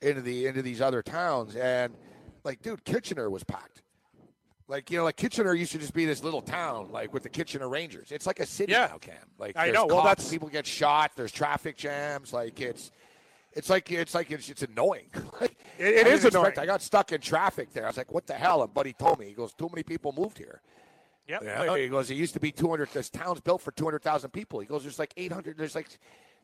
into 0.00 0.22
the 0.22 0.46
into 0.46 0.62
these 0.62 0.80
other 0.80 1.02
towns, 1.02 1.54
and 1.54 1.94
like, 2.44 2.62
dude, 2.62 2.82
Kitchener 2.84 3.28
was 3.28 3.44
packed. 3.44 3.82
Like 4.66 4.90
you 4.90 4.96
know, 4.98 5.04
like 5.04 5.16
Kitchener 5.16 5.52
used 5.54 5.72
to 5.72 5.78
just 5.78 5.92
be 5.92 6.06
this 6.06 6.22
little 6.24 6.40
town, 6.42 6.90
like 6.92 7.12
with 7.12 7.22
the 7.24 7.28
Kitchener 7.28 7.68
Rangers. 7.68 8.10
It's 8.10 8.26
like 8.26 8.40
a 8.40 8.46
city 8.46 8.72
Yeah. 8.72 8.88
now, 8.90 8.98
Cam. 8.98 9.14
Like 9.38 9.56
I 9.56 9.70
know. 9.70 9.86
Well, 9.86 10.02
that's- 10.02 10.30
people 10.30 10.48
get 10.48 10.66
shot. 10.66 11.12
There's 11.14 11.32
traffic 11.32 11.76
jams. 11.76 12.32
Like 12.32 12.58
it's, 12.60 12.90
it's 13.52 13.68
like 13.70 13.90
it's 13.92 14.14
like 14.14 14.30
it's, 14.30 14.48
it's 14.48 14.62
annoying. 14.62 15.08
like, 15.40 15.56
It- 15.78 15.94
it 15.94 16.06
I 16.06 16.10
expect- 16.10 16.34
annoying. 16.34 16.58
I 16.58 16.64
got 16.66 16.80
stuck 16.82 17.12
in 17.12 17.20
traffic 17.20 17.72
there. 17.74 17.84
I 17.84 17.88
was 17.88 17.96
like, 17.98 18.12
what 18.12 18.26
the 18.26 18.34
hell? 18.34 18.62
And 18.62 18.72
Buddy 18.72 18.92
told 18.94 19.18
me, 19.18 19.26
he 19.26 19.32
goes, 19.32 19.52
too 19.52 19.68
many 19.70 19.82
people 19.82 20.14
moved 20.16 20.38
here. 20.38 20.60
Yep. 21.28 21.42
Yeah, 21.44 21.76
he 21.76 21.88
goes. 21.88 22.10
It 22.10 22.14
used 22.14 22.34
to 22.34 22.40
be 22.40 22.50
200. 22.50 22.88
This 22.92 23.10
town's 23.10 23.40
built 23.40 23.60
for 23.60 23.70
200,000 23.72 24.30
people. 24.30 24.60
He 24.60 24.66
goes. 24.66 24.82
There's 24.82 24.98
like 24.98 25.12
800. 25.16 25.58
There's 25.58 25.74
like, 25.74 25.88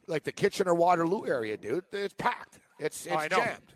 like 0.07 0.25
the 0.25 0.33
Kitchener 0.33 0.75
Waterloo 0.75 1.27
area, 1.27 1.57
dude. 1.57 1.85
It's 1.93 2.15
packed. 2.15 2.59
It's 2.79 3.07
oh, 3.11 3.19
it's 3.19 3.35
Oh, 3.35 3.39
jammed. 3.39 3.75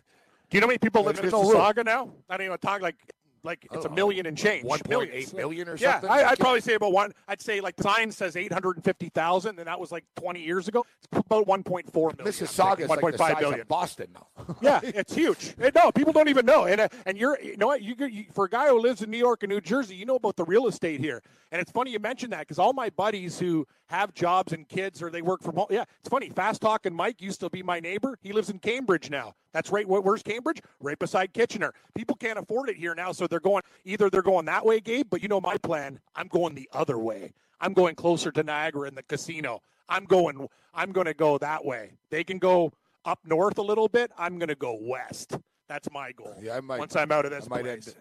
Do 0.49 0.57
you 0.57 0.61
know 0.61 0.67
how 0.67 0.69
many 0.69 0.77
people 0.79 1.03
live 1.03 1.15
in 1.17 1.21
There's 1.21 1.33
no 1.33 1.43
room. 1.43 1.59
Mississauga 1.59 1.85
now? 1.85 2.11
I 2.29 2.37
don't 2.37 2.45
even 2.45 2.57
talk 2.59 2.81
like 2.81 2.95
Like 3.43 3.67
it's 3.71 3.85
a 3.85 3.89
know, 3.89 3.95
million 3.95 4.25
and 4.25 4.37
change. 4.37 4.63
One 4.63 4.79
point 4.79 5.09
eight 5.13 5.33
million 5.33 5.67
or 5.67 5.75
yeah, 5.77 5.93
something? 5.93 6.09
I, 6.09 6.21
I 6.21 6.29
I'd 6.31 6.39
probably 6.39 6.61
say 6.61 6.73
about 6.73 6.91
one. 6.91 7.13
I'd 7.27 7.41
say 7.41 7.61
like 7.61 7.75
the 7.75 7.83
sign 7.83 8.11
says 8.11 8.35
eight 8.35 8.51
hundred 8.51 8.75
and 8.77 8.83
fifty 8.83 9.09
thousand, 9.09 9.59
and 9.59 9.67
that 9.67 9.79
was 9.79 9.91
like 9.91 10.05
twenty 10.15 10.41
years 10.41 10.67
ago. 10.67 10.85
It's 11.11 11.21
about 11.25 11.47
one 11.47 11.63
point 11.63 11.91
four 11.91 12.13
million. 12.17 12.33
Mississauga 12.33 12.81
is 12.81 12.89
like 12.89 13.01
the 13.01 13.17
size 13.17 13.37
billion. 13.39 13.61
of 13.61 13.67
Boston 13.67 14.07
now. 14.13 14.55
yeah, 14.61 14.79
it's 14.83 15.13
huge. 15.13 15.55
Eh, 15.59 15.71
No, 15.75 15.91
people 15.91 16.13
don't 16.13 16.29
even 16.29 16.45
know. 16.45 16.65
And 16.65 16.81
uh, 16.81 16.87
and 17.05 17.17
you're 17.17 17.39
you 17.41 17.57
know 17.57 17.67
what 17.67 17.81
you, 17.81 17.95
you 17.99 18.25
for 18.33 18.45
a 18.45 18.49
guy 18.49 18.67
who 18.67 18.79
lives 18.79 19.01
in 19.01 19.09
New 19.09 19.17
York 19.17 19.43
and 19.43 19.51
New 19.51 19.61
Jersey, 19.61 19.95
you 19.95 20.05
know 20.05 20.15
about 20.15 20.35
the 20.35 20.45
real 20.45 20.67
estate 20.67 20.99
here. 20.99 21.21
And 21.51 21.61
it's 21.61 21.71
funny 21.71 21.91
you 21.91 21.99
mentioned 21.99 22.33
that 22.33 22.41
because 22.41 22.59
all 22.59 22.73
my 22.73 22.89
buddies 22.89 23.39
who 23.39 23.65
have 23.87 24.13
jobs 24.13 24.53
and 24.53 24.67
kids 24.67 25.01
or 25.01 25.09
they 25.09 25.21
work 25.21 25.41
from 25.41 25.55
home. 25.55 25.67
Yeah, 25.69 25.85
it's 25.99 26.09
funny. 26.09 26.29
Fast 26.29 26.61
talking 26.61 26.93
Mike 26.93 27.21
used 27.21 27.39
to 27.39 27.49
be 27.49 27.63
my 27.63 27.79
neighbor. 27.79 28.17
He 28.21 28.31
lives 28.33 28.49
in 28.49 28.59
Cambridge 28.59 29.09
now. 29.09 29.33
That's 29.53 29.71
right. 29.71 29.87
Where's 29.87 30.21
Cambridge? 30.23 30.61
Right 30.79 30.97
beside 30.99 31.33
Kitchener. 31.33 31.73
People 31.95 32.15
can't 32.15 32.37
afford 32.37 32.69
it 32.69 32.75
here 32.77 32.93
now, 32.93 33.11
so 33.11 33.25
they're 33.27 33.39
going 33.39 33.63
either 33.83 34.09
they're 34.09 34.21
going 34.21 34.45
that 34.45 34.65
way, 34.65 34.79
Gabe. 34.79 35.07
But 35.09 35.21
you 35.23 35.27
know 35.27 35.41
my 35.41 35.57
plan. 35.57 35.99
I'm 36.15 36.27
going 36.27 36.53
the 36.55 36.69
other 36.71 36.97
way. 36.99 37.33
I'm 37.59 37.73
going 37.73 37.95
closer 37.95 38.31
to 38.31 38.43
Niagara 38.43 38.87
and 38.87 38.95
the 38.97 39.03
casino. 39.03 39.61
I'm 39.89 40.05
going. 40.05 40.47
I'm 40.73 40.91
going 40.91 41.07
to 41.07 41.13
go 41.15 41.37
that 41.39 41.65
way. 41.65 41.93
They 42.11 42.23
can 42.23 42.37
go 42.37 42.71
up 43.05 43.19
north 43.25 43.57
a 43.57 43.61
little 43.63 43.87
bit. 43.87 44.11
I'm 44.17 44.37
going 44.37 44.49
to 44.49 44.55
go 44.55 44.77
west. 44.79 45.35
That's 45.67 45.89
my 45.91 46.11
goal. 46.11 46.35
Yeah, 46.41 46.57
I 46.57 46.61
might- 46.61 46.79
Once 46.79 46.95
I'm 46.95 47.11
out 47.11 47.25
of 47.25 47.31
this 47.31 47.45
I 47.45 47.49
might 47.49 47.63
place. 47.63 47.87
end, 47.87 47.95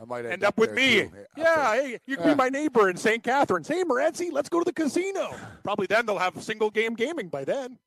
I 0.00 0.04
might 0.04 0.18
end, 0.24 0.32
End 0.32 0.44
up 0.44 0.56
with 0.58 0.72
me. 0.72 1.02
too. 1.02 1.10
Yeah, 1.36 1.74
hey, 1.74 1.98
you 2.06 2.16
can 2.16 2.26
Yeah. 2.26 2.32
be 2.34 2.36
my 2.36 2.48
neighbor 2.48 2.88
in 2.90 2.96
St. 2.96 3.22
Catharines. 3.22 3.68
Hey, 3.68 3.84
Morency, 3.84 4.32
let's 4.32 4.48
go 4.48 4.58
to 4.58 4.64
the 4.64 4.72
casino. 4.72 5.34
Probably 5.62 5.86
then 5.86 6.06
they'll 6.06 6.18
have 6.18 6.42
single 6.42 6.70
game 6.70 6.94
gaming 6.94 7.28
by 7.28 7.44
then. 7.44 7.78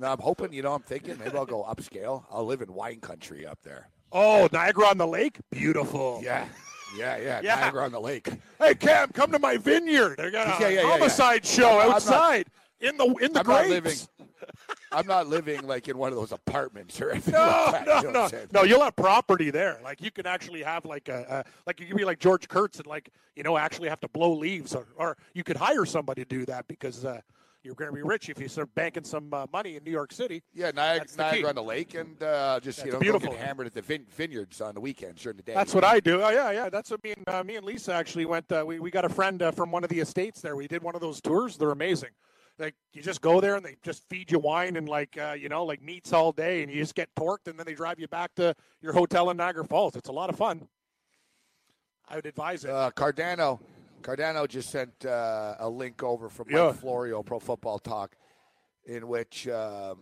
No, 0.00 0.10
I'm 0.12 0.18
hoping. 0.18 0.52
You 0.52 0.62
know, 0.62 0.72
I'm 0.72 0.80
thinking 0.82 1.18
maybe 1.18 1.36
I'll 1.36 1.44
go 1.46 1.62
upscale. 1.64 2.24
I'll 2.30 2.46
live 2.46 2.62
in 2.62 2.72
wine 2.72 3.00
country 3.00 3.46
up 3.46 3.58
there. 3.62 3.88
Oh, 4.12 4.48
Niagara 4.52 4.86
on 4.86 4.98
the 4.98 5.06
Lake? 5.06 5.38
Beautiful. 5.50 6.20
Yeah, 6.24 6.46
yeah, 6.96 7.18
yeah. 7.18 7.40
Yeah. 7.44 7.56
Niagara 7.56 7.84
on 7.84 7.92
the 7.92 8.00
lake. 8.00 8.28
Hey, 8.58 8.74
Cam, 8.74 9.10
come 9.10 9.30
to 9.30 9.38
my 9.38 9.56
vineyard. 9.58 10.16
They 10.16 10.30
got 10.30 10.58
a 10.58 10.62
Yeah, 10.62 10.80
yeah, 10.80 10.90
homicide 10.90 11.44
show 11.46 11.78
I'm 11.78 11.88
not- 11.88 11.96
outside 11.96 12.46
in 12.80 12.96
the 12.96 13.04
in 13.04 13.32
the 13.34 13.40
I'm 13.40 13.46
not 13.46 13.66
grapes. 13.66 13.68
living. 13.70 13.96
I'm 14.90 15.06
not 15.06 15.28
living 15.28 15.64
like 15.68 15.86
in 15.86 15.96
one 15.98 16.08
of 16.10 16.16
those 16.18 16.32
apartments 16.32 17.00
or 17.00 17.10
anything 17.10 17.34
No, 17.34 17.38
like 17.72 17.84
that. 17.84 17.86
no, 17.86 17.96
you 18.08 18.12
know 18.12 18.26
no, 18.32 18.38
no. 18.52 18.62
You'll 18.62 18.82
have 18.82 18.96
property 18.96 19.50
there. 19.50 19.78
Like 19.84 20.00
you 20.02 20.10
can 20.10 20.26
actually 20.26 20.62
have 20.62 20.84
like 20.84 21.08
a, 21.08 21.44
a 21.46 21.50
like 21.66 21.78
you 21.78 21.86
can 21.86 21.96
be 21.96 22.04
like 22.04 22.18
George 22.18 22.48
Kurtz 22.48 22.78
and 22.78 22.86
like 22.86 23.10
you 23.36 23.42
know 23.44 23.56
actually 23.56 23.88
have 23.90 24.00
to 24.00 24.08
blow 24.08 24.32
leaves, 24.32 24.74
or, 24.74 24.86
or 24.96 25.16
you 25.34 25.44
could 25.44 25.56
hire 25.58 25.84
somebody 25.84 26.24
to 26.24 26.28
do 26.28 26.44
that 26.46 26.66
because 26.66 27.04
uh, 27.04 27.20
you're 27.62 27.74
going 27.74 27.90
to 27.90 27.94
be 27.94 28.02
rich 28.02 28.28
if 28.28 28.40
you 28.40 28.48
start 28.48 28.74
banking 28.74 29.04
some 29.04 29.32
uh, 29.32 29.46
money 29.52 29.76
in 29.76 29.84
New 29.84 29.90
York 29.90 30.12
City. 30.12 30.42
Yeah, 30.54 30.70
Niagara, 30.70 31.06
Niagara 31.16 31.48
on 31.50 31.54
the 31.54 31.62
lake, 31.62 31.94
and 31.94 32.22
uh, 32.22 32.60
just 32.60 32.84
you 32.84 32.92
know, 32.92 32.98
beautiful. 32.98 33.30
get 33.30 33.40
hammered 33.40 33.66
at 33.66 33.74
the 33.74 33.82
vin- 33.82 34.06
vineyards 34.10 34.60
on 34.60 34.74
the 34.74 34.80
weekends 34.80 35.22
during 35.22 35.36
the 35.36 35.42
day. 35.42 35.54
That's 35.54 35.74
what 35.74 35.84
I 35.84 36.00
do. 36.00 36.22
Oh 36.22 36.30
yeah, 36.30 36.50
yeah. 36.50 36.70
That's 36.70 36.90
what 36.90 37.02
me 37.04 37.12
and 37.12 37.28
uh, 37.28 37.44
me 37.44 37.56
and 37.56 37.66
Lisa 37.66 37.92
actually 37.92 38.24
went. 38.24 38.50
Uh, 38.50 38.64
we 38.66 38.80
we 38.80 38.90
got 38.90 39.04
a 39.04 39.08
friend 39.08 39.42
uh, 39.42 39.50
from 39.50 39.70
one 39.70 39.84
of 39.84 39.90
the 39.90 40.00
estates 40.00 40.40
there. 40.40 40.56
We 40.56 40.68
did 40.68 40.82
one 40.82 40.94
of 40.94 41.00
those 41.00 41.20
tours. 41.20 41.56
They're 41.56 41.70
amazing. 41.70 42.10
Like 42.58 42.74
you 42.92 43.02
just 43.02 43.20
go 43.22 43.40
there 43.40 43.56
and 43.56 43.64
they 43.64 43.76
just 43.82 44.02
feed 44.10 44.30
you 44.30 44.38
wine 44.38 44.76
and 44.76 44.88
like 44.88 45.16
uh, 45.18 45.32
you 45.38 45.48
know 45.48 45.64
like 45.64 45.82
meats 45.82 46.12
all 46.12 46.32
day, 46.32 46.62
and 46.62 46.70
you 46.70 46.78
just 46.78 46.94
get 46.94 47.08
torqued, 47.14 47.46
and 47.46 47.58
then 47.58 47.66
they 47.66 47.74
drive 47.74 47.98
you 47.98 48.08
back 48.08 48.34
to 48.36 48.54
your 48.82 48.92
hotel 48.92 49.30
in 49.30 49.36
Niagara 49.36 49.64
Falls. 49.64 49.96
It's 49.96 50.08
a 50.08 50.12
lot 50.12 50.30
of 50.30 50.36
fun. 50.36 50.68
I 52.08 52.16
would 52.16 52.26
advise 52.26 52.64
it. 52.64 52.70
Uh, 52.70 52.90
Cardano, 52.90 53.60
Cardano 54.02 54.48
just 54.48 54.70
sent 54.70 55.04
uh, 55.04 55.56
a 55.58 55.68
link 55.68 56.02
over 56.02 56.28
from 56.28 56.48
Yeah. 56.50 56.68
Mike 56.68 56.76
Florio, 56.76 57.22
Pro 57.22 57.38
Football 57.38 57.78
Talk, 57.78 58.16
in 58.86 59.06
which 59.08 59.46
um, 59.48 59.98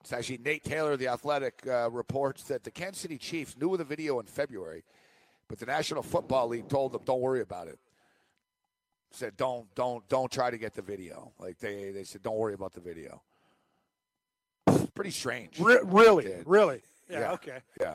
it's 0.00 0.12
actually 0.12 0.38
Nate 0.38 0.64
Taylor, 0.64 0.96
the 0.96 1.08
Athletic, 1.08 1.62
uh, 1.66 1.90
reports 1.90 2.44
that 2.44 2.64
the 2.64 2.70
Kansas 2.70 3.02
City 3.02 3.18
Chiefs 3.18 3.56
knew 3.56 3.72
of 3.72 3.78
the 3.78 3.84
video 3.84 4.18
in 4.18 4.26
February, 4.26 4.84
but 5.48 5.58
the 5.58 5.66
National 5.66 6.02
Football 6.02 6.48
League 6.48 6.68
told 6.68 6.92
them, 6.92 7.02
"Don't 7.04 7.20
worry 7.20 7.40
about 7.42 7.68
it." 7.68 7.78
Said, 9.10 9.36
"Don't, 9.36 9.72
don't, 9.74 10.08
don't 10.08 10.32
try 10.32 10.50
to 10.50 10.56
get 10.56 10.72
the 10.74 10.82
video." 10.82 11.32
Like 11.38 11.58
they, 11.58 11.90
they 11.90 12.04
said, 12.04 12.22
"Don't 12.22 12.36
worry 12.36 12.54
about 12.54 12.72
the 12.72 12.80
video." 12.80 13.22
Pretty 14.94 15.10
strange. 15.10 15.58
Re- 15.60 15.80
really, 15.84 16.32
really. 16.46 16.82
Yeah, 17.08 17.20
Yeah. 17.20 17.32
Okay. 17.32 17.58
Yeah. 17.80 17.94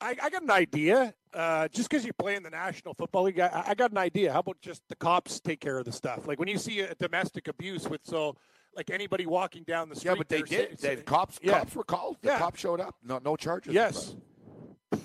I, 0.00 0.16
I 0.22 0.30
got 0.30 0.42
an 0.42 0.50
idea. 0.50 1.14
Uh, 1.34 1.68
just 1.68 1.90
because 1.90 2.04
you 2.06 2.12
play 2.12 2.36
in 2.36 2.42
the 2.42 2.50
National 2.50 2.94
Football 2.94 3.24
League, 3.24 3.38
I, 3.40 3.64
I 3.68 3.74
got 3.74 3.90
an 3.90 3.98
idea. 3.98 4.32
How 4.32 4.40
about 4.40 4.60
just 4.60 4.82
the 4.88 4.96
cops 4.96 5.40
take 5.40 5.60
care 5.60 5.78
of 5.78 5.84
the 5.84 5.92
stuff? 5.92 6.26
Like 6.26 6.38
when 6.38 6.48
you 6.48 6.56
see 6.58 6.80
a 6.80 6.94
domestic 6.94 7.48
abuse 7.48 7.88
with 7.88 8.00
so, 8.04 8.36
like 8.76 8.90
anybody 8.90 9.26
walking 9.26 9.64
down 9.64 9.88
the 9.88 9.96
street. 9.96 10.12
Yeah, 10.12 10.16
but 10.16 10.28
they 10.28 10.42
did. 10.42 10.80
sa- 10.80 10.88
They, 10.88 10.96
cops, 10.96 11.38
Yeah. 11.42 11.58
cops 11.58 11.74
were 11.74 11.84
called. 11.84 12.16
The 12.22 12.28
Yeah. 12.30 12.38
cops 12.38 12.60
showed 12.60 12.80
up. 12.80 12.94
No, 13.04 13.18
no 13.22 13.36
charges. 13.36 13.74
Yes. 13.74 14.14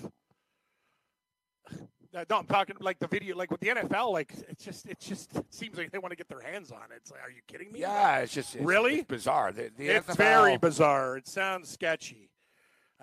Uh, 2.15 2.23
no, 2.29 2.37
I'm 2.37 2.45
talking 2.45 2.75
like 2.79 2.99
the 2.99 3.07
video, 3.07 3.35
like 3.35 3.49
with 3.49 3.59
the 3.59 3.69
NFL. 3.69 4.11
Like 4.13 4.31
it's 4.47 4.63
just, 4.63 4.85
it 4.85 4.99
just 4.99 5.35
it 5.35 5.45
seems 5.49 5.79
like 5.79 5.91
they 5.91 5.97
want 5.97 6.11
to 6.11 6.15
get 6.15 6.29
their 6.29 6.41
hands 6.41 6.71
on 6.71 6.77
it. 6.91 6.97
It's 6.97 7.09
like, 7.09 7.21
are 7.21 7.31
you 7.31 7.41
kidding 7.47 7.71
me? 7.71 7.79
Yeah, 7.79 8.19
it's 8.19 8.31
just 8.31 8.55
it's, 8.55 8.63
Really? 8.63 8.97
it's 8.99 9.07
bizarre. 9.07 9.51
The, 9.51 9.71
the 9.75 9.87
it's 9.87 10.05
NFL 10.07 10.15
very 10.17 10.57
bizarre. 10.57 11.17
It 11.17 11.27
sounds 11.27 11.69
sketchy. 11.69 12.29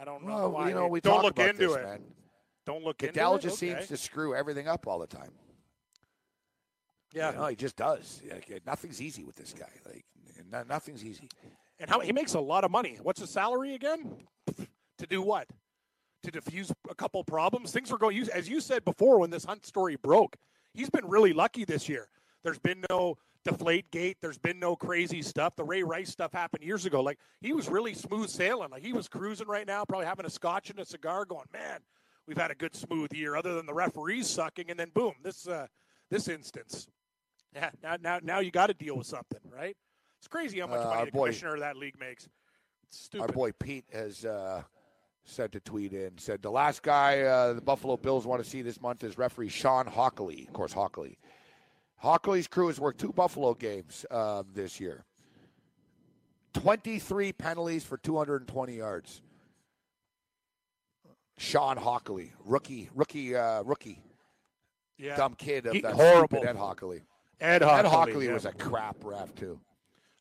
I 0.01 0.05
don't 0.05 0.25
know 0.25 0.35
Well, 0.35 0.53
why. 0.53 0.69
you 0.69 0.75
know, 0.75 0.87
we 0.89 1.01
don't 1.01 1.23
look 1.23 1.39
into 1.39 1.53
this, 1.69 1.77
it. 1.77 1.83
man. 1.85 2.01
Don't 2.65 2.83
look 2.85 2.99
Goodell 2.99 3.09
into 3.09 3.19
it. 3.19 3.23
Dell 3.23 3.39
just 3.39 3.63
Okay. 3.63 3.75
seems 3.75 3.89
to 3.89 3.97
screw 3.97 4.35
everything 4.35 4.67
up 4.69 4.87
all 4.87 4.99
the 4.99 5.07
time. 5.07 5.33
Yeah. 7.13 7.33
You 7.33 7.37
know, 7.39 7.47
he 7.47 7.57
just 7.57 7.77
does. 7.77 8.23
Like, 8.31 8.63
nothing's 8.67 9.03
easy 9.03 9.25
with 9.25 9.35
this 9.37 9.53
guy. 9.53 9.71
Like 9.87 10.05
no, 10.51 10.63
nothing's 10.69 11.05
easy. 11.05 11.29
And 11.79 11.91
how 11.91 12.01
he 12.01 12.13
makes 12.13 12.35
a 12.35 12.41
lot 12.41 12.65
of 12.65 12.71
money. 12.71 12.99
What's 13.03 13.21
his 13.21 13.31
salary 13.31 13.75
again? 13.75 14.17
To 14.99 15.07
do 15.07 15.23
what? 15.23 15.49
To 16.25 16.31
diffuse 16.31 16.71
a 16.91 16.95
couple 16.95 17.23
problems. 17.25 17.73
Things 17.73 17.91
were 17.91 17.99
going. 17.99 18.29
As 18.33 18.49
you 18.49 18.61
said 18.61 18.85
before, 18.85 19.19
when 19.19 19.31
this 19.31 19.45
Hunt 19.45 19.65
story 19.67 19.97
broke, 19.97 20.37
he's 20.75 20.91
been 20.91 21.07
really 21.07 21.33
lucky 21.33 21.65
this 21.65 21.89
year. 21.89 22.09
There's 22.45 22.59
been 22.59 22.85
no 22.91 23.17
deflate 23.45 23.91
gate. 23.91 24.19
There's 24.21 24.39
been 24.39 24.59
no 24.59 24.77
crazy 24.77 25.23
stuff. 25.23 25.57
The 25.57 25.65
Ray 25.65 25.83
Rice 25.83 26.11
stuff 26.11 26.33
happened 26.33 26.63
years 26.65 26.87
ago. 26.87 27.01
Like 27.03 27.19
he 27.41 27.53
was 27.53 27.69
really 27.69 27.95
smooth 27.95 28.29
sailing. 28.29 28.71
Like 28.71 28.83
he 28.83 28.93
was 28.93 29.09
cruising 29.09 29.47
right 29.49 29.67
now, 29.67 29.85
probably 29.85 30.07
having 30.07 30.27
a 30.27 30.31
scotch 30.31 30.71
and 30.71 30.79
a 30.79 30.85
cigar, 30.85 31.25
going, 31.25 31.47
man, 31.53 31.81
we've 32.27 32.37
had 32.39 32.51
a 32.51 32.55
good 32.55 32.75
smooth 32.75 33.13
year. 33.13 33.37
Other 33.37 33.55
than 33.55 33.67
the 33.67 33.75
referees 33.75 34.29
sucking, 34.29 34.71
and 34.71 34.79
then 34.79 34.91
boom, 34.95 35.15
this 35.23 35.47
uh, 35.49 35.67
this 36.11 36.29
instance. 36.29 36.87
Yeah, 37.55 37.71
now 37.83 37.97
now 38.01 38.21
now 38.23 38.39
you 38.41 38.51
got 38.51 38.69
to 38.69 38.75
deal 38.75 38.97
with 38.97 39.07
something, 39.07 39.41
right? 39.51 39.77
It's 40.19 40.29
crazy 40.29 40.61
how 40.61 40.67
much 40.67 40.81
Uh, 40.81 40.91
money 40.91 41.05
the 41.07 41.13
boy- 41.13 41.27
commissioner 41.29 41.55
of 41.55 41.61
that 41.61 41.77
league 41.77 41.99
makes. 41.99 42.29
It's 42.87 42.99
stupid. 43.05 43.23
Our 43.31 43.33
boy 43.33 43.53
Pete 43.53 43.87
has 43.93 44.25
uh, 44.25 44.63
sent 45.25 45.55
a 45.55 45.61
tweet 45.61 45.93
in. 45.93 46.19
Said 46.19 46.43
the 46.43 46.51
last 46.51 46.83
guy 46.83 47.21
uh, 47.23 47.55
the 47.55 47.61
Buffalo 47.61 47.97
Bills 47.97 48.27
want 48.27 48.43
to 48.45 48.49
see 48.49 48.63
this 48.63 48.81
month 48.81 49.03
is 49.03 49.17
referee 49.17 49.49
Shawn 49.49 49.87
Hochuli. 49.87 50.47
Of 50.47 50.53
course, 50.53 50.75
Hochuli. 50.75 51.17
Hochuli's 52.03 52.47
crew 52.49 52.69
has 52.69 52.81
worked 52.81 53.01
two 53.01 53.13
Buffalo 53.13 53.55
games 53.55 54.07
um, 54.11 54.47
this 54.55 54.81
year. 54.81 55.05
23 56.55 57.33
penalties 57.33 57.85
for 57.85 57.97
220 57.99 58.75
yards. 58.77 59.23
Shawn 61.39 61.77
Hochuli, 61.79 62.31
rookie, 62.45 62.91
rookie, 62.95 63.35
uh, 63.35 63.63
rookie, 63.63 64.03
Yeah. 64.99 65.17
dumb 65.17 65.35
kid 65.35 65.67
of 65.67 65.73
He- 65.73 65.81
that 65.81 65.95
horrible. 65.95 66.47
Ed 66.47 66.57
Hochuli. 66.57 67.03
Ed 67.41 67.63
Ed 67.63 67.67
Hochuli, 67.67 67.91
Hochuli 68.13 68.25
yeah. 68.27 68.33
was 68.35 68.45
a 68.45 68.53
crap 68.53 68.97
ref 69.03 69.35
too. 69.35 69.59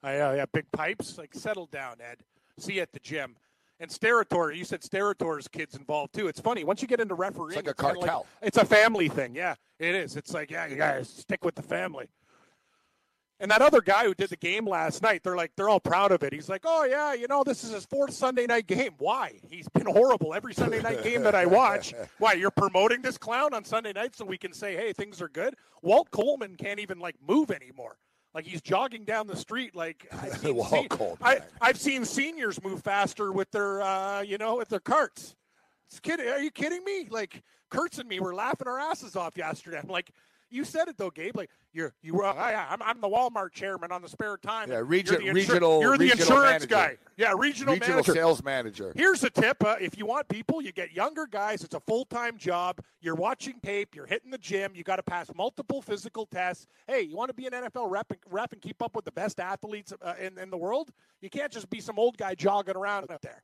I, 0.02 0.20
uh, 0.20 0.34
yeah, 0.34 0.46
big 0.54 0.72
pipes. 0.72 1.18
Like, 1.18 1.34
settle 1.34 1.66
down, 1.66 1.98
Ed. 2.00 2.20
See 2.58 2.76
you 2.76 2.82
at 2.82 2.94
the 2.94 3.00
gym. 3.00 3.36
And 3.80 3.90
Steratore, 3.90 4.56
you 4.56 4.66
said 4.66 4.82
Steratore's 4.82 5.48
kids 5.48 5.76
involved 5.76 6.14
too. 6.14 6.28
It's 6.28 6.40
funny 6.40 6.64
once 6.64 6.82
you 6.82 6.88
get 6.88 7.00
into 7.00 7.16
refereeing. 7.16 7.58
It's 7.60 7.68
like 7.68 7.68
a 7.68 7.82
kinda 7.82 7.96
cartel. 8.00 8.26
it's 8.42 8.58
a 8.58 8.66
family 8.66 9.08
thing. 9.08 9.36
Yeah, 9.36 9.56
it 9.80 9.96
is. 9.96 10.18
It's 10.18 10.34
like 10.34 10.52
yeah, 10.52 10.68
you 10.68 10.76
guys 10.76 11.10
stick 11.10 11.46
with 11.46 11.56
the 11.56 11.64
family. 11.64 12.10
And 13.42 13.50
that 13.52 13.62
other 13.62 13.80
guy 13.80 14.04
who 14.04 14.14
did 14.14 14.30
the 14.32 14.36
game 14.36 14.68
last 14.68 15.02
night, 15.02 15.22
they're 15.24 15.38
like, 15.38 15.54
they're 15.56 15.70
all 15.70 15.80
proud 15.80 16.12
of 16.12 16.24
it. 16.24 16.34
He's 16.34 16.50
like, 16.50 16.64
oh 16.66 16.84
yeah, 16.84 17.14
you 17.14 17.26
know, 17.30 17.42
this 17.46 17.64
is 17.64 17.72
his 17.72 17.86
fourth 17.86 18.12
Sunday 18.12 18.46
night 18.46 18.68
game. 18.68 18.92
Why? 18.98 19.40
He's 19.50 19.70
been 19.70 19.86
horrible 19.86 20.34
every 20.34 20.54
Sunday 20.54 20.82
night 20.82 21.04
game 21.04 21.24
that 21.24 21.36
I 21.36 21.46
watch. 21.46 21.94
Why? 22.18 22.34
You're 22.34 22.52
promoting 22.52 23.02
this 23.02 23.18
clown 23.18 23.54
on 23.54 23.64
Sunday 23.64 23.94
night 23.94 24.14
so 24.14 24.26
we 24.26 24.38
can 24.38 24.52
say, 24.52 24.76
hey, 24.76 24.92
things 24.92 25.22
are 25.22 25.30
good. 25.30 25.56
Walt 25.82 26.12
Coleman 26.12 26.58
can't 26.58 26.82
even 26.82 27.00
like 27.00 27.16
move 27.26 27.50
anymore. 27.50 27.96
Like 28.34 28.46
he's 28.46 28.62
jogging 28.62 29.04
down 29.04 29.28
the 29.28 29.36
street. 29.36 29.76
Like 29.76 30.08
I've 30.14 30.38
seen, 30.40 30.56
se- 30.64 30.88
I, 31.22 31.40
I've 31.62 31.78
seen 31.78 32.06
seniors 32.06 32.62
move 32.64 32.84
faster 32.84 33.32
with 33.32 33.50
their, 33.52 33.82
uh, 33.82 34.22
you 34.22 34.38
know, 34.38 34.58
with 34.58 34.70
their 34.70 34.80
carts. 34.80 35.36
It's 35.90 36.00
kidding. 36.00 36.28
Are 36.28 36.40
you 36.40 36.52
kidding 36.52 36.84
me? 36.84 37.08
Like 37.10 37.42
Kurtz 37.70 38.00
and 38.00 38.08
me 38.08 38.20
were 38.20 38.34
laughing 38.36 38.68
our 38.68 38.80
asses 38.80 39.16
off 39.16 39.38
yesterday. 39.38 39.80
I'm 39.82 39.90
like, 39.90 40.12
you 40.50 40.64
said 40.64 40.88
it 40.88 40.98
though, 40.98 41.10
Gabe. 41.10 41.36
Like 41.36 41.50
you're 41.74 41.94
you 42.02 42.14
were. 42.16 42.26
Uh, 42.26 42.34
yeah, 42.36 42.68
I'm, 42.70 42.82
I'm 42.82 43.00
the 43.02 43.08
Walmart 43.08 43.52
chairman 43.54 43.92
on 43.92 44.02
the 44.02 44.10
spare 44.10 44.38
time. 44.38 44.70
Yeah, 44.70 44.78
You're 44.78 44.86
insur- 44.86 45.34
regional- 45.34 45.82
You're 45.82 45.98
the 45.98 46.06
regional 46.06 46.22
insurance 46.24 46.44
manager. 46.52 46.68
guy. 46.68 46.98
Yeah, 47.18 47.34
regional, 47.38 47.74
Regional 47.76 47.96
manager. 47.98 48.14
sales 48.14 48.44
manager. 48.44 48.94
Here's 48.96 49.24
a 49.24 49.30
tip: 49.30 49.64
uh, 49.64 49.76
if 49.80 49.98
you 49.98 50.06
want 50.06 50.28
people, 50.30 50.62
you 50.62 50.72
get 50.72 50.92
younger 50.94 51.28
guys. 51.28 51.64
It's 51.64 51.76
a 51.76 51.80
full-time 51.82 52.38
job. 52.38 52.80
You're 53.02 53.16
watching 53.16 53.60
tape. 53.62 53.96
You're 53.96 54.06
hitting 54.08 54.32
the 54.32 54.38
gym. 54.38 54.72
You 54.76 54.84
got 54.84 54.96
to 54.98 55.04
pass 55.04 55.30
multiple 55.36 55.82
physical 55.82 56.26
tests. 56.26 56.66
Hey, 56.88 57.02
you 57.02 57.16
want 57.16 57.30
to 57.30 57.34
be 57.34 57.46
an 57.46 57.54
NFL 57.54 57.90
rep 57.90 58.10
and, 58.10 58.20
rep 58.30 58.54
and 58.54 58.62
keep 58.62 58.82
up 58.82 58.96
with 58.96 59.06
the 59.06 59.12
best 59.12 59.40
athletes 59.40 59.94
uh, 60.02 60.14
in, 60.20 60.38
in 60.38 60.50
the 60.50 60.58
world? 60.58 60.92
You 61.22 61.30
can't 61.30 61.52
just 61.52 61.70
be 61.70 61.80
some 61.82 62.00
old 62.00 62.18
guy 62.18 62.36
jogging 62.36 62.76
around 62.76 63.12
out 63.12 63.22
there. 63.22 63.44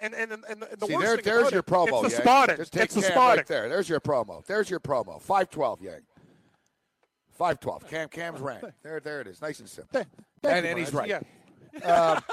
And 0.00 0.12
and 0.12 0.32
and, 0.32 0.44
and 0.50 0.60
the 0.78 0.86
See, 0.86 0.92
worst 0.94 1.06
there, 1.06 1.16
thing 1.16 1.24
there's 1.24 1.50
your 1.52 1.60
it, 1.60 1.66
promo. 1.66 2.02
It's 2.04 2.14
the 2.16 2.16
Yang. 2.16 2.22
spotting. 2.22 2.56
Just 2.56 2.72
take 2.72 2.82
it's 2.84 2.94
the 2.96 3.02
spotting. 3.02 3.36
right 3.38 3.46
there. 3.46 3.68
There's 3.68 3.88
your 3.88 4.00
promo. 4.00 4.44
There's 4.44 4.68
your 4.68 4.80
promo. 4.80 5.22
Five 5.22 5.50
twelve, 5.50 5.80
Yang. 5.80 6.00
Five 7.34 7.60
twelve. 7.60 7.88
Cam 7.88 8.08
Cam's 8.08 8.40
rant. 8.40 8.64
There, 8.82 9.00
there 9.00 9.20
it 9.20 9.26
is. 9.26 9.40
Nice 9.42 9.60
and 9.60 9.68
simple. 9.68 9.92
Thank- 9.92 10.08
and 10.56 10.64
you, 10.64 10.70
and 10.70 10.78
he's 10.78 10.92
right. 10.94 11.08
Yeah. 11.08 11.20
And, 11.82 12.22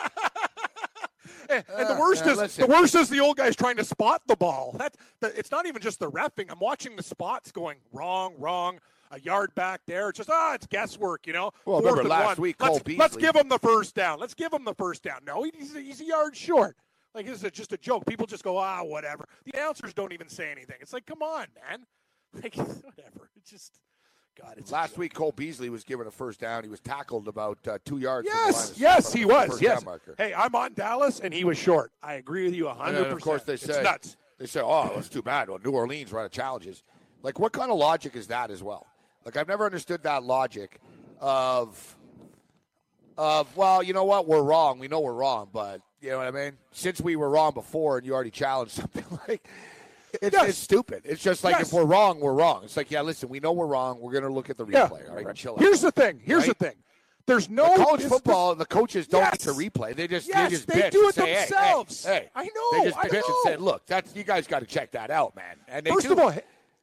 and 1.49 1.63
the 1.87 1.95
Uh, 1.95 1.99
worst 1.99 2.25
uh, 2.25 2.31
is 2.41 2.55
the 2.55 2.67
worst 2.67 2.95
is 2.95 3.09
the 3.09 3.19
old 3.19 3.37
guys 3.37 3.55
trying 3.55 3.77
to 3.77 3.83
spot 3.83 4.21
the 4.27 4.35
ball. 4.35 4.75
That 4.77 4.95
the, 5.19 5.37
it's 5.37 5.51
not 5.51 5.65
even 5.65 5.81
just 5.81 5.99
the 5.99 6.09
refing. 6.11 6.45
I'm 6.49 6.59
watching 6.59 6.95
the 6.95 7.03
spots 7.03 7.51
going 7.51 7.77
wrong, 7.91 8.35
wrong, 8.37 8.79
a 9.11 9.19
yard 9.19 9.53
back 9.55 9.81
there. 9.87 10.09
It's 10.09 10.17
just 10.17 10.29
ah, 10.29 10.53
it's 10.53 10.67
guesswork, 10.67 11.25
you 11.27 11.33
know. 11.33 11.51
Well, 11.65 11.79
Fourth 11.81 11.91
remember 11.91 12.09
last 12.09 12.37
one. 12.37 12.41
week, 12.43 12.55
let's, 12.61 12.79
Cole 12.79 12.95
let's 12.97 13.17
give 13.17 13.35
him 13.35 13.49
the 13.49 13.59
first 13.59 13.95
down. 13.95 14.19
Let's 14.19 14.33
give 14.33 14.53
him 14.53 14.63
the 14.63 14.75
first 14.75 15.03
down. 15.03 15.21
No, 15.25 15.43
he's 15.43 15.73
he's 15.75 15.99
a 16.01 16.05
yard 16.05 16.35
short. 16.35 16.77
Like 17.15 17.25
this 17.25 17.43
is 17.43 17.51
just 17.51 17.73
a 17.73 17.77
joke. 17.77 18.05
People 18.05 18.25
just 18.27 18.43
go 18.43 18.57
ah 18.57 18.83
whatever. 18.83 19.25
The 19.45 19.51
announcers 19.57 19.93
don't 19.93 20.13
even 20.13 20.29
say 20.29 20.51
anything. 20.51 20.77
It's 20.79 20.93
like 20.93 21.05
come 21.05 21.21
on, 21.21 21.47
man. 21.69 21.85
Like 22.41 22.55
whatever. 22.55 23.29
It's 23.35 23.49
just 23.51 23.73
God. 24.41 24.71
Last 24.71 24.97
week, 24.97 25.13
Cole 25.13 25.31
Beasley 25.31 25.69
was 25.69 25.83
given 25.83 26.07
a 26.07 26.11
first 26.11 26.39
down. 26.39 26.63
He 26.63 26.69
was 26.69 26.79
tackled 26.79 27.27
about 27.27 27.59
uh, 27.67 27.77
two 27.85 27.97
yards. 27.97 28.27
from 28.29 28.37
the 28.37 28.45
Yes, 28.45 28.73
yes, 28.77 29.13
he 29.13 29.25
was. 29.25 29.61
Yes. 29.61 29.83
Hey, 30.17 30.33
I'm 30.33 30.55
on 30.55 30.73
Dallas, 30.73 31.19
and 31.19 31.33
he 31.33 31.43
was 31.43 31.57
short. 31.57 31.91
I 32.01 32.15
agree 32.15 32.45
with 32.45 32.55
you 32.55 32.65
100. 32.65 32.95
And 32.95 33.05
then, 33.05 33.11
of 33.11 33.21
course, 33.21 33.43
they 33.43 33.53
it's 33.53 33.65
say 33.65 33.83
nuts. 33.83 34.17
they 34.37 34.45
say, 34.45 34.61
"Oh, 34.63 34.91
that's 34.95 35.09
too 35.09 35.21
bad." 35.21 35.49
Well, 35.49 35.59
New 35.63 35.71
Orleans 35.71 36.11
run 36.11 36.23
out 36.23 36.25
of 36.27 36.31
challenges. 36.31 36.83
Like, 37.23 37.39
what 37.39 37.51
kind 37.51 37.71
of 37.71 37.77
logic 37.77 38.15
is 38.15 38.27
that 38.27 38.49
as 38.51 38.63
well? 38.63 38.87
Like, 39.25 39.37
I've 39.37 39.47
never 39.47 39.65
understood 39.65 40.03
that 40.03 40.23
logic 40.23 40.79
of 41.19 41.97
of 43.17 43.55
well, 43.55 43.83
you 43.83 43.93
know 43.93 44.05
what, 44.05 44.27
we're 44.27 44.41
wrong. 44.43 44.79
We 44.79 44.87
know 44.87 45.01
we're 45.01 45.13
wrong, 45.13 45.49
but 45.53 45.81
you 46.01 46.09
know 46.09 46.17
what 46.17 46.27
I 46.27 46.31
mean. 46.31 46.53
Since 46.71 47.01
we 47.01 47.15
were 47.15 47.29
wrong 47.29 47.53
before, 47.53 47.97
and 47.97 48.05
you 48.05 48.13
already 48.13 48.31
challenged 48.31 48.71
something 48.75 49.05
like. 49.27 49.47
It's, 50.21 50.33
Yes. 50.35 50.49
it's 50.49 50.57
stupid. 50.57 51.01
It's 51.05 51.21
just 51.21 51.43
like 51.43 51.55
Yes. 51.57 51.67
if 51.67 51.73
we're 51.73 51.85
wrong, 51.85 52.19
we're 52.19 52.33
wrong. 52.33 52.63
It's 52.63 52.75
like, 52.77 52.91
yeah, 52.91 53.01
listen, 53.01 53.29
we 53.29 53.39
know 53.39 53.51
we're 53.51 53.65
wrong. 53.67 53.99
We're 53.99 54.11
going 54.11 54.23
to 54.23 54.29
look 54.31 54.49
at 54.49 54.57
the 54.57 54.65
Yeah. 54.65 54.87
replay. 54.87 55.09
All 55.09 55.15
right, 55.23 55.35
chill 55.35 55.53
out. 55.53 55.59
Here's 55.59 55.81
the 55.81 55.91
thing. 55.91 56.19
Here's 56.23 56.47
Right? 56.47 56.57
the 56.57 56.65
thing. 56.69 56.75
There's 57.27 57.49
no 57.49 57.77
The 57.77 57.83
college 57.83 58.03
football, 58.05 58.55
the 58.55 58.65
coaches 58.65 59.07
don't 59.07 59.21
Yes. 59.21 59.45
need 59.45 59.53
to 59.53 59.57
replay. 59.79 59.95
They 59.95 60.07
just 60.07 60.27
Yes, 60.27 60.49
they 60.49 60.55
just 60.55 60.67
they 60.67 60.81
bitch 60.81 60.91
do 60.91 61.07
it 61.07 61.15
say, 61.15 61.21
hey, 61.21 61.33
hey, 61.33 61.39
themselves. 61.41 62.05
Hey, 62.05 62.29
I 62.35 62.43
know, 62.45 62.49
They 62.79 62.83
just 62.85 62.97
I 62.97 63.07
bitch 63.07 63.13
and 63.13 63.23
know. 63.29 63.41
say, 63.45 63.55
look, 63.57 63.85
that's 63.85 64.15
you 64.15 64.23
guys 64.23 64.47
got 64.47 64.59
to 64.59 64.65
check 64.65 64.91
that 64.91 65.11
out, 65.11 65.35
man. 65.35 65.55
And 65.67 65.87
First 65.87 66.07
do. 66.07 66.13
of 66.13 66.19
all, 66.19 66.33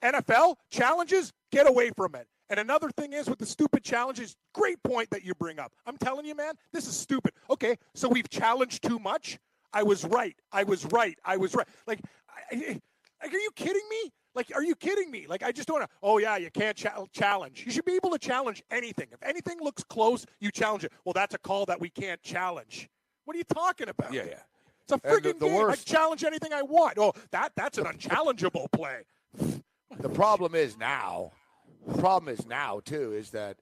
NFL 0.03 0.57
challenges, 0.71 1.33
get 1.51 1.67
away 1.69 1.91
from 1.97 2.15
it. 2.15 2.29
And 2.51 2.59
another 2.61 2.89
thing 2.91 3.13
is 3.13 3.29
with 3.29 3.41
the 3.41 3.47
stupid 3.47 3.85
challenges, 3.85 4.37
great 4.55 4.83
point 4.83 5.11
that 5.11 5.23
you 5.25 5.35
bring 5.35 5.59
up. 5.59 5.73
I'm 5.87 5.99
telling 5.99 6.25
you, 6.25 6.35
man, 6.35 6.55
this 6.73 6.87
is 6.87 6.97
stupid. 6.97 7.33
Okay, 7.51 7.77
so 7.95 8.09
we've 8.09 8.31
challenged 8.31 8.83
too 8.85 8.99
much. 8.99 9.39
I 9.73 9.83
was 9.83 10.05
right. 10.05 10.35
I 10.53 10.63
was 10.63 10.87
right. 10.87 11.19
I 11.25 11.37
was 11.37 11.55
right. 11.55 11.67
Like, 11.87 12.01
I, 12.51 12.55
I- 12.55 12.81
like, 13.23 13.33
are 13.35 13.39
you 13.39 13.51
kidding 13.57 13.83
me? 13.91 14.13
Like, 14.35 14.53
are 14.55 14.63
you 14.63 14.75
kidding 14.77 15.11
me? 15.11 15.27
Like, 15.29 15.43
I 15.43 15.51
just 15.53 15.67
don't 15.69 15.81
know. 15.81 15.87
Oh 16.03 16.19
yeah, 16.19 16.37
you 16.37 16.51
can't 16.51 16.77
cha- 16.77 17.05
challenge. 17.13 17.65
You 17.67 17.73
should 17.73 17.85
be 17.85 17.95
able 17.95 18.11
to 18.11 18.19
challenge 18.19 18.63
anything. 18.71 19.09
If 19.11 19.23
anything 19.23 19.59
looks 19.61 19.83
close, 19.85 20.25
you 20.41 20.51
challenge 20.51 20.85
it. 20.85 20.93
Well, 21.05 21.13
that's 21.13 21.35
a 21.35 21.39
call 21.39 21.67
that 21.67 21.81
we 21.81 21.91
can't 21.91 22.23
challenge. 22.23 22.89
What 23.25 23.35
are 23.35 23.39
you 23.39 23.45
talking 23.45 23.89
about? 23.89 24.13
yeah, 24.13 24.25
yeah. 24.29 24.35
It's 24.83 24.93
a 24.93 24.99
freaking 24.99 25.39
game. 25.41 25.55
worst- 25.55 25.89
I 25.91 25.93
challenge 25.97 26.25
anything 26.25 26.53
I 26.53 26.63
want. 26.63 26.99
Oh, 26.99 27.13
that 27.33 27.53
that's 27.57 27.79
an 27.79 27.85
unchallengeable 27.87 28.71
play. 28.73 29.03
The 30.01 30.09
problem 30.09 30.55
is 30.55 30.79
now. 30.79 31.33
The 31.87 31.99
problem 31.99 32.33
is 32.33 32.47
now 32.47 32.81
too 32.85 33.15
is 33.15 33.31
that 33.31 33.57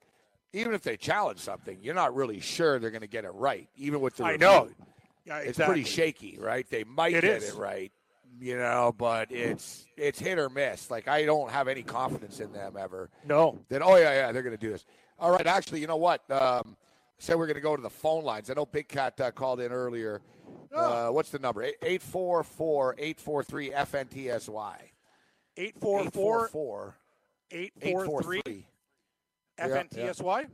even 0.52 0.74
if 0.74 0.82
they 0.82 0.96
challenge 0.98 1.38
something, 1.38 1.78
you're 1.80 1.94
not 1.94 2.14
really 2.14 2.40
sure 2.40 2.78
they're 2.78 2.90
going 2.90 3.00
to 3.00 3.06
get 3.06 3.24
it 3.24 3.30
right, 3.32 3.68
even 3.76 4.00
with 4.02 4.16
the. 4.16 4.24
I 4.24 4.32
review. 4.32 4.46
know. 4.46 4.68
Yeah, 5.24 5.38
It's 5.38 5.58
pretty 5.58 5.84
shaky, 5.84 6.36
right? 6.38 6.68
They 6.68 6.84
might 6.84 7.14
It 7.14 7.22
get 7.22 7.42
is. 7.42 7.50
it 7.50 7.54
right, 7.54 7.90
you 8.40 8.56
know, 8.56 8.94
but 8.96 9.30
it's 9.30 9.86
it's 9.96 10.18
hit 10.18 10.38
or 10.38 10.48
miss. 10.48 10.90
Like 10.90 11.08
I 11.08 11.24
don't 11.24 11.50
have 11.50 11.68
any 11.68 11.82
confidence 11.82 12.40
in 12.40 12.52
them 12.52 12.76
ever. 12.78 13.10
No. 13.26 13.58
That 13.68 13.82
oh 13.82 13.96
yeah 13.96 14.12
yeah 14.12 14.32
they're 14.32 14.42
going 14.42 14.56
to 14.56 14.60
do 14.60 14.70
this. 14.72 14.84
All 15.18 15.30
right, 15.30 15.46
actually, 15.46 15.80
you 15.80 15.86
know 15.86 15.96
what? 15.96 16.28
Um, 16.30 16.76
said 17.18 17.36
we're 17.38 17.46
going 17.46 17.54
to 17.54 17.60
go 17.62 17.74
to 17.76 17.82
the 17.82 17.88
phone 17.90 18.22
lines. 18.24 18.50
I 18.50 18.54
know 18.54 18.66
Big 18.66 18.86
Cat 18.88 19.18
uh, 19.20 19.30
called 19.30 19.60
in 19.60 19.72
earlier. 19.72 20.20
Oh. 20.74 21.08
Uh, 21.08 21.12
what's 21.12 21.30
the 21.30 21.38
number? 21.38 21.66
844-843 21.82 23.72
FNTSY. 23.74 24.76
844 25.56 26.94
843 27.50 28.42
843 28.42 28.66
Yeah, 29.58 29.66
FNTSY. 29.68 30.46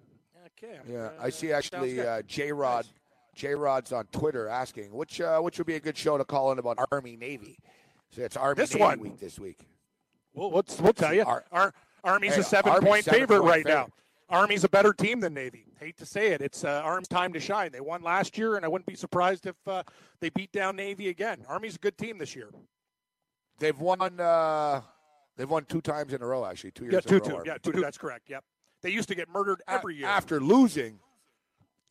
Okay. 0.62 0.78
Yeah, 0.89 0.99
Uh, 1.07 1.11
I 1.20 1.30
see 1.30 1.53
actually 1.53 2.01
uh, 2.01 2.22
J 2.22 2.53
Rod. 2.53 2.87
J 3.35 3.55
Rod's 3.55 3.93
on 3.93 4.07
Twitter 4.12 4.49
asking 4.49 4.93
which 4.93 5.20
uh, 5.20 5.39
which 5.41 5.59
would 5.59 5.66
be 5.66 5.74
a 5.76 5.80
good 5.80 5.97
show 5.97 6.18
to 6.18 6.24
call 6.24 6.53
in 6.53 6.59
about 6.59 6.78
Army 6.91 7.16
Navy. 7.16 7.59
So 8.11 8.22
it's 8.22 8.37
Army 8.37 8.57
This 8.57 8.72
Navy 8.74 8.83
one. 8.83 9.01
week 9.01 9.18
this 9.18 9.39
week. 9.39 9.61
We'll, 10.35 10.51
we'll, 10.51 10.64
we'll 10.80 10.93
tell 10.93 11.14
you. 11.14 11.24
Our, 11.24 11.72
Army's 12.05 12.35
Hey, 12.35 12.41
a 12.41 12.45
seven 12.45 12.72
Army's 12.72 12.89
point 12.89 13.05
seven 13.05 13.20
favorite 13.20 13.39
point 13.41 13.51
right 13.51 13.64
favorite. 13.66 13.74
now. 13.74 13.89
Army's 14.28 14.64
a 14.64 14.68
better 14.68 14.93
team 14.95 15.20
than 15.20 15.35
Navy. 15.35 15.66
Hate 15.78 15.97
to 15.99 16.07
say 16.07 16.28
it. 16.28 16.41
It's 16.41 16.64
uh, 16.64 16.80
Army's 16.85 17.09
time 17.09 17.33
to 17.35 17.41
shine. 17.41 17.70
They 17.70 17.80
won 17.80 18.03
last 18.03 18.39
year, 18.39 18.57
and 18.57 18.64
I 18.64 18.68
wouldn't 18.68 18.87
be 18.87 18.95
surprised 18.95 19.47
if 19.47 19.57
uh, 19.66 19.83
they 20.20 20.30
beat 20.30 20.53
down 20.53 20.76
Navy 20.76 21.09
again. 21.11 21.45
Army's 21.49 21.76
a 21.76 21.78
good 21.78 21.99
team 21.99 22.16
this 22.18 22.35
year. 22.35 22.49
They've 23.59 23.78
won. 23.78 24.18
Uh, 24.18 24.80
they've 25.37 25.49
won 25.51 25.64
two 25.66 25.80
times 25.83 26.12
in 26.14 26.22
a 26.22 26.26
row. 26.26 26.45
Actually, 26.47 26.70
two 26.72 26.85
years. 26.85 26.95
Yeah, 26.95 26.99
in 26.99 27.05
two 27.09 27.16
a 27.16 27.18
row. 27.18 27.24
two. 27.28 27.37
Army. 27.37 27.49
Yeah, 27.49 27.59
two 27.62 27.72
two. 27.72 27.80
That's 27.80 27.99
correct. 27.99 28.30
Yep. 28.30 28.45
They 28.83 28.91
used 28.91 29.09
to 29.11 29.14
get 29.14 29.28
murdered 29.28 29.61
every 29.68 29.97
year. 29.97 30.07
after 30.07 30.41
losing. 30.41 30.99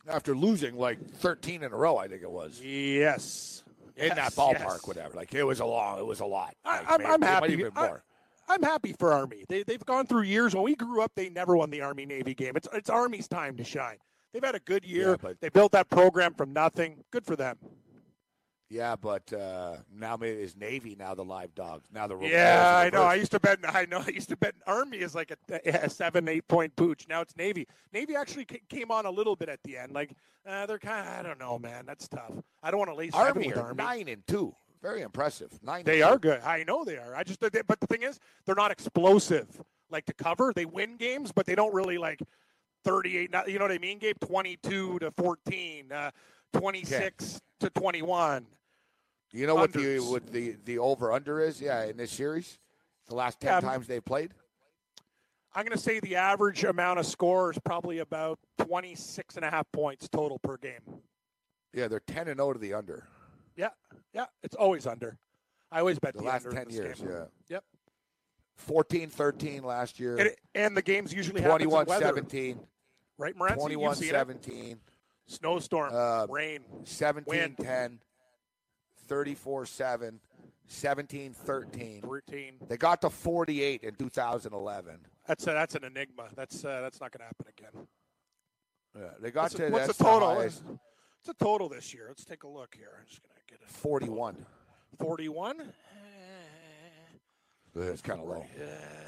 After 0.08 0.36
losing 0.36 0.76
like 0.78 1.00
thirteen 1.16 1.64
in 1.64 1.72
a 1.72 1.76
row, 1.76 1.98
I 1.98 2.08
think 2.08 2.24
it 2.24 2.32
was 2.32 2.60
yes. 2.62 3.64
in 3.96 4.10
that 4.10 4.34
ballpark. 4.34 4.60
yes. 4.60 4.88
Whatever. 4.88 5.16
Like 5.16 5.34
it 5.34 5.44
was 5.44 5.60
a 5.60 5.66
long. 5.66 6.00
It 6.00 6.06
was 6.06 6.20
a 6.20 6.26
lot. 6.26 6.56
I, 6.66 6.78
Like, 6.78 6.86
I'm, 6.90 7.00
maybe- 7.02 7.12
I'm 7.12 7.20
might 7.20 7.28
happy. 7.28 7.66
I, 7.76 7.92
I'm 8.50 8.64
happy 8.64 8.94
for 8.98 9.14
Army. 9.14 9.46
They, 9.48 9.64
they've 9.64 9.86
gone 9.86 10.08
through 10.08 10.24
years. 10.24 10.54
When 10.54 10.64
we 10.64 10.76
grew 10.76 11.02
up, 11.02 11.12
they 11.16 11.30
never 11.30 11.56
won 11.56 11.70
the 11.70 11.82
Army 11.82 12.06
Navy 12.06 12.34
game. 12.34 12.54
It's 12.56 12.68
it's 12.74 12.90
Army's 12.90 13.28
time 13.28 13.56
to 13.58 13.64
shine. 13.64 13.98
They've 14.34 14.44
had 14.44 14.56
a 14.56 14.60
good 14.60 14.84
year. 14.86 15.12
Yeah, 15.12 15.16
but- 15.22 15.40
they 15.42 15.50
built 15.50 15.72
that 15.74 15.90
program 15.90 16.34
from 16.34 16.52
nothing. 16.54 17.04
Good 17.12 17.26
for 17.26 17.36
them. 17.36 17.58
Yeah, 18.72 18.96
but 18.96 19.32
uh, 19.34 19.78
now 19.94 20.16
maybe 20.16 20.42
is 20.42 20.56
Navy 20.56 20.96
now 20.98 21.14
the 21.14 21.26
live 21.26 21.54
dogs. 21.56 21.90
Now 21.94 22.08
the 22.08 22.18
Yeah, 22.22 22.78
I 22.86 22.90
know. 22.90 23.04
I 23.04 23.16
used 23.16 23.32
to 23.34 23.40
bet. 23.40 23.60
I 23.68 23.86
know. 23.86 24.02
I 24.06 24.12
used 24.12 24.30
to 24.30 24.38
bet 24.38 24.56
Army 24.66 25.00
is 25.00 25.14
like 25.14 25.34
a, 25.52 25.60
a 25.86 25.90
seven, 25.90 26.28
eight 26.30 26.48
point 26.48 26.74
pooch. 26.78 27.06
Now 27.10 27.20
it's 27.20 27.36
Navy. 27.36 27.68
Navy 27.92 28.16
actually 28.16 28.46
ca- 28.46 28.62
came 28.70 28.90
on 28.90 29.06
a 29.06 29.12
little 29.12 29.36
bit 29.36 29.50
at 29.50 29.62
the 29.64 29.78
end. 29.78 29.92
Like 29.92 30.14
uh, 30.48 30.66
they're 30.68 30.80
kind 30.80 31.06
of. 31.06 31.14
I 31.14 31.22
don't 31.22 31.38
know, 31.40 31.60
man. 31.60 31.86
That's 31.86 32.08
tough. 32.08 32.32
I 32.64 32.72
don't 32.72 32.78
want 32.80 32.92
to 32.92 32.96
lay 32.96 33.10
Army 33.14 33.48
with 33.50 33.58
Army. 33.58 33.76
nine 33.76 34.08
and 34.08 34.26
two. 34.26 34.56
Very 34.82 35.02
impressive. 35.02 35.52
Nine. 35.62 35.84
They 35.84 36.02
are 36.02 36.14
two. 36.14 36.20
good. 36.20 36.40
I 36.42 36.64
know 36.64 36.86
they 36.86 36.98
are. 36.98 37.14
I 37.14 37.24
just. 37.24 37.42
They, 37.42 37.50
but 37.68 37.82
the 37.82 37.88
thing 37.88 38.04
is, 38.04 38.20
they're 38.46 38.56
not 38.56 38.72
explosive. 38.72 39.62
Like 39.90 40.06
to 40.06 40.14
cover, 40.14 40.54
they 40.56 40.66
win 40.66 40.96
games, 40.96 41.34
but 41.34 41.46
they 41.46 41.56
don't 41.56 41.74
really 41.74 41.98
like 41.98 42.22
thirty-eight. 42.86 43.32
not- 43.32 43.50
You 43.50 43.60
know 43.60 43.66
what 43.66 43.74
I 43.74 43.80
mean, 43.80 44.00
Gabe? 44.00 44.16
Twenty-two 44.26 45.00
to 45.00 45.12
fourteen, 45.12 45.92
uh, 45.92 46.12
twenty-six 46.54 47.42
to 47.60 47.70
You 49.34 49.48
know 49.48 49.56
what 49.56 49.72
the 49.74 50.00
what 50.00 50.32
the 50.32 50.58
the 50.66 50.78
over 50.80 51.12
under 51.12 51.40
is? 51.40 51.62
Yeah, 51.62 51.86
in 51.86 51.98
this 51.98 52.12
series, 52.12 52.60
the 53.08 53.16
last 53.16 53.40
ten 53.40 53.54
Yeah, 53.54 53.60
times 53.62 53.88
they 53.88 54.00
played. 54.02 54.34
I'm 55.54 55.66
going 55.66 55.76
to 55.78 55.84
say 55.84 56.00
the 56.00 56.16
average 56.16 56.64
amount 56.64 57.00
of 57.00 57.06
score 57.06 57.52
is 57.52 57.60
probably 57.66 58.00
about 58.00 58.40
26 58.60 59.36
and 59.36 59.44
a 59.44 59.50
half 59.50 59.70
points 59.74 60.08
total 60.08 60.40
per 60.40 60.56
game. 60.56 60.80
Yeah, 61.74 61.90
they're 61.90 62.00
ten 62.00 62.28
and 62.30 62.38
zero 62.40 62.54
to 62.54 62.60
the 62.60 62.74
under. 62.74 63.08
Yeah, 63.58 63.70
yeah, 64.14 64.26
it's 64.44 64.56
always 64.56 64.88
under. 64.88 65.18
I 65.72 65.80
always 65.80 66.00
bet 66.00 66.14
The 66.14 66.20
the, 66.20 66.26
last 66.26 66.46
under 66.46 66.52
in 66.52 66.56
10 66.58 66.66
this 66.68 66.76
years, 66.76 67.00
game. 67.00 67.10
yeah. 67.12 67.26
Yep. 67.50 67.64
14-13 68.70 69.64
last 69.64 70.00
year. 70.00 70.18
And, 70.18 70.28
it, 70.28 70.40
and 70.54 70.76
the 70.76 70.82
games 70.82 71.14
usually 71.14 71.42
happen 71.42 71.62
in 71.64 71.70
weather, 71.70 72.12
21-17, 72.14 72.60
right, 73.18 73.36
Morency? 73.38 73.72
You've 73.72 73.96
seen 73.96 74.14
it. 74.16 74.28
21-17, 74.42 74.78
Snowstorm, 75.28 75.92
Uh, 75.94 76.28
rain, 76.30 76.60
17-10, 79.12 79.38
34-7, 79.38 80.20
17-13. 80.70 82.02
13. 82.02 82.54
They 82.68 82.78
got 82.78 83.02
to 83.02 83.10
48 83.10 83.84
in 83.84 83.96
2011. 83.96 85.00
That's 85.28 85.44
a, 85.48 85.52
that's 85.52 85.76
an 85.76 85.84
enigma. 85.84 86.30
That's 86.36 86.64
uh, 86.66 86.82
that's 86.82 87.00
not 87.00 87.12
going 87.12 87.20
to 87.20 87.26
happen 87.26 87.46
again. 87.58 87.88
Yeah, 88.98 89.10
they 89.22 89.32
got 89.32 89.44
What's, 89.44 89.56
to 89.56 89.66
the- 89.66 89.72
what's 89.72 89.88
the 89.98 90.04
total? 90.04 90.36
What's 90.36 90.62
the 91.26 91.34
total 91.46 91.70
this 91.70 91.94
year? 91.94 92.06
Let's 92.08 92.26
take 92.26 92.44
a 92.44 92.48
look 92.48 92.76
here. 92.76 92.90
I'm 93.00 93.06
just 93.08 93.22
going 93.22 93.36
to 93.36 93.54
get 93.54 93.62
it. 93.62 93.70
41. 93.70 94.46
41. 95.00 95.72
It's 97.76 98.02
kind 98.02 98.20
of 98.20 98.28
low. 98.28 98.46
Yeah, 98.60 98.66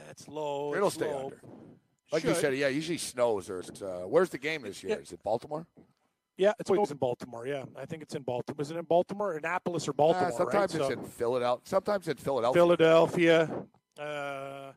it's 0.10 0.28
low. 0.28 0.74
It'll 0.74 0.88
it's 0.88 0.96
stay 0.96 1.12
low. 1.12 1.26
under. 1.26 1.40
Like 2.14 2.24
you 2.24 2.34
said, 2.36 2.56
yeah, 2.56 2.68
usually 2.68 3.00
snows 3.00 3.50
or 3.50 3.60
it's, 3.60 3.82
uh, 3.82 4.04
where's 4.06 4.30
the 4.30 4.38
game 4.38 4.62
this 4.62 4.84
year? 4.84 4.92
Yeah. 4.98 5.02
Is 5.02 5.12
it 5.12 5.24
Baltimore? 5.24 5.66
Yeah, 6.38 6.54
it's 6.60 6.70
always 6.70 6.90
in 6.92 6.98
Baltimore. 6.98 7.46
Yeah, 7.46 7.66
I 7.78 7.86
think 7.86 8.02
it's 8.02 8.16
in 8.16 8.24
Baltimore. 8.24 8.62
Is 8.62 8.72
it 8.72 8.78
in 8.78 8.86
Baltimore, 8.86 9.34
Annapolis, 9.34 9.88
or 9.88 9.94
Baltimore? 9.94 10.30
Uh, 10.30 10.32
sometimes 10.32 10.74
right? 10.74 10.82
it's 10.82 10.96
So- 10.96 11.00
in 11.02 11.06
Philadelphia. 11.06 11.62
Sometimes 11.66 12.08
in 12.08 12.18
Philadelphia. 12.18 12.60
Philadelphia. 12.62 13.66
Uh, 14.00 14.72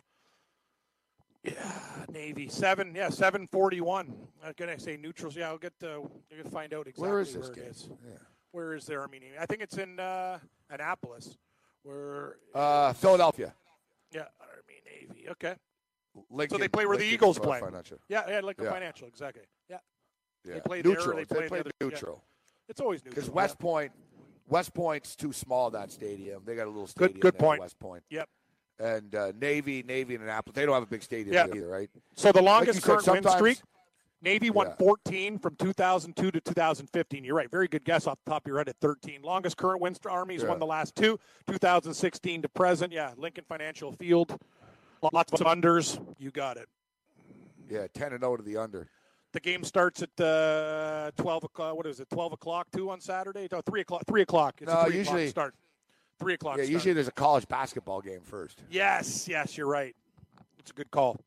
yeah, 1.42 2.04
Navy 2.10 2.48
seven. 2.48 2.94
Yeah, 2.94 3.08
seven 3.08 3.46
forty-one. 3.46 4.12
I'm 4.44 4.52
gonna 4.56 4.78
say 4.78 4.96
neutrals. 4.96 5.34
Yeah, 5.36 5.48
I'll 5.48 5.58
get. 5.58 5.72
Uh, 5.82 6.00
I'm 6.02 6.08
gonna 6.36 6.50
find 6.50 6.74
out 6.74 6.88
exactly 6.88 7.08
Where 7.08 7.20
is 7.20 7.32
this 7.34 7.48
it 7.48 7.54
game? 7.54 7.64
is. 7.64 7.88
Yeah. 8.04 8.18
Where 8.52 8.74
is 8.74 8.84
their 8.86 9.00
Army 9.00 9.20
I 9.38 9.46
think 9.46 9.62
it's 9.62 9.78
in 9.78 9.98
uh, 10.00 10.38
Annapolis. 10.70 11.36
Where 11.84 12.36
Uh, 12.54 12.92
Philadelphia. 12.94 13.54
yeah, 14.12 14.24
Army 14.40 14.80
Navy. 14.84 15.28
Okay. 15.30 15.54
Lincoln, 16.30 16.56
so 16.56 16.58
they 16.60 16.68
play 16.68 16.86
where 16.86 16.96
the 16.96 17.04
Eagles 17.04 17.38
uh, 17.38 17.42
play. 17.42 17.60
Financial. 17.60 17.98
Yeah, 18.08 18.24
yeah, 18.28 18.40
like 18.40 18.58
a 18.60 18.64
Yeah. 18.64 18.70
financial, 18.72 19.06
exactly. 19.06 19.42
Yeah, 19.68 19.78
Yeah. 20.46 20.54
They 20.54 20.60
play 20.60 20.82
there, 20.82 20.92
neutral. 20.92 21.16
they 21.16 21.24
play 21.24 21.48
play 21.48 21.58
the 21.58 21.60
other- 21.66 21.70
yeah. 21.80 21.86
neutral. 21.88 22.22
it's 22.68 22.80
always 22.80 23.04
neutral. 23.04 23.14
Because 23.14 23.28
yeah. 23.28 23.34
West 23.34 23.58
Point, 23.58 23.92
West 24.48 24.74
Point's 24.74 25.16
too 25.16 25.32
small. 25.32 25.70
That 25.70 25.90
stadium. 25.90 26.42
They 26.44 26.54
got 26.54 26.66
a 26.66 26.70
little 26.70 26.86
stadium. 26.86 27.20
good 27.20 27.34
there, 27.34 27.40
point. 27.40 27.60
West 27.60 27.78
Point. 27.78 28.02
Yep. 28.10 28.28
And 28.78 29.14
uh, 29.14 29.32
Navy, 29.40 29.82
Navy, 29.82 30.14
and 30.14 30.24
Annapolis. 30.24 30.54
They 30.54 30.66
don't 30.66 30.74
have 30.74 30.82
a 30.82 30.86
big 30.86 31.02
stadium 31.02 31.32
Yeah. 31.34 31.46
either, 31.54 31.66
right? 31.66 31.90
So 32.14 32.30
the 32.30 32.42
Like 32.42 32.44
longest 32.66 32.82
said, 32.82 32.98
current 32.98 33.24
win 33.24 33.32
streak, 33.32 33.58
Navy 34.22 34.50
won 34.50 34.66
Yeah. 34.68 34.74
14 34.76 35.38
from 35.38 35.56
2002 35.56 36.30
to 36.30 36.40
2015. 36.40 37.24
You're 37.24 37.34
right. 37.34 37.50
Very 37.50 37.68
good 37.68 37.84
guess 37.84 38.06
off 38.06 38.18
the 38.24 38.30
top 38.30 38.44
of 38.44 38.48
your 38.48 38.58
head 38.58 38.68
at 38.68 38.76
13. 38.80 39.22
Longest 39.22 39.56
current 39.56 39.80
win 39.80 39.94
streak, 39.94 40.12
Army's 40.12 40.42
Yeah. 40.42 40.48
won 40.50 40.58
the 40.58 40.66
last 40.66 40.94
two, 40.94 41.18
2016 41.46 42.42
to 42.42 42.48
present. 42.50 42.92
Yeah, 42.92 43.12
Lincoln 43.16 43.44
Financial 43.48 43.92
Field. 43.92 44.38
Lots 45.12 45.32
of 45.32 45.40
unders. 45.40 45.98
You 46.18 46.30
got 46.30 46.56
it. 46.56 46.68
Yeah, 47.68 47.86
ten 47.94 48.12
and 48.12 48.20
zero 48.22 48.36
to 48.36 48.42
the 48.42 48.56
under. 48.58 48.88
The 49.36 49.40
game 49.40 49.64
starts 49.64 50.00
at 50.02 50.18
uh, 50.18 51.10
12 51.18 51.44
o'clock. 51.44 51.76
What 51.76 51.84
is 51.86 52.00
it? 52.00 52.08
12 52.08 52.32
o'clock 52.32 52.68
too 52.74 52.88
on 52.88 53.02
Saturday? 53.02 53.46
No, 53.52 53.60
3 53.60 53.82
o'clock. 53.82 54.02
3 54.06 54.22
o'clock. 54.22 54.54
It's 54.62 54.72
No, 54.72 54.80
a 54.80 54.84
3 54.86 54.96
usually- 54.96 55.22
o'clock 55.28 55.30
start. 55.30 55.54
3 56.18 56.32
o'clock 56.34 56.56
Yeah, 56.56 56.62
start. 56.64 56.72
usually 56.72 56.94
there's 56.94 57.08
a 57.08 57.12
college 57.12 57.46
basketball 57.46 58.00
game 58.00 58.22
first, 58.22 58.62
Yes, 58.70 59.28
yes, 59.28 59.58
you're 59.58 59.66
right. 59.66 59.94
It's 60.58 60.70
a 60.70 60.72
good 60.72 60.90
call. 60.90 61.20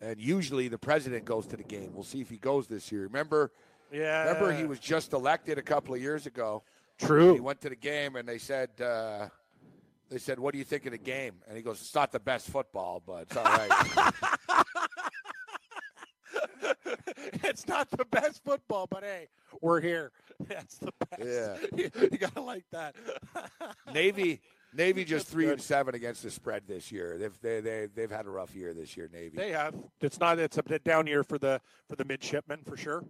and 0.00 0.18
usually 0.18 0.68
the 0.68 0.78
president 0.78 1.26
goes 1.26 1.46
to 1.48 1.58
the 1.58 1.62
game. 1.62 1.90
We'll 1.92 2.04
see 2.04 2.22
if 2.22 2.30
he 2.30 2.38
goes 2.38 2.68
this 2.68 2.90
year. 2.90 3.02
Remember, 3.02 3.52
Yeah. 3.92 4.24
remember 4.24 4.50
he 4.54 4.64
was 4.64 4.78
just 4.80 5.12
elected 5.12 5.58
a 5.58 5.62
couple 5.62 5.92
of 5.94 6.00
years 6.00 6.24
ago. 6.24 6.62
True. 6.96 7.34
He 7.34 7.40
went 7.40 7.60
to 7.60 7.68
the 7.68 7.76
game 7.76 8.16
and 8.16 8.26
they 8.26 8.38
said, 8.38 8.70
uh, 8.80 9.28
they 10.08 10.16
said, 10.16 10.38
"What 10.40 10.52
do 10.52 10.58
you 10.58 10.64
think 10.64 10.86
of 10.86 10.92
the 10.92 10.98
game?" 10.98 11.34
And 11.46 11.54
he 11.54 11.62
goes, 11.62 11.82
"It's 11.82 11.94
not 11.94 12.10
the 12.12 12.18
best 12.18 12.48
football, 12.48 13.02
but 13.06 13.24
it's 13.28 13.36
all 13.36 13.44
right." 13.44 14.14
it's 17.44 17.66
not 17.68 17.90
the 17.90 18.04
best 18.06 18.42
football, 18.44 18.86
but 18.90 19.02
hey, 19.02 19.28
we're 19.60 19.80
here. 19.80 20.12
That's 20.48 20.78
the 20.78 20.92
best. 21.10 21.22
Yeah. 21.22 21.88
you 22.10 22.18
gotta 22.18 22.40
like 22.40 22.64
that. 22.72 22.94
Navy, 23.92 24.40
Navy 24.74 25.04
just 25.04 25.26
That's 25.26 25.32
three 25.32 25.44
good. 25.46 25.54
and 25.54 25.62
seven 25.62 25.94
against 25.94 26.22
the 26.22 26.30
spread 26.30 26.62
this 26.66 26.90
year. 26.90 27.18
They've 27.18 27.40
they, 27.40 27.60
they 27.60 27.88
they've 27.94 28.10
had 28.10 28.26
a 28.26 28.30
rough 28.30 28.54
year 28.54 28.72
this 28.74 28.96
year. 28.96 29.08
Navy. 29.12 29.36
they 29.36 29.50
have. 29.50 29.74
It's 30.00 30.20
not. 30.20 30.38
It's 30.38 30.58
a 30.58 30.62
bit 30.62 30.84
down 30.84 31.06
year 31.06 31.24
for 31.24 31.38
the 31.38 31.60
for 31.88 31.96
the 31.96 32.04
midshipmen 32.04 32.60
for 32.64 32.76
sure. 32.76 33.04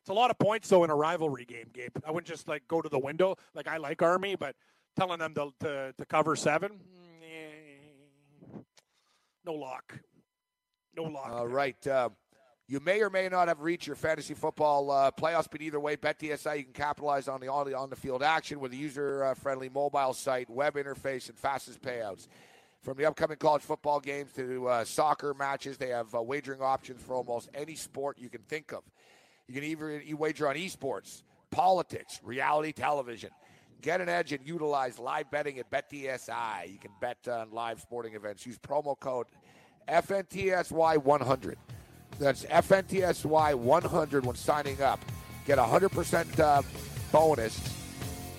It's 0.00 0.10
a 0.10 0.14
lot 0.14 0.30
of 0.30 0.38
points 0.38 0.68
though 0.68 0.84
in 0.84 0.90
a 0.90 0.94
rivalry 0.96 1.44
game, 1.46 1.70
Gabe. 1.72 1.96
I 2.06 2.10
wouldn't 2.10 2.26
just 2.26 2.46
like 2.48 2.66
go 2.68 2.82
to 2.82 2.88
the 2.88 2.98
window. 2.98 3.36
Like 3.54 3.68
I 3.68 3.78
like 3.78 4.02
Army, 4.02 4.36
but 4.36 4.54
telling 4.96 5.18
them 5.18 5.34
to 5.34 5.50
to, 5.60 5.94
to 5.96 6.04
cover 6.06 6.36
seven, 6.36 6.72
mm, 6.72 7.22
eh, 7.22 8.58
no 9.44 9.54
lock. 9.54 9.98
No 10.96 11.04
lock. 11.04 11.30
All 11.30 11.46
there. 11.46 11.48
right. 11.48 11.86
Uh, 11.86 12.10
you 12.66 12.80
may 12.80 13.02
or 13.02 13.10
may 13.10 13.28
not 13.28 13.48
have 13.48 13.60
reached 13.60 13.86
your 13.86 13.96
fantasy 13.96 14.32
football 14.32 14.90
uh, 14.90 15.10
playoffs, 15.10 15.48
but 15.50 15.60
either 15.60 15.78
way, 15.78 15.96
BetDSI, 15.96 16.58
you 16.58 16.64
can 16.64 16.72
capitalize 16.72 17.28
on 17.28 17.40
the 17.40 17.48
on 17.48 17.90
the, 17.90 17.96
field 17.96 18.22
action 18.22 18.58
with 18.58 18.72
a 18.72 18.76
user-friendly 18.76 19.68
mobile 19.68 20.14
site, 20.14 20.48
web 20.48 20.74
interface, 20.74 21.28
and 21.28 21.38
fastest 21.38 21.82
payouts. 21.82 22.26
From 22.80 22.96
the 22.96 23.06
upcoming 23.06 23.36
college 23.36 23.62
football 23.62 24.00
games 24.00 24.32
to 24.34 24.66
uh, 24.68 24.84
soccer 24.84 25.34
matches, 25.34 25.76
they 25.76 25.88
have 25.88 26.14
uh, 26.14 26.22
wagering 26.22 26.60
options 26.62 27.02
for 27.02 27.14
almost 27.14 27.50
any 27.54 27.74
sport 27.74 28.18
you 28.18 28.28
can 28.28 28.42
think 28.42 28.72
of. 28.72 28.82
You 29.46 29.54
can 29.54 29.64
even 29.64 30.02
you 30.04 30.16
wager 30.16 30.48
on 30.48 30.56
esports, 30.56 31.22
politics, 31.50 32.20
reality 32.22 32.72
television. 32.72 33.30
Get 33.82 34.00
an 34.00 34.08
edge 34.08 34.32
and 34.32 34.46
utilize 34.46 34.98
live 34.98 35.30
betting 35.30 35.58
at 35.58 35.70
BetDSI. 35.70 36.72
You 36.72 36.78
can 36.78 36.92
bet 37.00 37.28
on 37.28 37.50
live 37.50 37.80
sporting 37.80 38.14
events. 38.14 38.46
Use 38.46 38.58
promo 38.58 38.98
code 38.98 39.26
FNTSY100. 39.86 41.56
That's 42.18 42.44
FNTSY100 42.44 44.24
when 44.24 44.36
signing 44.36 44.80
up. 44.82 45.00
Get 45.46 45.58
a 45.58 45.62
100% 45.62 46.40
uh, 46.40 46.62
bonus. 47.12 47.60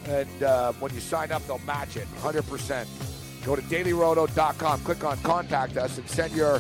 And 0.07 0.43
uh, 0.43 0.73
when 0.73 0.93
you 0.93 0.99
sign 0.99 1.31
up, 1.31 1.45
they'll 1.47 1.59
match 1.59 1.97
it 1.97 2.07
100%. 2.21 3.45
Go 3.45 3.55
to 3.55 3.61
dailyroto.com, 3.61 4.81
click 4.81 5.03
on 5.03 5.17
contact 5.19 5.77
us, 5.77 5.97
and 5.97 6.09
send 6.09 6.33
your 6.33 6.59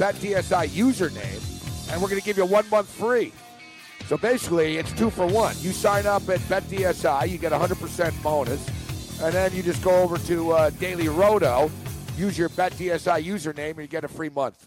BetDSI 0.00 0.68
username, 0.68 1.90
and 1.90 2.00
we're 2.00 2.08
going 2.08 2.20
to 2.20 2.24
give 2.24 2.36
you 2.36 2.44
one 2.44 2.68
month 2.70 2.88
free. 2.88 3.32
So 4.06 4.16
basically, 4.16 4.76
it's 4.76 4.92
two 4.92 5.10
for 5.10 5.26
one. 5.26 5.54
You 5.60 5.72
sign 5.72 6.06
up 6.06 6.28
at 6.28 6.40
BetDSI, 6.40 7.28
you 7.28 7.38
get 7.38 7.52
a 7.52 7.58
100% 7.58 8.22
bonus, 8.22 8.66
and 9.20 9.32
then 9.34 9.54
you 9.54 9.62
just 9.62 9.82
go 9.82 10.02
over 10.02 10.18
to 10.18 10.52
uh, 10.52 10.70
Daily 10.70 11.08
Roto, 11.08 11.70
use 12.16 12.36
your 12.36 12.50
BetDSI 12.50 13.24
username, 13.24 13.70
and 13.70 13.80
you 13.80 13.86
get 13.86 14.04
a 14.04 14.08
free 14.08 14.30
month. 14.30 14.66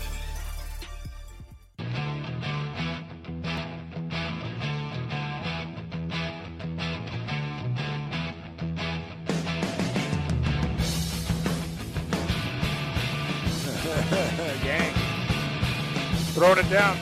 Down. 16.71 16.97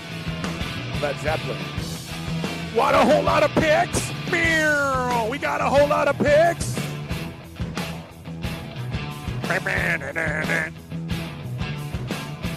Led 1.01 1.15
Zeppelin. 1.19 1.57
What 2.73 2.95
a 2.95 2.99
whole 2.99 3.23
lot 3.23 3.43
of 3.43 3.51
picks. 3.51 4.09
We 5.29 5.37
got 5.37 5.61
a 5.61 5.65
whole 5.65 5.87
lot 5.87 6.07
of 6.07 6.17
picks. 6.17 6.75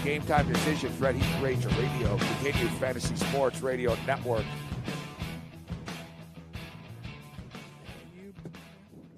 Game 0.03 0.21
time 0.23 0.51
decision, 0.51 0.91
Red 0.99 1.15
Heat 1.15 1.41
Ranger 1.43 1.69
Radio, 1.69 2.17
continued 2.17 2.71
Fantasy 2.73 3.15
Sports 3.15 3.61
Radio 3.61 3.95
Network. 4.05 4.43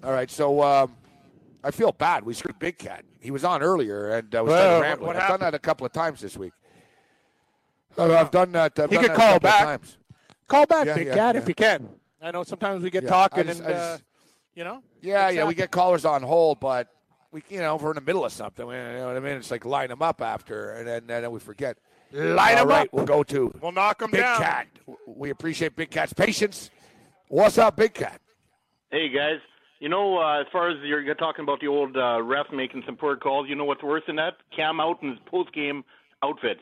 All 0.04 0.12
right, 0.12 0.30
so 0.30 0.62
um, 0.62 0.94
I 1.64 1.72
feel 1.72 1.90
bad. 1.92 2.24
We 2.24 2.34
screwed 2.34 2.58
Big 2.60 2.78
Cat. 2.78 3.04
He 3.20 3.32
was 3.32 3.42
on 3.42 3.62
earlier 3.62 4.10
and 4.10 4.32
uh, 4.34 4.44
was 4.44 4.52
Well, 4.52 4.80
rambling. 4.82 5.06
what 5.08 5.16
I've 5.16 5.28
done 5.28 5.40
that 5.40 5.54
a 5.54 5.58
couple 5.58 5.84
of 5.84 5.92
times 5.92 6.20
this 6.20 6.36
week. 6.36 6.52
Uh, 7.98 8.14
I've 8.14 8.30
done 8.30 8.52
that. 8.52 8.78
I've 8.78 8.90
He 8.90 8.96
done 8.96 9.04
could 9.04 9.10
that 9.12 9.16
call 9.16 9.32
couple 9.34 9.36
of 9.36 9.42
back. 9.42 9.64
times. 9.64 9.98
Call 10.48 10.66
back, 10.66 10.86
Yeah, 10.86 10.94
Big 10.94 11.06
yeah, 11.08 11.14
Cat, 11.14 11.34
yeah. 11.34 11.40
if 11.42 11.48
you 11.48 11.54
can. 11.54 11.88
I 12.22 12.30
know 12.30 12.44
sometimes 12.44 12.82
we 12.82 12.90
get 12.90 13.04
Yeah, 13.04 13.08
talking 13.10 13.44
just- 13.44 13.60
and, 13.60 13.68
I 13.74 13.76
uh, 13.78 13.98
you 14.54 14.64
know. 14.64 14.82
Yeah, 15.00 15.28
yeah, 15.30 15.44
we 15.44 15.54
get 15.54 15.70
callers 15.70 16.04
on 16.04 16.22
hold, 16.22 16.60
but 16.60 16.88
we, 17.32 17.42
you 17.48 17.60
know, 17.60 17.76
if 17.76 17.82
we're 17.82 17.90
in 17.90 17.96
the 17.96 18.00
middle 18.00 18.24
of 18.24 18.32
something, 18.32 18.66
you 18.66 18.72
know 18.72 19.06
what 19.08 19.16
I 19.16 19.20
mean? 19.20 19.34
It's 19.36 19.50
like 19.50 19.64
line 19.64 19.88
them 19.88 20.02
up 20.02 20.20
after, 20.22 20.72
and 20.72 20.86
then, 20.88 20.98
and 21.08 21.24
then 21.24 21.30
we 21.30 21.40
forget. 21.40 21.78
Line 22.12 22.56
All 22.56 22.62
'em 22.62 22.68
right, 22.68 22.82
up. 22.86 22.92
We'll 22.92 23.04
go 23.04 23.22
to 23.24 23.52
We'll 23.60 23.72
knock 23.72 24.00
him 24.00 24.10
Big 24.12 24.20
down. 24.20 24.40
Cat. 24.40 24.68
We 25.06 25.30
appreciate 25.30 25.74
Big 25.76 25.90
Cat's 25.90 26.12
patience. 26.12 26.70
What's 27.28 27.58
up, 27.58 27.76
Big 27.76 27.92
Cat? 27.94 28.20
Hey 28.90 29.08
guys, 29.08 29.40
you 29.80 29.88
know, 29.88 30.18
uh, 30.18 30.40
as 30.40 30.46
far 30.52 30.70
as 30.70 30.76
you're 30.84 31.00
you're 31.00 31.16
talking 31.16 31.42
about 31.42 31.60
the 31.60 31.66
old 31.66 31.96
uh, 31.96 32.22
ref 32.22 32.46
making 32.52 32.84
some 32.86 32.96
poor 32.96 33.16
calls, 33.16 33.48
you 33.48 33.56
know 33.56 33.64
what's 33.64 33.82
worse 33.82 34.04
than 34.06 34.16
that? 34.16 34.34
Cam 34.54 34.76
Newton's 34.76 35.18
post 35.26 35.52
game 35.52 35.84
outfits. 36.22 36.60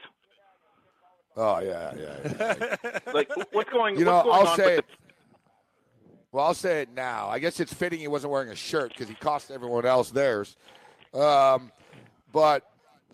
Oh 1.37 1.61
yeah, 1.61 1.93
yeah. 1.99 2.77
yeah. 2.85 2.99
Like, 3.13 3.31
what's 3.53 3.71
going? 3.71 3.99
You 3.99 4.05
know, 4.05 4.17
what's 4.25 4.25
going 4.27 4.35
I'll 4.41 4.49
on 4.49 4.57
say 4.57 4.77
with 4.77 4.79
it. 4.81 4.85
Well, 6.33 6.45
I'll 6.47 6.55
say 6.55 6.83
it 6.83 6.89
now. 6.95 7.29
I 7.29 7.39
guess 7.39 7.61
it's 7.61 7.73
fitting 7.73 8.01
he 8.01 8.09
wasn't 8.09 8.33
wearing 8.33 8.49
a 8.51 8.57
shirt 8.57 8.91
because 8.91 9.09
he 9.09 9.15
cost 9.15 9.51
everyone 9.51 9.87
else 9.87 10.11
theirs. 10.11 10.57
Um, 11.13 11.71
but 12.33 12.65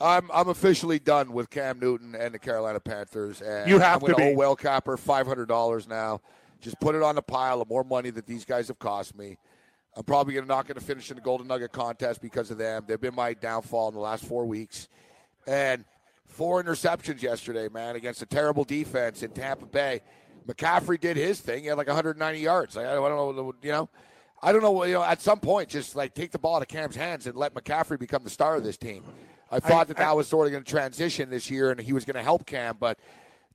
I'm 0.01 0.31
I'm 0.33 0.49
officially 0.49 0.99
done 0.99 1.33
with 1.33 1.51
Cam 1.51 1.79
Newton 1.79 2.15
and 2.15 2.33
the 2.35 2.39
Carolina 2.39 2.81
Panthers. 2.81 3.43
And 3.43 3.69
You 3.69 3.79
have 3.79 4.03
I'm 4.03 4.09
to 4.09 4.13
gonna 4.15 4.31
be. 4.31 4.33
owe 4.33 4.37
Will 4.37 4.57
Capper 4.57 4.97
five 4.97 5.27
hundred 5.27 5.49
dollars 5.49 5.87
now 5.87 6.21
Just 6.63 6.81
put 6.81 6.95
it 6.95 7.03
on 7.03 7.15
the 7.15 7.23
pile 7.23 7.61
of 7.61 7.69
more 7.69 7.85
money 7.85 8.09
that 8.11 8.27
these 8.27 8.45
guys 8.47 8.69
have 8.69 8.79
cost 8.79 9.15
me. 9.17 9.37
I'm 9.97 10.05
probably 10.05 10.33
gonna 10.35 10.47
not 10.47 10.67
gonna 10.67 10.81
finish 10.81 11.11
in 11.11 11.17
the 11.17 11.23
Golden 11.23 11.47
Nugget 11.47 11.73
contest 11.73 12.23
because 12.23 12.51
of 12.51 12.57
them. 12.57 12.85
They've 12.87 13.01
been 13.01 13.15
my 13.15 13.35
downfall 13.35 13.89
in 13.89 13.95
the 13.95 14.01
last 14.01 14.25
four 14.25 14.47
weeks, 14.47 14.89
and 15.47 15.85
four 16.41 16.63
interceptions 16.65 17.21
yesterday, 17.21 17.69
man, 17.69 17.97
against 17.97 18.23
a 18.23 18.27
terrible 18.27 18.65
defense 18.65 19.23
in 19.23 19.31
Tampa 19.31 19.67
Bay. 19.67 20.01
McCaffrey 20.49 20.99
did 20.99 21.19
his 21.19 21.39
thing. 21.39 21.65
He 21.65 21.69
had 21.69 21.77
like 21.77 21.87
190 21.87 22.41
yards. 22.41 22.77
Like, 22.77 22.87
I 22.87 22.95
don't 22.95 23.37
know, 23.37 23.55
you 23.63 23.71
know. 23.73 23.91
I 24.43 24.51
don't 24.51 24.63
know. 24.63 24.85
You 24.85 24.95
know, 24.95 25.03
at 25.03 25.21
some 25.21 25.39
point, 25.39 25.69
just 25.69 25.97
like 25.97 26.15
take 26.15 26.31
the 26.31 26.39
ball 26.39 26.57
out 26.57 26.63
of 26.63 26.69
Cam's 26.69 26.97
hands 26.97 27.27
and 27.27 27.37
let 27.37 27.53
McCaffrey 27.53 27.99
become 27.99 28.25
the 28.25 28.31
star 28.31 28.57
of 28.57 28.65
this 28.65 28.79
team. 28.79 29.05
I 29.51 29.61
thought 29.61 29.89
that 29.89 29.99
that 29.99 30.17
was 30.17 30.29
sort 30.29 30.47
of 30.47 30.53
going 30.53 30.65
to 30.65 30.71
transition 30.71 31.29
this 31.29 31.51
year, 31.51 31.73
and 31.73 31.79
he 31.79 31.93
was 31.93 32.07
going 32.07 32.17
to 32.17 32.23
help 32.23 32.47
Cam, 32.47 32.79
but 32.81 32.99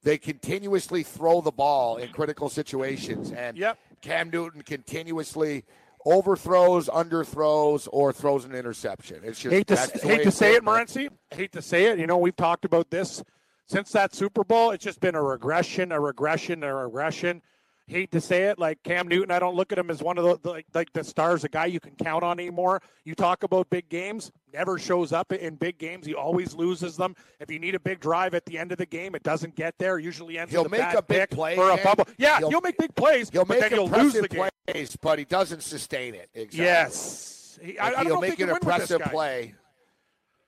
they 0.04 0.20
continuously 0.20 1.02
throw 1.02 1.42
the 1.42 1.52
ball 1.52 1.98
in 1.98 2.10
critical 2.10 2.50
situations, 2.50 3.32
and 3.32 3.58
Yep. 3.58 3.80
Cam 4.02 4.30
Newton 4.30 4.62
continuously 4.62 5.64
overthrows, 6.06 6.88
underthrows, 6.88 7.88
or 7.92 8.14
throws 8.14 8.46
an 8.46 8.54
interception. 8.54 9.22
It's 9.24 9.40
just 9.40 9.54
hate 9.54 9.68
to 9.68 9.76
hate 10.08 10.24
to 10.24 10.32
say 10.32 10.54
it. 10.56 10.64
Morency. 10.64 11.10
Hate 11.32 11.52
to 11.54 11.62
say 11.62 11.86
it. 11.86 12.00
You 12.00 12.08
know, 12.08 12.18
we've 12.18 12.36
talked 12.36 12.64
about 12.64 12.90
this 12.90 13.24
since 13.66 13.92
that 13.92 14.14
Super 14.14 14.44
Bowl. 14.44 14.72
It's 14.72 14.84
just 14.84 15.00
been 15.00 15.16
a 15.16 15.24
regression, 15.24 15.92
a 15.92 16.00
regression, 16.00 16.64
a 16.64 16.74
regression. 16.74 17.42
Hate 17.88 18.12
to 18.14 18.20
say 18.22 18.46
it, 18.46 18.58
like 18.58 18.82
Cam 18.82 19.08
Newton, 19.08 19.30
I 19.30 19.38
don't 19.38 19.56
look 19.56 19.72
at 19.72 19.78
him 19.78 19.92
as 19.92 20.02
one 20.02 20.18
of 20.18 20.24
the, 20.24 20.40
the 20.42 20.50
like, 20.50 20.66
like 20.74 20.92
the 20.94 21.04
stars, 21.04 21.44
a 21.44 21.50
guy 21.50 21.68
you 21.68 21.80
can 21.80 21.92
count 21.96 22.24
on 22.24 22.40
anymore. 22.40 22.82
You 23.04 23.14
talk 23.14 23.44
about 23.44 23.70
big 23.70 23.90
games, 23.90 24.32
never 24.52 24.80
shows 24.80 25.14
up 25.14 25.32
in 25.32 25.54
big 25.56 25.78
games. 25.78 26.04
He 26.08 26.16
always 26.16 26.56
loses 26.56 26.98
them. 26.98 27.16
If 27.40 27.52
you 27.52 27.60
need 27.60 27.76
a 27.76 27.80
big 27.80 28.00
drive 28.00 28.34
at 28.34 28.44
the 28.46 28.58
end 28.58 28.72
of 28.72 28.80
the 28.80 28.88
game, 28.88 29.14
it 29.14 29.22
doesn't 29.22 29.56
get 29.56 29.78
there. 29.78 30.00
Usually 30.00 30.40
ends 30.40 30.52
He'll 30.52 30.68
make 30.68 30.82
bad 30.82 30.96
a 30.96 31.02
big 31.04 31.30
play, 31.30 31.58
or 31.58 31.70
a 31.70 31.78
fumble. 31.78 32.08
Yeah, 32.18 32.40
He'll- 32.40 32.50
he'll, 32.50 32.62
make 32.62 32.76
big 32.80 32.96
plays, 32.96 33.30
He'll 33.30 33.46
but 33.46 33.60
make 33.60 33.70
lose 33.72 33.80
impressive 33.82 34.22
the 34.24 34.28
game. 34.30 34.50
plays, 34.66 34.96
but 34.96 35.20
he 35.20 35.26
doesn't 35.26 35.62
sustain 35.62 36.16
it. 36.16 36.30
Exactly. 36.34 36.58
Yes, 36.66 37.60
he, 37.62 37.78
I, 37.78 37.86
I 37.86 37.90
Like, 37.90 37.96
don't 37.98 38.06
he'll 38.08 38.22
make 38.22 38.40
an 38.40 38.48
win 38.48 38.54
with 38.56 38.64
this 38.64 38.90
impressive 38.92 39.02
play, 39.12 39.54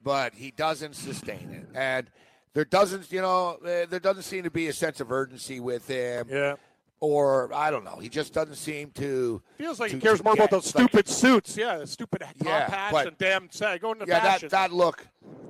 but 0.01 0.33
he 0.33 0.49
doesn't 0.49 0.95
sustain 0.95 1.51
it. 1.51 1.67
And 1.77 2.09
there 2.55 2.65
doesn't, 2.65 3.11
you 3.11 3.21
know, 3.21 3.59
uh, 3.63 3.85
there 3.87 3.99
doesn't 3.99 4.23
seem 4.23 4.43
to 4.43 4.49
be 4.51 4.67
a 4.69 4.73
sense 4.73 4.99
of 4.99 5.11
urgency 5.11 5.59
with 5.59 5.87
him. 5.87 6.27
Yeah. 6.31 6.55
Or 6.99 7.53
I 7.53 7.69
don't 7.69 7.83
know. 7.85 7.97
He 7.97 8.09
just 8.09 8.33
doesn't 8.33 8.55
seem 8.55 8.89
to. 8.91 9.41
Feels 9.57 9.79
like 9.79 9.91
he 9.91 9.99
cares 9.99 10.17
to 10.17 10.23
more 10.23 10.33
about 10.33 10.45
get- 10.49 10.51
those 10.51 10.73
like- 10.73 10.83
stupid 10.89 11.07
suits. 11.07 11.55
Yeah, 11.55 11.77
the 11.77 11.87
stupid 11.87 12.21
top 12.21 12.33
Yeah, 12.43 12.69
hats 12.69 12.91
but- 12.91 13.07
and 13.07 13.17
damn 13.19 13.51
say 13.51 13.77
going 13.77 13.99
to 13.99 14.05
yeah, 14.07 14.19
fashion. 14.19 14.49
that 14.49 14.69
that 14.69 14.75
look, 14.75 15.05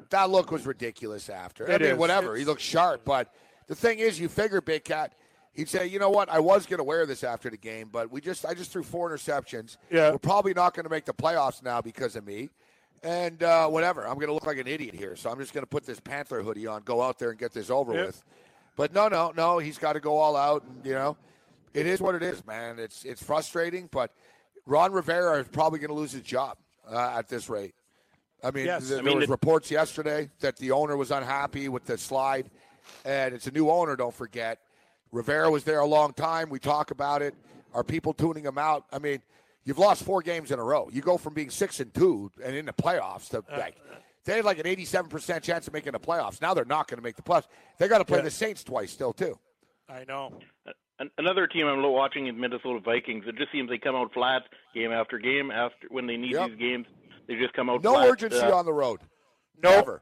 that 0.09 0.29
look 0.29 0.51
was 0.51 0.65
ridiculous. 0.65 1.29
After 1.29 1.65
I 1.71 1.77
mean, 1.77 1.81
is. 1.91 1.97
whatever, 1.97 2.35
he 2.35 2.43
looked 2.43 2.61
sharp, 2.61 3.05
but 3.05 3.33
the 3.67 3.75
thing 3.75 3.99
is, 3.99 4.19
you 4.19 4.27
figure 4.27 4.59
Big 4.59 4.83
Cat, 4.83 5.13
he'd 5.53 5.69
say, 5.69 5.87
you 5.87 5.99
know 5.99 6.09
what, 6.09 6.27
I 6.29 6.39
was 6.39 6.65
going 6.65 6.79
to 6.79 6.83
wear 6.83 7.05
this 7.05 7.23
after 7.23 7.49
the 7.49 7.55
game, 7.57 7.87
but 7.93 8.11
we 8.11 8.19
just, 8.19 8.45
I 8.45 8.53
just 8.53 8.71
threw 8.71 8.83
four 8.83 9.09
interceptions. 9.09 9.77
Yeah. 9.89 10.11
we're 10.11 10.17
probably 10.17 10.53
not 10.53 10.73
going 10.73 10.83
to 10.83 10.89
make 10.89 11.05
the 11.05 11.13
playoffs 11.13 11.63
now 11.63 11.81
because 11.81 12.17
of 12.17 12.25
me, 12.27 12.49
and 13.03 13.41
uh, 13.41 13.69
whatever. 13.69 14.05
I'm 14.05 14.15
going 14.15 14.27
to 14.27 14.33
look 14.33 14.45
like 14.45 14.57
an 14.57 14.67
idiot 14.67 14.95
here, 14.95 15.15
so 15.15 15.29
I'm 15.29 15.39
just 15.39 15.53
going 15.53 15.63
to 15.63 15.69
put 15.69 15.85
this 15.85 16.01
Panther 16.01 16.41
hoodie 16.43 16.67
on, 16.67 16.81
go 16.83 17.01
out 17.01 17.19
there 17.19 17.29
and 17.29 17.39
get 17.39 17.53
this 17.53 17.69
over 17.69 17.93
Yep. 17.93 18.05
with. 18.07 18.23
But 18.75 18.93
no, 18.93 19.07
no, 19.07 19.31
no, 19.35 19.57
he's 19.59 19.77
got 19.77 19.93
to 19.93 19.99
go 20.01 20.17
all 20.17 20.35
out, 20.35 20.63
and 20.63 20.85
you 20.85 20.93
know, 20.93 21.15
it 21.79 21.85
is 21.87 22.01
what 22.01 22.15
it 22.15 22.23
is, 22.23 22.45
man. 22.45 22.79
It's 22.79 23.05
it's 23.05 23.21
frustrating, 23.23 23.87
but 23.91 24.11
Ron 24.65 24.91
Rivera 24.91 25.39
is 25.39 25.47
probably 25.47 25.79
going 25.79 25.89
to 25.89 25.95
lose 25.95 26.11
his 26.11 26.23
job 26.23 26.57
uh, 26.89 27.15
at 27.17 27.27
this 27.29 27.49
rate. 27.49 27.73
I 28.43 28.51
mean, 28.51 28.65
Yes. 28.65 28.89
there 28.89 28.99
I 28.99 29.01
there 29.01 29.15
was 29.15 29.23
it- 29.25 29.29
reports 29.29 29.71
yesterday 29.71 30.29
that 30.41 30.57
the 30.57 30.71
owner 30.71 30.95
was 30.97 31.11
unhappy 31.11 31.69
with 31.69 31.85
the 31.85 31.97
slide, 31.97 32.49
and 33.05 33.33
it's 33.33 33.47
a 33.47 33.51
new 33.51 33.69
owner. 33.69 33.95
Don't 33.95 34.13
forget, 34.13 34.59
Rivera 35.11 35.49
was 35.49 35.63
there 35.63 35.79
a 35.79 35.85
long 35.85 36.13
time. 36.13 36.49
We 36.49 36.59
talk 36.59 36.91
about 36.91 37.21
it. 37.21 37.33
Are 37.73 37.83
people 37.83 38.13
tuning 38.13 38.43
him 38.45 38.57
out? 38.57 38.85
I 38.91 38.99
mean, 38.99 39.21
you've 39.63 39.77
lost 39.79 40.03
four 40.03 40.21
games 40.21 40.51
in 40.51 40.59
a 40.59 40.63
row. 40.63 40.89
You 40.91 41.01
go 41.01 41.17
from 41.17 41.33
being 41.33 41.49
six 41.49 41.79
and 41.79 41.93
two 41.93 42.31
and 42.43 42.55
in 42.55 42.65
the 42.65 42.73
playoffs 42.73 43.29
to 43.29 43.39
uh, 43.39 43.57
like 43.57 43.75
uh. 43.91 43.95
they 44.25 44.35
had 44.37 44.45
like 44.45 44.59
an 44.59 44.67
eighty-seven 44.67 45.09
percent 45.09 45.43
chance 45.43 45.67
of 45.67 45.73
making 45.73 45.93
the 45.93 45.99
playoffs. 45.99 46.41
Now 46.41 46.53
they're 46.53 46.65
not 46.65 46.87
going 46.87 46.97
to 46.97 47.03
make 47.03 47.15
the 47.15 47.21
playoffs. 47.23 47.47
They 47.77 47.87
got 47.87 47.99
to 47.99 48.05
play 48.05 48.19
Yeah. 48.19 48.23
the 48.25 48.31
Saints 48.31 48.63
twice 48.63 48.91
still 48.91 49.13
too. 49.13 49.37
I 49.89 50.03
know. 50.07 50.39
Uh, 50.67 50.71
An- 50.99 51.11
Another 51.17 51.47
team 51.47 51.67
I'm 51.67 51.81
watching 51.83 52.27
is 52.27 52.35
Minnesota 52.35 52.79
Vikings. 52.79 53.25
It 53.27 53.35
just 53.37 53.51
seems 53.51 53.69
they 53.69 53.77
come 53.77 53.95
out 53.95 54.13
flat 54.13 54.43
game 54.73 54.91
after 54.91 55.19
game. 55.19 55.51
After 55.51 55.87
when 55.89 56.07
they 56.07 56.17
need 56.17 56.31
Yep. 56.33 56.49
these 56.51 56.59
games, 56.59 56.87
they 57.27 57.35
just 57.35 57.53
come 57.53 57.69
out 57.69 57.83
No 57.83 57.93
flat. 57.93 58.09
urgency 58.09 58.37
Uh, 58.39 58.55
on 58.55 58.65
the 58.65 58.73
road. 58.73 58.99
No. 59.61 59.71
Never. 59.71 60.01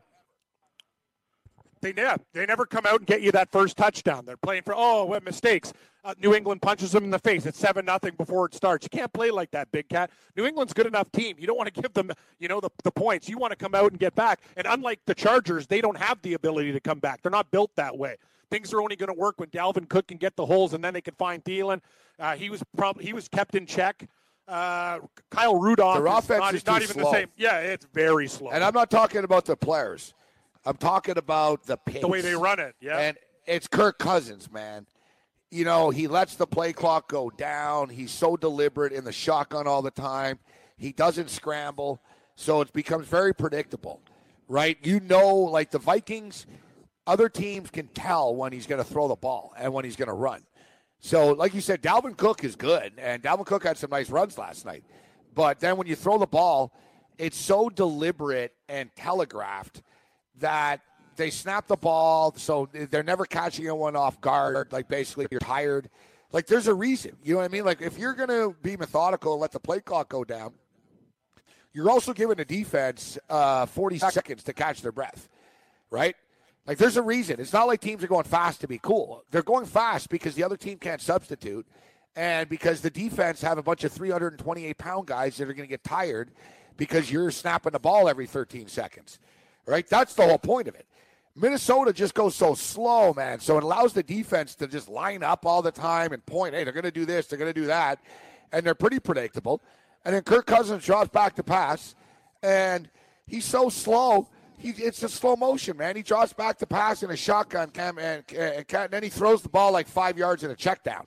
They 1.81 1.93
yeah, 1.95 2.15
they 2.33 2.45
never 2.45 2.65
come 2.65 2.85
out 2.87 2.99
and 2.99 3.05
get 3.05 3.21
you 3.21 3.31
that 3.33 3.51
first 3.51 3.77
touchdown. 3.77 4.25
They're 4.25 4.37
playing 4.37 4.63
for 4.63 4.73
oh, 4.75 5.05
what 5.05 5.23
mistakes. 5.23 5.71
Uh, 6.03 6.13
New 6.19 6.33
England 6.33 6.61
punches 6.61 6.91
them 6.91 7.03
in 7.03 7.09
the 7.11 7.19
face. 7.19 7.45
It's 7.45 7.59
seven 7.59 7.85
nothing 7.85 8.13
before 8.15 8.45
it 8.47 8.53
starts. 8.55 8.85
You 8.85 8.89
can't 8.97 9.11
play 9.11 9.29
like 9.29 9.51
that, 9.51 9.71
Big 9.71 9.89
Cat. 9.89 10.09
New 10.35 10.45
England's 10.45 10.73
good 10.73 10.87
enough 10.87 11.11
team. 11.11 11.35
You 11.39 11.45
don't 11.47 11.57
want 11.57 11.71
to 11.73 11.81
give 11.81 11.93
them, 11.93 12.11
you 12.39 12.47
know, 12.47 12.59
the, 12.59 12.69
the 12.83 12.91
points. 12.91 13.27
You 13.27 13.37
want 13.37 13.51
to 13.51 13.55
come 13.55 13.75
out 13.75 13.91
and 13.91 13.99
get 13.99 14.15
back. 14.15 14.41
And 14.55 14.65
unlike 14.67 14.99
the 15.05 15.15
Chargers, 15.15 15.67
they 15.67 15.81
don't 15.81 15.97
have 15.97 16.21
the 16.21 16.33
ability 16.33 16.71
to 16.71 16.79
come 16.79 16.99
back. 16.99 17.21
They're 17.21 17.31
not 17.31 17.51
built 17.51 17.71
that 17.75 17.97
way. 17.97 18.17
Things 18.49 18.73
are 18.73 18.81
only 18.81 18.95
going 18.95 19.13
to 19.13 19.19
work 19.19 19.39
when 19.39 19.49
Dalvin 19.49 19.87
Cook 19.89 20.07
can 20.07 20.17
get 20.17 20.35
the 20.35 20.45
holes, 20.45 20.73
and 20.73 20.83
then 20.83 20.93
they 20.93 21.01
can 21.01 21.15
find 21.15 21.43
Thielen. 21.43 21.81
Uh, 22.19 22.35
he 22.35 22.49
was 22.49 22.63
prob- 22.77 23.01
he 23.01 23.13
was 23.13 23.27
kept 23.27 23.55
in 23.55 23.65
check. 23.65 24.07
Uh, 24.47 24.99
Kyle 25.31 25.59
Rudolph. 25.59 25.97
Their 25.97 26.07
is 26.07 26.19
offense 26.19 26.39
not, 26.39 26.55
is 26.55 26.65
not 26.65 26.81
even 26.81 26.93
slow. 26.93 27.03
the 27.05 27.11
same. 27.11 27.27
Yeah, 27.35 27.59
it's 27.59 27.85
very 27.93 28.27
slow. 28.27 28.51
And 28.51 28.63
I'm 28.63 28.73
not 28.73 28.91
talking 28.91 29.23
about 29.23 29.45
the 29.45 29.57
players. 29.57 30.13
I'm 30.65 30.77
talking 30.77 31.17
about 31.17 31.65
the 31.65 31.77
pace. 31.77 32.01
the 32.01 32.07
way 32.07 32.21
they 32.21 32.35
run 32.35 32.59
it. 32.59 32.75
Yeah. 32.79 32.97
And 32.97 33.17
it's 33.45 33.67
Kirk 33.67 33.99
Cousins, 33.99 34.51
man. 34.51 34.85
You 35.51 35.63
know, 35.63 35.89
he 35.89 36.07
lets 36.07 36.35
the 36.35 36.47
play 36.47 36.73
clock 36.73 37.07
go 37.07 37.29
down. 37.29 37.89
He's 37.89 38.11
so 38.11 38.35
deliberate 38.35 38.91
in 38.91 39.03
the 39.03 39.11
shotgun 39.11 39.67
all 39.67 39.81
the 39.81 39.91
time. 39.91 40.39
He 40.77 40.91
doesn't 40.91 41.29
scramble. 41.29 42.01
So 42.35 42.61
it 42.61 42.73
becomes 42.73 43.07
very 43.07 43.33
predictable, 43.33 44.01
right? 44.47 44.77
You 44.83 44.99
know, 44.99 45.35
like 45.35 45.71
the 45.71 45.79
Vikings, 45.79 46.45
other 47.07 47.29
teams 47.29 47.69
can 47.69 47.87
tell 47.87 48.35
when 48.35 48.51
he's 48.51 48.67
going 48.67 48.83
to 48.83 48.89
throw 48.89 49.07
the 49.07 49.15
ball 49.15 49.53
and 49.57 49.73
when 49.73 49.85
he's 49.85 49.95
going 49.95 50.07
to 50.07 50.13
run. 50.13 50.43
So, 50.99 51.33
like 51.33 51.53
you 51.53 51.61
said, 51.61 51.83
Dalvin 51.83 52.17
Cook 52.17 52.43
is 52.43 52.55
good, 52.55 52.93
and 52.97 53.21
Dalvin 53.21 53.45
Cook 53.45 53.63
had 53.63 53.77
some 53.77 53.91
nice 53.91 54.09
runs 54.09 54.37
last 54.37 54.65
night. 54.65 54.83
But 55.35 55.59
then 55.59 55.77
when 55.77 55.87
you 55.87 55.95
throw 55.95 56.17
the 56.17 56.25
ball, 56.25 56.73
it's 57.17 57.37
so 57.37 57.69
deliberate 57.69 58.53
and 58.67 58.89
telegraphed 58.95 59.83
that 60.39 60.81
they 61.15 61.29
snap 61.29 61.67
the 61.67 61.77
ball, 61.77 62.33
so 62.35 62.69
they're 62.73 63.03
never 63.03 63.25
catching 63.25 63.65
anyone 63.65 63.95
off 63.95 64.19
guard. 64.21 64.71
Like 64.71 64.87
basically, 64.87 65.27
you're 65.29 65.39
tired. 65.39 65.89
Like 66.31 66.47
there's 66.47 66.67
a 66.67 66.73
reason. 66.73 67.15
You 67.23 67.33
know 67.33 67.39
what 67.39 67.45
I 67.45 67.53
mean? 67.53 67.65
Like 67.65 67.81
if 67.81 67.97
you're 67.97 68.13
gonna 68.13 68.49
be 68.61 68.75
methodical 68.75 69.33
and 69.33 69.41
let 69.41 69.51
the 69.51 69.59
play 69.59 69.79
clock 69.79 70.09
go 70.09 70.23
down, 70.23 70.53
you're 71.73 71.89
also 71.89 72.13
giving 72.13 72.37
the 72.37 72.45
defense 72.45 73.17
uh, 73.29 73.65
40 73.65 73.99
seconds 73.99 74.43
to 74.43 74.53
catch 74.53 74.81
their 74.81 74.91
breath, 74.91 75.29
right? 75.89 76.15
Like 76.67 76.77
there's 76.77 76.97
a 76.97 77.01
reason. 77.01 77.39
It's 77.39 77.53
not 77.53 77.67
like 77.67 77.79
teams 77.79 78.03
are 78.03 78.07
going 78.07 78.23
fast 78.23 78.61
to 78.61 78.67
be 78.67 78.79
cool. 78.79 79.23
They're 79.31 79.43
going 79.43 79.65
fast 79.65 80.09
because 80.09 80.35
the 80.35 80.43
other 80.43 80.57
team 80.57 80.77
can't 80.77 81.01
substitute, 81.01 81.65
and 82.15 82.49
because 82.49 82.81
the 82.81 82.89
defense 82.89 83.41
have 83.41 83.57
a 83.57 83.63
bunch 83.63 83.83
of 83.83 83.91
328 83.91 84.77
pound 84.77 85.07
guys 85.07 85.37
that 85.37 85.49
are 85.49 85.53
going 85.53 85.67
to 85.67 85.71
get 85.71 85.83
tired 85.83 86.31
because 86.77 87.11
you're 87.11 87.31
snapping 87.31 87.73
the 87.73 87.79
ball 87.79 88.09
every 88.09 88.25
13 88.25 88.67
seconds, 88.67 89.19
right? 89.65 89.87
That's 89.87 90.13
the 90.15 90.23
whole 90.25 90.39
point 90.39 90.67
of 90.67 90.75
it. 90.75 90.87
Minnesota 91.35 91.91
just 91.91 92.13
goes 92.13 92.33
so 92.33 92.53
slow, 92.53 93.13
man. 93.13 93.41
So 93.41 93.57
it 93.57 93.63
allows 93.63 93.91
the 93.93 94.03
defense 94.03 94.55
to 94.55 94.67
just 94.67 94.87
line 94.87 95.21
up 95.21 95.45
all 95.45 95.61
the 95.61 95.71
time 95.71 96.13
and 96.13 96.25
point. 96.25 96.53
Hey, 96.55 96.63
they're 96.63 96.73
going 96.73 96.85
to 96.85 96.91
do 96.91 97.05
this, 97.05 97.27
they're 97.27 97.39
going 97.39 97.53
to 97.53 97.59
do 97.59 97.67
that, 97.67 97.99
and 98.51 98.65
they're 98.65 98.73
pretty 98.73 98.99
predictable. 98.99 99.61
And 100.05 100.15
then 100.15 100.23
Kirk 100.23 100.45
Cousins 100.45 100.85
draws 100.85 101.09
back 101.09 101.35
to 101.35 101.43
pass, 101.43 101.95
and 102.41 102.89
he's 103.27 103.45
so 103.45 103.69
slow. 103.69 104.29
He, 104.57 104.69
it's 104.69 105.03
a 105.03 105.09
slow 105.09 105.35
motion, 105.35 105.77
man. 105.77 105.95
He 105.95 106.01
draws 106.01 106.33
back 106.33 106.57
to 106.59 106.65
pass 106.65 107.03
in 107.03 107.11
a 107.11 107.15
shotgun 107.15 107.69
cam, 107.69 107.97
and, 107.97 108.23
and, 108.33 108.65
and 108.73 108.91
then 108.91 109.03
he 109.03 109.09
throws 109.09 109.41
the 109.41 109.49
ball 109.49 109.71
like 109.71 109.87
five 109.87 110.17
yards 110.17 110.43
in 110.43 110.51
a 110.51 110.55
check 110.55 110.83
down. 110.83 111.05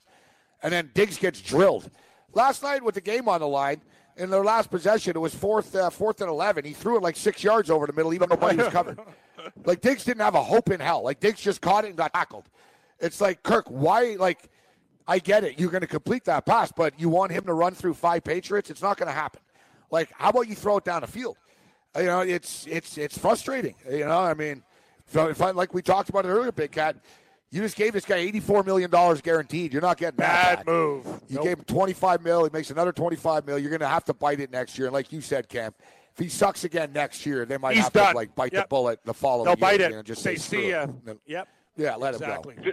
And 0.61 0.71
then 0.71 0.91
Diggs 0.93 1.17
gets 1.17 1.41
drilled. 1.41 1.89
Last 2.33 2.61
night 2.63 2.83
with 2.83 2.95
the 2.95 3.01
game 3.01 3.27
on 3.27 3.39
the 3.39 3.47
line, 3.47 3.81
in 4.17 4.29
their 4.29 4.43
last 4.43 4.69
possession, 4.69 5.15
it 5.15 5.19
was 5.19 5.33
fourth, 5.33 5.73
uh, 5.75 5.89
fourth 5.89 6.21
and 6.21 6.29
eleven. 6.29 6.65
He 6.65 6.73
threw 6.73 6.97
it 6.97 7.03
like 7.03 7.15
six 7.15 7.43
yards 7.43 7.69
over 7.69 7.87
the 7.87 7.93
middle, 7.93 8.13
even 8.13 8.29
though 8.29 8.35
nobody 8.35 8.57
was 8.57 8.67
covered. 8.67 8.99
like 9.65 9.81
Diggs 9.81 10.03
didn't 10.03 10.21
have 10.21 10.35
a 10.35 10.43
hope 10.43 10.69
in 10.69 10.79
hell. 10.79 11.03
Like 11.03 11.19
Diggs 11.19 11.39
just 11.39 11.61
caught 11.61 11.85
it 11.85 11.89
and 11.89 11.97
got 11.97 12.13
tackled. 12.13 12.49
It's 12.99 13.21
like 13.21 13.41
Kirk, 13.43 13.65
why? 13.69 14.15
Like, 14.19 14.49
I 15.07 15.19
get 15.19 15.43
it. 15.43 15.59
You're 15.59 15.71
going 15.71 15.81
to 15.81 15.87
complete 15.87 16.25
that 16.25 16.45
pass, 16.45 16.71
but 16.71 16.99
you 16.99 17.09
want 17.09 17.31
him 17.31 17.45
to 17.45 17.53
run 17.53 17.73
through 17.73 17.93
five 17.95 18.23
Patriots? 18.23 18.69
It's 18.69 18.81
not 18.81 18.97
going 18.97 19.07
to 19.07 19.13
happen. 19.13 19.41
Like, 19.89 20.11
how 20.17 20.29
about 20.29 20.47
you 20.47 20.55
throw 20.55 20.77
it 20.77 20.85
down 20.85 21.01
the 21.01 21.07
field? 21.07 21.37
You 21.97 22.05
know, 22.05 22.21
it's 22.21 22.67
it's 22.67 22.97
it's 22.97 23.17
frustrating. 23.17 23.75
You 23.89 24.05
know, 24.05 24.19
I 24.19 24.33
mean, 24.33 24.63
if 25.11 25.41
I, 25.41 25.51
like 25.51 25.73
we 25.73 25.81
talked 25.81 26.09
about 26.09 26.25
it 26.25 26.29
earlier, 26.29 26.51
Big 26.51 26.71
Cat, 26.71 26.95
you 27.49 27.61
just 27.61 27.75
gave 27.75 27.93
this 27.93 28.05
guy 28.05 28.17
eighty-four 28.17 28.63
million 28.63 28.91
dollars 28.91 29.21
guaranteed. 29.21 29.73
You're 29.73 29.81
not 29.81 29.97
getting 29.97 30.17
that 30.17 30.57
Bad 30.57 30.67
move. 30.67 31.05
You 31.27 31.37
Nope. 31.37 31.43
gave 31.45 31.57
him 31.59 31.65
twenty-five 31.65 32.23
mil. 32.23 32.43
He 32.43 32.49
makes 32.53 32.69
another 32.69 32.91
twenty-five 32.91 33.45
mil. 33.47 33.57
You're 33.57 33.71
going 33.71 33.79
to 33.81 33.87
have 33.87 34.05
to 34.05 34.13
bite 34.13 34.39
it 34.39 34.51
next 34.51 34.77
year. 34.77 34.87
And 34.87 34.93
like 34.93 35.11
you 35.11 35.19
said, 35.19 35.49
Cam, 35.49 35.73
if 36.13 36.19
he 36.19 36.29
sucks 36.29 36.63
again 36.63 36.93
next 36.93 37.25
year, 37.25 37.45
they 37.45 37.57
might 37.57 37.75
He's 37.75 37.85
have 37.85 37.93
to 37.93 38.11
like 38.11 38.35
bite 38.35 38.53
Yep. 38.53 38.65
the 38.65 38.67
bullet 38.67 38.99
the 39.03 39.13
following 39.13 39.45
They'll 39.45 39.53
year. 39.55 39.77
bite 39.77 39.79
you 39.79 39.85
it. 39.87 39.91
know, 39.91 40.03
just 40.03 40.21
Say, 40.21 40.35
say, 40.35 40.57
see 40.61 40.69
ya. 40.69 40.85
Then- 41.03 41.19
Yep. 41.25 41.47
Yeah, 41.75 41.95
let 41.95 42.13
exactly. 42.13 42.53
him 42.55 42.63
go. 42.63 42.71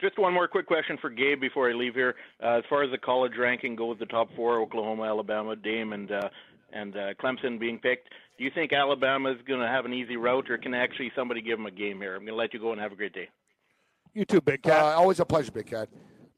Just 0.00 0.18
one 0.18 0.32
more 0.32 0.46
quick 0.48 0.66
question 0.66 0.96
for 1.00 1.10
Gabe 1.10 1.40
before 1.40 1.68
I 1.70 1.72
leave 1.74 1.94
here. 1.94 2.14
Uh, 2.42 2.58
as 2.58 2.64
far 2.68 2.82
as 2.84 2.90
the 2.90 2.98
college 2.98 3.32
ranking 3.38 3.74
goes, 3.76 3.98
the 3.98 4.06
top 4.06 4.28
four: 4.36 4.60
Oklahoma, 4.60 5.02
Alabama, 5.04 5.56
Dame, 5.56 5.92
and 5.94 6.12
uh, 6.12 6.28
and 6.72 6.96
uh, 6.96 7.14
Clemson 7.14 7.58
being 7.58 7.78
picked. 7.78 8.08
Do 8.38 8.44
you 8.44 8.50
think 8.54 8.72
Alabama 8.72 9.30
is 9.30 9.38
going 9.46 9.60
to 9.60 9.66
have 9.66 9.86
an 9.86 9.94
easy 9.94 10.16
route, 10.16 10.50
or 10.50 10.58
can 10.58 10.74
actually 10.74 11.10
somebody 11.16 11.40
give 11.40 11.58
them 11.58 11.66
a 11.66 11.70
game 11.70 12.00
here? 12.00 12.14
I'm 12.14 12.20
going 12.20 12.34
to 12.34 12.34
let 12.34 12.52
you 12.52 12.60
go 12.60 12.72
and 12.72 12.80
have 12.80 12.92
a 12.92 12.96
great 12.96 13.14
day. 13.14 13.28
You 14.12 14.24
too, 14.24 14.40
Big 14.40 14.62
Cat. 14.62 14.82
Uh, 14.82 14.98
always 14.98 15.20
a 15.20 15.24
pleasure, 15.24 15.52
Big 15.52 15.66
Cat. 15.66 15.88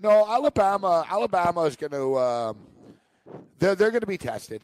No, 0.01 0.27
Alabama. 0.29 1.05
Alabama 1.09 1.63
is 1.63 1.77
going 1.77 1.93
to. 1.93 2.19
Um, 2.19 2.57
they're 3.59 3.75
they're 3.75 3.91
going 3.91 4.01
to 4.01 4.07
be 4.07 4.19
tested. 4.19 4.63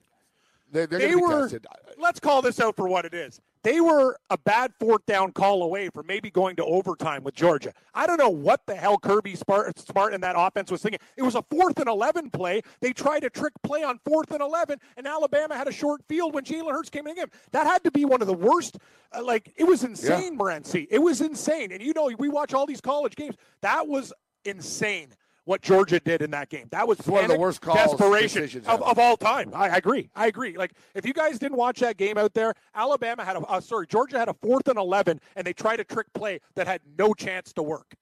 They're, 0.75 0.89
they're 0.89 0.99
they 0.99 1.11
going 1.13 1.21
to 1.21 1.29
be 1.29 1.35
were. 1.35 1.43
tested. 1.43 1.67
Let's 1.99 2.19
call 2.19 2.43
this 2.43 2.59
out 2.59 2.75
for 2.75 2.89
what 2.89 3.05
it 3.05 3.15
is. 3.15 3.41
They 3.63 3.81
were 3.81 4.19
a 4.29 4.37
bad 4.37 4.73
fourth 4.81 5.07
down 5.07 5.31
call 5.31 5.63
away 5.63 5.89
from 5.89 6.09
maybe 6.09 6.31
going 6.31 6.57
to 6.57 6.65
overtime 6.65 7.23
with 7.23 7.35
Georgia. 7.37 7.73
I 7.95 8.09
don't 8.09 8.19
know 8.19 8.29
what 8.29 8.61
the 8.67 8.75
hell 8.75 8.99
Kirby 8.99 9.37
Smart, 9.37 9.79
Smart 9.79 10.13
in 10.13 10.21
that 10.23 10.35
offense 10.37 10.73
was 10.73 10.83
thinking. 10.83 10.99
It 11.17 11.23
was 11.23 11.37
a 11.37 11.43
fourth 11.43 11.79
and 11.79 11.89
11 11.89 12.31
play. 12.31 12.61
They 12.81 12.93
tried 12.93 13.23
a 13.23 13.31
trick 13.31 13.53
play 13.63 13.85
on 13.85 14.01
fourth 14.05 14.33
and 14.33 14.43
11, 14.43 14.81
and 14.97 15.07
Alabama 15.07 15.55
had 15.55 15.69
a 15.69 15.73
short 15.73 16.03
field 16.09 16.35
when 16.35 16.45
Jalen 16.45 16.73
Hurts 16.73 16.91
came 16.91 17.07
in 17.07 17.13
again. 17.13 17.29
That 17.53 17.69
had 17.69 17.85
to 17.85 17.93
be 17.93 18.05
one 18.05 18.21
of 18.21 18.27
the 18.27 18.35
worst. 18.35 18.77
Uh, 19.17 19.23
like, 19.23 19.55
it 19.57 19.65
was 19.65 19.85
insane, 19.85 20.33
yeah. 20.33 20.39
Morency. 20.39 20.89
It 20.91 20.99
was 20.99 21.21
insane. 21.21 21.71
And 21.71 21.81
you 21.81 21.93
know, 21.95 22.11
we 22.19 22.29
watch 22.29 22.53
all 22.53 22.67
these 22.67 22.81
college 22.81 23.15
games. 23.15 23.37
That 23.63 23.87
was 23.87 24.13
insane 24.45 25.15
what 25.45 25.63
Georgia 25.63 26.01
did 26.01 26.23
in 26.23 26.31
that 26.31 26.49
game. 26.49 26.67
That 26.71 26.89
was 26.89 26.99
it's 26.99 27.09
one 27.09 27.25
of 27.25 27.31
the 27.31 27.39
worst 27.39 27.61
calls 27.61 27.91
desperation 27.91 28.63
of, 28.67 28.83
of, 28.83 28.99
all 28.99 29.17
time. 29.17 29.51
I, 29.55 29.69
I, 29.69 29.77
agree. 29.77 30.11
I 30.15 30.27
agree. 30.27 30.57
Like 30.57 30.73
if 30.95 31.07
you 31.07 31.13
guys 31.13 31.39
didn't 31.39 31.59
watch 31.59 31.81
that 31.81 31.97
game 31.97 32.17
out 32.19 32.35
there, 32.35 32.55
Alabama 32.75 33.25
had 33.25 33.37
a 33.37 33.41
uh, 33.41 33.61
sorry, 33.61 33.87
Georgia 33.87 34.19
had 34.19 34.29
a 34.29 34.35
fourth 34.35 34.69
and 34.69 34.79
eleven, 34.79 35.21
and 35.37 35.47
they 35.47 35.53
tried 35.53 35.81
a 35.81 35.85
trick 35.85 36.07
play 36.15 36.41
that 36.55 36.67
had 36.67 36.81
no 36.99 37.15
chance 37.15 37.53
to 37.55 37.63
work. 37.63 37.95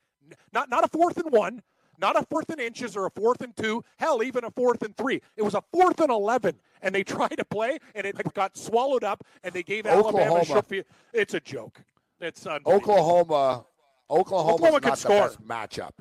Not 0.53 0.71
not 0.71 0.85
a 0.85 0.89
fourth 0.89 1.17
and 1.19 1.33
one, 1.33 1.63
not 1.99 2.17
a 2.17 2.27
fourth 2.27 2.51
and 2.51 2.61
inches 2.61 2.97
or 2.97 3.07
a 3.07 3.11
fourth 3.11 3.41
and 3.41 3.57
two, 3.57 3.85
hell, 3.97 4.23
even 4.23 4.45
a 4.45 4.51
fourth 4.51 4.83
and 4.83 4.97
three. 4.97 5.21
It 5.37 5.43
was 5.43 5.55
a 5.55 5.63
fourth 5.73 6.01
and 6.01 6.11
11, 6.11 6.57
and 6.83 6.95
they 6.95 7.05
tried 7.05 7.37
to 7.37 7.45
play, 7.45 7.79
and 7.95 8.07
it 8.07 8.17
got 8.35 8.57
swallowed 8.57 9.05
up, 9.05 9.25
and 9.45 9.55
they 9.55 9.63
gave 9.63 9.87
Oklahoma. 9.87 10.41
Alabama 10.41 10.65
a 10.71 10.85
It's 11.13 11.35
a 11.35 11.41
joke. 11.41 11.81
It's 12.21 12.47
Oklahoma. 12.47 13.65
Oklahoma's 14.11 14.55
Oklahoma 14.55 14.81
not 14.81 14.83
the 14.83 14.97
score. 14.97 15.21
best 15.29 15.43
matchup. 15.43 15.93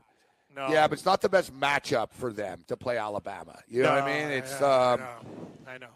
No. 0.56 0.68
Yeah, 0.70 0.88
but 0.88 0.94
it's 0.94 1.06
not 1.06 1.22
the 1.22 1.30
best 1.30 1.54
matchup 1.58 2.12
for 2.12 2.34
them 2.34 2.60
to 2.68 2.76
play 2.76 2.98
Alabama. 2.98 3.60
You 3.68 3.84
know 3.84 3.90
no, 3.90 3.96
what 3.96 4.04
I 4.04 4.20
mean? 4.20 4.32
It's 4.32 4.60
yeah, 4.60 4.68
um, 4.68 4.68
I, 4.68 4.96
know. 4.96 5.48
I 5.68 5.78
know. 5.78 5.88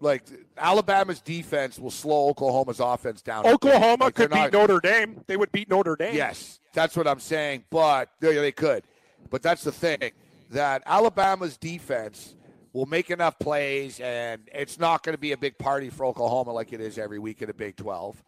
Like 0.00 0.22
Alabama's 0.56 1.20
defense 1.20 1.78
will 1.78 1.90
slow 1.90 2.28
Oklahoma's 2.28 2.80
offense 2.80 3.22
down. 3.22 3.46
Oklahoma 3.46 4.04
like 4.04 4.14
could 4.14 4.30
not, 4.30 4.52
beat 4.52 4.58
Notre 4.58 4.80
Dame. 4.80 5.20
They 5.26 5.36
would 5.36 5.50
beat 5.50 5.68
Notre 5.68 5.96
Dame. 5.96 6.14
Yes, 6.14 6.60
that's 6.72 6.96
what 6.96 7.08
I'm 7.08 7.20
saying. 7.20 7.64
But 7.70 8.10
they, 8.20 8.34
they 8.34 8.52
could. 8.52 8.84
But 9.30 9.42
that's 9.42 9.64
the 9.64 9.72
thing 9.72 10.12
that 10.50 10.82
Alabama's 10.86 11.56
defense 11.56 12.34
will 12.72 12.86
make 12.86 13.10
enough 13.10 13.38
plays, 13.38 14.00
and 14.00 14.42
it's 14.52 14.78
not 14.78 15.02
going 15.02 15.14
to 15.14 15.20
be 15.20 15.32
a 15.32 15.36
big 15.36 15.56
party 15.58 15.90
for 15.90 16.04
Oklahoma 16.04 16.52
like 16.52 16.72
it 16.72 16.80
is 16.80 16.98
every 16.98 17.18
week 17.18 17.40
in 17.40 17.46
the 17.46 17.54
Big 17.54 17.76
12. 17.76 18.22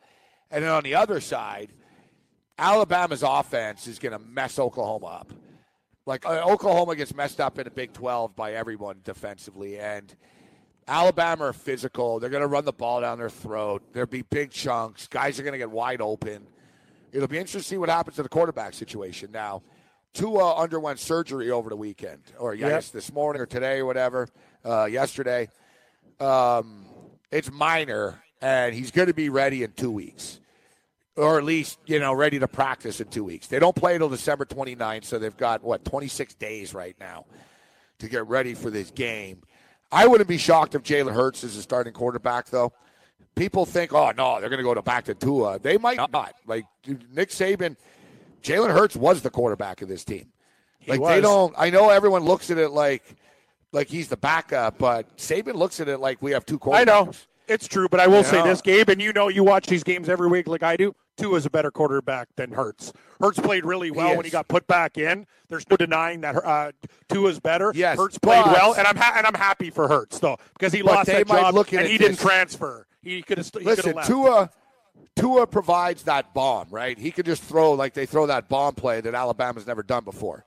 And 0.50 0.64
then 0.64 0.70
on 0.70 0.84
the 0.84 0.94
other 0.94 1.20
side, 1.20 1.72
Alabama's 2.58 3.24
offense 3.24 3.86
is 3.86 3.98
going 3.98 4.12
to 4.12 4.18
mess 4.18 4.58
Oklahoma 4.58 5.06
up. 5.06 5.32
Like 6.06 6.24
uh, 6.24 6.44
Oklahoma 6.46 6.94
gets 6.94 7.14
messed 7.14 7.40
up 7.40 7.58
in 7.58 7.64
the 7.64 7.70
Big 7.70 7.92
12 7.92 8.36
by 8.36 8.52
everyone 8.52 9.00
defensively, 9.02 9.78
and 9.80 10.14
Alabama 10.86 11.46
are 11.46 11.52
physical. 11.52 12.20
They're 12.20 12.30
going 12.30 12.42
to 12.42 12.46
run 12.46 12.64
the 12.64 12.72
ball 12.72 13.00
down 13.00 13.18
their 13.18 13.28
throat. 13.28 13.82
There'll 13.92 14.06
be 14.06 14.22
big 14.22 14.52
chunks. 14.52 15.08
Guys 15.08 15.40
are 15.40 15.42
going 15.42 15.52
to 15.52 15.58
get 15.58 15.70
wide 15.70 16.00
open. 16.00 16.46
It'll 17.10 17.26
be 17.26 17.38
interesting 17.38 17.60
to 17.60 17.66
see 17.66 17.76
what 17.76 17.88
happens 17.88 18.16
to 18.16 18.22
the 18.22 18.28
quarterback 18.28 18.74
situation. 18.74 19.32
Now, 19.32 19.62
Tua 20.14 20.54
underwent 20.54 21.00
surgery 21.00 21.50
over 21.50 21.68
the 21.68 21.76
weekend, 21.76 22.22
or 22.38 22.54
yes, 22.54 22.86
yep. 22.86 22.92
this 22.92 23.12
morning 23.12 23.42
or 23.42 23.46
today 23.46 23.80
or 23.80 23.86
whatever, 23.86 24.28
uh, 24.64 24.84
yesterday. 24.84 25.48
Um, 26.20 26.86
it's 27.32 27.50
minor, 27.50 28.22
and 28.40 28.72
he's 28.74 28.92
going 28.92 29.08
to 29.08 29.14
be 29.14 29.28
ready 29.28 29.64
in 29.64 29.72
two 29.72 29.90
weeks 29.90 30.38
or 31.16 31.38
at 31.38 31.44
least 31.44 31.78
you 31.86 31.98
know 31.98 32.12
ready 32.12 32.38
to 32.38 32.48
practice 32.48 33.00
in 33.00 33.08
two 33.08 33.24
weeks. 33.24 33.46
They 33.46 33.58
don't 33.58 33.76
play 33.76 33.94
until 33.94 34.08
December 34.08 34.44
29th, 34.44 35.04
so 35.04 35.18
they've 35.18 35.36
got 35.36 35.62
what 35.62 35.84
26 35.84 36.34
days 36.34 36.74
right 36.74 36.96
now 37.00 37.24
to 37.98 38.08
get 38.08 38.26
ready 38.26 38.54
for 38.54 38.70
this 38.70 38.90
game. 38.90 39.42
I 39.90 40.06
wouldn't 40.06 40.28
be 40.28 40.38
shocked 40.38 40.74
if 40.74 40.82
Jalen 40.82 41.14
Hurts 41.14 41.44
is 41.44 41.56
the 41.56 41.62
starting 41.62 41.92
quarterback, 41.92 42.46
though. 42.46 42.72
People 43.34 43.66
think, 43.66 43.92
oh 43.92 44.12
no, 44.16 44.40
they're 44.40 44.48
going 44.48 44.58
to 44.58 44.64
go 44.64 44.74
to 44.74 44.82
back 44.82 45.04
to 45.04 45.14
Tua. 45.14 45.58
They 45.58 45.78
might 45.78 45.98
not. 46.10 46.34
Like 46.46 46.64
Nick 46.86 47.30
Saban, 47.30 47.76
Jalen 48.42 48.72
Hurts 48.72 48.96
was 48.96 49.22
the 49.22 49.30
quarterback 49.30 49.82
of 49.82 49.88
this 49.88 50.04
team. 50.04 50.32
Like 50.86 51.02
they 51.02 51.20
don't. 51.20 51.54
I 51.56 51.70
know 51.70 51.90
everyone 51.90 52.24
looks 52.24 52.50
at 52.50 52.58
it 52.58 52.70
like 52.70 53.16
like 53.72 53.88
he's 53.88 54.08
the 54.08 54.16
backup, 54.16 54.78
but 54.78 55.16
Saban 55.16 55.54
looks 55.54 55.80
at 55.80 55.88
it 55.88 55.98
like 55.98 56.22
we 56.22 56.30
have 56.32 56.46
two 56.46 56.58
quarterbacks. 56.58 56.80
I 56.80 56.84
know. 56.84 57.10
It's 57.48 57.68
true, 57.68 57.88
but 57.88 58.00
I 58.00 58.06
will 58.08 58.24
say 58.24 58.42
this, 58.42 58.60
Gabe, 58.60 58.88
and 58.88 59.00
you 59.00 59.12
know 59.12 59.28
you 59.28 59.44
watch 59.44 59.66
these 59.66 59.84
games 59.84 60.08
every 60.08 60.28
week 60.28 60.48
like 60.48 60.62
I 60.64 60.76
do. 60.76 60.94
Tua 61.16 61.36
is 61.36 61.46
a 61.46 61.50
better 61.50 61.70
quarterback 61.70 62.28
than 62.36 62.52
Hurts. 62.52 62.92
Hurts 63.20 63.38
played 63.40 63.64
really 63.64 63.90
well 63.90 64.10
he 64.10 64.16
when 64.16 64.24
he 64.24 64.30
got 64.30 64.48
put 64.48 64.66
back 64.66 64.98
in. 64.98 65.26
There's 65.48 65.68
no 65.70 65.76
denying 65.76 66.20
that 66.22 66.36
uh, 66.44 66.72
is 67.10 67.40
better. 67.40 67.72
Yes, 67.74 67.98
Hurts 67.98 68.18
played 68.18 68.44
well, 68.46 68.74
and 68.74 68.86
I'm 68.86 68.96
ha- 68.96 69.14
and 69.16 69.26
I'm 69.26 69.34
happy 69.34 69.70
for 69.70 69.88
Hurts 69.88 70.18
though 70.18 70.38
because 70.52 70.72
he 70.72 70.82
lost 70.82 71.06
that 71.06 71.26
job 71.26 71.54
and 71.72 71.86
he 71.86 71.98
didn't 71.98 72.18
transfer. 72.18 72.86
He 73.02 73.22
could 73.22 73.38
have. 73.38 73.50
Listen, 73.54 73.94
left. 73.94 74.08
Tua. 74.08 74.50
Tua 75.14 75.46
provides 75.46 76.02
that 76.02 76.34
bomb, 76.34 76.66
right? 76.70 76.98
He 76.98 77.10
could 77.10 77.24
just 77.24 77.42
throw 77.42 77.72
like 77.72 77.94
they 77.94 78.04
throw 78.04 78.26
that 78.26 78.48
bomb 78.48 78.74
play 78.74 79.00
that 79.00 79.14
Alabama's 79.14 79.66
never 79.66 79.82
done 79.82 80.04
before, 80.04 80.44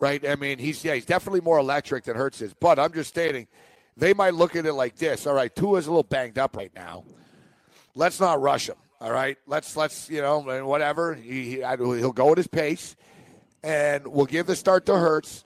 right? 0.00 0.26
I 0.26 0.36
mean, 0.36 0.58
he's 0.58 0.82
yeah, 0.84 0.94
he's 0.94 1.04
definitely 1.04 1.42
more 1.42 1.58
electric 1.58 2.04
than 2.04 2.16
Hurts 2.16 2.40
is. 2.40 2.54
But 2.54 2.78
I'm 2.78 2.92
just 2.94 3.10
stating, 3.10 3.46
they 3.94 4.14
might 4.14 4.32
look 4.34 4.56
at 4.56 4.64
it 4.64 4.72
like 4.72 4.96
this: 4.96 5.26
All 5.26 5.34
right, 5.34 5.54
Tua's 5.54 5.86
a 5.86 5.90
little 5.90 6.02
banged 6.02 6.38
up 6.38 6.56
right 6.56 6.72
now. 6.74 7.04
Let's 7.94 8.18
not 8.18 8.40
rush 8.40 8.68
him. 8.70 8.76
All 9.00 9.12
right, 9.12 9.36
let's 9.46 9.76
let's 9.76 10.08
you 10.08 10.22
know 10.22 10.40
whatever 10.64 11.14
he, 11.14 11.44
he 11.44 11.56
he'll 11.58 12.12
go 12.12 12.32
at 12.32 12.38
his 12.38 12.46
pace, 12.46 12.96
and 13.62 14.06
we'll 14.06 14.26
give 14.26 14.46
the 14.46 14.56
start 14.56 14.86
to 14.86 14.96
Hurts. 14.96 15.44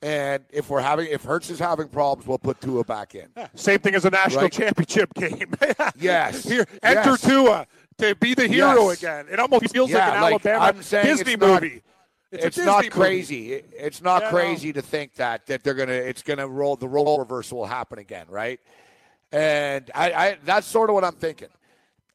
And 0.00 0.44
if 0.50 0.70
we're 0.70 0.80
having 0.80 1.08
if 1.10 1.24
Hurts 1.24 1.50
is 1.50 1.58
having 1.58 1.88
problems, 1.88 2.28
we'll 2.28 2.38
put 2.38 2.60
Tua 2.60 2.84
back 2.84 3.16
in. 3.16 3.26
Yeah, 3.36 3.48
same 3.56 3.80
thing 3.80 3.96
as 3.96 4.04
a 4.04 4.10
national 4.10 4.42
right? 4.42 4.52
championship 4.52 5.12
game. 5.14 5.54
yes, 5.96 6.44
here 6.44 6.66
enter 6.84 7.10
yes. 7.10 7.20
Tua 7.22 7.66
to 7.98 8.14
be 8.14 8.34
the 8.34 8.46
hero 8.46 8.90
yes. 8.90 8.98
again. 8.98 9.26
It 9.28 9.40
almost 9.40 9.72
feels 9.72 9.90
yeah, 9.90 10.06
like 10.06 10.14
an 10.14 10.22
like, 10.22 10.46
Alabama 10.46 10.78
Disney 10.82 11.32
it's 11.32 11.40
not, 11.40 11.62
movie. 11.62 11.82
It's, 12.30 12.44
it's 12.44 12.58
not 12.58 12.82
Disney 12.82 12.90
crazy. 12.90 13.48
Movie. 13.48 13.64
It's 13.76 14.02
not 14.02 14.22
yeah, 14.22 14.30
crazy 14.30 14.72
to 14.72 14.82
think 14.82 15.14
that 15.14 15.46
that 15.46 15.64
they're 15.64 15.74
gonna 15.74 15.92
it's 15.92 16.22
gonna 16.22 16.46
roll 16.46 16.76
the 16.76 16.88
role 16.88 17.18
reversal 17.18 17.58
will 17.58 17.66
happen 17.66 17.98
again, 17.98 18.26
right? 18.28 18.60
And 19.32 19.90
I, 19.96 20.12
I 20.12 20.38
that's 20.44 20.68
sort 20.68 20.90
of 20.90 20.94
what 20.94 21.02
I'm 21.02 21.14
thinking 21.14 21.48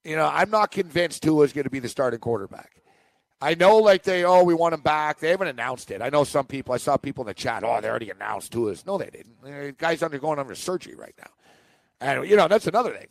you 0.10 0.16
know, 0.16 0.30
I'm 0.32 0.50
not 0.50 0.72
convinced 0.72 1.24
Tua 1.24 1.46
is 1.46 1.54
going 1.54 1.66
to 1.66 1.70
be 1.70 1.80
the 1.80 1.90
starting 1.90 2.20
quarterback. 2.20 2.82
I 3.42 3.56
know, 3.56 3.78
like 3.78 4.04
they, 4.04 4.26
oh, 4.26 4.44
we 4.44 4.54
want 4.54 4.74
him 4.74 4.82
back. 4.82 5.20
They 5.20 5.30
haven't 5.30 5.48
announced 5.48 5.92
it. 5.92 6.02
I 6.02 6.10
know 6.10 6.26
some 6.26 6.46
people. 6.46 6.74
I 6.74 6.78
saw 6.78 6.98
people 6.98 7.24
in 7.24 7.28
the 7.28 7.34
chat. 7.34 7.64
Oh, 7.64 7.80
they 7.80 7.88
already 7.88 8.10
announced 8.10 8.52
Tua's. 8.52 8.86
No, 8.86 8.98
they 8.98 9.10
didn't. 9.10 9.42
The 9.42 9.76
guy's 9.78 10.04
undergoing 10.04 10.40
under 10.40 10.56
surgery 10.56 10.96
right 10.96 11.14
now, 11.18 11.32
and 12.02 12.30
you 12.30 12.36
know 12.36 12.50
that's 12.50 12.68
another 12.68 12.92
thing. 12.92 13.08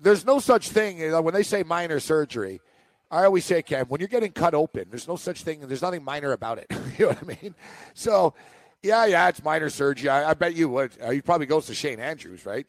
There's 0.00 0.24
no 0.24 0.38
such 0.38 0.70
thing. 0.70 0.98
You 0.98 1.10
know, 1.10 1.20
when 1.20 1.34
they 1.34 1.42
say 1.42 1.62
minor 1.62 2.00
surgery, 2.00 2.62
I 3.10 3.24
always 3.24 3.44
say, 3.44 3.62
Cam, 3.62 3.86
when 3.86 4.00
you're 4.00 4.08
getting 4.08 4.32
cut 4.32 4.54
open, 4.54 4.86
there's 4.88 5.08
no 5.08 5.16
such 5.16 5.42
thing. 5.42 5.60
There's 5.60 5.82
nothing 5.82 6.04
minor 6.04 6.32
about 6.32 6.58
it. 6.58 6.66
you 6.98 7.06
know 7.06 7.08
what 7.08 7.22
I 7.22 7.42
mean? 7.42 7.54
So, 7.92 8.34
yeah, 8.82 9.04
yeah, 9.04 9.28
it's 9.28 9.42
minor 9.42 9.68
surgery. 9.68 10.08
I, 10.08 10.30
I 10.30 10.34
bet 10.34 10.54
you 10.54 10.68
would. 10.70 10.92
Uh, 11.02 11.10
he 11.10 11.20
probably 11.20 11.46
goes 11.46 11.66
to 11.66 11.74
Shane 11.74 12.00
Andrews, 12.00 12.46
right? 12.46 12.66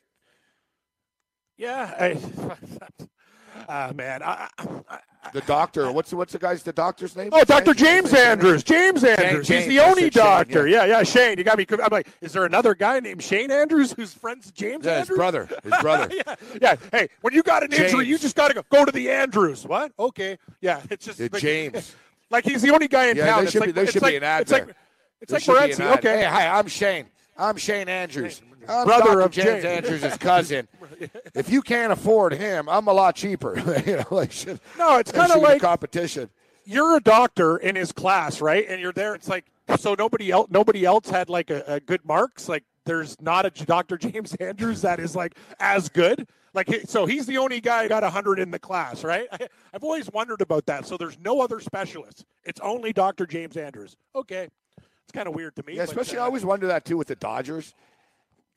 Yeah, 1.57 1.93
I, 1.99 2.17
uh, 3.67 3.93
man. 3.95 4.23
I, 4.23 4.47
I, 4.57 4.99
the 5.33 5.41
doctor. 5.41 5.91
What's 5.91 6.13
what's 6.13 6.33
the 6.33 6.39
guy's 6.39 6.63
the 6.63 6.73
doctor's 6.73 7.15
name? 7.15 7.29
Oh, 7.31 7.43
Doctor 7.43 7.73
James 7.73 8.13
Andrews. 8.13 8.63
James 8.63 9.03
Andrews. 9.03 9.47
James, 9.47 9.65
He's 9.65 9.67
the 9.67 9.79
only 9.79 10.09
doctor. 10.09 10.63
Shane, 10.63 10.73
yeah. 10.73 10.85
yeah, 10.85 10.97
yeah. 10.97 11.03
Shane. 11.03 11.37
You 11.37 11.43
got 11.43 11.57
me. 11.57 11.65
I'm 11.69 11.89
like, 11.91 12.07
is 12.21 12.33
there 12.33 12.45
another 12.45 12.73
guy 12.73 12.99
named 12.99 13.21
Shane 13.21 13.51
Andrews 13.51 13.91
whose 13.91 14.13
friend's 14.13 14.51
James 14.51 14.85
yeah, 14.85 14.93
Andrews? 14.93 15.09
his 15.09 15.17
brother. 15.17 15.49
His 15.63 15.73
brother. 15.81 16.13
yeah, 16.15 16.35
yeah. 16.61 16.75
Hey, 16.91 17.09
when 17.21 17.33
you 17.33 17.43
got 17.43 17.63
an 17.63 17.71
James. 17.71 17.91
injury, 17.91 18.07
you 18.07 18.17
just 18.17 18.35
got 18.35 18.47
to 18.49 18.53
go 18.53 18.63
go 18.69 18.85
to 18.85 18.91
the 18.91 19.09
Andrews. 19.09 19.65
What? 19.65 19.91
Okay. 19.99 20.37
Yeah. 20.61 20.81
It's 20.89 21.05
just 21.05 21.19
like, 21.19 21.33
James. 21.33 21.95
Like 22.31 22.45
he's 22.45 22.61
the 22.61 22.71
only 22.71 22.87
guy 22.87 23.07
in 23.07 23.17
yeah, 23.17 23.25
town. 23.25 23.41
There 23.41 23.51
should, 23.51 23.61
like, 23.61 23.69
be, 23.69 23.71
there 23.71 23.87
should 23.87 24.03
like, 24.03 24.11
be 24.11 24.17
an 24.17 24.23
ad 24.23 24.41
it's 24.43 24.51
there. 24.51 24.65
Like, 24.67 24.75
it's 25.21 25.45
there 25.47 25.55
like. 25.55 25.79
Okay. 25.97 26.19
Hey, 26.19 26.25
hi, 26.25 26.47
I'm 26.47 26.67
Shane. 26.67 27.07
I'm 27.35 27.57
Shane 27.57 27.89
Andrews. 27.89 28.39
Brother 28.65 29.21
of 29.21 29.31
James, 29.31 29.63
James. 29.63 29.65
Andrews' 29.65 30.17
cousin. 30.17 30.67
if 31.35 31.49
you 31.49 31.61
can't 31.61 31.91
afford 31.91 32.33
him, 32.33 32.69
I'm 32.69 32.87
a 32.87 32.93
lot 32.93 33.15
cheaper. 33.15 33.57
you 33.85 33.97
know, 33.97 34.05
like 34.11 34.31
should, 34.31 34.59
no, 34.77 34.97
it's 34.97 35.11
kind 35.11 35.31
of 35.31 35.41
like 35.41 35.61
competition. 35.61 36.29
You're 36.65 36.97
a 36.97 37.01
doctor 37.01 37.57
in 37.57 37.75
his 37.75 37.91
class, 37.91 38.41
right? 38.41 38.65
And 38.67 38.79
you're 38.81 38.93
there. 38.93 39.15
It's 39.15 39.27
like 39.27 39.45
so 39.77 39.95
nobody 39.97 40.31
else 40.31 40.47
nobody 40.49 40.85
else 40.85 41.09
had 41.09 41.29
like 41.29 41.49
a, 41.49 41.63
a 41.67 41.79
good 41.79 42.03
marks. 42.05 42.49
Like 42.49 42.63
there's 42.85 43.19
not 43.21 43.45
a 43.45 43.65
Dr. 43.65 43.97
James 43.97 44.35
Andrews 44.39 44.81
that 44.81 44.99
is 44.99 45.15
like 45.15 45.35
as 45.59 45.89
good. 45.89 46.27
Like 46.53 46.67
so, 46.85 47.05
he's 47.05 47.27
the 47.27 47.37
only 47.37 47.61
guy 47.61 47.83
who 47.83 47.89
got 47.89 48.01
100 48.01 48.39
in 48.39 48.49
the 48.49 48.57
class, 48.57 49.03
right? 49.03 49.27
I, 49.31 49.47
I've 49.71 49.83
always 49.83 50.09
wondered 50.11 50.41
about 50.41 50.65
that. 50.65 50.87
So 50.87 50.97
there's 50.97 51.17
no 51.19 51.41
other 51.41 51.59
specialists. 51.59 52.25
It's 52.43 52.59
only 52.61 52.91
Dr. 52.91 53.27
James 53.27 53.55
Andrews. 53.55 53.95
Okay, 54.15 54.47
it's 54.77 55.11
kind 55.13 55.27
of 55.27 55.35
weird 55.35 55.55
to 55.57 55.63
me. 55.67 55.75
Yeah, 55.75 55.83
especially 55.83 56.17
uh, 56.17 56.23
I 56.23 56.25
always 56.25 56.43
wonder 56.43 56.65
that 56.67 56.85
too 56.85 56.97
with 56.97 57.07
the 57.07 57.15
Dodgers. 57.15 57.75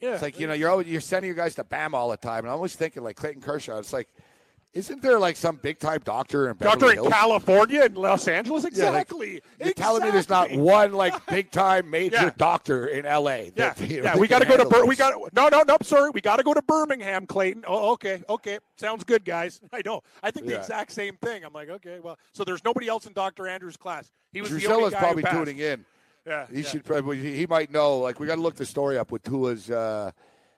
Yeah, 0.02 0.14
It's 0.14 0.22
like 0.22 0.38
you 0.40 0.46
know 0.46 0.52
you're 0.52 0.68
always, 0.70 0.88
you're 0.88 1.00
sending 1.00 1.28
your 1.28 1.36
guys 1.36 1.54
to 1.54 1.64
Bam 1.64 1.94
all 1.94 2.10
the 2.10 2.16
time, 2.16 2.40
and 2.40 2.48
I'm 2.48 2.54
always 2.56 2.74
thinking 2.74 3.02
like 3.04 3.16
Clayton 3.16 3.40
Kershaw. 3.40 3.78
It's 3.78 3.92
like, 3.92 4.08
isn't 4.74 5.00
there 5.02 5.18
like 5.18 5.36
some 5.36 5.56
big 5.56 5.78
time 5.78 6.00
doctor 6.02 6.48
in 6.48 6.56
Doctor 6.56 6.78
Beverly 6.78 6.92
in 6.96 7.02
Hills? 7.04 7.12
California 7.12 7.82
and 7.84 7.96
Los 7.96 8.26
Angeles, 8.26 8.64
Yeah, 8.72 8.90
like, 8.90 9.02
exactly. 9.02 9.42
You're 9.62 9.74
telling 9.74 10.02
me 10.02 10.10
there's 10.10 10.28
not 10.30 10.50
one 10.50 10.92
like 10.92 11.24
big 11.26 11.50
time 11.50 11.88
major 11.98 12.16
Yeah. 12.16 12.30
doctor 12.36 12.86
in 12.86 13.04
L.A. 13.06 13.52
Yeah, 13.54 13.74
you 13.78 13.98
know, 13.98 14.04
yeah. 14.04 14.16
We 14.18 14.26
got 14.28 14.40
to 14.40 14.46
go 14.46 14.56
to 14.56 14.64
Bir- 14.64 14.86
we 14.86 14.96
got 14.96 15.14
no, 15.34 15.48
no, 15.48 15.62
no. 15.62 15.76
Sorry, 15.82 16.10
we 16.10 16.20
got 16.20 16.36
to 16.36 16.42
go 16.42 16.52
to 16.54 16.62
Birmingham, 16.62 17.26
Clayton. 17.26 17.64
Oh, 17.68 17.92
okay, 17.92 18.22
okay. 18.28 18.58
Sounds 18.76 19.04
good, 19.04 19.24
guys. 19.24 19.60
I 19.72 19.82
know. 19.84 20.00
I 20.22 20.30
think 20.32 20.46
the 20.46 20.58
exact 20.58 20.90
same 20.92 21.16
thing. 21.18 21.44
I'm 21.44 21.52
like, 21.52 21.68
okay, 21.68 22.00
well, 22.02 22.18
so 22.32 22.42
there's 22.42 22.64
nobody 22.64 22.88
else 22.88 23.06
in 23.06 23.12
Dr. 23.12 23.46
Andrews' 23.46 23.76
class. 23.76 24.10
He 24.32 24.40
was 24.40 24.50
the 24.50 24.66
only 24.66 24.84
Drusilla's 24.88 24.92
guy 24.94 25.00
probably 25.00 25.22
tuning 25.24 25.58
in. 25.58 25.84
Yeah, 26.26 26.46
He 26.50 26.60
yeah. 26.60 26.68
should 26.68 26.84
probably 26.84 27.18
he 27.36 27.46
might 27.46 27.70
know. 27.70 27.98
Like 27.98 28.20
we 28.20 28.26
got 28.26 28.36
to 28.36 28.40
look 28.40 28.54
the 28.56 28.66
story 28.66 28.96
up 28.98 29.10
with 29.10 29.22
Tua's. 29.24 29.70
Uh, 29.70 30.12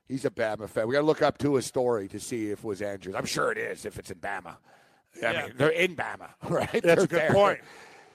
he's 0.08 0.24
a 0.24 0.30
Bama 0.30 0.68
fan. 0.68 0.86
We 0.86 0.92
got 0.94 1.00
to 1.00 1.06
look 1.06 1.22
up 1.22 1.38
Tua's 1.38 1.64
story 1.66 2.06
to 2.08 2.20
see 2.20 2.50
if 2.50 2.58
it 2.58 2.64
was 2.64 2.82
Andrews. 2.82 3.14
I'm 3.16 3.24
sure 3.24 3.50
it 3.52 3.58
is 3.58 3.84
if 3.86 3.98
it's 3.98 4.10
in 4.10 4.18
Bama. 4.18 4.56
I 5.22 5.32
Yeah. 5.32 5.42
mean, 5.46 5.52
they're 5.56 5.68
in 5.70 5.96
Bama, 5.96 6.28
right? 6.48 6.70
That's 6.70 6.82
They're 6.82 6.92
a 6.94 7.06
good 7.06 7.08
there. 7.08 7.32
point. 7.32 7.60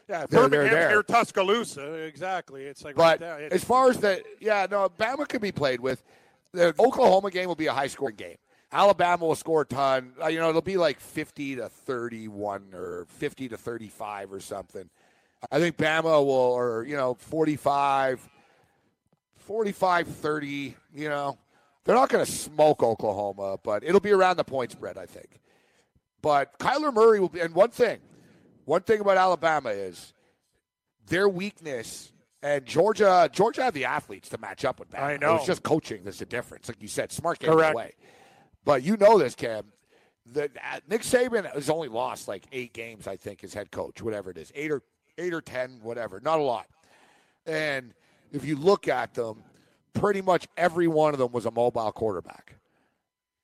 Yeah, 0.07 0.25
They're- 0.25 0.27
they're 0.27 0.49
Birmingham's 0.49 0.71
there. 0.71 0.89
near 0.89 1.03
Tuscaloosa. 1.03 1.93
Exactly. 1.93 2.65
It's 2.65 2.83
like 2.83 2.97
right 2.97 3.19
But 3.19 3.19
there. 3.19 3.39
It- 3.39 3.53
as 3.53 3.63
far 3.63 3.89
as 3.89 3.97
the 3.97 4.21
yeah, 4.39 4.67
no, 4.69 4.89
Bama 4.89 5.27
can 5.27 5.41
be 5.41 5.51
played 5.51 5.79
with. 5.79 6.03
The 6.51 6.73
Oklahoma 6.79 7.29
game 7.31 7.47
will 7.47 7.55
be 7.55 7.67
a 7.67 7.73
high 7.73 7.87
scoring 7.87 8.15
game. 8.15 8.37
Alabama 8.71 9.25
will 9.25 9.35
score 9.35 9.61
a 9.61 9.65
ton. 9.65 10.13
Uh, 10.21 10.27
you 10.27 10.39
know, 10.39 10.49
it'll 10.49 10.61
be 10.61 10.77
like 10.77 10.99
fifty 10.99 11.55
to 11.55 11.69
thirty-one 11.69 12.73
or 12.73 13.05
fifty 13.09 13.47
to 13.49 13.57
thirty-five 13.57 14.31
or 14.33 14.39
something. 14.39 14.89
I 15.51 15.59
think 15.59 15.77
Bama 15.77 16.03
will, 16.25 16.31
or 16.31 16.85
you 16.85 16.95
know, 16.95 17.13
45, 17.15 18.27
45 19.37 20.07
30, 20.07 20.75
You 20.93 21.09
know, 21.09 21.37
they're 21.85 21.95
not 21.95 22.09
going 22.09 22.25
to 22.25 22.31
smoke 22.31 22.83
Oklahoma, 22.83 23.57
but 23.63 23.83
it'll 23.83 23.99
be 23.99 24.11
around 24.11 24.37
the 24.37 24.43
point 24.43 24.71
spread. 24.71 24.97
I 24.97 25.05
think. 25.05 25.39
But 26.21 26.59
Kyler 26.59 26.93
Murray 26.93 27.19
will 27.19 27.29
be, 27.29 27.39
and 27.39 27.55
one 27.55 27.69
thing, 27.69 27.99
one 28.65 28.81
thing 28.81 28.99
about 28.99 29.17
Alabama 29.17 29.69
is 29.69 30.13
their 31.07 31.29
weakness. 31.29 32.11
And 32.41 32.65
Georgia, 32.65 33.29
Georgia 33.33 33.63
have 33.63 33.73
the 33.73 33.83
athletes 33.83 34.29
to 34.29 34.37
match 34.37 34.63
up 34.63 34.79
with 34.79 34.89
Bama. 34.89 35.01
I 35.01 35.17
know. 35.17 35.35
It's 35.35 35.45
just 35.45 35.61
coaching 35.61 36.03
that's 36.05 36.19
the 36.19 36.25
difference. 36.25 36.69
Like 36.69 36.81
you 36.81 36.87
said, 36.87 37.11
smart 37.11 37.39
game 37.39 37.51
Correct. 37.51 37.73
away. 37.73 37.93
But 38.63 38.83
you 38.83 38.95
know 38.95 39.17
this, 39.17 39.35
Cam. 39.35 39.63
The, 40.31 40.45
uh, 40.45 40.79
Nick 40.87 41.01
Saban 41.01 41.51
has 41.53 41.69
only 41.69 41.87
lost 41.89 42.27
like 42.27 42.45
eight 42.51 42.71
games, 42.71 43.07
I 43.07 43.17
think, 43.17 43.43
as 43.43 43.53
head 43.53 43.71
coach, 43.71 44.01
whatever 44.01 44.29
it 44.31 44.37
is, 44.37 44.51
eight 44.55 44.71
or 44.71 44.83
eight 45.19 45.33
or 45.33 45.41
ten, 45.41 45.79
whatever. 45.83 46.19
Not 46.19 46.39
a 46.39 46.43
lot. 46.43 46.67
And 47.45 47.93
if 48.31 48.45
you 48.45 48.55
look 48.55 48.87
at 48.87 49.13
them, 49.13 49.43
pretty 49.93 50.21
much 50.21 50.47
every 50.57 50.87
one 50.87 51.13
of 51.13 51.19
them 51.19 51.31
was 51.31 51.45
a 51.45 51.51
mobile 51.51 51.91
quarterback. 51.91 52.55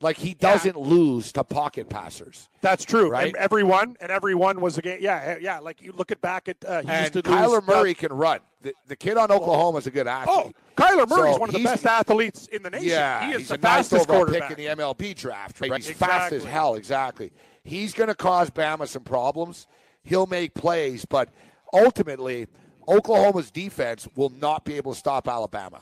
Like 0.02 0.18
he 0.18 0.34
doesn't 0.34 0.78
lose 0.78 1.32
to 1.32 1.44
pocket 1.44 1.90
passers. 1.90 2.50
That's 2.62 2.84
true. 2.84 3.10
Right? 3.10 3.28
And 3.28 3.36
everyone 3.38 3.96
and 4.02 4.12
everyone 4.12 4.60
was 4.60 4.78
a 4.78 4.82
game. 4.82 5.00
Yeah, 5.02 5.38
yeah. 5.40 5.60
Like 5.60 5.82
you 5.82 5.94
look 5.94 6.12
at 6.12 6.20
back 6.22 6.50
at 6.50 6.58
uh, 6.66 6.82
he 6.82 6.90
And 6.90 7.02
used 7.16 7.26
to 7.26 7.32
lose, 7.32 7.40
Kyler 7.40 7.66
Murray 7.66 7.92
uh, 7.92 7.94
can 7.96 8.14
run. 8.14 8.40
The, 8.62 8.74
the 8.88 8.96
kid 8.96 9.16
on 9.16 9.32
Oklahoma 9.32 9.78
is 9.78 9.88
a 9.88 9.92
good 9.92 10.06
athlete. 10.06 10.54
oh, 10.58 10.74
Kyler 10.76 11.08
Murray 11.08 11.30
is 11.30 11.36
So 11.36 11.40
one 11.40 11.50
of 11.50 11.56
the 11.56 11.64
best 11.64 11.86
athletes 11.86 12.48
in 12.48 12.62
the 12.62 12.72
nation. 12.72 12.90
Yeah, 12.90 13.26
he 13.26 13.34
is 13.34 13.38
he's 13.40 13.48
the 13.48 13.56
a 13.56 13.58
fastest 13.58 14.04
overall 14.10 14.26
quarterback. 14.26 14.50
pick 14.50 14.60
in 14.60 14.76
the 14.76 14.84
MLB 14.84 15.16
draft. 15.16 15.62
Right? 15.62 15.74
He's 15.74 15.92
fast 15.92 16.34
as 16.34 16.44
hell. 16.44 16.76
Exactly. 16.76 17.32
He's 17.64 17.94
going 17.94 18.10
to 18.10 18.16
cause 18.16 18.50
Bama 18.52 18.88
some 18.88 19.04
problems. 19.04 19.66
He'll 20.04 20.28
make 20.28 20.54
plays, 20.54 21.06
but 21.06 21.30
ultimately, 21.76 22.48
Oklahoma's 22.88 23.52
defense 23.52 24.08
will 24.16 24.30
not 24.30 24.64
be 24.66 24.76
able 24.76 24.94
to 24.94 25.00
stop 25.00 25.28
Alabama. 25.28 25.82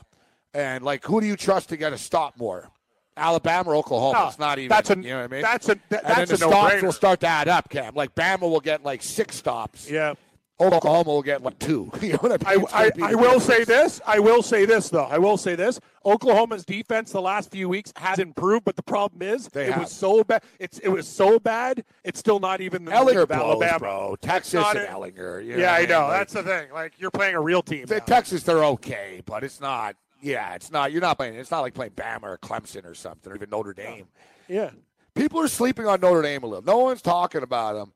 And 0.52 0.84
like, 0.84 1.04
who 1.04 1.20
do 1.20 1.26
you 1.26 1.36
trust 1.36 1.68
to 1.70 1.76
get 1.76 1.92
a 1.92 1.98
stop 1.98 2.36
more? 2.38 2.70
Alabama 3.16 3.70
or 3.70 3.76
Oklahoma? 3.76 4.18
No, 4.22 4.28
it's 4.28 4.38
not 4.38 4.58
even. 4.58 4.68
that's 4.70 4.90
a- 4.90 4.96
you 4.96 5.10
know 5.10 5.18
what 5.18 5.24
I 5.24 5.28
mean. 5.28 5.42
that's 5.42 5.68
a- 5.68 5.76
that- 5.88 6.04
and 6.04 6.10
then 6.10 6.16
that's 6.18 6.30
the 6.30 6.34
a 6.34 6.38
stops 6.38 6.72
no-brainer. 6.74 6.82
will 6.82 6.92
start 6.92 7.20
to 7.20 7.26
add 7.28 7.48
up, 7.48 7.68
Cam. 7.70 7.94
Like 7.94 8.14
Bama 8.14 8.40
will 8.42 8.60
get 8.60 8.82
like 8.84 9.02
six 9.02 9.36
stops. 9.36 9.88
Yeah. 9.88 10.14
Oklahoma 10.60 11.10
will 11.10 11.22
get 11.22 11.42
like 11.42 11.58
two. 11.58 11.90
You 12.00 12.12
know 12.12 12.18
what 12.20 12.46
I 12.46 12.52
I, 12.52 12.56
mean? 12.56 12.64
It's 12.64 12.72
I, 13.02 13.10
I 13.10 13.14
will 13.14 13.40
say 13.40 13.64
this. 13.64 14.00
I 14.06 14.18
will 14.20 14.42
say 14.42 14.64
this 14.64 14.88
though. 14.88 15.04
I 15.04 15.18
will 15.18 15.36
say 15.36 15.54
this. 15.56 15.80
Oklahoma's 16.06 16.64
defense 16.64 17.10
the 17.12 17.20
last 17.20 17.50
few 17.50 17.68
weeks 17.68 17.92
has 17.96 18.18
improved, 18.18 18.64
but 18.64 18.76
the 18.76 18.82
problem 18.82 19.22
is 19.22 19.48
They 19.48 19.66
it 19.66 19.72
have. 19.72 19.82
was 19.82 19.90
so 19.92 20.22
bad. 20.22 20.42
It's 20.60 20.78
it 20.78 20.88
was 20.88 21.08
so 21.08 21.38
bad. 21.40 21.84
It's 22.04 22.20
still 22.20 22.38
not 22.38 22.60
even 22.60 22.84
the 22.84 22.92
Ehlinger 22.92 23.26
blows, 23.26 23.40
Alabama. 23.62 23.78
bro. 23.78 24.16
Texas 24.20 24.64
and 24.64 24.78
it. 24.78 24.88
Ehlinger. 24.88 25.44
you 25.44 25.58
yeah, 25.58 25.72
I 25.74 25.80
mean? 25.80 25.88
know. 25.88 26.02
Like- 26.02 26.18
That's 26.18 26.32
the 26.34 26.42
thing. 26.44 26.72
Like 26.72 26.92
you're 26.98 27.10
playing 27.10 27.34
a 27.34 27.40
real 27.40 27.62
team. 27.62 27.86
The. 27.86 28.00
Texas, 28.00 28.42
they're 28.44 28.64
okay, 28.64 29.22
but 29.26 29.42
it's 29.42 29.60
not. 29.60 29.96
Yeah, 30.22 30.54
it's 30.54 30.70
not. 30.70 30.92
You're 30.92 31.00
not 31.02 31.16
playing. 31.16 31.34
It's 31.34 31.50
not 31.50 31.60
like 31.62 31.74
playing 31.74 31.92
Bama 31.92 32.22
or 32.24 32.38
Clemson 32.38 32.84
or 32.86 32.94
something, 32.94 33.32
or 33.32 33.36
even 33.36 33.50
Notre 33.50 33.72
Dame. 33.74 34.06
yeah. 34.48 34.70
People 35.14 35.38
are 35.40 35.48
sleeping 35.48 35.86
on 35.86 36.00
Notre 36.00 36.22
Dame 36.22 36.42
a 36.42 36.46
little. 36.46 36.64
No 36.64 36.78
one's 36.78 37.00
talking 37.02 37.42
about 37.42 37.74
them, 37.74 37.92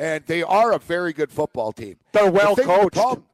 and 0.00 0.24
they 0.26 0.42
are 0.42 0.72
a 0.72 0.78
very 0.78 1.12
good 1.12 1.30
football 1.30 1.72
team. 1.72 1.96
They're 2.12 2.30
well 2.30 2.54
the 2.54 2.62
coached. 2.64 2.94
problem- 2.96 3.26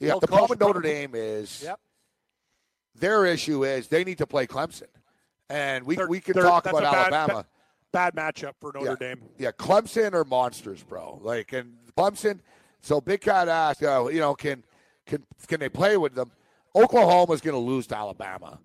yeah, 0.00 0.08
Well 0.10 0.20
the 0.20 0.26
problem 0.26 0.48
with 0.50 0.60
Notre. 0.60 0.80
Dame 0.80 1.14
is 1.14 1.62
Yep. 1.62 1.78
their 2.96 3.24
issue 3.26 3.64
is 3.64 3.88
they 3.88 4.02
need 4.04 4.18
to 4.18 4.26
play 4.26 4.46
Clemson, 4.46 4.88
and 5.48 5.84
we 5.86 5.96
They're- 5.96 6.08
we 6.08 6.20
can 6.20 6.34
talk 6.34 6.66
about 6.66 6.82
a 6.82 6.90
bad- 6.90 7.12
Alabama. 7.12 7.46
Bad 7.92 8.14
matchup 8.14 8.54
for 8.60 8.72
Notre 8.72 8.90
yeah. 8.90 8.96
Dame. 9.14 9.22
Yeah, 9.38 9.50
Clemson 9.52 10.12
are 10.14 10.24
monsters, 10.24 10.82
bro. 10.82 11.18
Like 11.22 11.52
and 11.52 11.76
Clemson. 11.96 12.40
So 12.80 13.00
Big 13.00 13.20
Cat 13.20 13.48
asked, 13.48 13.82
uh, 13.82 14.08
you 14.12 14.20
know, 14.20 14.34
can 14.34 14.64
can 15.06 15.24
can 15.48 15.60
they 15.60 15.68
play 15.68 15.96
with 15.96 16.14
them? 16.14 16.30
Oklahoma's 16.74 17.40
going 17.40 17.54
to 17.54 17.58
lose 17.58 17.86
to 17.88 17.96
Alabama, 17.96 18.60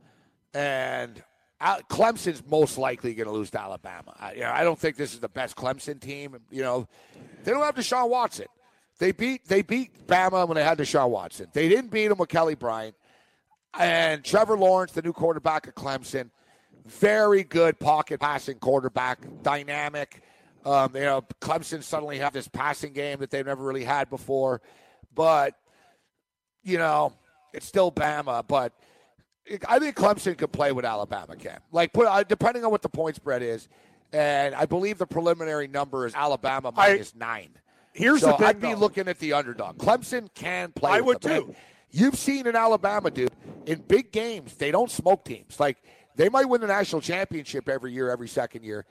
and 0.53 1.23
Clemson's 1.61 2.43
most 2.49 2.77
likely 2.77 3.13
going 3.13 3.27
to 3.27 3.33
lose 3.33 3.49
to 3.51 3.61
Alabama. 3.61 4.13
I, 4.19 4.33
you 4.33 4.41
know, 4.41 4.51
I 4.51 4.63
don't 4.63 4.77
think 4.77 4.97
this 4.97 5.13
is 5.13 5.19
the 5.19 5.29
best 5.29 5.55
Clemson 5.55 5.99
team. 5.99 6.37
You 6.51 6.63
know, 6.63 6.87
they 7.43 7.51
don't 7.51 7.63
have 7.63 7.75
Deshaun 7.75 8.09
Watson. 8.09 8.47
They 8.99 9.11
beat 9.11 9.47
they 9.47 9.61
beat 9.61 10.07
Bama 10.07 10.47
when 10.47 10.55
they 10.55 10.63
had 10.63 10.77
Deshaun 10.77 11.09
Watson. 11.09 11.47
They 11.53 11.69
didn't 11.69 11.91
beat 11.91 12.11
him 12.11 12.17
with 12.17 12.29
Kelly 12.29 12.55
Bryant 12.55 12.95
and 13.77 14.23
Trevor 14.23 14.57
Lawrence, 14.57 14.93
the 14.93 15.01
new 15.01 15.13
quarterback 15.13 15.67
of 15.67 15.75
Clemson 15.75 16.29
very 16.85 17.43
good 17.43 17.79
pocket 17.79 18.19
passing 18.19 18.59
quarterback, 18.59 19.19
dynamic. 19.41 20.21
Um, 20.65 20.95
you 20.95 21.01
know, 21.01 21.23
Clemson 21.41 21.83
suddenly 21.83 22.19
have 22.19 22.33
this 22.33 22.47
passing 22.47 22.93
game 22.93 23.19
that 23.19 23.31
they've 23.31 23.45
never 23.45 23.63
really 23.63 23.83
had 23.83 24.09
before, 24.09 24.61
but 25.13 25.55
you 26.63 26.77
know, 26.77 27.13
it's 27.53 27.65
still 27.67 27.91
Bama. 27.91 28.43
But 28.47 28.73
I 29.67 29.79
think 29.79 29.95
Clemson 29.95 30.37
could 30.37 30.51
play 30.51 30.71
with 30.71 30.85
Alabama. 30.85 31.35
Can 31.35 31.59
like 31.71 31.93
put 31.93 32.07
uh, 32.07 32.23
depending 32.23 32.65
on 32.65 32.71
what 32.71 32.81
the 32.81 32.89
point 32.89 33.15
spread 33.15 33.41
is, 33.43 33.67
and 34.13 34.55
I 34.55 34.65
believe 34.65 34.97
the 34.97 35.05
preliminary 35.05 35.67
number 35.67 36.05
is 36.05 36.15
Alabama 36.15 36.71
I- 36.75 36.89
minus 36.93 37.13
nine. 37.15 37.49
Here's 37.93 38.21
so 38.21 38.27
the 38.31 38.37
thing. 38.37 38.47
I'd 38.47 38.59
be 38.61 38.73
though. 38.73 38.79
looking 38.79 39.07
at 39.07 39.19
the 39.19 39.33
underdog. 39.33 39.77
Clemson 39.77 40.27
can 40.33 40.71
play. 40.73 40.91
I 40.91 41.01
would 41.01 41.21
them. 41.21 41.41
too. 41.43 41.47
And 41.47 41.55
You've 41.91 42.15
seen 42.17 42.45
in 42.45 42.53
Alabama, 42.57 43.09
dude, 43.09 43.31
in 43.65 43.79
big 43.87 44.11
games, 44.11 44.55
they 44.55 44.69
don't 44.69 44.91
smoke 44.91 45.23
teams. 45.23 45.61
Like 45.61 45.77
they 46.17 46.27
might 46.27 46.43
win 46.45 46.59
the 46.59 46.67
national 46.67 47.01
championship 47.01 47.69
every 47.69 47.93
year, 47.93 48.09
every 48.09 48.27
second 48.27 48.63
year. 48.65 48.85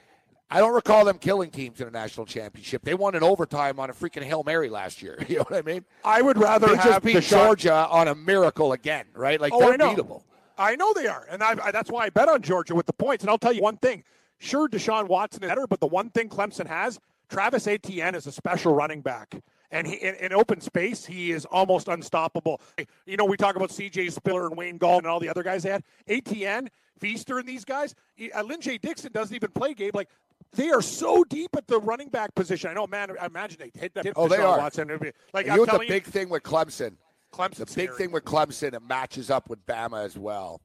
I 0.50 0.60
don't 0.60 0.72
recall 0.72 1.04
them 1.04 1.18
killing 1.18 1.50
teams 1.50 1.80
in 1.82 1.88
a 1.88 1.90
national 1.90 2.24
championship. 2.26 2.82
They 2.82 2.94
won 2.94 3.14
in 3.14 3.22
overtime 3.22 3.78
on 3.78 3.90
a 3.90 3.92
freaking 3.92 4.22
hail 4.22 4.42
mary 4.42 4.70
last 4.70 5.02
year. 5.02 5.18
You 5.28 5.38
know 5.38 5.44
what 5.48 5.58
I 5.58 5.62
mean? 5.62 5.84
I 6.04 6.22
would 6.22 6.38
rather 6.38 6.68
They 6.68 6.76
have 6.76 6.84
just 6.84 7.02
beat 7.02 7.22
Georgia 7.24 7.86
on 7.90 8.08
a 8.08 8.14
miracle 8.14 8.72
again, 8.72 9.04
right? 9.14 9.38
Like 9.40 9.52
Oh, 9.52 9.58
they're 9.60 9.72
I 9.72 9.76
beatable. 9.94 10.22
I 10.56 10.76
know 10.76 10.92
they 10.92 11.06
are, 11.06 11.26
and 11.30 11.42
I, 11.42 11.56
I, 11.62 11.70
that's 11.70 11.90
why 11.90 12.04
I 12.04 12.10
bet 12.10 12.28
on 12.28 12.42
Georgia 12.42 12.74
with 12.74 12.86
the 12.86 12.92
points. 12.92 13.24
And 13.24 13.30
I'll 13.30 13.38
tell 13.38 13.52
you 13.52 13.62
one 13.62 13.76
thing: 13.76 14.04
sure, 14.38 14.68
Deshaun 14.68 15.08
Watson 15.08 15.42
is 15.42 15.48
better, 15.48 15.66
but 15.66 15.80
the 15.80 15.86
one 15.86 16.10
thing 16.10 16.28
Clemson 16.28 16.66
has, 16.66 16.98
Travis 17.28 17.66
Etienne 17.66 18.14
is 18.14 18.26
a 18.26 18.32
special 18.32 18.74
running 18.74 19.00
back, 19.00 19.34
and 19.70 19.86
he, 19.86 19.94
in, 19.94 20.14
in 20.16 20.32
open 20.32 20.60
space, 20.60 21.04
he 21.04 21.32
is 21.32 21.44
almost 21.46 21.88
unstoppable. 21.88 22.60
You 23.06 23.16
know, 23.16 23.24
we 23.24 23.36
talk 23.36 23.56
about 23.56 23.70
C.J. 23.70 24.10
Spiller 24.10 24.46
and 24.46 24.56
Wayne 24.56 24.78
Gall 24.78 24.98
and 24.98 25.06
all 25.06 25.20
the 25.20 25.28
other 25.28 25.42
guys 25.42 25.64
they 25.64 25.70
had. 25.70 25.82
Etienne, 26.06 26.70
Feaster, 27.00 27.38
and 27.38 27.48
these 27.48 27.64
guys. 27.64 27.94
Uh, 28.34 28.42
Lyn-J 28.42 28.78
Dixon 28.78 29.12
doesn't 29.12 29.34
even 29.34 29.50
play 29.50 29.74
Gabe. 29.74 29.94
Like 29.94 30.08
they 30.52 30.70
are 30.70 30.82
so 30.82 31.24
deep 31.24 31.50
at 31.56 31.66
the 31.66 31.80
running 31.80 32.08
back 32.08 32.34
position. 32.34 32.70
I 32.70 32.74
know, 32.74 32.86
man. 32.86 33.10
I 33.20 33.26
imagine 33.26 33.58
they 33.58 33.78
hit 33.78 33.94
that. 33.94 34.06
Oh, 34.16 34.28
they 34.28 34.36
are. 34.36 34.58
Watson. 34.58 34.88
Like 35.32 35.46
you 35.46 35.52
know 35.52 35.60
what 35.62 35.80
the 35.80 35.86
big 35.88 36.04
thing 36.04 36.28
with 36.28 36.42
Clemson? 36.42 36.96
The 37.36 37.66
big 37.66 37.68
scary. 37.68 37.88
thing 37.96 38.12
with 38.12 38.24
Clemson 38.24 38.74
it 38.74 38.82
matches 38.82 39.30
up 39.30 39.48
with 39.48 39.64
Bama 39.66 40.04
as 40.04 40.16
well 40.16 40.60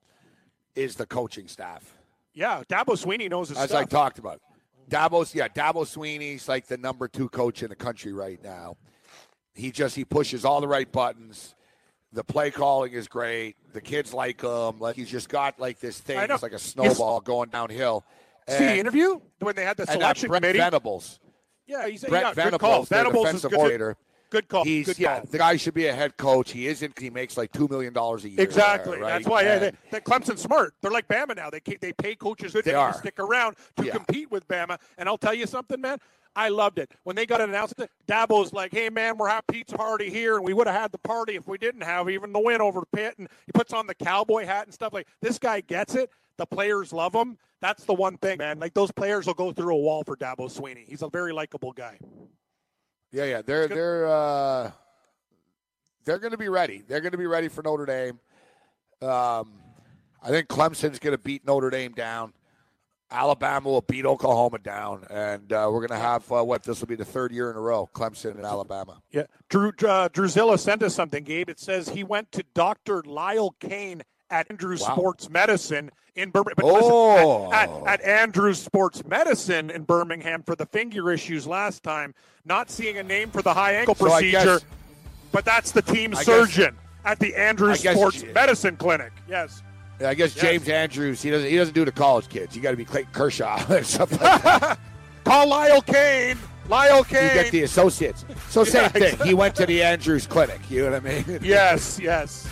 is 0.76 0.96
the 0.96 1.06
coaching 1.06 1.48
staff. 1.48 1.98
Yeah, 2.34 2.64
Dabo 2.70 2.96
Swinney 2.96 3.30
knows 3.30 3.50
his 3.50 3.58
stuff. 3.58 3.64
as 3.66 3.70
stuff. 3.70 3.82
I 3.82 3.86
talked 3.86 4.20
about. 4.20 4.42
Dabo, 4.90 5.34
yeah, 5.36 5.48
Dabo 5.48 5.86
Swinney's 5.86 6.48
like 6.48 6.68
the 6.68 6.78
number 6.78 7.08
two 7.08 7.30
coach 7.30 7.64
in 7.64 7.70
the 7.70 7.76
country 7.76 8.14
right 8.14 8.42
now. 8.44 8.78
He 9.54 9.72
just 9.72 9.96
he 9.96 10.06
pushes 10.06 10.46
all 10.46 10.62
the 10.62 10.68
right 10.68 10.90
buttons. 10.92 11.54
The 12.12 12.24
play 12.24 12.50
calling 12.50 12.94
is 12.94 13.08
great. 13.08 13.56
The 13.74 13.82
kids 13.82 14.14
like 14.14 14.42
him. 14.42 14.80
Like 14.80 14.96
he's 14.96 15.10
just 15.10 15.30
got 15.30 15.60
like 15.60 15.80
this 15.80 16.00
thing. 16.00 16.20
It's 16.20 16.42
like 16.42 16.54
a 16.54 16.60
snowball 16.60 17.20
going 17.22 17.50
downhill. 17.50 18.04
See 18.48 18.66
the 18.66 18.78
interview 18.78 19.20
when 19.40 19.56
they 19.56 19.64
had 19.64 19.78
the 19.78 19.84
and 19.84 20.02
that 20.02 20.18
selection 20.18 20.32
committee. 20.32 20.58
Venables. 20.58 21.20
Yeah, 21.68 21.88
he's 21.88 22.04
Brent 22.04 22.24
yeah, 22.26 22.30
good 22.30 22.36
Venables, 22.36 22.90
Venables 22.90 23.26
is 23.28 23.32
defensive 23.34 23.52
good. 23.52 23.58
coordinator. 23.58 23.98
Good 24.30 24.48
call. 24.48 24.64
He's 24.64 24.86
good 24.86 25.00
yeah, 25.00 25.18
call. 25.20 25.28
the 25.32 25.38
guy 25.38 25.56
should 25.58 25.74
be 25.74 25.88
a 25.88 25.94
head 25.94 26.18
coach. 26.18 26.52
He 26.52 26.68
isn't. 26.68 26.98
He 27.00 27.10
makes 27.10 27.38
like 27.38 27.52
two 27.52 27.68
million 27.68 27.94
dollars 27.94 28.26
a 28.26 28.30
year. 28.30 28.42
Exactly. 28.42 28.94
there, 28.94 29.02
right? 29.02 29.10
That's 29.10 29.28
why 29.28 29.42
yeah, 29.42 29.72
they, 29.92 30.00
Clemson's 30.02 30.42
smart. 30.42 30.76
They're 30.82 30.92
like 30.92 31.08
Bama 31.08 31.36
now. 31.36 31.50
They 31.50 31.62
they 31.82 31.94
pay 31.94 32.16
coaches 32.16 32.54
good 32.54 32.66
to 32.66 32.94
stick 32.98 33.20
around 33.20 33.56
to 33.78 33.86
Yeah. 33.86 33.94
compete 33.94 34.30
with 34.30 34.48
Bama. 34.48 34.78
And 34.98 35.10
I'll 35.10 35.18
tell 35.18 35.34
you 35.34 35.48
something, 35.48 35.82
man. 35.82 35.98
I 36.36 36.50
loved 36.50 36.78
it 36.78 36.92
when 37.04 37.16
they 37.16 37.26
got 37.26 37.42
it 37.42 37.50
announced. 37.50 37.74
Dabo's 38.08 38.54
like, 38.54 38.72
"Hey, 38.72 38.90
man, 38.90 39.18
we're 39.18 39.30
having 39.30 39.46
pizza 39.52 39.76
party 39.76 40.10
here, 40.12 40.36
and 40.36 40.46
we 40.46 40.54
would 40.54 40.68
have 40.68 40.80
had 40.80 40.92
the 40.92 41.00
party 41.00 41.36
if 41.36 41.48
we 41.48 41.58
didn't 41.58 41.82
have 41.82 42.08
even 42.10 42.32
the 42.32 42.40
win 42.40 42.62
over 42.62 42.84
Pitt." 42.94 43.18
And 43.18 43.28
he 43.48 43.52
puts 43.52 43.74
on 43.74 43.88
the 43.88 43.96
cowboy 43.96 44.46
hat 44.46 44.66
and 44.66 44.74
stuff 44.74 44.94
like. 44.94 45.08
This 45.22 45.40
guy 45.40 45.62
gets 45.62 45.96
it. 45.96 46.12
The 46.38 46.46
players 46.46 46.94
love 46.94 47.14
him. 47.14 47.38
That's 47.62 47.84
the 47.84 47.94
one 47.94 48.18
thing, 48.18 48.38
man. 48.38 48.60
Like 48.60 48.74
those 48.74 48.92
players 48.92 49.26
will 49.26 49.34
go 49.34 49.52
through 49.52 49.74
a 49.74 49.78
wall 49.78 50.04
for 50.06 50.16
Dabo 50.16 50.50
Swinney. 50.50 50.88
He's 50.88 51.02
a 51.02 51.10
very 51.10 51.34
likable 51.34 51.74
guy. 51.74 51.98
Yeah, 53.12 53.26
yeah, 53.26 53.42
they're 53.42 53.68
they're 53.68 54.08
uh, 54.08 54.72
they're 56.06 56.20
going 56.20 56.32
to 56.32 56.38
be 56.38 56.50
ready. 56.50 56.84
They're 56.88 57.02
going 57.02 57.12
to 57.12 57.18
be 57.18 57.26
ready 57.26 57.48
for 57.48 57.64
Notre 57.64 57.86
Dame. 57.86 58.20
Um, 59.02 59.54
I 60.22 60.30
think 60.30 60.48
Clemson's 60.48 61.00
going 61.00 61.14
to 61.14 61.18
beat 61.18 61.46
Notre 61.46 61.70
Dame 61.70 61.94
down. 61.94 62.34
Alabama 63.12 63.68
will 63.68 63.82
beat 63.82 64.06
Oklahoma 64.06 64.60
down, 64.60 65.04
and 65.10 65.52
uh, 65.52 65.68
we're 65.72 65.88
going 65.88 66.00
to 66.00 66.06
have 66.06 66.32
uh, 66.32 66.44
what 66.44 66.62
this 66.62 66.80
will 66.80 66.88
be 66.88 66.96
the 66.96 67.06
third 67.06 67.32
year 67.32 67.50
in 67.50 67.58
a 67.58 67.60
row: 67.60 67.90
Clemson 67.94 68.36
and 68.36 68.46
Alabama. 68.46 69.02
Yeah, 69.12 69.24
Drew 69.50 69.70
uh, 69.70 70.10
Druzilla 70.10 70.60
sent 70.60 70.84
us 70.84 70.94
something, 70.94 71.24
Gabe. 71.24 71.50
It 71.50 71.60
says 71.60 71.90
he 71.90 72.04
went 72.04 72.32
to 72.34 72.44
Doctor 72.54 73.02
Lyle 73.04 73.56
Cain 73.60 74.04
at 74.32 74.50
Andrews 74.50 74.82
Wow. 74.82 74.96
Sports 74.96 75.30
Medicine 75.30 75.92
in 76.16 76.30
Birmingham. 76.32 76.66
Oh. 76.66 77.48
listen, 77.50 77.54
at, 77.54 77.64
at, 77.64 77.70
oh. 77.70 77.86
at 77.88 78.02
Andrews 78.02 78.62
Sports 78.62 79.06
Medicine 79.06 79.70
in 79.70 79.84
Birmingham 79.84 80.44
for 80.44 80.56
the 80.56 80.66
finger 80.66 81.12
issues 81.12 81.48
last 81.48 81.84
time. 81.84 82.14
Not 82.46 82.70
seeing 82.70 82.98
a 82.98 83.04
name 83.04 83.30
for 83.32 83.42
the 83.42 83.54
high 83.54 83.74
ankle 83.74 83.96
So 83.96 84.12
I 84.12 84.22
guess- 84.24 84.44
procedure, 84.44 84.66
but 85.32 85.46
that's 85.46 85.72
the 85.72 85.82
team 85.82 86.12
I 86.14 86.16
guess- 86.18 86.26
surgeon 86.26 86.76
at 87.06 87.20
the 87.20 87.36
Andrews 87.36 87.82
guess- 87.82 87.96
Sports 87.96 88.24
Medicine 88.34 88.76
Clinic. 88.78 89.12
Yes. 89.28 89.62
I 90.02 90.14
guess 90.14 90.34
Yes. 90.36 90.44
James 90.46 90.70
Andrews 90.70 91.22
he 91.22 91.30
doesn't 91.30 91.50
he 91.50 91.58
doesn't 91.58 91.74
do 91.74 91.84
the 91.84 91.92
college 91.92 92.30
kids. 92.30 92.56
You 92.56 92.62
got 92.62 92.72
to 92.72 92.78
be 92.78 92.86
Clayton 92.86 93.12
Kershaw 93.12 93.62
or 93.70 93.84
something. 93.84 94.18
Like 94.20 94.44
that. 94.44 94.80
Call 95.26 95.48
Lyle 95.50 95.82
Cain. 95.82 96.38
Lyle 96.70 97.04
Cain. 97.04 97.36
You 97.36 97.44
get 97.44 97.52
the 97.52 97.64
associates. 97.64 98.24
So 98.50 98.64
same 98.64 98.84
Yeah, 98.84 98.88
thing. 99.12 99.28
He 99.28 99.34
went 99.34 99.56
to 99.56 99.66
the 99.66 99.84
Andrews 99.84 100.26
Clinic. 100.26 100.62
You 100.70 100.86
know 100.86 100.92
what 100.92 101.06
I 101.06 101.22
mean? 101.24 101.40
yes, 101.44 102.00
yes. 102.02 102.48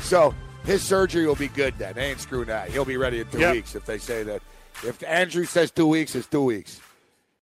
So 0.00 0.34
his 0.64 0.82
surgery 0.82 1.26
will 1.26 1.34
be 1.36 1.48
good 1.48 1.74
then. 1.78 1.94
They 1.94 2.06
ain't 2.10 2.20
screwing 2.20 2.46
that. 2.48 2.70
He'll 2.70 2.84
be 2.84 2.96
ready 2.96 3.20
in 3.20 3.26
two 3.28 3.38
Yep. 3.40 3.52
weeks 3.54 3.74
if 3.74 3.84
they 3.84 3.98
say 3.98 4.22
that. 4.24 4.42
If 4.82 5.02
Andrew 5.04 5.44
says 5.44 5.70
two 5.70 5.86
weeks, 5.86 6.14
it's 6.14 6.26
two 6.26 6.42
weeks. 6.42 6.80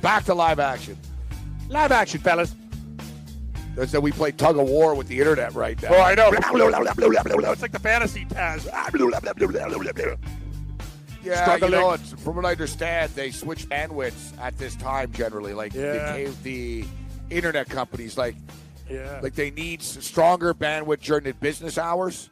Back 0.00 0.24
to 0.24 0.34
live 0.34 0.58
action. 0.60 0.96
Live 1.68 1.92
action, 1.92 2.20
fellas. 2.20 2.54
That's 3.74 3.92
that 3.92 4.00
we 4.00 4.10
play 4.12 4.32
tug 4.32 4.58
of 4.58 4.68
war 4.68 4.94
with 4.94 5.06
the 5.08 5.18
internet 5.18 5.54
right 5.54 5.80
now. 5.82 5.90
Oh, 5.92 6.00
I 6.00 6.14
know. 6.14 6.30
It's 6.32 7.62
like 7.62 7.72
the 7.72 7.78
fantasy 7.78 8.24
Taz. 8.26 8.68
Yeah, 11.22 11.42
Struggling. 11.42 11.72
you 11.72 11.78
know, 11.78 11.92
it's, 11.92 12.12
from 12.12 12.36
what 12.36 12.44
I 12.46 12.52
understand, 12.52 13.12
they 13.14 13.30
switch 13.30 13.68
bandwidths 13.68 14.38
at 14.40 14.56
this 14.56 14.74
time 14.76 15.12
generally. 15.12 15.52
Like 15.52 15.74
Yeah. 15.74 16.12
they 16.12 16.24
gave 16.24 16.42
the 16.42 16.84
internet 17.30 17.68
companies 17.68 18.16
like 18.16 18.34
Yeah. 18.88 19.20
like 19.22 19.34
they 19.34 19.50
need 19.50 19.82
stronger 19.82 20.54
bandwidth 20.54 21.00
during 21.02 21.24
the 21.24 21.34
business 21.34 21.76
hours. 21.76 22.30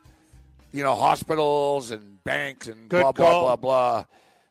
You 0.73 0.83
know, 0.83 0.95
hospitals 0.95 1.91
and 1.91 2.23
banks 2.25 2.67
and 2.69 2.89
Good 2.89 3.03
blah 3.03 3.13
blah 3.13 3.31
call. 3.31 3.43
blah 3.43 3.57
blah. 3.57 4.05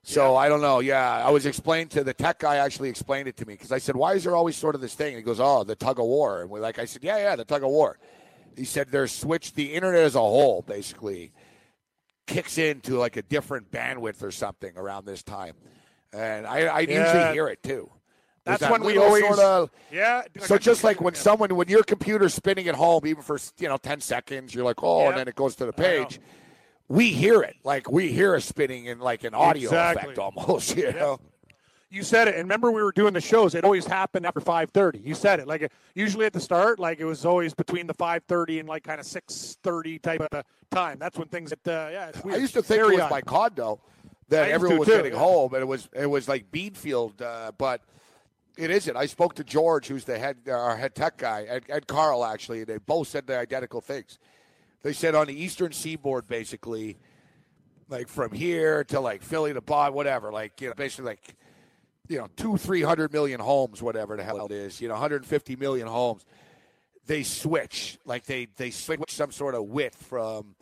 So 0.07 0.36
I 0.36 0.49
don't 0.49 0.61
know. 0.61 0.82
Yeah, 0.82 1.26
I 1.26 1.32
was 1.32 1.48
explained 1.48 1.90
to 1.91 2.03
the 2.03 2.14
tech 2.14 2.38
guy. 2.38 2.57
Actually, 2.57 2.90
explained 2.90 3.27
it 3.27 3.38
to 3.38 3.45
me 3.48 3.56
because 3.56 3.72
I 3.72 3.80
said, 3.80 3.95
"Why 3.95 4.14
is 4.14 4.23
there 4.23 4.36
always 4.36 4.56
sort 4.56 4.76
of 4.76 4.82
this 4.82 4.94
thing?" 4.94 5.10
And 5.10 5.18
he 5.18 5.23
goes, 5.23 5.40
"Oh, 5.40 5.64
the 5.64 5.76
tug 5.76 5.99
of 5.99 6.06
war." 6.06 6.41
And 6.41 6.49
we're 6.52 6.60
like, 6.60 6.77
I 6.77 6.86
said, 6.86 7.03
"Yeah, 7.03 7.18
yeah, 7.18 7.36
the 7.36 7.44
tug 7.44 7.64
of 7.64 7.69
war." 7.69 7.98
He 8.56 8.65
said, 8.65 8.90
"They're 8.91 9.07
switched. 9.07 9.56
The 9.56 9.73
internet 9.73 10.02
as 10.03 10.14
a 10.14 10.19
whole, 10.19 10.61
basically, 10.61 11.32
kicks 12.27 12.60
into 12.60 12.98
like 12.99 13.18
a 13.18 13.23
different 13.23 13.72
bandwidth 13.72 14.22
or 14.22 14.30
something 14.32 14.73
around 14.77 15.06
this 15.06 15.23
time." 15.23 15.56
And 16.14 16.45
I, 16.45 16.65
I 16.68 16.80
Yeah. 16.82 17.03
usually 17.19 17.34
hear 17.34 17.48
it 17.48 17.64
too. 17.64 17.90
That's 18.45 18.61
that 18.61 18.72
when 18.72 18.84
we 18.84 18.98
always. 18.99 19.26
sorta- 19.26 19.72
yeah. 19.91 20.22
so 20.40 20.60
just 20.60 20.84
like 20.84 21.02
when 21.02 21.15
someone, 21.15 21.56
when 21.56 21.68
your 21.68 21.82
computer's 21.82 22.36
spinning 22.36 22.68
at 22.68 22.76
home, 22.76 23.07
even 23.07 23.23
for 23.23 23.40
you 23.57 23.68
know 23.68 23.77
ten 23.77 24.02
seconds, 24.02 24.53
you're 24.53 24.64
like, 24.64 24.84
oh, 24.84 24.99
Yep. 24.99 25.10
and 25.10 25.18
then 25.18 25.27
it 25.30 25.36
goes 25.36 25.56
to 25.56 25.65
the 25.65 25.73
page. 25.73 26.19
We 26.87 27.09
hear 27.11 27.41
it, 27.41 27.55
like 27.63 27.89
we 27.91 28.11
hear 28.11 28.35
it 28.35 28.41
spinning 28.41 28.85
in 28.85 28.99
like 28.99 29.23
an 29.23 29.33
audio 29.33 29.69
Exactly. 29.69 30.13
effect 30.13 30.19
almost. 30.19 30.75
You 30.77 30.91
know, 30.93 31.19
You 31.89 32.03
said 32.03 32.27
it, 32.27 32.35
and 32.35 32.43
remember 32.43 32.71
we 32.71 32.83
were 32.83 32.91
doing 32.91 33.13
the 33.13 33.21
shows. 33.21 33.55
It 33.55 33.63
always 33.63 33.85
happened 33.87 34.25
after 34.25 34.39
five 34.39 34.69
thirty. 34.69 34.99
You 34.99 35.15
said 35.15 35.39
it, 35.39 35.47
like 35.47 35.63
uh, 35.63 35.67
usually 35.95 36.25
at 36.27 36.33
the 36.33 36.39
start, 36.39 36.77
like 36.79 36.99
it 36.99 37.05
was 37.05 37.25
always 37.25 37.53
between 37.55 37.87
the 37.87 37.93
five 37.95 38.23
thirty 38.27 38.59
and 38.59 38.69
like 38.69 38.83
kind 38.83 38.99
of 38.99 39.05
six 39.07 39.57
thirty 39.63 39.97
type 39.97 40.21
of 40.21 40.43
time. 40.69 40.97
That's 40.99 41.17
when 41.17 41.27
things. 41.27 41.51
At, 41.51 41.67
uh, 41.67 41.89
yeah, 41.91 42.11
I 42.25 42.35
used 42.37 42.53
to 42.53 42.61
think 42.61 42.79
Very 42.81 42.93
it 42.95 42.97
was 42.97 43.01
odd. 43.05 43.11
my 43.11 43.21
condo 43.21 43.79
that 44.29 44.49
everyone 44.51 44.79
was 44.79 44.87
too, 44.87 44.95
getting 44.97 45.13
home, 45.13 45.53
and 45.53 45.61
it 45.63 45.67
was 45.67 45.89
it 45.93 46.07
was 46.07 46.27
like 46.27 46.51
Beanfield, 46.51 47.19
uh, 47.21 47.51
but 47.57 47.81
it 48.57 48.69
isn't. 48.69 48.95
I 48.95 49.05
spoke 49.07 49.33
to 49.35 49.43
George, 49.43 49.87
who's 49.87 50.03
the 50.05 50.19
head 50.19 50.37
our 50.47 50.77
head 50.77 50.93
tech 50.93 51.17
guy, 51.17 51.47
and, 51.49 51.63
Ed 51.67 51.87
Carl 51.87 52.23
actually. 52.23 52.59
and 52.59 52.67
They 52.67 52.77
both 52.77 53.07
said 53.07 53.25
the 53.25 53.39
identical 53.39 53.81
things. 53.81 54.19
They 54.85 54.93
said 54.93 55.15
on 55.15 55.25
the 55.25 55.33
eastern 55.33 55.71
seaboard, 55.71 56.27
basically, 56.27 56.99
like 57.89 58.07
from 58.07 58.31
here 58.31 58.83
to 58.83 58.99
like 58.99 59.23
Philly 59.23 59.51
to 59.51 59.59
Bond, 59.59 59.95
whatever, 59.95 60.31
like 60.31 60.61
you 60.61 60.67
know, 60.67 60.75
basically 60.75 61.05
like 61.05 61.35
you 62.07 62.19
know 62.19 62.27
two 62.35 62.55
three 62.57 62.83
hundred 62.83 63.11
million 63.11 63.39
homes, 63.39 63.81
whatever 63.81 64.15
the 64.15 64.23
hell 64.23 64.45
it 64.45 64.51
is, 64.51 64.79
you 64.79 64.87
know, 64.87 64.93
150 64.93 65.55
million 65.55 65.87
homes. 65.87 66.23
They 67.07 67.23
switch 67.23 67.97
like 68.05 68.25
they 68.25 68.45
they 68.57 68.69
switch 68.69 69.09
some 69.09 69.31
sort 69.31 69.55
of 69.55 69.63
width 69.63 69.95
from 69.95 70.53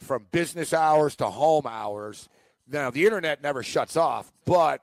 from 0.00 0.26
business 0.32 0.74
hours 0.74 1.16
to 1.16 1.30
home 1.30 1.66
hours. 1.66 2.28
Now 2.68 2.90
the 2.90 3.06
internet 3.06 3.42
never 3.42 3.62
shuts 3.62 3.96
off, 3.96 4.30
but 4.44 4.82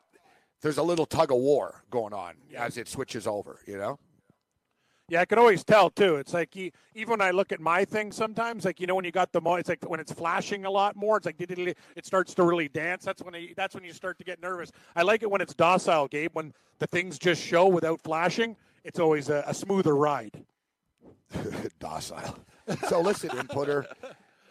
there's 0.63 0.79
a 0.79 0.83
little 0.83 1.05
tug 1.05 1.31
of 1.31 1.37
war 1.37 1.83
going 1.91 2.13
on 2.13 2.33
as 2.57 2.79
it 2.79 2.87
switches 2.87 3.27
over. 3.27 3.59
You 3.67 3.77
know. 3.77 3.99
Yeah, 5.09 5.19
I 5.21 5.25
can 5.25 5.37
always 5.37 5.63
tell 5.65 5.89
too. 5.89 6.15
It's 6.15 6.33
like 6.33 6.55
you, 6.55 6.71
even 6.95 7.11
when 7.11 7.21
I 7.21 7.31
look 7.31 7.51
at 7.51 7.59
my 7.59 7.83
thing 7.83 8.11
sometimes, 8.11 8.63
like 8.63 8.79
you 8.79 8.87
know 8.87 8.95
when 8.95 9.03
you 9.03 9.11
got 9.11 9.33
the 9.33 9.41
mo, 9.41 9.55
it's 9.55 9.67
like 9.67 9.83
when 9.89 9.99
it's 9.99 10.13
flashing 10.13 10.65
a 10.65 10.71
lot 10.71 10.95
more. 10.95 11.17
It's 11.17 11.25
like 11.25 11.35
it 11.39 12.05
starts 12.05 12.33
to 12.35 12.43
really 12.43 12.69
dance. 12.69 13.03
That's 13.03 13.21
when 13.21 13.35
I, 13.35 13.49
that's 13.57 13.75
when 13.75 13.83
you 13.83 13.91
start 13.91 14.17
to 14.19 14.23
get 14.23 14.41
nervous. 14.41 14.71
I 14.95 15.01
like 15.01 15.21
it 15.21 15.29
when 15.29 15.41
it's 15.41 15.53
docile, 15.53 16.07
Gabe. 16.07 16.31
When 16.33 16.53
the 16.79 16.87
things 16.87 17.19
just 17.19 17.41
show 17.43 17.67
without 17.67 17.99
flashing, 18.01 18.55
it's 18.85 18.99
always 18.99 19.29
a, 19.29 19.43
a 19.45 19.53
smoother 19.53 19.95
ride. 19.95 20.45
docile. 21.79 22.37
So 22.87 23.01
listen, 23.01 23.29
inputter. 23.31 23.85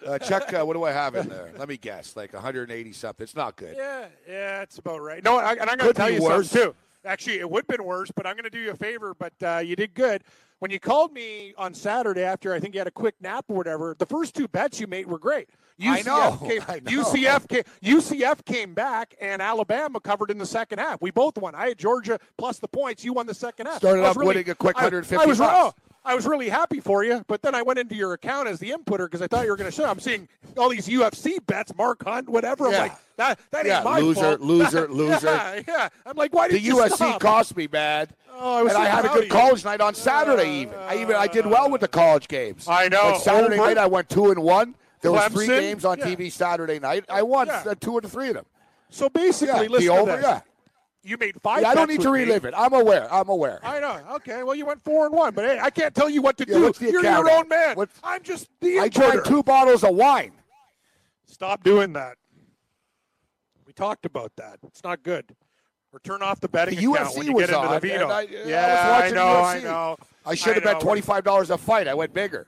Uh, 0.07 0.19
check. 0.19 0.53
Uh, 0.53 0.65
what 0.65 0.75
do 0.75 0.85
I 0.85 0.93
have 0.93 1.15
in 1.15 1.29
there? 1.29 1.51
Let 1.57 1.69
me 1.69 1.77
guess. 1.79 2.15
Like 2.15 2.33
180 2.35 2.93
something. 2.93 3.25
It's 3.25 3.37
not 3.37 3.57
good. 3.57 3.75
Yeah, 3.77 4.07
yeah, 4.29 4.63
it's 4.63 4.79
about 4.79 5.01
right. 5.01 5.25
No, 5.25 5.39
I, 5.39 5.53
and 5.53 5.63
I'm 5.63 5.67
going 5.67 5.79
to 5.79 5.85
Could 5.87 5.97
tell 5.97 6.11
you 6.11 6.23
worse. 6.23 6.51
something 6.51 6.73
too. 6.73 6.75
Actually, 7.05 7.41
it 7.41 7.51
would 7.51 7.65
have 7.69 7.79
been 7.79 7.85
worse, 7.87 8.11
but 8.15 8.27
I'm 8.27 8.35
going 8.35 8.45
to 8.45 8.51
do 8.51 8.61
you 8.61 8.71
a 8.71 8.77
favor. 8.77 9.15
But 9.15 9.33
uh, 9.43 9.59
you 9.65 9.75
did 9.77 9.95
good 9.95 10.23
when 10.61 10.71
you 10.71 10.79
called 10.79 11.13
me 11.13 11.53
on 11.59 11.75
Saturday 11.75 12.23
after 12.23 12.55
I 12.55 12.61
think 12.61 12.75
you 12.75 12.81
had 12.81 12.87
a 12.87 12.93
quick 12.93 13.15
nap 13.21 13.45
or 13.49 13.57
whatever. 13.57 13.97
The 13.99 14.07
first 14.07 14.35
two 14.35 14.47
bets 14.49 14.79
you 14.81 14.87
made 14.87 15.07
were 15.07 15.19
great. 15.19 15.49
UCF 15.81 15.89
I 15.99 16.03
know, 16.03 16.37
Came, 16.49 16.63
I 16.69 16.75
know. 16.81 17.03
UCF 17.03 17.49
came. 17.49 17.63
UCF 17.83 18.45
came 18.45 18.73
back, 18.75 19.15
and 19.21 19.43
Alabama 19.43 19.99
covered 19.99 20.31
in 20.31 20.39
the 20.39 20.47
second 20.47 20.79
half. 20.79 21.01
We 21.03 21.11
both 21.11 21.37
won. 21.39 21.55
I 21.57 21.69
had 21.69 21.79
Georgia 21.79 22.21
plus 22.39 22.59
the 22.59 22.69
points. 22.69 23.05
You 23.05 23.15
won 23.15 23.27
the 23.27 23.35
second 23.35 23.67
half. 23.67 23.79
Started 23.79 24.05
I 24.05 24.09
off 24.09 24.17
really- 24.17 24.29
winning 24.29 24.51
a 24.51 24.55
quick 24.55 24.77
I- 24.77 24.83
150 24.85 25.25
I 25.25 25.27
was 25.27 25.39
bucks. 25.39 25.75
oh, 25.79 25.92
I 26.05 26.15
was 26.17 26.27
really 26.27 26.49
happy 26.49 26.81
for 26.81 27.05
you, 27.05 27.25
but 27.29 27.43
then 27.43 27.55
I 27.55 27.63
went 27.63 27.79
into 27.79 27.95
your 27.95 28.13
account 28.13 28.49
as 28.49 28.59
the 28.59 28.71
inputter 28.71 29.05
because 29.07 29.23
I 29.23 29.29
thought 29.29 29.45
you 29.45 29.51
were 29.51 29.57
going 29.57 29.71
to 29.71 29.75
show. 29.77 29.85
I'm 29.89 30.01
seeing 30.01 30.29
all 30.59 30.69
these 30.69 30.89
UFC 30.89 31.39
bets, 31.47 31.73
Mark 31.77 32.03
Hunt, 32.05 32.29
whatever. 32.29 32.67
I'm 32.67 32.73
Yeah. 32.73 32.79
like, 32.81 32.93
that 33.19 33.39
that 33.53 33.67
Yeah, 33.67 33.77
ain't 33.77 33.85
my 33.85 34.01
loser, 34.01 34.21
fault. 34.21 34.41
loser, 34.41 34.89
loser. 34.91 35.27
yeah, 35.29 35.61
yeah. 35.69 35.89
I'm 36.05 36.17
like, 36.17 36.35
why 36.35 36.49
The 36.49 36.55
did 36.55 36.63
you 36.65 36.77
USC 36.79 36.95
stop? 36.97 37.21
cost 37.21 37.57
me, 37.57 37.69
bad? 37.69 38.15
Oh, 38.35 38.59
I 38.59 38.63
was 38.63 38.73
and 38.73 38.83
I 38.83 38.87
had 38.89 39.05
a 39.05 39.09
good 39.11 39.29
college 39.31 39.65
night 39.65 39.81
on 39.81 39.95
Saturday. 39.95 40.51
even 40.63 40.75
I 40.75 41.01
even 41.01 41.15
I 41.15 41.29
did 41.29 41.47
well 41.47 41.71
with 41.71 41.83
the 41.83 41.89
college 41.89 42.27
games. 42.27 42.67
I 42.67 42.89
know. 42.89 43.13
Like 43.13 43.21
Saturday 43.21 43.55
Over. 43.59 43.67
night, 43.69 43.79
I 43.79 43.87
went 43.87 44.09
two 44.09 44.31
and 44.33 44.43
one. 44.43 44.75
There 45.03 45.13
was 45.13 45.25
three 45.33 45.47
games 45.47 45.85
on 45.85 45.99
Yeah. 45.99 46.07
TV 46.07 46.31
Saturday 46.33 46.81
night. 46.81 47.05
I 47.09 47.23
won 47.23 47.47
Yeah. 47.47 47.63
uh, 47.67 47.75
two 47.79 47.97
of 47.97 48.03
the 48.03 48.09
three 48.09 48.29
of 48.29 48.35
them. 48.35 48.47
So 48.91 49.09
basically, 49.09 49.65
Yeah, 49.65 49.69
listen 49.71 49.89
the 49.89 49.95
to 49.95 50.01
over, 50.01 50.17
this. 50.17 50.25
yeah. 50.25 50.41
You 51.05 51.17
made 51.17 51.41
five. 51.43 51.63
Yeah, 51.63 51.71
I 51.71 51.75
don't 51.75 51.89
need 51.89 52.01
to 52.03 52.11
with 52.13 52.21
me. 52.21 52.27
relive 52.27 52.45
it. 52.45 52.55
I'm 52.57 52.73
aware. 52.73 53.13
I'm 53.13 53.29
aware. 53.29 53.59
I 53.65 53.81
know. 53.81 54.01
Okay. 54.17 54.45
Well, 54.45 54.55
you 54.55 54.65
went 54.67 54.85
four 54.85 55.07
and 55.07 55.15
one, 55.15 55.35
but 55.35 55.45
hey, 55.45 55.59
I 55.61 55.69
can't 55.71 55.95
tell 55.95 56.09
you 56.09 56.23
what 56.23 56.37
to 56.39 56.45
Yeah, 56.47 56.59
do. 56.59 56.63
what's 56.65 56.81
You're 56.81 57.01
account 57.01 57.27
your 57.27 57.37
own 57.39 57.49
man. 57.49 57.77
What- 57.77 57.89
I'm 58.05 58.23
just 58.23 58.49
the 58.61 58.79
I 58.79 58.89
inputter. 58.89 58.93
drank 59.11 59.25
two 59.25 59.43
bottles 59.43 59.83
of 59.83 59.97
wine. 59.97 60.33
Stop 61.27 61.65
doing 61.65 61.93
that. 61.95 62.17
We 63.67 63.73
talked 63.73 64.07
about 64.07 64.31
that. 64.37 64.59
It's 64.65 64.85
not 64.85 65.03
good. 65.03 65.35
Or 65.93 65.99
turn 66.01 66.23
off 66.23 66.41
the 66.41 66.49
betting 66.49 66.77
The 66.79 66.85
account 66.93 67.09
UFC 67.11 67.19
when 67.19 67.27
you 67.27 67.33
was 67.35 67.47
get 67.47 67.55
into 67.57 67.67
on, 67.69 67.75
the 67.75 67.81
veto. 67.81 68.09
I- 68.09 68.21
I 68.21 68.27
yeah, 68.47 68.85
was 68.95 69.01
watching 69.03 69.15
know. 69.17 69.23
UFC. 69.25 69.57
I 69.57 69.61
know. 69.61 69.97
I 70.25 70.35
should 70.37 70.55
have 70.55 70.65
bet 70.65 70.81
twenty 70.81 71.01
five 71.01 71.25
dollars 71.25 71.51
a 71.51 71.59
fight. 71.59 71.89
I 71.89 71.95
went 71.95 72.15
bigger. 72.15 72.47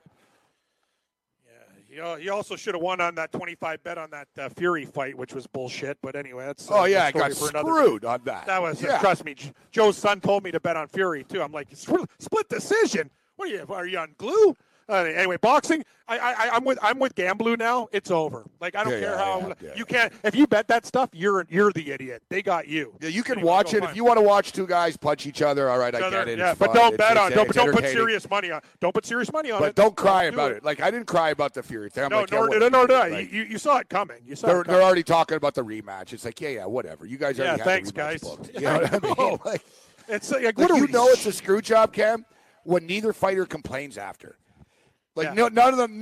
You, 1.95 2.17
you 2.17 2.33
also 2.33 2.57
should 2.57 2.75
have 2.75 2.83
won 2.83 3.01
on 3.01 3.15
that 3.15 3.31
25 3.31 3.85
bet 3.85 3.99
on 3.99 4.11
that 4.11 4.27
uh, 4.37 4.49
Fury 4.49 4.85
fight, 4.85 5.17
which 5.17 5.33
was 5.33 5.47
bullshit. 5.47 5.97
But 6.03 6.17
anyway, 6.17 6.47
that's 6.47 6.69
uh, 6.69 6.81
Oh 6.81 6.85
yeah, 6.87 7.05
I 7.05 7.13
got 7.13 7.33
for 7.35 7.51
another 7.51 7.71
screwed 7.71 8.05
on 8.05 8.21
that. 8.25 8.47
That 8.47 8.61
was 8.61 8.83
yeah. 8.83 8.99
trust 8.99 9.25
me. 9.25 9.37
Joe's 9.71 9.97
son 9.97 10.21
told 10.21 10.43
me 10.43 10.51
to 10.51 10.59
bet 10.59 10.77
on 10.77 10.89
Fury 10.89 11.23
too. 11.23 11.41
I'm 11.41 11.53
like 11.53 11.69
"Split- 11.73 12.11
split 12.19 12.49
decision. 12.49 13.11
What 13.37 13.49
are 13.49 13.53
you? 13.53 13.67
Are 13.69 13.87
you 13.87 13.99
on 13.99 14.15
glue? 14.19 14.57
Anyway, 14.89 15.37
boxing. 15.39 15.85
I, 16.07 16.19
I 16.19 16.51
I'm 16.53 16.65
with 16.67 16.79
I'm 16.83 16.99
with 16.99 17.15
Gamblu 17.15 17.59
now. 17.59 17.89
It's 17.91 18.11
over. 18.11 18.45
Like 18.61 18.77
I 18.77 18.85
don't 18.85 18.93
Yeah, 18.93 19.01
care 19.01 19.11
yeah, 19.13 19.17
how 19.25 19.39
yeah, 19.49 19.55
yeah. 19.63 19.71
you 19.75 19.87
can't. 19.87 20.13
If 20.23 20.35
you 20.35 20.47
bet 20.47 20.69
that 20.69 20.85
stuff, 20.85 21.09
you're 21.15 21.47
you're 21.49 21.73
the 21.73 21.91
idiot. 21.93 22.23
They 22.29 22.43
got 22.43 22.69
you. 22.69 22.95
Yeah, 23.01 23.09
you 23.09 23.23
can 23.23 23.37
Anyway, 23.39 23.49
watch 23.49 23.73
it 23.73 23.81
fine. 23.81 23.89
if 23.89 23.97
you 23.97 24.05
want 24.05 24.19
to 24.19 24.23
watch 24.23 24.53
two 24.53 24.67
guys 24.67 24.99
punch 24.99 25.27
each 25.27 25.41
other. 25.41 25.71
All 25.71 25.79
right, 25.79 25.95
I 25.95 26.01
Other- 26.03 26.11
get 26.19 26.29
it. 26.29 26.39
Yeah, 26.39 26.51
It's 26.51 26.59
but 26.59 26.67
fun. 26.67 26.77
don't 26.77 26.93
It's- 26.95 27.09
bet 27.09 27.17
on. 27.17 27.33
it's- 27.33 27.37
Don't 27.39 27.47
it's 27.47 27.57
don't 27.57 27.73
put 27.73 27.85
serious 27.91 28.29
money 28.29 28.51
on. 28.51 28.61
Don't 28.81 28.93
put 28.95 29.07
serious 29.07 29.33
money 29.33 29.51
on 29.51 29.57
it. 29.57 29.61
But 29.63 29.69
it. 29.71 29.75
don't 29.77 29.97
cry 29.97 30.29
do 30.29 30.35
about 30.35 30.53
it. 30.53 30.63
Like 30.63 30.83
I 30.83 30.91
didn't 30.91 31.07
cry 31.07 31.31
about 31.31 31.55
the 31.55 31.63
Fury 31.63 31.89
thing. 31.89 32.05
I'm 32.05 32.11
No, 32.11 32.21
like, 32.21 32.31
yeah, 32.31 32.39
nor, 32.41 32.59
no, 32.59 32.69
no, 32.69 32.85
no. 32.85 33.09
Like, 33.09 33.33
you, 33.33 33.45
you 33.45 33.57
saw 33.57 33.79
it 33.79 33.89
coming. 33.89 34.19
You 34.27 34.37
saw 34.37 34.49
they're, 34.49 34.61
it 34.61 34.67
they're 34.67 34.83
already 34.83 35.03
talking 35.05 35.39
about 35.39 35.55
the 35.55 35.65
rematch. 35.65 36.13
It's 36.13 36.27
like, 36.27 36.39
yeah, 36.43 36.51
yeah, 36.51 36.67
whatever. 36.67 37.07
You 37.07 37.17
guys 37.17 37.39
Yeah, 37.39 37.47
already 37.55 37.63
thanks, 37.63 37.91
the 37.93 38.01
rematch 38.03 38.21
guys. 38.43 38.51
Yeah, 38.53 38.59
You 38.61 38.61
know 38.61 38.73
what 38.75 38.93
I 38.93 38.97
I 38.97 39.01
mean? 39.01 39.15
Oh. 39.17 39.41
Like, 39.47 39.63
It's 40.07 40.31
like, 40.31 40.59
what 40.59 40.71
are 40.71 40.77
you 40.77 40.89
know 40.89 41.09
it's 41.09 41.25
a 41.25 41.33
screw 41.33 41.63
job, 41.63 41.95
Cam, 41.95 42.27
when 42.65 42.85
neither 42.87 43.15
fighter 43.15 43.47
complains 43.47 43.97
after. 43.97 44.37
Like 45.17 45.27
Yeah. 45.29 45.35
no, 45.35 45.49
none 45.49 45.73
of 45.73 45.79
them, 45.79 46.01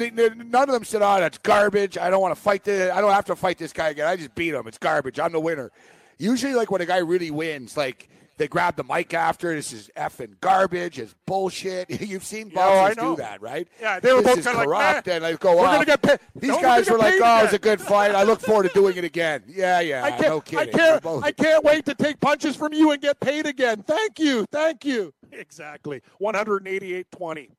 none 0.51 0.69
of 0.69 0.73
them 0.73 0.85
said, 0.85 1.03
"Oh, 1.03 1.21
that's 1.21 1.39
garbage. 1.39 1.99
I 1.99 2.09
don't 2.09 2.21
want 2.23 2.35
to 2.35 2.41
fight 2.41 2.65
this. 2.65 2.91
I 2.93 3.01
don't 3.01 3.13
have 3.13 3.27
to 3.27 3.37
fight 3.37 3.59
this 3.59 3.73
guy 3.73 3.91
again. 3.91 4.07
I 4.09 4.17
just 4.17 4.35
beat 4.35 4.55
him. 4.55 4.67
It's 4.67 4.79
garbage. 4.79 5.19
I'm 5.21 5.33
the 5.33 5.41
winner." 5.41 5.71
Usually, 6.19 6.55
like 6.55 6.71
when 6.71 6.81
a 6.81 6.87
guy 6.87 6.99
really 6.99 7.31
wins, 7.31 7.77
like 7.77 8.09
they 8.39 8.49
grab 8.49 8.77
the 8.77 8.85
mic 8.85 9.13
after. 9.13 9.55
This 9.55 9.73
is 9.75 9.91
effing 9.97 10.41
garbage. 10.41 10.99
It's 10.99 11.15
bullshit. 11.27 11.91
You've 12.01 12.25
seen 12.25 12.49
Yeah, 12.49 12.55
boxers 12.55 12.97
know. 12.97 13.17
do 13.17 13.23
that, 13.23 13.43
right? 13.43 13.69
Yeah, 13.81 14.01
they 14.01 14.15
were 14.15 14.23
this 14.23 14.37
both 14.37 14.45
kinda 14.45 14.59
like, 14.61 14.67
corrupt, 14.67 15.07
"Meh, 15.07 15.13
and 15.17 15.27
I 15.27 15.33
go 15.35 15.57
we're 15.59 15.67
off. 15.67 15.73
gonna 15.75 15.85
get 15.85 16.01
paid. 16.03 16.19
These 16.35 16.51
No, 16.51 16.63
guys 16.63 16.89
were 16.89 16.97
like, 16.97 17.15
"Oh, 17.23 17.41
it 17.41 17.43
was 17.45 17.53
a 17.53 17.59
good 17.59 17.81
fight. 17.83 18.15
I 18.15 18.23
look 18.23 18.41
forward 18.49 18.63
to 18.69 18.73
doing 18.73 18.97
it 18.97 19.05
again." 19.05 19.43
Yeah, 19.47 19.81
yeah. 19.81 20.05
I 20.05 20.11
can't. 20.13 20.23
no 20.23 20.59
I 20.59 20.67
can't. 20.67 21.03
Both- 21.03 21.25
I 21.25 21.33
can't 21.33 21.63
wait 21.63 21.85
to 21.85 21.95
take 21.95 22.19
punches 22.19 22.57
from 22.57 22.73
you 22.73 22.91
and 22.93 23.03
get 23.03 23.21
paid 23.21 23.45
again. 23.45 23.83
Thank 23.87 24.19
you. 24.19 24.47
Thank 24.51 24.87
you. 24.87 25.13
Exactly. 25.33 26.01
One 26.19 26.35
hundred 26.35 26.67
eighty-eight 26.67 27.09
twenty. 27.13 27.51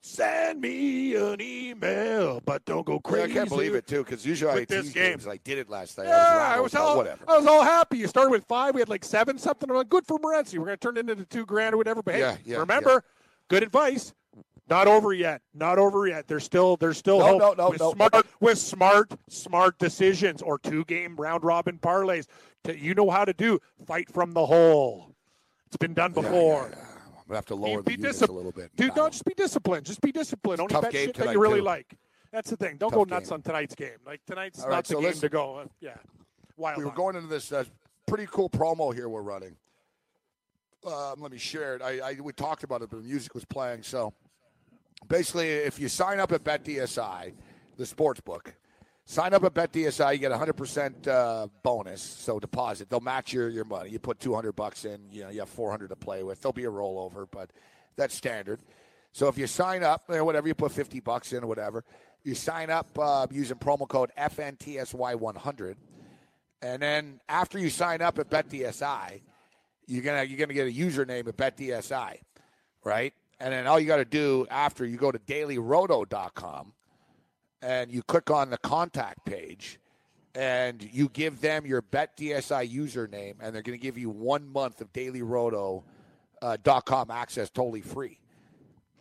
Send 0.00 0.60
me 0.60 1.16
an 1.16 1.40
email, 1.40 2.40
but 2.44 2.64
don't 2.64 2.86
go 2.86 2.94
Yeah, 2.94 2.98
crazy. 3.10 3.30
I 3.32 3.34
can't 3.34 3.48
believe 3.48 3.74
it 3.74 3.86
too, 3.86 4.04
because 4.04 4.24
usually 4.24 4.50
I 4.52 4.64
this 4.64 4.90
game. 4.90 5.12
games. 5.12 5.26
I 5.26 5.38
did 5.38 5.58
it 5.58 5.68
last 5.68 5.98
night. 5.98 6.06
Yeah, 6.06 6.16
I 6.16 6.54
I 6.56 6.60
was, 6.60 6.72
was 6.72 6.80
all 6.80 6.96
whatever. 6.96 7.24
I 7.26 7.36
was 7.36 7.46
all 7.46 7.62
happy. 7.64 7.98
You 7.98 8.06
started 8.06 8.30
with 8.30 8.44
five. 8.44 8.74
We 8.74 8.80
had 8.80 8.88
like 8.88 9.04
seven 9.04 9.38
something. 9.38 9.68
I'm 9.68 9.76
like, 9.76 9.88
good 9.88 10.06
for 10.06 10.18
Morency. 10.18 10.58
We're 10.58 10.66
going 10.66 10.78
to 10.78 10.86
turn 10.86 10.96
it 10.96 11.10
into 11.10 11.24
two 11.24 11.44
grand 11.44 11.74
or 11.74 11.78
whatever. 11.78 12.02
But 12.02 12.14
hey, 12.14 12.20
Yeah, 12.20 12.36
yeah, 12.44 12.56
remember, 12.58 13.02
good 13.48 13.62
advice. 13.64 14.14
Not 14.70 14.86
over 14.86 15.12
yet. 15.14 15.40
Not 15.54 15.78
over 15.78 16.06
yet. 16.06 16.28
There's 16.28 16.44
still 16.44 16.76
there's 16.76 16.98
still 16.98 17.18
No, 17.18 17.26
hope 17.26 17.40
no, 17.40 17.64
no, 17.64 17.70
with 17.70 17.80
no. 17.80 17.92
smart 17.92 18.26
with 18.40 18.58
smart 18.58 19.12
smart 19.28 19.78
decisions 19.78 20.42
or 20.42 20.58
two 20.58 20.84
game 20.84 21.16
round 21.16 21.42
robin 21.42 21.78
parlays. 21.78 22.26
That 22.64 22.78
you 22.78 22.94
know 22.94 23.08
how 23.10 23.24
to 23.24 23.32
do. 23.32 23.58
Fight 23.86 24.12
from 24.12 24.32
the 24.32 24.44
hole. 24.46 25.14
It's 25.66 25.76
been 25.78 25.94
done 25.94 26.12
before. 26.12 26.66
I'm 26.66 26.87
gonna 27.28 27.38
have 27.38 27.46
to 27.46 27.54
lower 27.54 27.82
the 27.82 27.92
units 27.92 28.20
discip- 28.20 28.28
a 28.28 28.32
little 28.32 28.52
bit. 28.52 28.74
Dude, 28.76 28.94
don't 28.94 29.12
just 29.12 29.24
be 29.24 29.34
disciplined. 29.34 29.86
Just 29.86 30.00
be 30.00 30.10
disciplined. 30.12 30.60
Only 30.60 30.72
tough 30.72 30.82
bet 30.82 30.92
shit 30.92 31.14
that 31.16 31.32
you 31.32 31.40
really 31.40 31.60
too. 31.60 31.64
like. 31.64 31.96
That's 32.32 32.50
the 32.50 32.56
thing. 32.56 32.76
Don't 32.76 32.90
Tough 32.90 33.08
go 33.08 33.14
nuts 33.14 33.28
game. 33.30 33.34
on 33.34 33.42
tonight's 33.42 33.74
game. 33.74 33.96
Like 34.04 34.20
tonight's 34.26 34.60
All 34.62 34.68
not 34.68 34.74
right, 34.74 34.84
the 34.84 34.88
so 34.88 35.00
game 35.00 35.08
listen. 35.08 35.20
to 35.22 35.28
go. 35.30 35.56
Uh, 35.56 35.64
yeah. 35.80 35.94
Wild 36.56 36.76
we 36.78 36.84
were 36.84 36.90
on. 36.90 36.96
going 36.96 37.16
into 37.16 37.28
this 37.28 37.52
uh, 37.52 37.64
pretty 38.06 38.26
cool 38.30 38.50
promo 38.50 38.92
here 38.94 39.08
we're 39.08 39.22
running. 39.22 39.56
Um, 40.86 41.14
let 41.20 41.32
me 41.32 41.38
share 41.38 41.74
it. 41.76 41.82
I, 41.82 41.98
I 42.10 42.14
we 42.20 42.32
talked 42.32 42.64
about 42.64 42.82
it, 42.82 42.90
but 42.90 42.98
the 43.02 43.08
music 43.08 43.34
was 43.34 43.44
playing. 43.44 43.82
So 43.82 44.12
basically, 45.08 45.48
if 45.48 45.78
you 45.78 45.88
sign 45.88 46.20
up 46.20 46.32
at 46.32 46.44
BetDSI, 46.44 47.32
the 47.76 47.86
sports 47.86 48.20
book, 48.20 48.54
sign 49.08 49.32
up 49.32 49.42
at 49.42 49.54
BetDSI, 49.54 50.12
you 50.12 50.18
get 50.18 50.32
a 50.32 50.38
hundred 50.38 50.52
percent 50.52 51.08
uh, 51.08 51.48
bonus. 51.62 52.02
So 52.02 52.38
deposit, 52.38 52.90
they'll 52.90 53.00
match 53.00 53.32
your, 53.32 53.48
your 53.48 53.64
money. 53.64 53.90
You 53.90 53.98
put 53.98 54.20
two 54.20 54.34
hundred 54.34 54.52
bucks 54.52 54.84
in, 54.84 55.00
you 55.10 55.24
know, 55.24 55.30
you 55.30 55.40
have 55.40 55.48
four 55.48 55.70
hundred 55.70 55.88
to 55.88 55.96
play 55.96 56.22
with. 56.22 56.40
There'll 56.40 56.52
be 56.52 56.66
a 56.66 56.70
rollover, 56.70 57.26
but 57.30 57.50
that's 57.96 58.14
standard. 58.14 58.60
So 59.12 59.26
if 59.26 59.38
you 59.38 59.46
sign 59.46 59.82
up, 59.82 60.04
or 60.08 60.22
whatever, 60.24 60.46
you 60.46 60.54
put 60.54 60.72
fifty 60.72 61.00
bucks 61.00 61.32
in 61.32 61.42
or 61.42 61.46
whatever, 61.46 61.84
you 62.22 62.34
sign 62.34 62.70
up 62.70 62.86
uh, 62.98 63.26
using 63.30 63.56
promo 63.56 63.88
code 63.88 64.12
FNTSY100. 64.18 65.74
And 66.60 66.82
then 66.82 67.20
after 67.28 67.58
you 67.58 67.70
sign 67.70 68.02
up 68.02 68.18
at 68.18 68.28
BetDSI, 68.28 69.22
you're 69.86 70.02
gonna 70.02 70.24
you're 70.24 70.38
gonna 70.38 70.52
get 70.52 70.68
a 70.68 70.72
username 70.72 71.26
at 71.28 71.36
BetDSI, 71.36 72.18
right? 72.84 73.14
And 73.40 73.52
then 73.52 73.66
all 73.66 73.78
you 73.78 73.86
got 73.86 73.98
to 73.98 74.04
do 74.04 74.48
after 74.50 74.84
you 74.84 74.96
go 74.96 75.12
to 75.12 75.18
dailyroto.com 75.20 76.72
and 77.62 77.90
you 77.90 78.02
click 78.02 78.30
on 78.30 78.50
the 78.50 78.58
contact 78.58 79.24
page 79.24 79.78
and 80.34 80.82
you 80.92 81.08
give 81.08 81.40
them 81.40 81.66
your 81.66 81.82
BetDSI 81.82 82.72
username 82.72 83.34
and 83.40 83.54
they're 83.54 83.62
going 83.62 83.78
to 83.78 83.82
give 83.82 83.98
you 83.98 84.10
one 84.10 84.46
month 84.48 84.80
of 84.80 84.92
dailyroto.com 84.92 85.82
uh, 86.42 86.80
com 86.80 87.10
access 87.10 87.50
totally 87.50 87.80
free. 87.80 88.18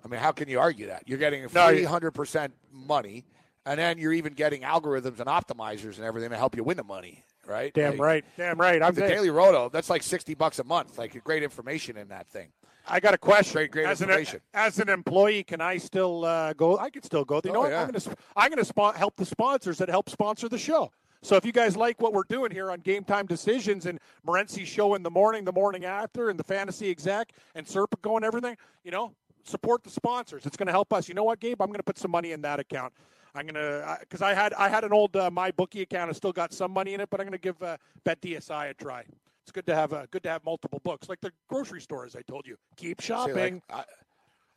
I 0.03 0.07
mean, 0.07 0.19
how 0.19 0.31
can 0.31 0.47
you 0.49 0.59
argue 0.59 0.87
that? 0.87 1.03
You're 1.05 1.17
getting 1.17 1.47
free 1.47 1.81
you- 1.81 1.87
100% 1.87 2.51
money, 2.71 3.25
and 3.65 3.79
then 3.79 3.97
you're 3.97 4.13
even 4.13 4.33
getting 4.33 4.61
algorithms 4.61 5.19
and 5.19 5.27
optimizers 5.27 5.97
and 5.97 6.05
everything 6.05 6.29
to 6.29 6.37
help 6.37 6.55
you 6.55 6.63
win 6.63 6.77
the 6.77 6.83
money, 6.83 7.25
right? 7.45 7.73
Damn 7.73 7.91
Like, 7.91 7.99
right. 7.99 8.25
Damn 8.37 8.59
right. 8.59 8.81
I'm 8.81 8.93
The 8.93 9.01
Daily 9.01 9.29
Roto, 9.29 9.69
that's 9.69 9.89
like 9.89 10.03
60 10.03 10.33
bucks 10.35 10.59
a 10.59 10.63
month. 10.63 10.97
Like 10.97 11.21
great 11.23 11.43
information 11.43 11.97
in 11.97 12.07
that 12.07 12.27
thing. 12.29 12.49
I 12.87 12.99
got 12.99 13.13
a 13.13 13.17
question. 13.17 13.53
Great, 13.53 13.71
great 13.71 13.85
as 13.87 14.01
an, 14.01 14.09
as 14.53 14.79
an 14.79 14.89
employee, 14.89 15.43
can 15.43 15.61
I 15.61 15.77
still 15.77 16.25
uh, 16.25 16.53
go? 16.53 16.77
I 16.77 16.89
can 16.89 17.03
still 17.03 17.25
go. 17.25 17.41
You 17.43 17.51
know 17.51 17.59
Oh, 17.59 17.61
what? 17.63 17.71
yeah. 17.71 17.81
I'm 17.81 17.89
going 17.89 17.99
to 17.99 18.15
I'm 18.35 18.51
going 18.51 18.63
to 18.63 18.97
help 18.97 19.15
the 19.15 19.25
sponsors 19.25 19.77
that 19.79 19.89
help 19.89 20.09
sponsor 20.09 20.47
the 20.49 20.57
show. 20.57 20.91
So 21.23 21.35
if 21.35 21.45
you 21.45 21.51
guys 21.51 21.75
like 21.75 21.99
what 21.99 22.13
we're 22.13 22.23
doing 22.29 22.51
here 22.51 22.71
on 22.71 22.79
Game 22.79 23.03
Time 23.03 23.25
Decisions 23.25 23.85
and 23.87 23.99
Morency's 24.23 24.67
show 24.67 24.93
in 24.95 25.03
the 25.03 25.09
morning, 25.09 25.43
the 25.43 25.51
morning 25.51 25.83
after, 25.83 26.29
and 26.29 26.39
the 26.39 26.43
fantasy 26.43 26.89
exec 26.89 27.31
and 27.55 27.65
Serpico 27.65 28.15
and 28.15 28.23
everything, 28.23 28.55
you 28.83 28.91
know, 28.91 29.11
support 29.43 29.83
the 29.83 29.89
sponsors. 29.89 30.45
It's 30.45 30.55
going 30.55 30.67
to 30.67 30.71
help 30.73 30.93
us. 30.93 31.09
You 31.09 31.15
know 31.15 31.23
what, 31.23 31.39
Gabe? 31.39 31.61
I'm 31.61 31.67
going 31.67 31.79
to 31.79 31.83
put 31.83 31.97
some 31.97 32.11
money 32.11 32.31
in 32.31 32.41
that 32.41 32.59
account. 32.59 32.93
I'm 33.35 33.45
gonna 33.45 33.97
because 33.99 34.23
I 34.23 34.33
had 34.33 34.53
I 34.55 34.67
had 34.67 34.83
an 34.83 34.91
old 34.91 35.15
uh, 35.15 35.29
my 35.29 35.51
bookie 35.51 35.83
account. 35.83 36.09
I 36.09 36.13
still 36.13 36.31
got 36.31 36.53
some 36.53 36.71
money 36.71 36.95
in 36.95 37.01
it, 37.01 37.09
but 37.11 37.19
I'm 37.19 37.27
gonna 37.27 37.37
give 37.37 37.61
uh, 37.61 37.77
Bet 38.03 38.19
DSI 38.19 38.71
a 38.71 38.73
try. 38.73 39.03
It's 39.47 39.53
good 39.53 39.65
to 39.67 39.75
have 39.75 39.93
a 39.93 40.05
good 40.11 40.23
to 40.23 40.29
have 40.29 40.43
multiple 40.43 40.81
books, 40.83 41.07
like 41.07 41.21
the 41.21 41.31
grocery 41.47 41.79
store, 41.79 42.05
as 42.05 42.17
I 42.17 42.21
told 42.21 42.45
you. 42.45 42.57
Keep 42.75 42.99
shopping. 42.99 43.61
like, 43.71 43.87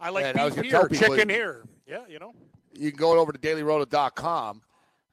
I, 0.01 0.09
I 0.09 0.11
like 0.11 0.35
Man, 0.35 0.51
beef 0.53 0.65
here, 0.65 0.89
chicken 0.89 1.29
here. 1.29 1.63
Yeah, 1.87 2.01
you 2.09 2.19
know. 2.19 2.33
you 2.77 2.91
can 2.91 2.99
go 2.99 3.17
over 3.17 3.31
to 3.31 3.39
dailyroto.com 3.39 4.63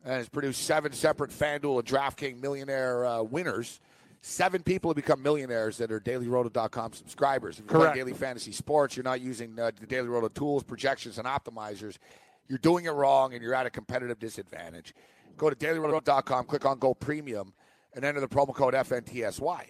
and 0.04 0.20
it's 0.20 0.30
produced 0.30 0.64
seven 0.64 0.94
separate 0.94 1.30
FanDuel 1.30 1.78
and 1.78 1.88
DraftKings 1.88 2.42
millionaire 2.42 3.06
uh, 3.06 3.22
winners. 3.22 3.80
Seven 4.22 4.64
people 4.64 4.90
have 4.90 4.96
become 4.96 5.22
millionaires 5.22 5.78
that 5.78 5.92
are 5.92 6.00
dailyroto.com 6.00 6.94
subscribers. 6.94 7.60
If 7.60 7.66
you're 7.66 7.68
playing 7.68 7.82
Correct. 7.84 7.98
daily 7.98 8.14
fantasy 8.14 8.54
sports, 8.54 8.98
you're 8.98 9.04
not 9.04 9.22
using 9.22 9.60
uh, 9.60 9.70
the 9.80 9.86
Daily 9.86 10.08
Roto 10.08 10.28
tools, 10.28 10.64
projections, 10.64 11.20
and 11.20 11.28
optimizers. 11.28 12.00
You're 12.48 12.58
doing 12.58 12.86
it 12.86 12.92
wrong 12.92 13.36
and 13.36 13.44
you're 13.44 13.54
at 13.54 13.68
a 13.68 13.70
competitive 13.70 14.18
disadvantage. 14.18 14.96
Go 15.38 15.52
to 15.52 15.56
dailyroto.com, 15.56 16.46
click 16.46 16.66
on 16.66 16.80
Go 16.80 16.96
Premium, 16.96 17.54
and 17.94 18.06
enter 18.06 18.20
the 18.20 18.28
promo 18.28 18.54
code 18.54 18.74
FNTSY. 18.74 19.62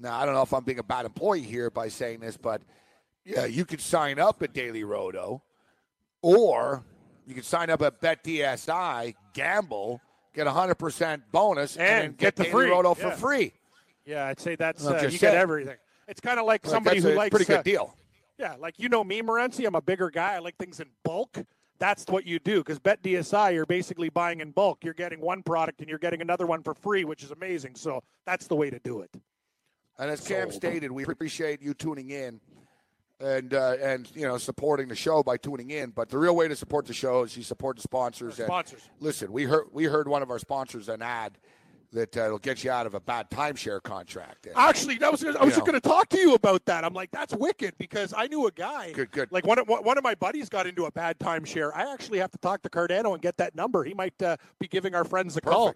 Now, 0.00 0.18
I 0.18 0.24
don't 0.24 0.34
know 0.34 0.42
if 0.42 0.52
I'm 0.54 0.64
being 0.64 0.78
a 0.78 0.84
bad 0.84 1.06
employee 1.06 1.42
here 1.42 1.70
by 1.70 1.88
saying 1.88 2.20
this, 2.20 2.36
but 2.36 2.62
yeah, 3.24 3.46
you 3.46 3.64
could 3.64 3.80
sign 3.80 4.18
up 4.18 4.42
at 4.42 4.52
Daily 4.52 4.84
Roto 4.84 5.42
or 6.22 6.84
you 7.26 7.34
can 7.34 7.42
sign 7.42 7.68
up 7.70 7.82
at 7.82 8.00
BetDSI, 8.00 9.14
gamble, 9.34 10.00
get 10.34 10.46
a 10.46 10.50
100% 10.50 11.22
bonus, 11.32 11.76
and, 11.76 11.86
And 11.86 12.02
then 12.04 12.12
get 12.16 12.36
the 12.36 12.44
Daily 12.44 12.52
free, 12.52 12.70
Roto 12.70 12.94
for 12.94 13.10
free. 13.10 13.52
Yeah, 14.06 14.26
I'd 14.26 14.40
say 14.40 14.56
that's 14.56 14.84
I'm 14.86 14.94
uh, 14.94 15.02
you 15.02 15.10
saying. 15.10 15.18
get 15.20 15.34
everything. 15.34 15.76
It's 16.06 16.20
kind 16.20 16.38
of 16.40 16.46
like 16.46 16.64
Like, 16.64 16.72
somebody 16.72 17.00
that's 17.00 17.12
who 17.12 17.16
a 17.16 17.18
likes 17.18 17.30
pretty 17.30 17.44
good 17.44 17.58
uh, 17.58 17.62
deal. 17.62 17.94
Yeah, 18.38 18.54
like 18.58 18.78
you 18.78 18.88
know 18.88 19.02
me, 19.04 19.20
Morency. 19.20 19.66
I'm 19.66 19.74
a 19.74 19.82
bigger 19.82 20.10
guy. 20.10 20.34
I 20.34 20.38
like 20.38 20.56
things 20.56 20.80
in 20.80 20.86
bulk. 21.04 21.38
That's 21.78 22.04
what 22.06 22.26
you 22.26 22.38
do 22.38 22.58
because 22.58 22.78
Bet 22.78 23.02
DSI, 23.02 23.54
you're 23.54 23.66
basically 23.66 24.08
buying 24.08 24.40
in 24.40 24.50
bulk. 24.50 24.84
You're 24.84 24.94
getting 24.94 25.20
one 25.20 25.42
product 25.42 25.80
and 25.80 25.88
you're 25.88 25.98
getting 25.98 26.20
another 26.20 26.46
one 26.46 26.62
for 26.62 26.74
free, 26.74 27.04
which 27.04 27.22
is 27.22 27.30
amazing. 27.30 27.76
So 27.76 28.02
that's 28.26 28.46
the 28.48 28.56
way 28.56 28.70
to 28.70 28.78
do 28.80 29.00
it. 29.00 29.10
And 29.98 30.10
as 30.10 30.26
Cam 30.26 30.50
stated, 30.50 30.90
we 30.90 31.04
appreciate 31.04 31.62
you 31.62 31.74
tuning 31.74 32.10
in 32.10 32.40
and 33.20 33.52
uh, 33.54 33.76
and 33.80 34.10
you 34.14 34.26
know 34.26 34.38
supporting 34.38 34.88
the 34.88 34.94
show 34.94 35.22
by 35.22 35.36
tuning 35.36 35.70
in. 35.70 35.90
But 35.90 36.08
the 36.08 36.18
real 36.18 36.36
way 36.36 36.48
to 36.48 36.56
support 36.56 36.86
the 36.86 36.92
show 36.92 37.22
is 37.22 37.36
you 37.36 37.42
support 37.42 37.76
the 37.76 37.82
sponsors. 37.82 38.38
Our 38.38 38.46
sponsors. 38.46 38.82
And 38.82 39.02
listen, 39.02 39.32
we 39.32 39.44
heard 39.44 39.66
we 39.72 39.84
heard 39.84 40.08
one 40.08 40.22
of 40.22 40.30
our 40.30 40.38
sponsors 40.38 40.88
an 40.88 41.02
ad 41.02 41.38
that 41.92 42.16
uh, 42.16 42.28
will 42.30 42.38
get 42.38 42.62
you 42.64 42.70
out 42.70 42.86
of 42.86 42.94
a 42.94 43.00
bad 43.00 43.30
timeshare 43.30 43.82
contract. 43.82 44.46
And, 44.46 44.56
Actually, 44.56 44.96
that 44.98 45.10
was 45.10 45.24
I 45.24 45.42
was 45.44 45.54
just 45.54 45.66
going 45.66 45.80
to 45.80 45.88
talk 45.88 46.08
to 46.10 46.18
you 46.18 46.34
about 46.34 46.64
that. 46.66 46.84
I'm 46.84 46.92
like, 46.92 47.10
that's 47.10 47.34
wicked 47.34 47.74
because 47.78 48.12
I 48.16 48.26
knew 48.26 48.46
a 48.46 48.52
guy. 48.52 48.92
Good, 48.92 49.10
good. 49.10 49.32
Like 49.32 49.46
one 49.46 49.58
of 49.58 49.68
one 49.68 49.96
of 49.96 50.04
my 50.04 50.14
buddies 50.14 50.48
got 50.48 50.66
into 50.66 50.84
a 50.84 50.90
bad 50.90 51.18
timeshare. 51.18 51.70
I 51.74 51.90
actually 51.92 52.18
have 52.18 52.30
to 52.32 52.38
talk 52.38 52.62
to 52.62 52.68
Cardano 52.68 53.14
and 53.14 53.22
get 53.22 53.36
that 53.38 53.54
number. 53.54 53.84
He 53.84 53.94
might 53.94 54.20
uh, 54.22 54.36
be 54.58 54.68
giving 54.68 54.94
our 54.94 55.04
friends 55.04 55.36
a 55.36 55.40
call. 55.40 55.74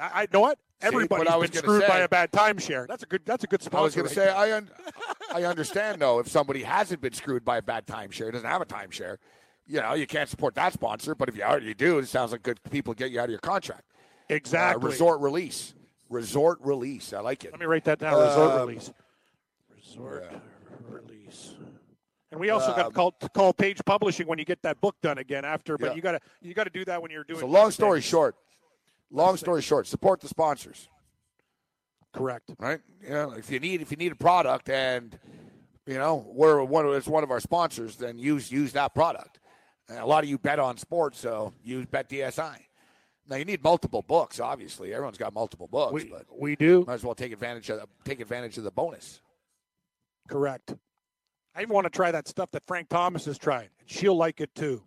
I, 0.00 0.22
I 0.22 0.26
know 0.32 0.40
what 0.40 0.58
See, 0.80 0.88
what 0.88 0.94
everybody's 0.94 1.50
been 1.50 1.62
screwed 1.62 1.86
by 1.86 1.98
a 2.00 2.08
bad 2.08 2.32
timeshare. 2.32 2.88
That's 2.88 3.02
a 3.02 3.06
good. 3.06 3.22
That's 3.24 3.44
a 3.44 3.46
good 3.46 3.62
sponsor. 3.62 3.78
I 3.78 3.82
was 3.82 3.94
going 3.94 4.06
right 4.06 4.14
to 4.14 4.20
say 4.20 4.24
there. 4.26 4.36
I 4.36 4.52
un- 4.56 4.70
I 5.32 5.44
understand 5.44 6.00
though 6.00 6.18
if 6.18 6.28
somebody 6.28 6.62
hasn't 6.62 7.00
been 7.00 7.12
screwed 7.12 7.44
by 7.44 7.58
a 7.58 7.62
bad 7.62 7.86
timeshare, 7.86 8.32
doesn't 8.32 8.48
have 8.48 8.62
a 8.62 8.66
timeshare, 8.66 9.18
you 9.66 9.80
know 9.80 9.94
you 9.94 10.06
can't 10.06 10.28
support 10.28 10.54
that 10.56 10.72
sponsor. 10.72 11.14
But 11.14 11.28
if 11.28 11.36
you 11.36 11.42
already 11.42 11.74
do, 11.74 11.98
it 11.98 12.08
sounds 12.08 12.32
like 12.32 12.42
good 12.42 12.58
people 12.70 12.94
get 12.94 13.10
you 13.10 13.20
out 13.20 13.24
of 13.24 13.30
your 13.30 13.38
contract. 13.38 13.84
Exactly. 14.28 14.86
Uh, 14.88 14.90
resort 14.90 15.20
release, 15.20 15.74
resort 16.08 16.58
release. 16.62 17.12
I 17.12 17.20
like 17.20 17.44
it. 17.44 17.50
Let 17.52 17.60
me 17.60 17.66
write 17.66 17.84
that 17.84 17.98
down. 17.98 18.14
Resort 18.20 18.52
Um, 18.52 18.68
release. 18.68 18.90
Resort 19.74 20.24
release. 20.88 21.54
And 22.30 22.40
we 22.40 22.48
also 22.50 22.74
got 22.74 22.84
to 22.88 22.90
call 22.92 23.12
call 23.34 23.52
Page 23.52 23.80
Publishing 23.84 24.26
when 24.26 24.38
you 24.38 24.44
get 24.44 24.62
that 24.62 24.80
book 24.80 24.96
done 25.02 25.18
again 25.18 25.44
after. 25.44 25.76
But 25.76 25.90
Yeah. 25.90 25.94
you 25.96 26.00
got 26.02 26.12
to 26.12 26.20
you 26.40 26.54
got 26.54 26.64
to 26.64 26.70
do 26.70 26.84
that 26.86 27.02
when 27.02 27.10
you're 27.10 27.24
doing. 27.24 27.40
So 27.40 27.46
long 27.46 27.70
story 27.70 27.98
things. 28.00 28.06
short, 28.08 28.36
long 29.10 29.36
story 29.36 29.60
short, 29.62 29.86
support 29.86 30.20
the 30.20 30.28
sponsors. 30.28 30.88
Correct. 32.14 32.50
right? 32.58 32.80
Yeah. 33.02 33.34
if 33.36 33.50
you 33.50 33.58
need 33.58 33.80
if 33.82 33.90
you 33.90 33.96
need 33.96 34.12
a 34.12 34.16
product 34.16 34.68
and 34.68 35.18
you 35.86 35.94
know 35.94 36.26
we're 36.28 36.62
one 36.62 36.84
of, 36.86 36.92
it's 36.94 37.06
one 37.08 37.22
of 37.24 37.30
our 37.30 37.40
sponsors, 37.40 37.96
then 37.96 38.18
use 38.18 38.50
use 38.52 38.72
that 38.72 38.94
product. 38.94 39.38
And 39.88 39.98
a 39.98 40.06
lot 40.06 40.22
of 40.24 40.30
you 40.30 40.38
bet 40.38 40.58
on 40.58 40.76
sports, 40.78 41.18
so 41.18 41.52
use 41.62 41.84
Bet 41.86 42.08
DSI. 42.08 42.56
Now 43.28 43.36
you 43.36 43.44
need 43.44 43.62
multiple 43.62 44.02
books, 44.02 44.40
obviously. 44.40 44.92
Everyone's 44.92 45.18
got 45.18 45.32
multiple 45.32 45.68
books, 45.68 45.92
We 45.92 46.04
but 46.10 46.26
we 46.36 46.56
do. 46.56 46.84
might 46.86 46.94
as 46.94 47.04
well 47.04 47.14
take 47.14 47.32
advantage 47.32 47.70
of 47.70 47.80
the, 47.80 47.86
take 48.04 48.20
advantage 48.20 48.58
of 48.58 48.64
the 48.64 48.70
bonus. 48.70 49.20
Correct. 50.28 50.74
I 51.54 51.62
even 51.62 51.74
want 51.74 51.84
to 51.84 51.90
try 51.90 52.10
that 52.10 52.26
stuff 52.28 52.50
that 52.52 52.62
Frank 52.66 52.88
Thomas 52.88 53.26
is 53.26 53.38
trying. 53.38 53.68
She'll 53.86 54.16
like 54.16 54.40
it 54.40 54.54
too. 54.54 54.82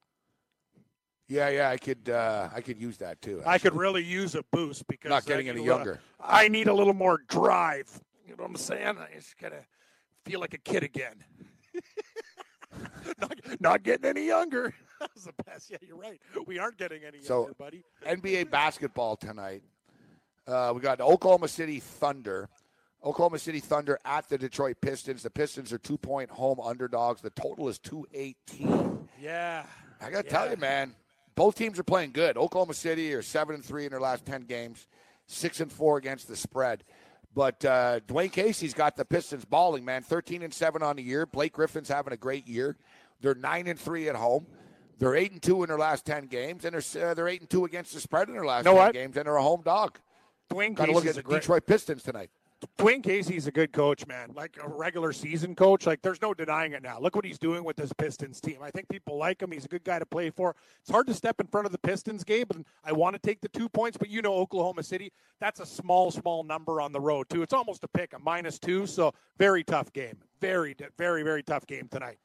Yeah, 1.28 1.50
yeah, 1.50 1.70
I 1.70 1.78
could 1.78 2.10
uh, 2.10 2.50
I 2.54 2.62
could 2.62 2.80
use 2.80 2.98
that 2.98 3.20
too. 3.22 3.42
I 3.46 3.58
could 3.58 3.74
really 3.76 4.04
use 4.04 4.36
a 4.36 4.44
boost 4.52 4.86
because 4.88 5.10
Not 5.10 5.26
getting 5.26 5.50
any 5.50 5.60
little- 5.62 5.78
younger. 5.78 6.00
I 6.20 6.48
need 6.50 6.68
a 6.68 6.74
little 6.74 6.94
more 6.94 7.20
drive. 7.30 7.88
You 8.28 8.36
know 8.36 8.44
what 8.44 8.50
I'm 8.52 8.56
saying? 8.58 8.98
I 9.00 9.16
just 9.16 9.38
gotta 9.38 9.64
feel 10.26 10.40
like 10.40 10.54
a 10.54 10.60
kid 10.60 10.84
again. 10.84 11.24
not, 13.22 13.38
not 13.60 13.84
getting 13.84 14.06
any 14.06 14.26
younger. 14.28 14.74
That 15.00 15.10
was 15.14 15.26
the 15.26 15.34
best. 15.44 15.70
Yeah, 15.72 15.78
you're 15.86 15.98
right. 15.98 16.20
We 16.48 16.58
aren't 16.60 16.78
getting 16.78 17.04
any 17.04 17.22
So- 17.22 17.42
younger, 17.42 17.54
buddy. 17.56 17.84
NBA 18.06 18.50
basketball 18.50 19.16
tonight. 19.18 19.64
Uh, 20.48 20.72
we 20.76 20.82
got 20.82 21.02
Oklahoma 21.02 21.48
City 21.48 21.80
Thunder. 21.80 22.50
Oklahoma 23.04 23.40
City 23.40 23.60
Thunder 23.60 24.00
at 24.06 24.28
the 24.30 24.38
Detroit 24.38 24.78
Pistons. 24.82 25.22
The 25.24 25.30
Pistons 25.30 25.74
are 25.74 25.78
two 25.78 25.98
point 25.98 26.30
home 26.30 26.60
underdogs. 26.60 27.22
The 27.22 27.30
total 27.32 27.68
is 27.68 27.78
218. 27.80 29.08
Yeah. 29.22 29.66
I 30.02 30.10
got 30.10 30.24
to 30.26 30.30
tell 30.30 30.50
you, 30.50 30.58
man, 30.58 30.96
both 31.36 31.56
teams 31.56 31.78
are 31.80 31.84
playing 31.84 32.12
good. 32.12 32.38
Oklahoma 32.38 32.74
City 32.74 33.14
are 33.14 33.22
7 33.22 33.56
and 33.56 33.64
3 33.66 33.86
in 33.86 33.92
their 33.92 34.00
last 34.00 34.26
10 34.26 34.44
games, 34.44 34.88
6 35.28 35.60
and 35.62 35.72
4 35.72 35.98
against 35.98 36.28
the 36.28 36.36
spread. 36.36 36.84
But 37.34 37.64
uh, 37.66 38.00
Dwane 38.08 38.32
Casey's 38.32 38.74
got 38.74 38.96
the 38.96 39.04
Pistons 39.06 39.46
balling, 39.46 39.84
man. 39.84 40.02
13 40.04 40.42
and 40.42 40.54
7 40.54 40.82
on 40.82 40.96
the 40.96 41.04
year. 41.04 41.26
Blake 41.26 41.54
Griffin's 41.54 41.90
having 41.90 42.14
a 42.14 42.18
great 42.18 42.48
year. 42.48 42.78
They're 43.22 43.36
9 43.36 43.68
and 43.68 43.80
3 43.80 44.10
at 44.10 44.16
home. 44.16 44.46
They're 44.98 45.16
8 45.16 45.32
and 45.34 45.42
2 45.42 45.64
in 45.64 45.68
their 45.70 45.78
last 45.78 46.06
10 46.06 46.28
games, 46.28 46.66
and 46.66 46.74
they're, 46.74 47.10
uh, 47.10 47.14
they're 47.14 47.28
8 47.28 47.42
and 47.42 47.50
2 47.50 47.66
against 47.66 47.94
the 47.94 48.00
spread 48.00 48.28
in 48.28 48.34
their 48.34 48.46
last 48.46 48.66
Know 48.66 48.72
10 48.72 48.78
what? 48.78 48.94
games, 48.94 49.18
and 49.18 49.26
they're 49.26 49.36
a 49.36 49.44
home 49.44 49.62
dog. 49.64 50.00
Dwane 50.50 50.76
Got 50.76 50.86
to 50.86 50.92
look 50.92 51.06
at 51.06 51.16
Casey's 51.16 51.24
the. 51.24 51.34
Detroit 51.34 51.66
Pistons 51.66 52.04
tonight. 52.04 52.30
Dwane 52.80 53.04
Casey's 53.04 53.48
a 53.48 53.52
good 53.52 53.74
coach, 53.74 54.08
man. 54.08 54.32
Like 54.34 54.58
a 54.64 54.68
regular 54.68 55.12
season 55.12 55.56
coach. 55.56 55.86
Like 55.86 56.02
there's 56.02 56.22
no 56.22 56.34
denying 56.34 56.72
it 56.72 56.82
now. 56.82 57.00
Look 57.00 57.16
what 57.16 57.26
he's 57.26 57.38
doing 57.38 57.64
with 57.64 57.76
this 57.76 57.92
Pistons 57.94 58.40
team. 58.40 58.58
I 58.62 58.72
think 58.72 58.88
people 58.88 59.18
like 59.18 59.42
him. 59.42 59.52
He's 59.52 59.66
a 59.66 59.68
good 59.68 59.84
guy 59.84 60.00
to 60.00 60.06
play 60.06 60.30
for. 60.30 60.56
It's 60.82 60.90
hard 60.90 61.06
to 61.08 61.14
step 61.14 61.40
in 61.42 61.48
front 61.48 61.66
of 61.66 61.72
the 61.74 61.78
Pistons, 61.78 62.24
Gabe, 62.24 62.52
and 62.52 62.66
I 62.84 62.92
want 62.94 63.14
to 63.16 63.20
take 63.20 63.42
the 63.42 63.50
two 63.50 63.68
points, 63.70 63.98
but 63.98 64.10
you 64.10 64.22
know 64.22 64.34
Oklahoma 64.34 64.84
City, 64.84 65.12
that's 65.40 65.60
a 65.60 65.66
small, 65.66 66.12
small 66.12 66.44
number 66.44 66.80
on 66.80 66.92
the 66.92 67.00
road 67.00 67.30
too. 67.30 67.42
It's 67.44 67.54
almost 67.54 67.84
a 67.84 67.88
pick, 67.88 68.14
a 68.14 68.20
minus 68.20 68.58
two. 68.58 68.88
So 68.88 69.14
very 69.38 69.64
tough 69.64 69.92
game. 69.94 70.18
Very, 70.40 70.76
very, 70.98 71.24
very 71.24 71.44
tough 71.44 71.68
game 71.68 71.88
tonight. 71.92 72.18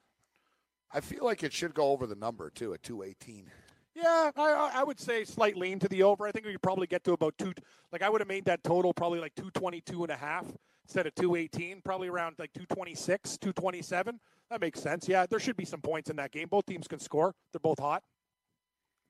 I 0.93 1.01
feel 1.01 1.25
like 1.25 1.43
it 1.43 1.53
should 1.53 1.75
go 1.75 1.91
over 1.91 2.07
the 2.07 2.15
number, 2.17 2.51
too, 2.51 2.75
at 2.75 2.83
218. 2.83 3.47
Yeah, 3.95 4.31
I, 4.37 4.43
I- 4.43 4.73
I 4.81 4.85
would 4.85 4.99
say 5.01 5.25
slight 5.25 5.57
lean 5.57 5.79
to 5.81 5.89
the 5.89 6.03
over. 6.03 6.27
I 6.27 6.33
think 6.33 6.47
we 6.47 6.53
could 6.53 6.63
probably 6.63 6.87
get 6.87 7.05
to 7.05 7.13
about 7.13 7.37
two. 7.39 7.53
Like 7.93 8.03
I 8.03 8.09
would 8.09 8.21
have 8.21 8.29
made 8.29 8.45
that 8.47 8.63
total 8.63 8.93
probably 8.95 9.19
like 9.21 9.35
222 9.35 10.05
and 10.05 10.13
a 10.13 10.17
half 10.17 10.47
instead 10.85 11.07
of 11.07 11.15
218, 11.17 11.81
probably 11.83 12.09
around 12.09 12.37
like 12.39 12.53
226, 12.53 13.37
227. 13.39 14.21
That 14.49 14.61
makes 14.61 14.81
sense. 14.81 15.09
Yeah, 15.09 15.27
there 15.27 15.41
should 15.41 15.57
be 15.57 15.65
some 15.65 15.81
points 15.81 16.09
in 16.09 16.17
that 16.17 16.31
game. 16.31 16.47
Both 16.49 16.67
teams 16.67 16.87
can 16.89 17.01
score. 17.01 17.35
They're 17.53 17.61
both 17.61 17.79
hot. 17.81 18.03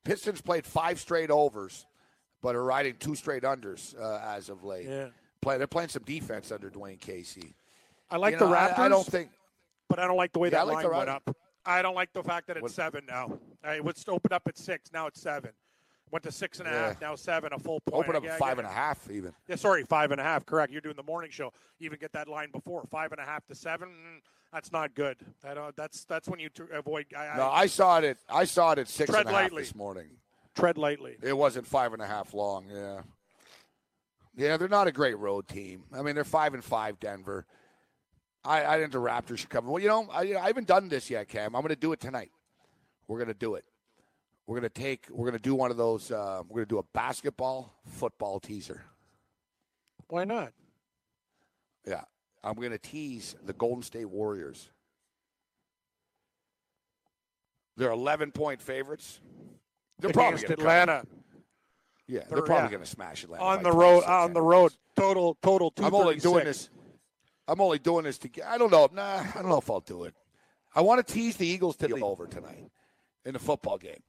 Pistons 0.05 0.41
played 0.41 0.67
five 0.67 0.99
straight 0.99 1.31
overs, 1.31 1.87
but 2.43 2.55
are 2.57 2.65
riding 2.65 2.95
two 2.99 3.15
straight 3.15 3.43
unders 3.43 3.95
uh, 4.01 4.21
as 4.25 4.49
of 4.49 4.65
late. 4.65 4.87
Yeah. 4.89 5.09
Play, 5.43 5.59
they're 5.59 5.67
playing 5.67 5.91
some 5.91 6.03
defense 6.05 6.51
under 6.51 6.71
Dwane 6.71 7.01
Casey. 7.01 7.55
I 8.11 8.17
like 8.17 8.33
You 8.33 8.39
the 8.41 8.47
know, 8.49 8.55
I- 8.55 8.69
Raptors. 8.71 8.79
I, 8.79 8.89
don't 8.89 9.07
think. 9.07 9.31
but 9.89 9.99
I 9.99 10.07
don't 10.07 10.17
like 10.17 10.33
the 10.33 10.39
way 10.39 10.49
Yeah, 10.51 10.63
I 10.63 10.65
that 10.65 10.67
like 10.73 10.85
line 10.85 10.93
the 10.93 10.99
went 10.99 11.09
up. 11.11 11.37
I 11.67 11.83
don't 11.83 11.95
like 11.95 12.13
the 12.13 12.23
fact 12.23 12.47
that 12.49 12.57
it's 12.57 12.63
What- 12.63 12.73
seven 12.73 13.05
now. 13.07 13.39
It 13.65 13.85
was 13.85 14.05
opened 14.09 14.33
up 14.33 14.43
at 14.47 14.57
six. 14.57 14.93
Now 14.93 15.07
it's 15.07 15.21
seven. 15.21 15.53
Went 16.11 16.25
to 16.25 16.33
six 16.33 16.59
and 16.59 16.67
a 16.67 16.73
half. 16.73 16.97
Yeah. 17.01 17.09
Now 17.09 17.15
seven. 17.15 17.53
A 17.53 17.59
full 17.59 17.81
point. 17.81 18.03
Open 18.05 18.17
up 18.17 18.25
Yeah, 18.25 18.33
at 18.33 18.39
five 18.39 18.57
yeah. 18.57 18.65
and 18.65 18.69
a 18.69 18.73
half, 18.75 19.09
even. 19.11 19.33
Yeah, 19.47 19.55
sorry, 19.57 19.85
five 19.85 20.11
and 20.11 20.21
a 20.21 20.25
half. 20.25 20.45
Correct. 20.45 20.73
You're 20.73 20.81
doing 20.81 20.97
the 20.97 21.05
morning 21.05 21.31
show. 21.31 21.53
You 21.79 21.87
even 21.87 21.99
get 22.01 22.13
that 22.13 22.27
line 22.27 22.51
before 22.51 22.83
five 22.91 23.13
and 23.13 23.21
a 23.21 23.25
half 23.25 23.47
to 23.47 23.55
seven. 23.55 23.91
mm, 23.91 24.21
That's 24.53 24.73
not 24.73 24.95
good. 24.97 25.19
Uh, 25.45 25.71
that's 25.77 26.05
that's 26.07 26.27
when 26.29 26.41
you 26.41 26.49
t- 26.49 26.65
avoid. 26.73 27.07
I, 27.17 27.37
No, 27.37 27.47
I, 27.49 27.61
I 27.61 27.67
saw 27.67 27.99
it. 27.99 28.05
At, 28.05 28.17
I 28.29 28.45
saw 28.45 28.73
it 28.73 28.79
at 28.81 28.89
six 28.89 29.09
Tread 29.11 29.21
and 29.27 29.29
a 29.29 29.33
half 29.33 29.43
lightly. 29.43 29.63
this 29.63 29.75
morning. 29.77 30.09
tread 30.57 30.77
lightly. 30.79 31.17
It 31.23 31.37
wasn't 31.37 31.67
five 31.69 31.93
and 31.93 32.03
a 32.03 32.07
half 32.07 32.35
long. 32.35 32.67
Yeah. 32.69 33.03
Yeah, 34.37 34.57
they're 34.57 34.69
not 34.69 34.89
a 34.89 34.93
great 34.93 35.19
road 35.19 35.47
team. 35.47 35.85
I 35.93 36.03
mean, 36.03 36.15
they're 36.17 36.25
five 36.25 36.55
and 36.55 36.65
five. 36.65 36.99
Denver. 36.99 37.47
I, 38.45 38.65
I 38.65 38.79
think 38.79 38.93
the 38.93 38.99
Raptors 38.99 39.39
should 39.39 39.51
cover. 39.51 39.71
Well, 39.71 39.83
you 39.83 39.89
know, 39.89 40.09
I, 40.11 40.35
I 40.35 40.47
haven't 40.47 40.67
done 40.67 40.89
this 40.89 41.11
yet, 41.11 41.29
Cam. 41.29 41.55
I'm 41.55 41.61
going 41.63 41.69
to 41.75 41.77
do 41.77 41.93
it 41.93 42.01
tonight. 42.01 42.31
We're 43.07 43.19
going 43.19 43.29
to 43.29 43.35
do 43.35 43.55
it. 43.55 43.65
We're 44.47 44.59
going 44.59 44.71
to 44.71 44.81
take. 44.81 45.07
We're 45.11 45.27
going 45.27 45.37
to 45.37 45.43
do 45.43 45.55
one 45.55 45.71
of 45.71 45.77
those. 45.77 46.11
Uh, 46.11 46.43
we're 46.49 46.57
going 46.57 46.67
to 46.67 46.75
do 46.75 46.79
a 46.79 46.85
basketball 46.95 47.75
football 47.87 48.41
teaser. 48.41 48.83
Why 50.09 50.25
not? 50.25 50.53
Yeah, 51.87 52.03
I'm 52.43 52.55
going 52.55 52.73
to 52.73 52.79
tease 52.79 53.37
the 53.45 53.53
Golden 53.53 53.83
State 53.83 54.07
Warriors. 54.07 54.69
They're 57.77 57.93
11 57.93 58.33
point 58.33 58.61
favorites. 58.61 59.21
They're 59.99 60.11
probably 60.11 60.43
Against. 60.43 60.51
Atlanta 60.61 61.05
Yeah, 62.07 62.21
They're- 62.21 62.27
they're 62.37 62.43
probably 62.43 62.65
yeah. 62.65 62.71
going 62.71 62.85
to 62.85 62.91
smash 62.91 63.25
Atlanta 63.25 63.45
on 63.45 63.63
the 63.63 63.73
road. 63.73 64.03
On 64.05 64.33
the 64.33 64.43
road. 64.43 64.73
Total. 64.97 65.37
Total. 65.43 65.73
I'm 65.79 65.95
only 65.95 66.17
doing 66.17 66.45
this. 66.45 66.69
I'm 67.51 67.61
only 67.61 67.81
doing 67.81 68.05
this 68.05 68.17
to 68.19 68.29
get. 68.29 68.47
I 68.47 68.59
don't 68.59 68.71
know. 68.71 68.89
Nah, 68.93 69.25
I 69.35 69.41
don't 69.41 69.49
know 69.49 69.59
if 69.59 69.69
I'll 69.69 69.81
do 69.81 70.05
it. 70.05 70.15
I 70.75 70.83
want 70.83 71.05
to 71.05 71.13
tease 71.13 71.37
the 71.37 71.47
Eagles 71.47 71.77
to 71.79 71.89
the 71.89 72.01
over 72.01 72.27
tonight 72.29 72.71
in 73.25 73.33
the 73.33 73.41
football 73.41 73.77
game. 73.77 74.01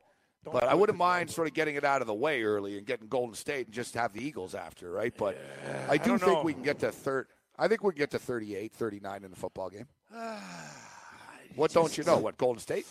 Don't 0.46 0.54
But 0.54 0.66
I 0.66 0.76
wouldn't 0.76 0.98
mind 0.98 1.32
sort 1.32 1.48
of 1.48 1.54
getting 1.56 1.76
it 1.76 1.84
out 1.84 2.02
of 2.02 2.08
the 2.08 2.14
way 2.14 2.44
early 2.44 2.78
and 2.78 2.86
getting 2.86 3.08
Golden 3.08 3.34
State 3.36 3.66
and 3.66 3.74
just 3.74 3.96
have 3.96 4.14
the 4.14 4.24
Eagles 4.24 4.54
after, 4.54 4.92
right? 4.92 5.14
But 5.18 5.38
I 5.90 5.98
do 5.98 6.10
don't 6.10 6.20
think 6.20 6.32
know. 6.34 6.44
we 6.44 6.54
can 6.54 6.62
get 6.62 6.80
to 6.80 6.92
third. 6.92 7.28
I 7.58 7.68
think 7.68 7.84
we 7.84 7.92
can 7.94 7.98
get 8.00 8.12
to 8.12 8.20
38, 8.20 8.72
39 8.74 9.24
in 9.24 9.30
the 9.32 9.36
football 9.36 9.70
game. 9.70 9.88
what 11.56 11.72
don't 11.74 11.98
you 11.98 12.04
know? 12.04 12.18
What 12.18 12.38
Golden 12.38 12.60
State? 12.62 12.86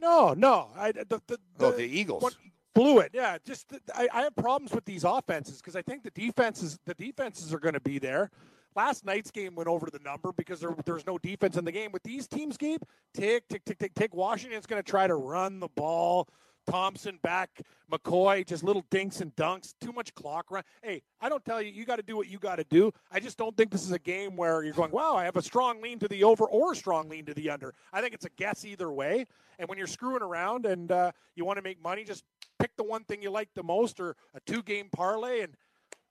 No, 0.00 0.34
no. 0.34 0.68
I 0.76 0.92
the 0.92 1.20
the, 1.26 1.38
Oh, 1.60 1.70
the 1.72 1.84
Eagles. 1.84 2.22
what- 2.22 2.36
blew 2.74 3.00
it. 3.00 3.10
Yeah, 3.12 3.38
just 3.44 3.68
the, 3.70 3.80
I, 3.94 4.08
I 4.12 4.20
have 4.22 4.36
problems 4.36 4.72
with 4.72 4.84
these 4.84 5.02
offenses 5.04 5.56
because 5.56 5.74
I 5.74 5.82
think 5.82 6.04
the 6.04 6.10
defenses 6.10 6.78
the 6.84 6.94
defenses 6.94 7.52
are 7.52 7.58
going 7.58 7.74
to 7.74 7.80
be 7.80 7.98
there. 7.98 8.30
Last 8.78 9.04
night's 9.04 9.32
game 9.32 9.56
went 9.56 9.68
over 9.68 9.90
the 9.90 9.98
number 10.04 10.30
because 10.30 10.60
there, 10.60 10.72
there's 10.84 11.04
no 11.04 11.18
defense 11.18 11.56
in 11.56 11.64
the 11.64 11.72
game. 11.72 11.90
With 11.90 12.04
these 12.04 12.28
teams, 12.28 12.56
Gabe, 12.56 12.80
tick, 13.12 13.42
tick, 13.48 13.64
tick, 13.64 13.76
tick, 13.76 13.92
tick. 13.92 14.14
Washington's 14.14 14.66
going 14.66 14.80
to 14.80 14.88
try 14.88 15.08
to 15.08 15.16
run 15.16 15.58
the 15.58 15.66
ball, 15.66 16.28
Thompson 16.70 17.18
back, 17.20 17.50
McCoy, 17.90 18.46
just 18.46 18.62
little 18.62 18.84
dinks 18.88 19.20
and 19.20 19.34
dunks, 19.34 19.74
too 19.80 19.90
much 19.90 20.14
clock 20.14 20.52
run. 20.52 20.62
Hey, 20.80 21.02
I 21.20 21.28
don't 21.28 21.44
tell 21.44 21.60
you, 21.60 21.72
you 21.72 21.84
got 21.84 21.96
to 21.96 22.04
do 22.04 22.16
what 22.16 22.28
you 22.28 22.38
got 22.38 22.56
to 22.56 22.64
do. 22.70 22.92
I 23.10 23.18
just 23.18 23.36
don't 23.36 23.56
think 23.56 23.72
this 23.72 23.82
is 23.82 23.90
a 23.90 23.98
game 23.98 24.36
where 24.36 24.62
you're 24.62 24.74
going, 24.74 24.92
wow, 24.92 25.16
I 25.16 25.24
have 25.24 25.34
a 25.34 25.42
strong 25.42 25.82
lean 25.82 25.98
to 25.98 26.06
the 26.06 26.22
over 26.22 26.44
or 26.44 26.70
a 26.70 26.76
strong 26.76 27.08
lean 27.08 27.24
to 27.24 27.34
the 27.34 27.50
under. 27.50 27.74
I 27.92 28.00
think 28.00 28.14
it's 28.14 28.26
a 28.26 28.30
guess 28.36 28.64
either 28.64 28.92
way. 28.92 29.26
And 29.58 29.68
when 29.68 29.76
you're 29.76 29.88
screwing 29.88 30.22
around 30.22 30.66
and 30.66 30.92
uh, 30.92 31.10
you 31.34 31.44
want 31.44 31.56
to 31.56 31.62
make 31.62 31.82
money, 31.82 32.04
just 32.04 32.22
pick 32.60 32.76
the 32.76 32.84
one 32.84 33.02
thing 33.02 33.22
you 33.22 33.30
like 33.30 33.48
the 33.56 33.64
most 33.64 33.98
or 33.98 34.14
a 34.34 34.40
two 34.46 34.62
game 34.62 34.88
parlay 34.92 35.40
and 35.40 35.56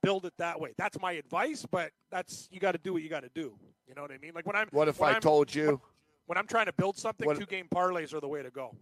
build 0.07 0.23
it 0.23 0.33
that 0.37 0.57
way. 0.57 0.73
That's 0.77 0.97
my 1.01 1.11
advice, 1.13 1.65
but 1.69 1.91
that's 2.09 2.47
you 2.49 2.61
got 2.61 2.71
to 2.71 2.77
do 2.77 2.93
what 2.93 3.03
you 3.03 3.09
got 3.09 3.23
to 3.23 3.29
do. 3.35 3.53
You 3.89 3.93
know 3.93 4.03
what 4.03 4.11
I 4.11 4.17
mean? 4.17 4.31
Like 4.33 4.45
when 4.47 4.55
I'm. 4.55 4.69
What 4.71 4.87
if 4.87 5.01
I 5.01 5.11
I'm, 5.11 5.21
told 5.21 5.53
you? 5.53 5.81
When 6.27 6.37
I'm 6.37 6.47
trying 6.47 6.67
to 6.67 6.73
build 6.73 6.97
something, 6.97 7.27
two 7.35 7.45
game 7.45 7.67
parlays 7.73 8.13
are 8.13 8.21
the 8.21 8.27
way 8.27 8.41
to 8.41 8.49
go. 8.49 8.73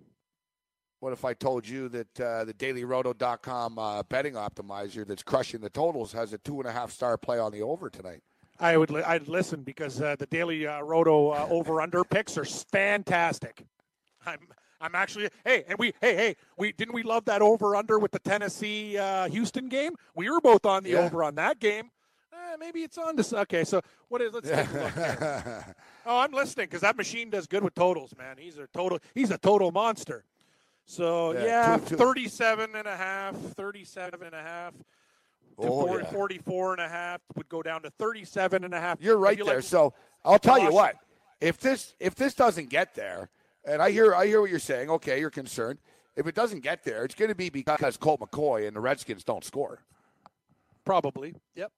What 1.00 1.14
if 1.14 1.26
I 1.26 1.34
told 1.34 1.68
you 1.68 1.90
that 1.90 2.20
uh, 2.20 2.46
the 2.46 2.54
DailyRoto.com 2.54 3.80
uh, 3.80 4.04
betting 4.04 4.34
optimizer 4.34 5.06
that's 5.06 5.24
crushing 5.24 5.62
the 5.62 5.70
totals 5.70 6.12
has 6.14 6.32
a 6.34 6.38
two 6.40 6.60
and 6.60 6.70
a 6.70 6.72
half 6.72 6.92
star 6.92 7.18
play 7.18 7.40
on 7.40 7.52
the 7.52 7.62
over 7.62 7.90
tonight? 7.90 8.22
I 8.60 8.78
would 8.78 8.92
li- 8.92 9.04
I'd 9.04 9.28
listen 9.28 9.64
because 9.64 10.02
uh, 10.02 10.16
the 10.18 10.28
daily 10.28 10.68
uh, 10.68 10.82
roto 10.82 11.30
uh, 11.30 11.48
over 11.50 11.82
under 11.82 12.04
picks 12.04 12.38
are 12.38 12.46
fantastic. 12.46 13.66
I'm 14.26 14.48
I'm 14.82 14.94
actually 14.96 15.30
hey 15.44 15.64
and 15.68 15.78
we 15.80 15.94
hey 16.02 16.16
hey 16.16 16.36
we 16.58 16.72
didn't 16.74 16.94
we 16.94 17.04
love 17.04 17.26
that 17.26 17.42
over 17.42 17.76
under 17.76 17.98
with 18.00 18.12
the 18.12 18.20
Tennessee 18.20 18.98
uh, 18.98 19.28
Houston 19.30 19.70
game? 19.70 19.94
We 20.16 20.30
were 20.30 20.42
both 20.42 20.66
on 20.66 20.84
the 20.84 20.92
Yeah. 20.92 21.00
over 21.00 21.24
on 21.24 21.36
that 21.36 21.60
game. 21.60 21.92
Eh, 22.34 22.56
maybe 22.60 22.82
it's 22.84 22.98
on 22.98 23.16
this. 23.16 23.32
Okay, 23.34 23.64
so 23.64 23.82
what 24.10 24.22
is? 24.22 24.34
Let's 24.34 24.50
take 24.50 24.70
a 24.70 24.74
look. 24.74 24.94
Here. 24.94 25.76
Oh, 26.08 26.20
I'm 26.20 26.32
listening 26.34 26.68
because 26.68 26.82
that 26.82 26.96
machine 26.98 27.32
does 27.32 27.48
good 27.48 27.64
with 27.64 27.74
totals, 27.74 28.14
man. 28.16 28.36
He's 28.38 28.60
a 28.60 28.68
total. 28.68 29.00
He's 29.16 29.32
a 29.32 29.40
total 29.40 29.72
monster. 29.72 30.24
So 30.86 31.32
Yeah, 31.32 31.44
yeah, 31.46 31.78
two- 31.78 31.86
two- 31.90 31.96
37 31.98 32.76
and 32.76 32.88
a 32.88 32.96
half, 32.96 33.36
37 33.36 34.22
and 34.22 34.36
a 34.36 34.42
half. 34.44 34.74
Oh, 35.58 35.88
40, 35.88 36.04
yeah. 36.04 36.12
44 36.12 36.74
and 36.74 36.82
a 36.82 36.88
half 36.90 37.22
would 37.36 37.50
go 37.50 37.64
down 37.64 37.82
to 37.84 37.90
37 37.90 38.64
and 38.64 38.74
a 38.76 38.80
half. 38.80 39.02
You're 39.02 39.18
right 39.18 39.36
you 39.38 39.46
there. 39.46 39.56
like- 39.56 39.64
so 39.64 39.94
I'll 40.24 40.38
tell 40.38 40.60
you 40.60 40.72
what. 40.72 40.96
If 41.42 41.58
this 41.60 41.96
if 42.00 42.14
this 42.14 42.36
doesn't 42.36 42.70
get 42.70 42.94
there, 42.94 43.30
and 43.68 43.82
I 43.82 43.92
hear 43.92 44.14
I 44.14 44.28
hear 44.28 44.42
what 44.42 44.50
you're 44.50 44.60
saying. 44.60 44.90
Okay, 44.90 45.20
you're 45.20 45.30
concerned. 45.30 45.80
If 46.16 46.28
it 46.28 46.36
doesn't 46.36 46.62
get 46.62 46.84
there, 46.84 47.04
it's 47.04 47.16
going 47.16 47.30
to 47.30 47.36
be 47.36 47.50
because 47.50 47.98
Colt 47.98 48.22
McCoy 48.22 48.68
and 48.68 48.76
the 48.76 48.80
Redskins 48.80 49.24
don't 49.26 49.44
score. 49.44 49.80
Probably. 50.86 51.36
Yep. 51.56 51.72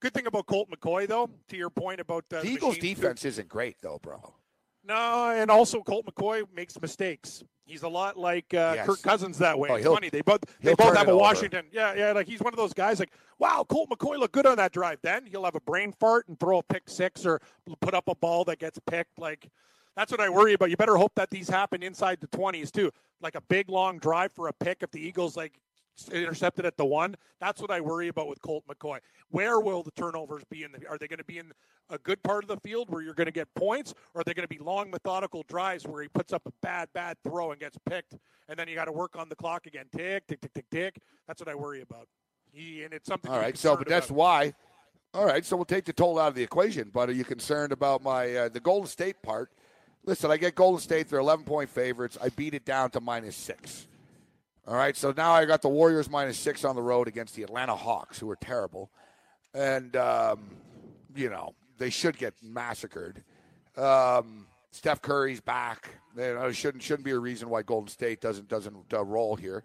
Good 0.00 0.12
thing 0.12 0.26
about 0.26 0.46
Colt 0.46 0.68
McCoy, 0.70 1.06
though, 1.06 1.30
to 1.48 1.56
your 1.56 1.70
point 1.70 2.00
about 2.00 2.24
uh, 2.34 2.40
The 2.42 2.48
Eagles' 2.48 2.76
machine- 2.76 2.94
defense 2.96 3.24
isn't 3.24 3.48
great, 3.48 3.76
though, 3.80 3.98
bro. 4.02 4.20
No, 4.86 5.30
and 5.30 5.50
also 5.50 5.80
Colt 5.82 6.04
McCoy 6.04 6.42
makes 6.54 6.78
mistakes. 6.80 7.42
He's 7.64 7.84
a 7.84 7.88
lot 7.88 8.18
like 8.18 8.52
uh, 8.52 8.72
Yes. 8.76 8.86
Kirk 8.86 9.00
Cousins 9.02 9.38
that 9.38 9.58
way. 9.58 9.70
Oh, 9.70 9.74
it's 9.76 9.86
funny. 9.86 10.10
They 10.10 10.20
both 10.20 10.40
they 10.60 10.74
both 10.74 10.94
have 10.94 11.08
a 11.08 11.12
over. 11.12 11.20
Washington. 11.20 11.64
Yeah, 11.72 11.94
yeah. 11.94 12.12
Like 12.12 12.26
he's 12.26 12.40
one 12.40 12.52
of 12.52 12.58
those 12.58 12.74
guys. 12.74 12.98
Like, 12.98 13.12
wow, 13.38 13.64
Colt 13.66 13.88
McCoy 13.88 14.18
looked 14.18 14.34
good 14.34 14.44
on 14.44 14.56
that 14.58 14.72
drive. 14.72 14.98
Then 15.02 15.24
he'll 15.24 15.44
have 15.46 15.54
a 15.54 15.60
brain 15.60 15.90
fart 15.98 16.28
and 16.28 16.38
throw 16.38 16.58
a 16.58 16.62
pick 16.62 16.82
six 16.90 17.24
or 17.24 17.40
put 17.80 17.94
up 17.94 18.08
a 18.08 18.14
ball 18.14 18.44
that 18.44 18.58
gets 18.58 18.78
picked. 18.86 19.18
Like 19.18 19.48
that's 19.96 20.10
what 20.10 20.20
I 20.20 20.28
worry 20.28 20.54
about. 20.54 20.70
You 20.70 20.76
better 20.76 20.96
hope 20.96 21.12
that 21.16 21.30
these 21.30 21.48
happen 21.48 21.82
inside 21.82 22.20
the 22.20 22.26
twenties 22.28 22.70
too. 22.70 22.90
Like 23.20 23.34
a 23.34 23.40
big 23.42 23.68
long 23.68 23.98
drive 23.98 24.32
for 24.32 24.48
a 24.48 24.52
pick. 24.52 24.82
If 24.82 24.90
the 24.90 25.00
Eagles 25.00 25.36
like 25.36 25.58
intercepted 26.10 26.66
at 26.66 26.76
the 26.76 26.84
one, 26.84 27.14
that's 27.40 27.60
what 27.60 27.70
I 27.70 27.80
worry 27.80 28.08
about 28.08 28.26
with 28.26 28.42
Colt 28.42 28.64
McCoy. 28.68 28.98
Where 29.30 29.60
will 29.60 29.82
the 29.82 29.92
turnovers 29.92 30.42
be 30.50 30.64
in 30.64 30.72
the? 30.72 30.86
Are 30.88 30.98
they 30.98 31.06
going 31.06 31.18
to 31.18 31.24
be 31.24 31.38
in 31.38 31.52
a 31.90 31.98
good 31.98 32.22
part 32.22 32.44
of 32.44 32.48
the 32.48 32.56
field 32.56 32.90
where 32.90 33.02
you're 33.02 33.14
going 33.14 33.26
to 33.26 33.32
get 33.32 33.52
points, 33.54 33.94
or 34.14 34.20
are 34.20 34.24
they 34.24 34.34
going 34.34 34.46
to 34.46 34.54
be 34.54 34.58
long 34.58 34.90
methodical 34.90 35.44
drives 35.48 35.86
where 35.86 36.02
he 36.02 36.08
puts 36.08 36.32
up 36.32 36.42
a 36.46 36.52
bad, 36.62 36.88
bad 36.94 37.16
throw 37.22 37.52
and 37.52 37.60
gets 37.60 37.78
picked, 37.88 38.16
and 38.48 38.58
then 38.58 38.68
you 38.68 38.74
got 38.74 38.86
to 38.86 38.92
work 38.92 39.16
on 39.16 39.28
the 39.28 39.36
clock 39.36 39.66
again? 39.66 39.86
Tick, 39.94 40.26
tick, 40.26 40.40
tick, 40.40 40.52
tick, 40.54 40.66
tick. 40.70 40.98
That's 41.26 41.40
what 41.40 41.48
I 41.48 41.54
worry 41.54 41.82
about. 41.82 42.08
He, 42.52 42.82
and 42.82 42.92
it's 42.92 43.06
something. 43.06 43.30
All 43.30 43.38
right, 43.38 43.56
so 43.56 43.76
but 43.76 43.88
that's 43.88 44.06
about. 44.06 44.16
why. 44.16 44.54
All 45.12 45.24
right, 45.24 45.44
so 45.44 45.54
we'll 45.54 45.64
take 45.64 45.84
the 45.84 45.92
total 45.92 46.18
out 46.18 46.28
of 46.28 46.34
the 46.34 46.42
equation. 46.42 46.90
But 46.92 47.08
are 47.08 47.12
you 47.12 47.24
concerned 47.24 47.72
about 47.72 48.02
my 48.02 48.34
uh, 48.34 48.48
the 48.48 48.60
Golden 48.60 48.88
State 48.88 49.22
part? 49.22 49.52
Listen, 50.06 50.30
I 50.30 50.36
get 50.36 50.54
Golden 50.54 50.80
State; 50.80 51.08
they're 51.08 51.18
11 51.18 51.44
point 51.44 51.70
favorites. 51.70 52.18
I 52.22 52.28
beat 52.28 52.54
it 52.54 52.64
down 52.64 52.90
to 52.90 53.00
minus 53.00 53.36
six. 53.36 53.86
All 54.66 54.74
right, 54.74 54.96
so 54.96 55.12
now 55.14 55.32
I 55.32 55.44
got 55.44 55.62
the 55.62 55.68
Warriors 55.68 56.08
minus 56.08 56.38
six 56.38 56.64
on 56.64 56.74
the 56.74 56.82
road 56.82 57.08
against 57.08 57.34
the 57.34 57.42
Atlanta 57.42 57.76
Hawks, 57.76 58.18
who 58.18 58.30
are 58.30 58.36
terrible, 58.36 58.90
and 59.52 59.94
um, 59.96 60.50
you 61.14 61.30
know 61.30 61.54
they 61.78 61.90
should 61.90 62.16
get 62.16 62.34
massacred. 62.42 63.22
Um, 63.76 64.46
Steph 64.70 65.02
Curry's 65.02 65.40
back. 65.40 65.90
You 66.16 66.34
know, 66.34 66.52
shouldn't 66.52 66.82
shouldn't 66.82 67.04
be 67.04 67.12
a 67.12 67.18
reason 67.18 67.48
why 67.48 67.62
Golden 67.62 67.88
State 67.88 68.20
doesn't 68.20 68.48
doesn't 68.48 68.92
uh, 68.92 69.04
roll 69.04 69.36
here. 69.36 69.64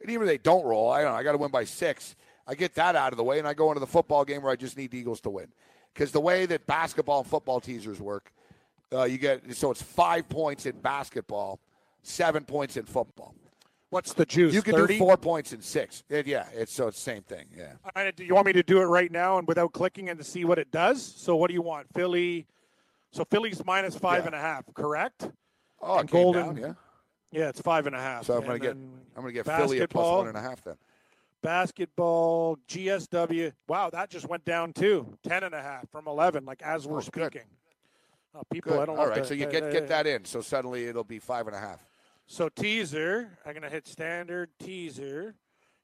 And 0.00 0.10
even 0.10 0.26
if 0.26 0.28
they 0.28 0.38
don't 0.38 0.64
roll, 0.64 0.90
I 0.90 1.02
don't 1.02 1.12
know. 1.12 1.18
I 1.18 1.22
got 1.22 1.32
to 1.32 1.38
win 1.38 1.50
by 1.50 1.64
six. 1.64 2.16
I 2.46 2.54
get 2.54 2.74
that 2.76 2.96
out 2.96 3.12
of 3.12 3.16
the 3.16 3.24
way, 3.24 3.38
and 3.38 3.46
I 3.46 3.54
go 3.54 3.70
into 3.70 3.80
the 3.80 3.86
football 3.86 4.24
game 4.24 4.42
where 4.42 4.52
I 4.52 4.56
just 4.56 4.76
need 4.76 4.90
the 4.90 4.98
Eagles 4.98 5.20
to 5.22 5.30
win. 5.30 5.48
Because 5.92 6.12
the 6.12 6.20
way 6.20 6.46
that 6.46 6.66
basketball 6.66 7.20
and 7.20 7.26
football 7.28 7.60
teasers 7.60 8.00
work, 8.00 8.32
uh, 8.92 9.04
you 9.04 9.18
get 9.18 9.54
so 9.54 9.70
it's 9.70 9.82
five 9.82 10.28
points 10.28 10.66
in 10.66 10.78
basketball, 10.80 11.60
seven 12.02 12.44
points 12.44 12.76
in 12.76 12.84
football. 12.84 13.34
What's 13.90 14.12
the 14.12 14.24
juice? 14.24 14.54
You 14.54 14.62
can 14.62 14.74
30? 14.74 14.94
do 14.94 14.98
four 15.00 15.16
points 15.16 15.52
in 15.52 15.60
six. 15.60 16.04
It- 16.08 16.26
yeah, 16.26 16.46
it's 16.54 16.72
so 16.72 16.86
it's 16.88 16.96
the 16.98 17.02
same 17.10 17.22
thing. 17.22 17.46
Yeah. 17.56 17.72
All 17.84 17.90
right, 17.96 18.14
do 18.14 18.24
you 18.24 18.34
want 18.34 18.46
me 18.46 18.52
to 18.52 18.62
do 18.62 18.80
it 18.80 18.84
right 18.84 19.10
now 19.10 19.38
and 19.38 19.48
without 19.48 19.72
clicking 19.72 20.08
and 20.08 20.18
to 20.18 20.24
see 20.24 20.44
what 20.44 20.58
it 20.58 20.70
does? 20.70 21.02
So 21.02 21.34
what 21.36 21.48
do 21.48 21.54
you 21.54 21.62
want? 21.62 21.86
Philly. 21.94 22.46
So 23.12 23.24
Philly's 23.24 23.64
minus 23.64 23.96
five 23.96 24.20
Yeah. 24.22 24.26
and 24.26 24.34
a 24.36 24.40
half, 24.40 24.64
correct? 24.74 25.28
Oh, 25.82 25.96
it 25.96 26.00
And 26.00 26.10
came 26.10 26.22
Golden- 26.22 26.46
down, 26.46 26.56
yeah. 26.56 26.72
Yeah, 27.32 27.48
it's 27.48 27.60
five 27.60 27.86
and 27.86 27.96
a 27.96 28.00
half. 28.00 28.26
So 28.26 28.36
I'm 28.36 28.44
gonna 28.44 28.58
get 28.58 28.72
I'm 28.72 29.00
gonna 29.16 29.32
get 29.32 29.46
Philly 29.46 29.80
at 29.80 29.92
one 29.94 30.28
and 30.28 30.36
a 30.36 30.40
half 30.40 30.62
then. 30.62 30.76
Basketball, 31.42 32.56
GSW. 32.68 33.52
Wow, 33.66 33.90
that 33.90 34.08
just 34.10 34.28
went 34.28 34.44
down 34.44 34.72
too. 34.72 35.16
Ten 35.22 35.42
and 35.42 35.54
a 35.54 35.60
half 35.62 35.88
from 35.90 36.06
eleven, 36.06 36.44
like 36.44 36.62
as 36.62 36.86
we're 36.86 36.98
Oh, 36.98 37.08
good. 37.10 37.42
Oh, 38.34 38.42
people, 38.52 38.72
Good. 38.72 38.80
I 38.80 38.86
don't 38.86 38.98
All 38.98 39.08
right, 39.08 39.18
if 39.18 39.26
so 39.26 39.34
you 39.34 39.46
uh, 39.46 39.50
get 39.50 39.64
uh, 39.64 39.70
get 39.70 39.88
that 39.88 40.06
in. 40.06 40.24
So 40.24 40.40
suddenly 40.40 40.86
it'll 40.86 41.04
be 41.04 41.18
five 41.18 41.46
and 41.46 41.56
a 41.56 41.58
half. 41.58 41.84
So 42.26 42.48
teaser, 42.48 43.36
I'm 43.44 43.54
gonna 43.54 43.68
hit 43.68 43.88
standard 43.88 44.50
teaser. 44.60 45.34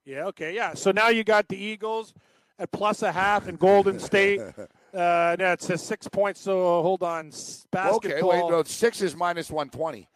Yeah, 0.05 0.27
okay, 0.27 0.55
yeah. 0.55 0.75
So 0.75 0.93
now 0.93 1.09
you 1.09 1.25
got 1.25 1.49
the 1.49 1.57
Eagles 1.57 2.15
at 2.59 2.71
plus 2.71 3.03
a 3.03 3.11
half 3.11 3.49
and 3.49 3.59
Golden 3.59 3.99
State. 3.99 4.41
Uh, 4.95 5.37
no, 5.39 5.53
it 5.53 5.61
says 5.61 5.83
six 5.83 6.09
points. 6.09 6.41
So 6.41 6.81
hold 6.81 7.03
on, 7.03 7.27
basketball. 7.71 7.97
Okay, 7.97 8.23
wait, 8.23 8.51
no, 8.51 8.63
six 8.63 9.03
is 9.03 9.15
minus 9.15 9.51
one 9.51 9.69
twenty. 9.69 10.09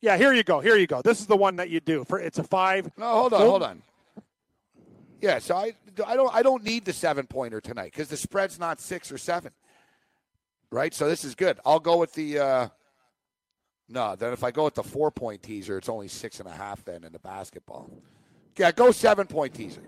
Yeah, 0.00 0.16
here 0.16 0.32
you 0.32 0.42
go. 0.42 0.58
Here 0.58 0.76
you 0.76 0.88
go. 0.88 1.02
This 1.02 1.20
is 1.20 1.26
the 1.26 1.36
one 1.36 1.54
that 1.56 1.70
you 1.70 1.78
do 1.78 2.02
for. 2.02 2.18
It's 2.18 2.40
a 2.40 2.42
five. 2.42 2.90
No, 2.96 3.12
hold 3.12 3.32
on, 3.32 3.40
hold 3.40 3.62
on. 3.62 3.82
Yeah, 5.20 5.38
so 5.38 5.54
I, 5.54 5.72
I 6.04 6.16
don't 6.16 6.34
I 6.34 6.42
don't 6.42 6.64
need 6.64 6.84
the 6.84 6.92
seven 6.92 7.28
pointer 7.28 7.60
tonight 7.60 7.92
because 7.92 8.08
the 8.08 8.16
spread's 8.16 8.58
not 8.58 8.80
six 8.80 9.12
or 9.12 9.18
seven. 9.18 9.52
Right, 10.70 10.92
so 10.92 11.08
this 11.08 11.24
is 11.24 11.34
good. 11.34 11.58
I'll 11.64 11.80
go 11.80 11.96
with 11.96 12.12
the. 12.12 12.38
Uh, 12.38 12.68
no, 13.88 14.14
then 14.16 14.34
if 14.34 14.44
I 14.44 14.50
go 14.50 14.64
with 14.64 14.74
the 14.74 14.82
four 14.82 15.10
point 15.10 15.42
teaser, 15.42 15.78
it's 15.78 15.88
only 15.88 16.08
six 16.08 16.40
and 16.40 16.48
a 16.48 16.52
half. 16.52 16.84
Then 16.84 17.04
in 17.04 17.12
the 17.12 17.18
basketball, 17.18 17.90
yeah, 18.58 18.70
go 18.70 18.90
seven 18.92 19.26
point 19.26 19.54
teaser. 19.54 19.82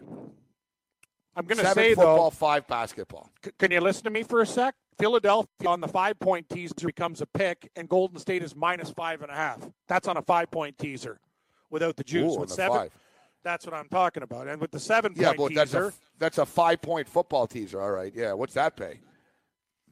I'm 1.36 1.44
gonna 1.46 1.64
say 1.74 1.94
football, 1.94 2.30
though. 2.30 2.36
five 2.36 2.66
basketball. 2.66 3.30
c- 3.44 3.50
Can 3.58 3.70
you 3.70 3.80
listen 3.80 4.04
to 4.04 4.10
me 4.10 4.22
for 4.22 4.40
a 4.40 4.46
sec? 4.46 4.74
Philadelphia 4.98 5.68
on 5.68 5.80
the 5.80 5.88
five 5.88 6.18
point 6.18 6.48
teaser 6.48 6.74
becomes 6.86 7.20
a 7.20 7.26
pick, 7.26 7.70
and 7.76 7.88
Golden 7.88 8.18
State 8.18 8.42
is 8.42 8.56
minus 8.56 8.90
five 8.90 9.20
and 9.22 9.30
a 9.30 9.34
half. 9.34 9.60
That's 9.86 10.08
on 10.08 10.16
a 10.16 10.22
five 10.22 10.50
point 10.50 10.78
teaser, 10.78 11.20
without 11.70 11.96
the 11.96 12.04
juice. 12.04 12.34
Ooh, 12.36 12.40
with 12.40 12.48
the 12.48 12.54
seven, 12.56 12.78
five. 12.78 12.90
that's 13.44 13.66
what 13.66 13.74
I'm 13.74 13.88
talking 13.88 14.22
about. 14.22 14.48
And 14.48 14.60
with 14.60 14.70
the 14.70 14.80
seven 14.80 15.12
Yeah, 15.14 15.28
point 15.28 15.38
but 15.38 15.54
that's 15.54 15.72
teaser, 15.72 15.88
a 15.88 15.92
that's 16.18 16.38
a 16.38 16.46
five 16.46 16.80
point 16.80 17.06
football 17.06 17.46
teaser. 17.46 17.80
All 17.82 17.92
right, 17.92 18.12
yeah. 18.14 18.32
What's 18.32 18.54
that 18.54 18.76
pay? 18.76 19.00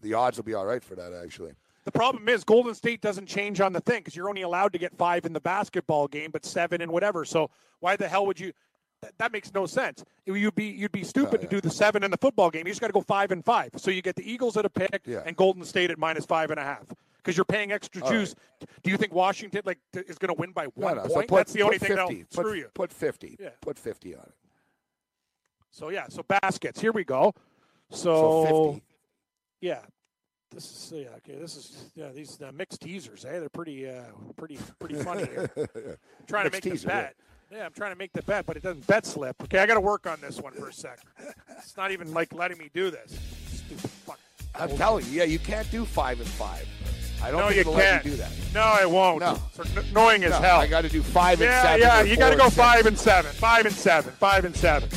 The 0.02 0.14
odds 0.14 0.36
will 0.36 0.44
be 0.44 0.54
all 0.54 0.66
right 0.66 0.82
for 0.82 0.94
that 0.94 1.12
actually. 1.12 1.52
The 1.84 1.92
problem 1.92 2.28
is 2.28 2.44
Golden 2.44 2.74
State 2.74 3.00
doesn't 3.00 3.26
change 3.26 3.60
on 3.60 3.72
the 3.72 3.80
thing 3.80 4.00
because 4.00 4.14
you're 4.14 4.28
only 4.28 4.42
allowed 4.42 4.72
to 4.74 4.78
get 4.78 4.94
five 4.96 5.24
in 5.24 5.32
the 5.32 5.40
basketball 5.40 6.06
game, 6.06 6.30
but 6.30 6.44
seven 6.44 6.80
in 6.82 6.92
whatever. 6.92 7.24
So 7.24 7.50
why 7.80 7.96
the 7.96 8.08
hell 8.08 8.26
would 8.26 8.38
you? 8.38 8.52
That, 9.00 9.12
that 9.18 9.32
makes 9.32 9.54
no 9.54 9.64
sense. 9.64 10.04
You'd 10.26 10.54
be 10.54 10.66
you'd 10.66 10.92
be 10.92 11.04
stupid 11.04 11.28
Oh, 11.40 11.42
yeah. 11.42 11.48
to 11.48 11.56
uh, 11.56 11.60
do 11.60 11.60
the 11.62 11.70
seven 11.70 12.02
in 12.04 12.10
the 12.10 12.16
football 12.18 12.50
game. 12.50 12.66
You 12.66 12.72
just 12.72 12.80
got 12.80 12.88
to 12.88 12.92
go 12.92 13.00
five 13.00 13.30
and 13.30 13.44
five. 13.44 13.70
So 13.76 13.90
you 13.90 14.02
get 14.02 14.16
the 14.16 14.30
Eagles 14.30 14.56
at 14.56 14.64
a 14.66 14.70
pick 14.70 15.02
Yeah. 15.06 15.22
and 15.24 15.34
Golden 15.36 15.64
State 15.64 15.90
at 15.90 15.98
minus 15.98 16.26
five 16.26 16.50
and 16.50 16.58
a 16.60 16.64
half 16.64 16.84
because 17.16 17.36
you're 17.36 17.44
paying 17.44 17.72
extra 17.72 18.02
All 18.02 18.10
juice. 18.10 18.34
Do 18.82 18.90
you 18.90 18.96
think 18.96 19.12
Washington 19.14 19.62
like 19.64 19.78
t- 19.92 20.00
is 20.00 20.18
going 20.18 20.34
to 20.34 20.38
win 20.38 20.50
by 20.52 20.66
one 20.74 20.96
no, 20.96 21.02
point? 21.02 21.12
so 21.12 21.20
put, 21.22 21.36
That's 21.36 21.52
the 21.52 21.62
only 21.62 21.78
put 21.78 21.88
thing 21.88 21.96
50, 21.96 22.02
that'll 22.14 22.24
put, 22.24 22.32
screw 22.32 22.54
you. 22.54 22.68
Put 22.74 22.92
fifty. 22.92 23.36
Yeah. 23.40 23.50
Put 23.60 23.78
fifty 23.78 24.14
on 24.14 24.22
it. 24.24 24.34
So 25.70 25.90
yeah, 25.90 26.06
so 26.08 26.22
baskets. 26.22 26.80
Here 26.80 26.92
we 26.92 27.04
go. 27.04 27.34
So 27.90 28.44
So, 28.46 28.72
fifty. 28.72 28.82
Yeah, 29.60 29.80
this 30.50 30.64
is 30.64 30.92
yeah 30.94 31.08
okay. 31.16 31.38
This 31.38 31.56
is 31.56 31.90
yeah 31.94 32.08
these 32.08 32.40
uh, 32.40 32.52
mixed 32.52 32.80
teasers. 32.80 33.24
Hey, 33.24 33.36
eh? 33.36 33.40
they're 33.40 33.48
pretty 33.48 33.88
uh, 33.88 34.02
pretty 34.36 34.58
pretty 34.78 34.96
funny 34.96 35.26
here. 35.26 35.50
trying 36.26 36.44
mixed 36.44 36.62
to 36.62 36.68
make 36.68 36.74
teaser, 36.74 36.86
the 36.86 36.92
bet. 36.92 37.14
Yeah. 37.50 37.58
yeah. 37.58 37.66
I'm 37.66 37.72
trying 37.72 37.92
to 37.92 37.98
make 37.98 38.12
the 38.12 38.22
bet, 38.22 38.46
but 38.46 38.56
it 38.56 38.62
doesn't 38.62 38.86
bet 38.86 39.06
slip. 39.06 39.36
Okay, 39.42 39.58
I 39.58 39.66
got 39.66 39.74
to 39.74 39.80
work 39.80 40.06
on 40.06 40.20
this 40.20 40.40
one 40.40 40.52
for 40.52 40.68
a 40.68 40.72
second. 40.72 41.10
it's 41.58 41.76
not 41.76 41.90
even 41.90 42.12
like 42.12 42.32
letting 42.32 42.58
me 42.58 42.70
do 42.72 42.90
this. 42.90 43.18
Stupid. 43.52 43.90
I'm 44.54 44.76
telling 44.76 45.04
you, 45.06 45.12
yeah, 45.12 45.24
you 45.24 45.38
can't 45.38 45.70
do 45.70 45.84
five 45.84 46.18
and 46.18 46.28
five. 46.28 46.66
I 47.22 47.30
don't 47.30 47.40
no, 47.40 47.48
think 47.48 47.66
you 47.66 47.72
let 47.72 48.04
you 48.04 48.12
do 48.12 48.16
that. 48.16 48.30
No, 48.54 48.60
I 48.60 48.86
won't. 48.86 49.20
No. 49.20 49.38
It's 49.58 49.90
annoying 49.90 50.20
no, 50.20 50.28
as 50.28 50.38
hell. 50.38 50.60
I 50.60 50.66
got 50.66 50.82
to 50.82 50.88
do 50.88 51.02
five 51.02 51.40
yeah, 51.40 51.46
and 51.46 51.82
seven. 51.82 52.06
Yeah, 52.06 52.12
you 52.12 52.16
got 52.16 52.30
to 52.30 52.36
go 52.36 52.48
five 52.48 52.86
and 52.86 52.98
seven. 52.98 53.30
Five 53.32 53.66
and 53.66 53.74
seven. 53.74 54.12
Five 54.14 54.44
and 54.44 54.56
seven. 54.56 54.88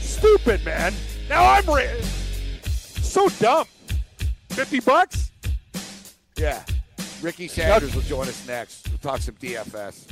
Stupid, 0.00 0.64
man. 0.64 0.92
Now 1.28 1.50
I'm 1.50 1.66
re- 1.66 2.00
so 2.02 3.28
dumb. 3.28 3.66
50 4.50 4.80
bucks? 4.80 5.30
Yeah. 6.36 6.62
Ricky 7.22 7.48
Sanders 7.48 7.94
will 7.94 8.02
join 8.02 8.28
us 8.28 8.46
next. 8.46 8.88
We'll 8.88 8.98
talk 8.98 9.20
some 9.20 9.34
DFS. 9.36 10.06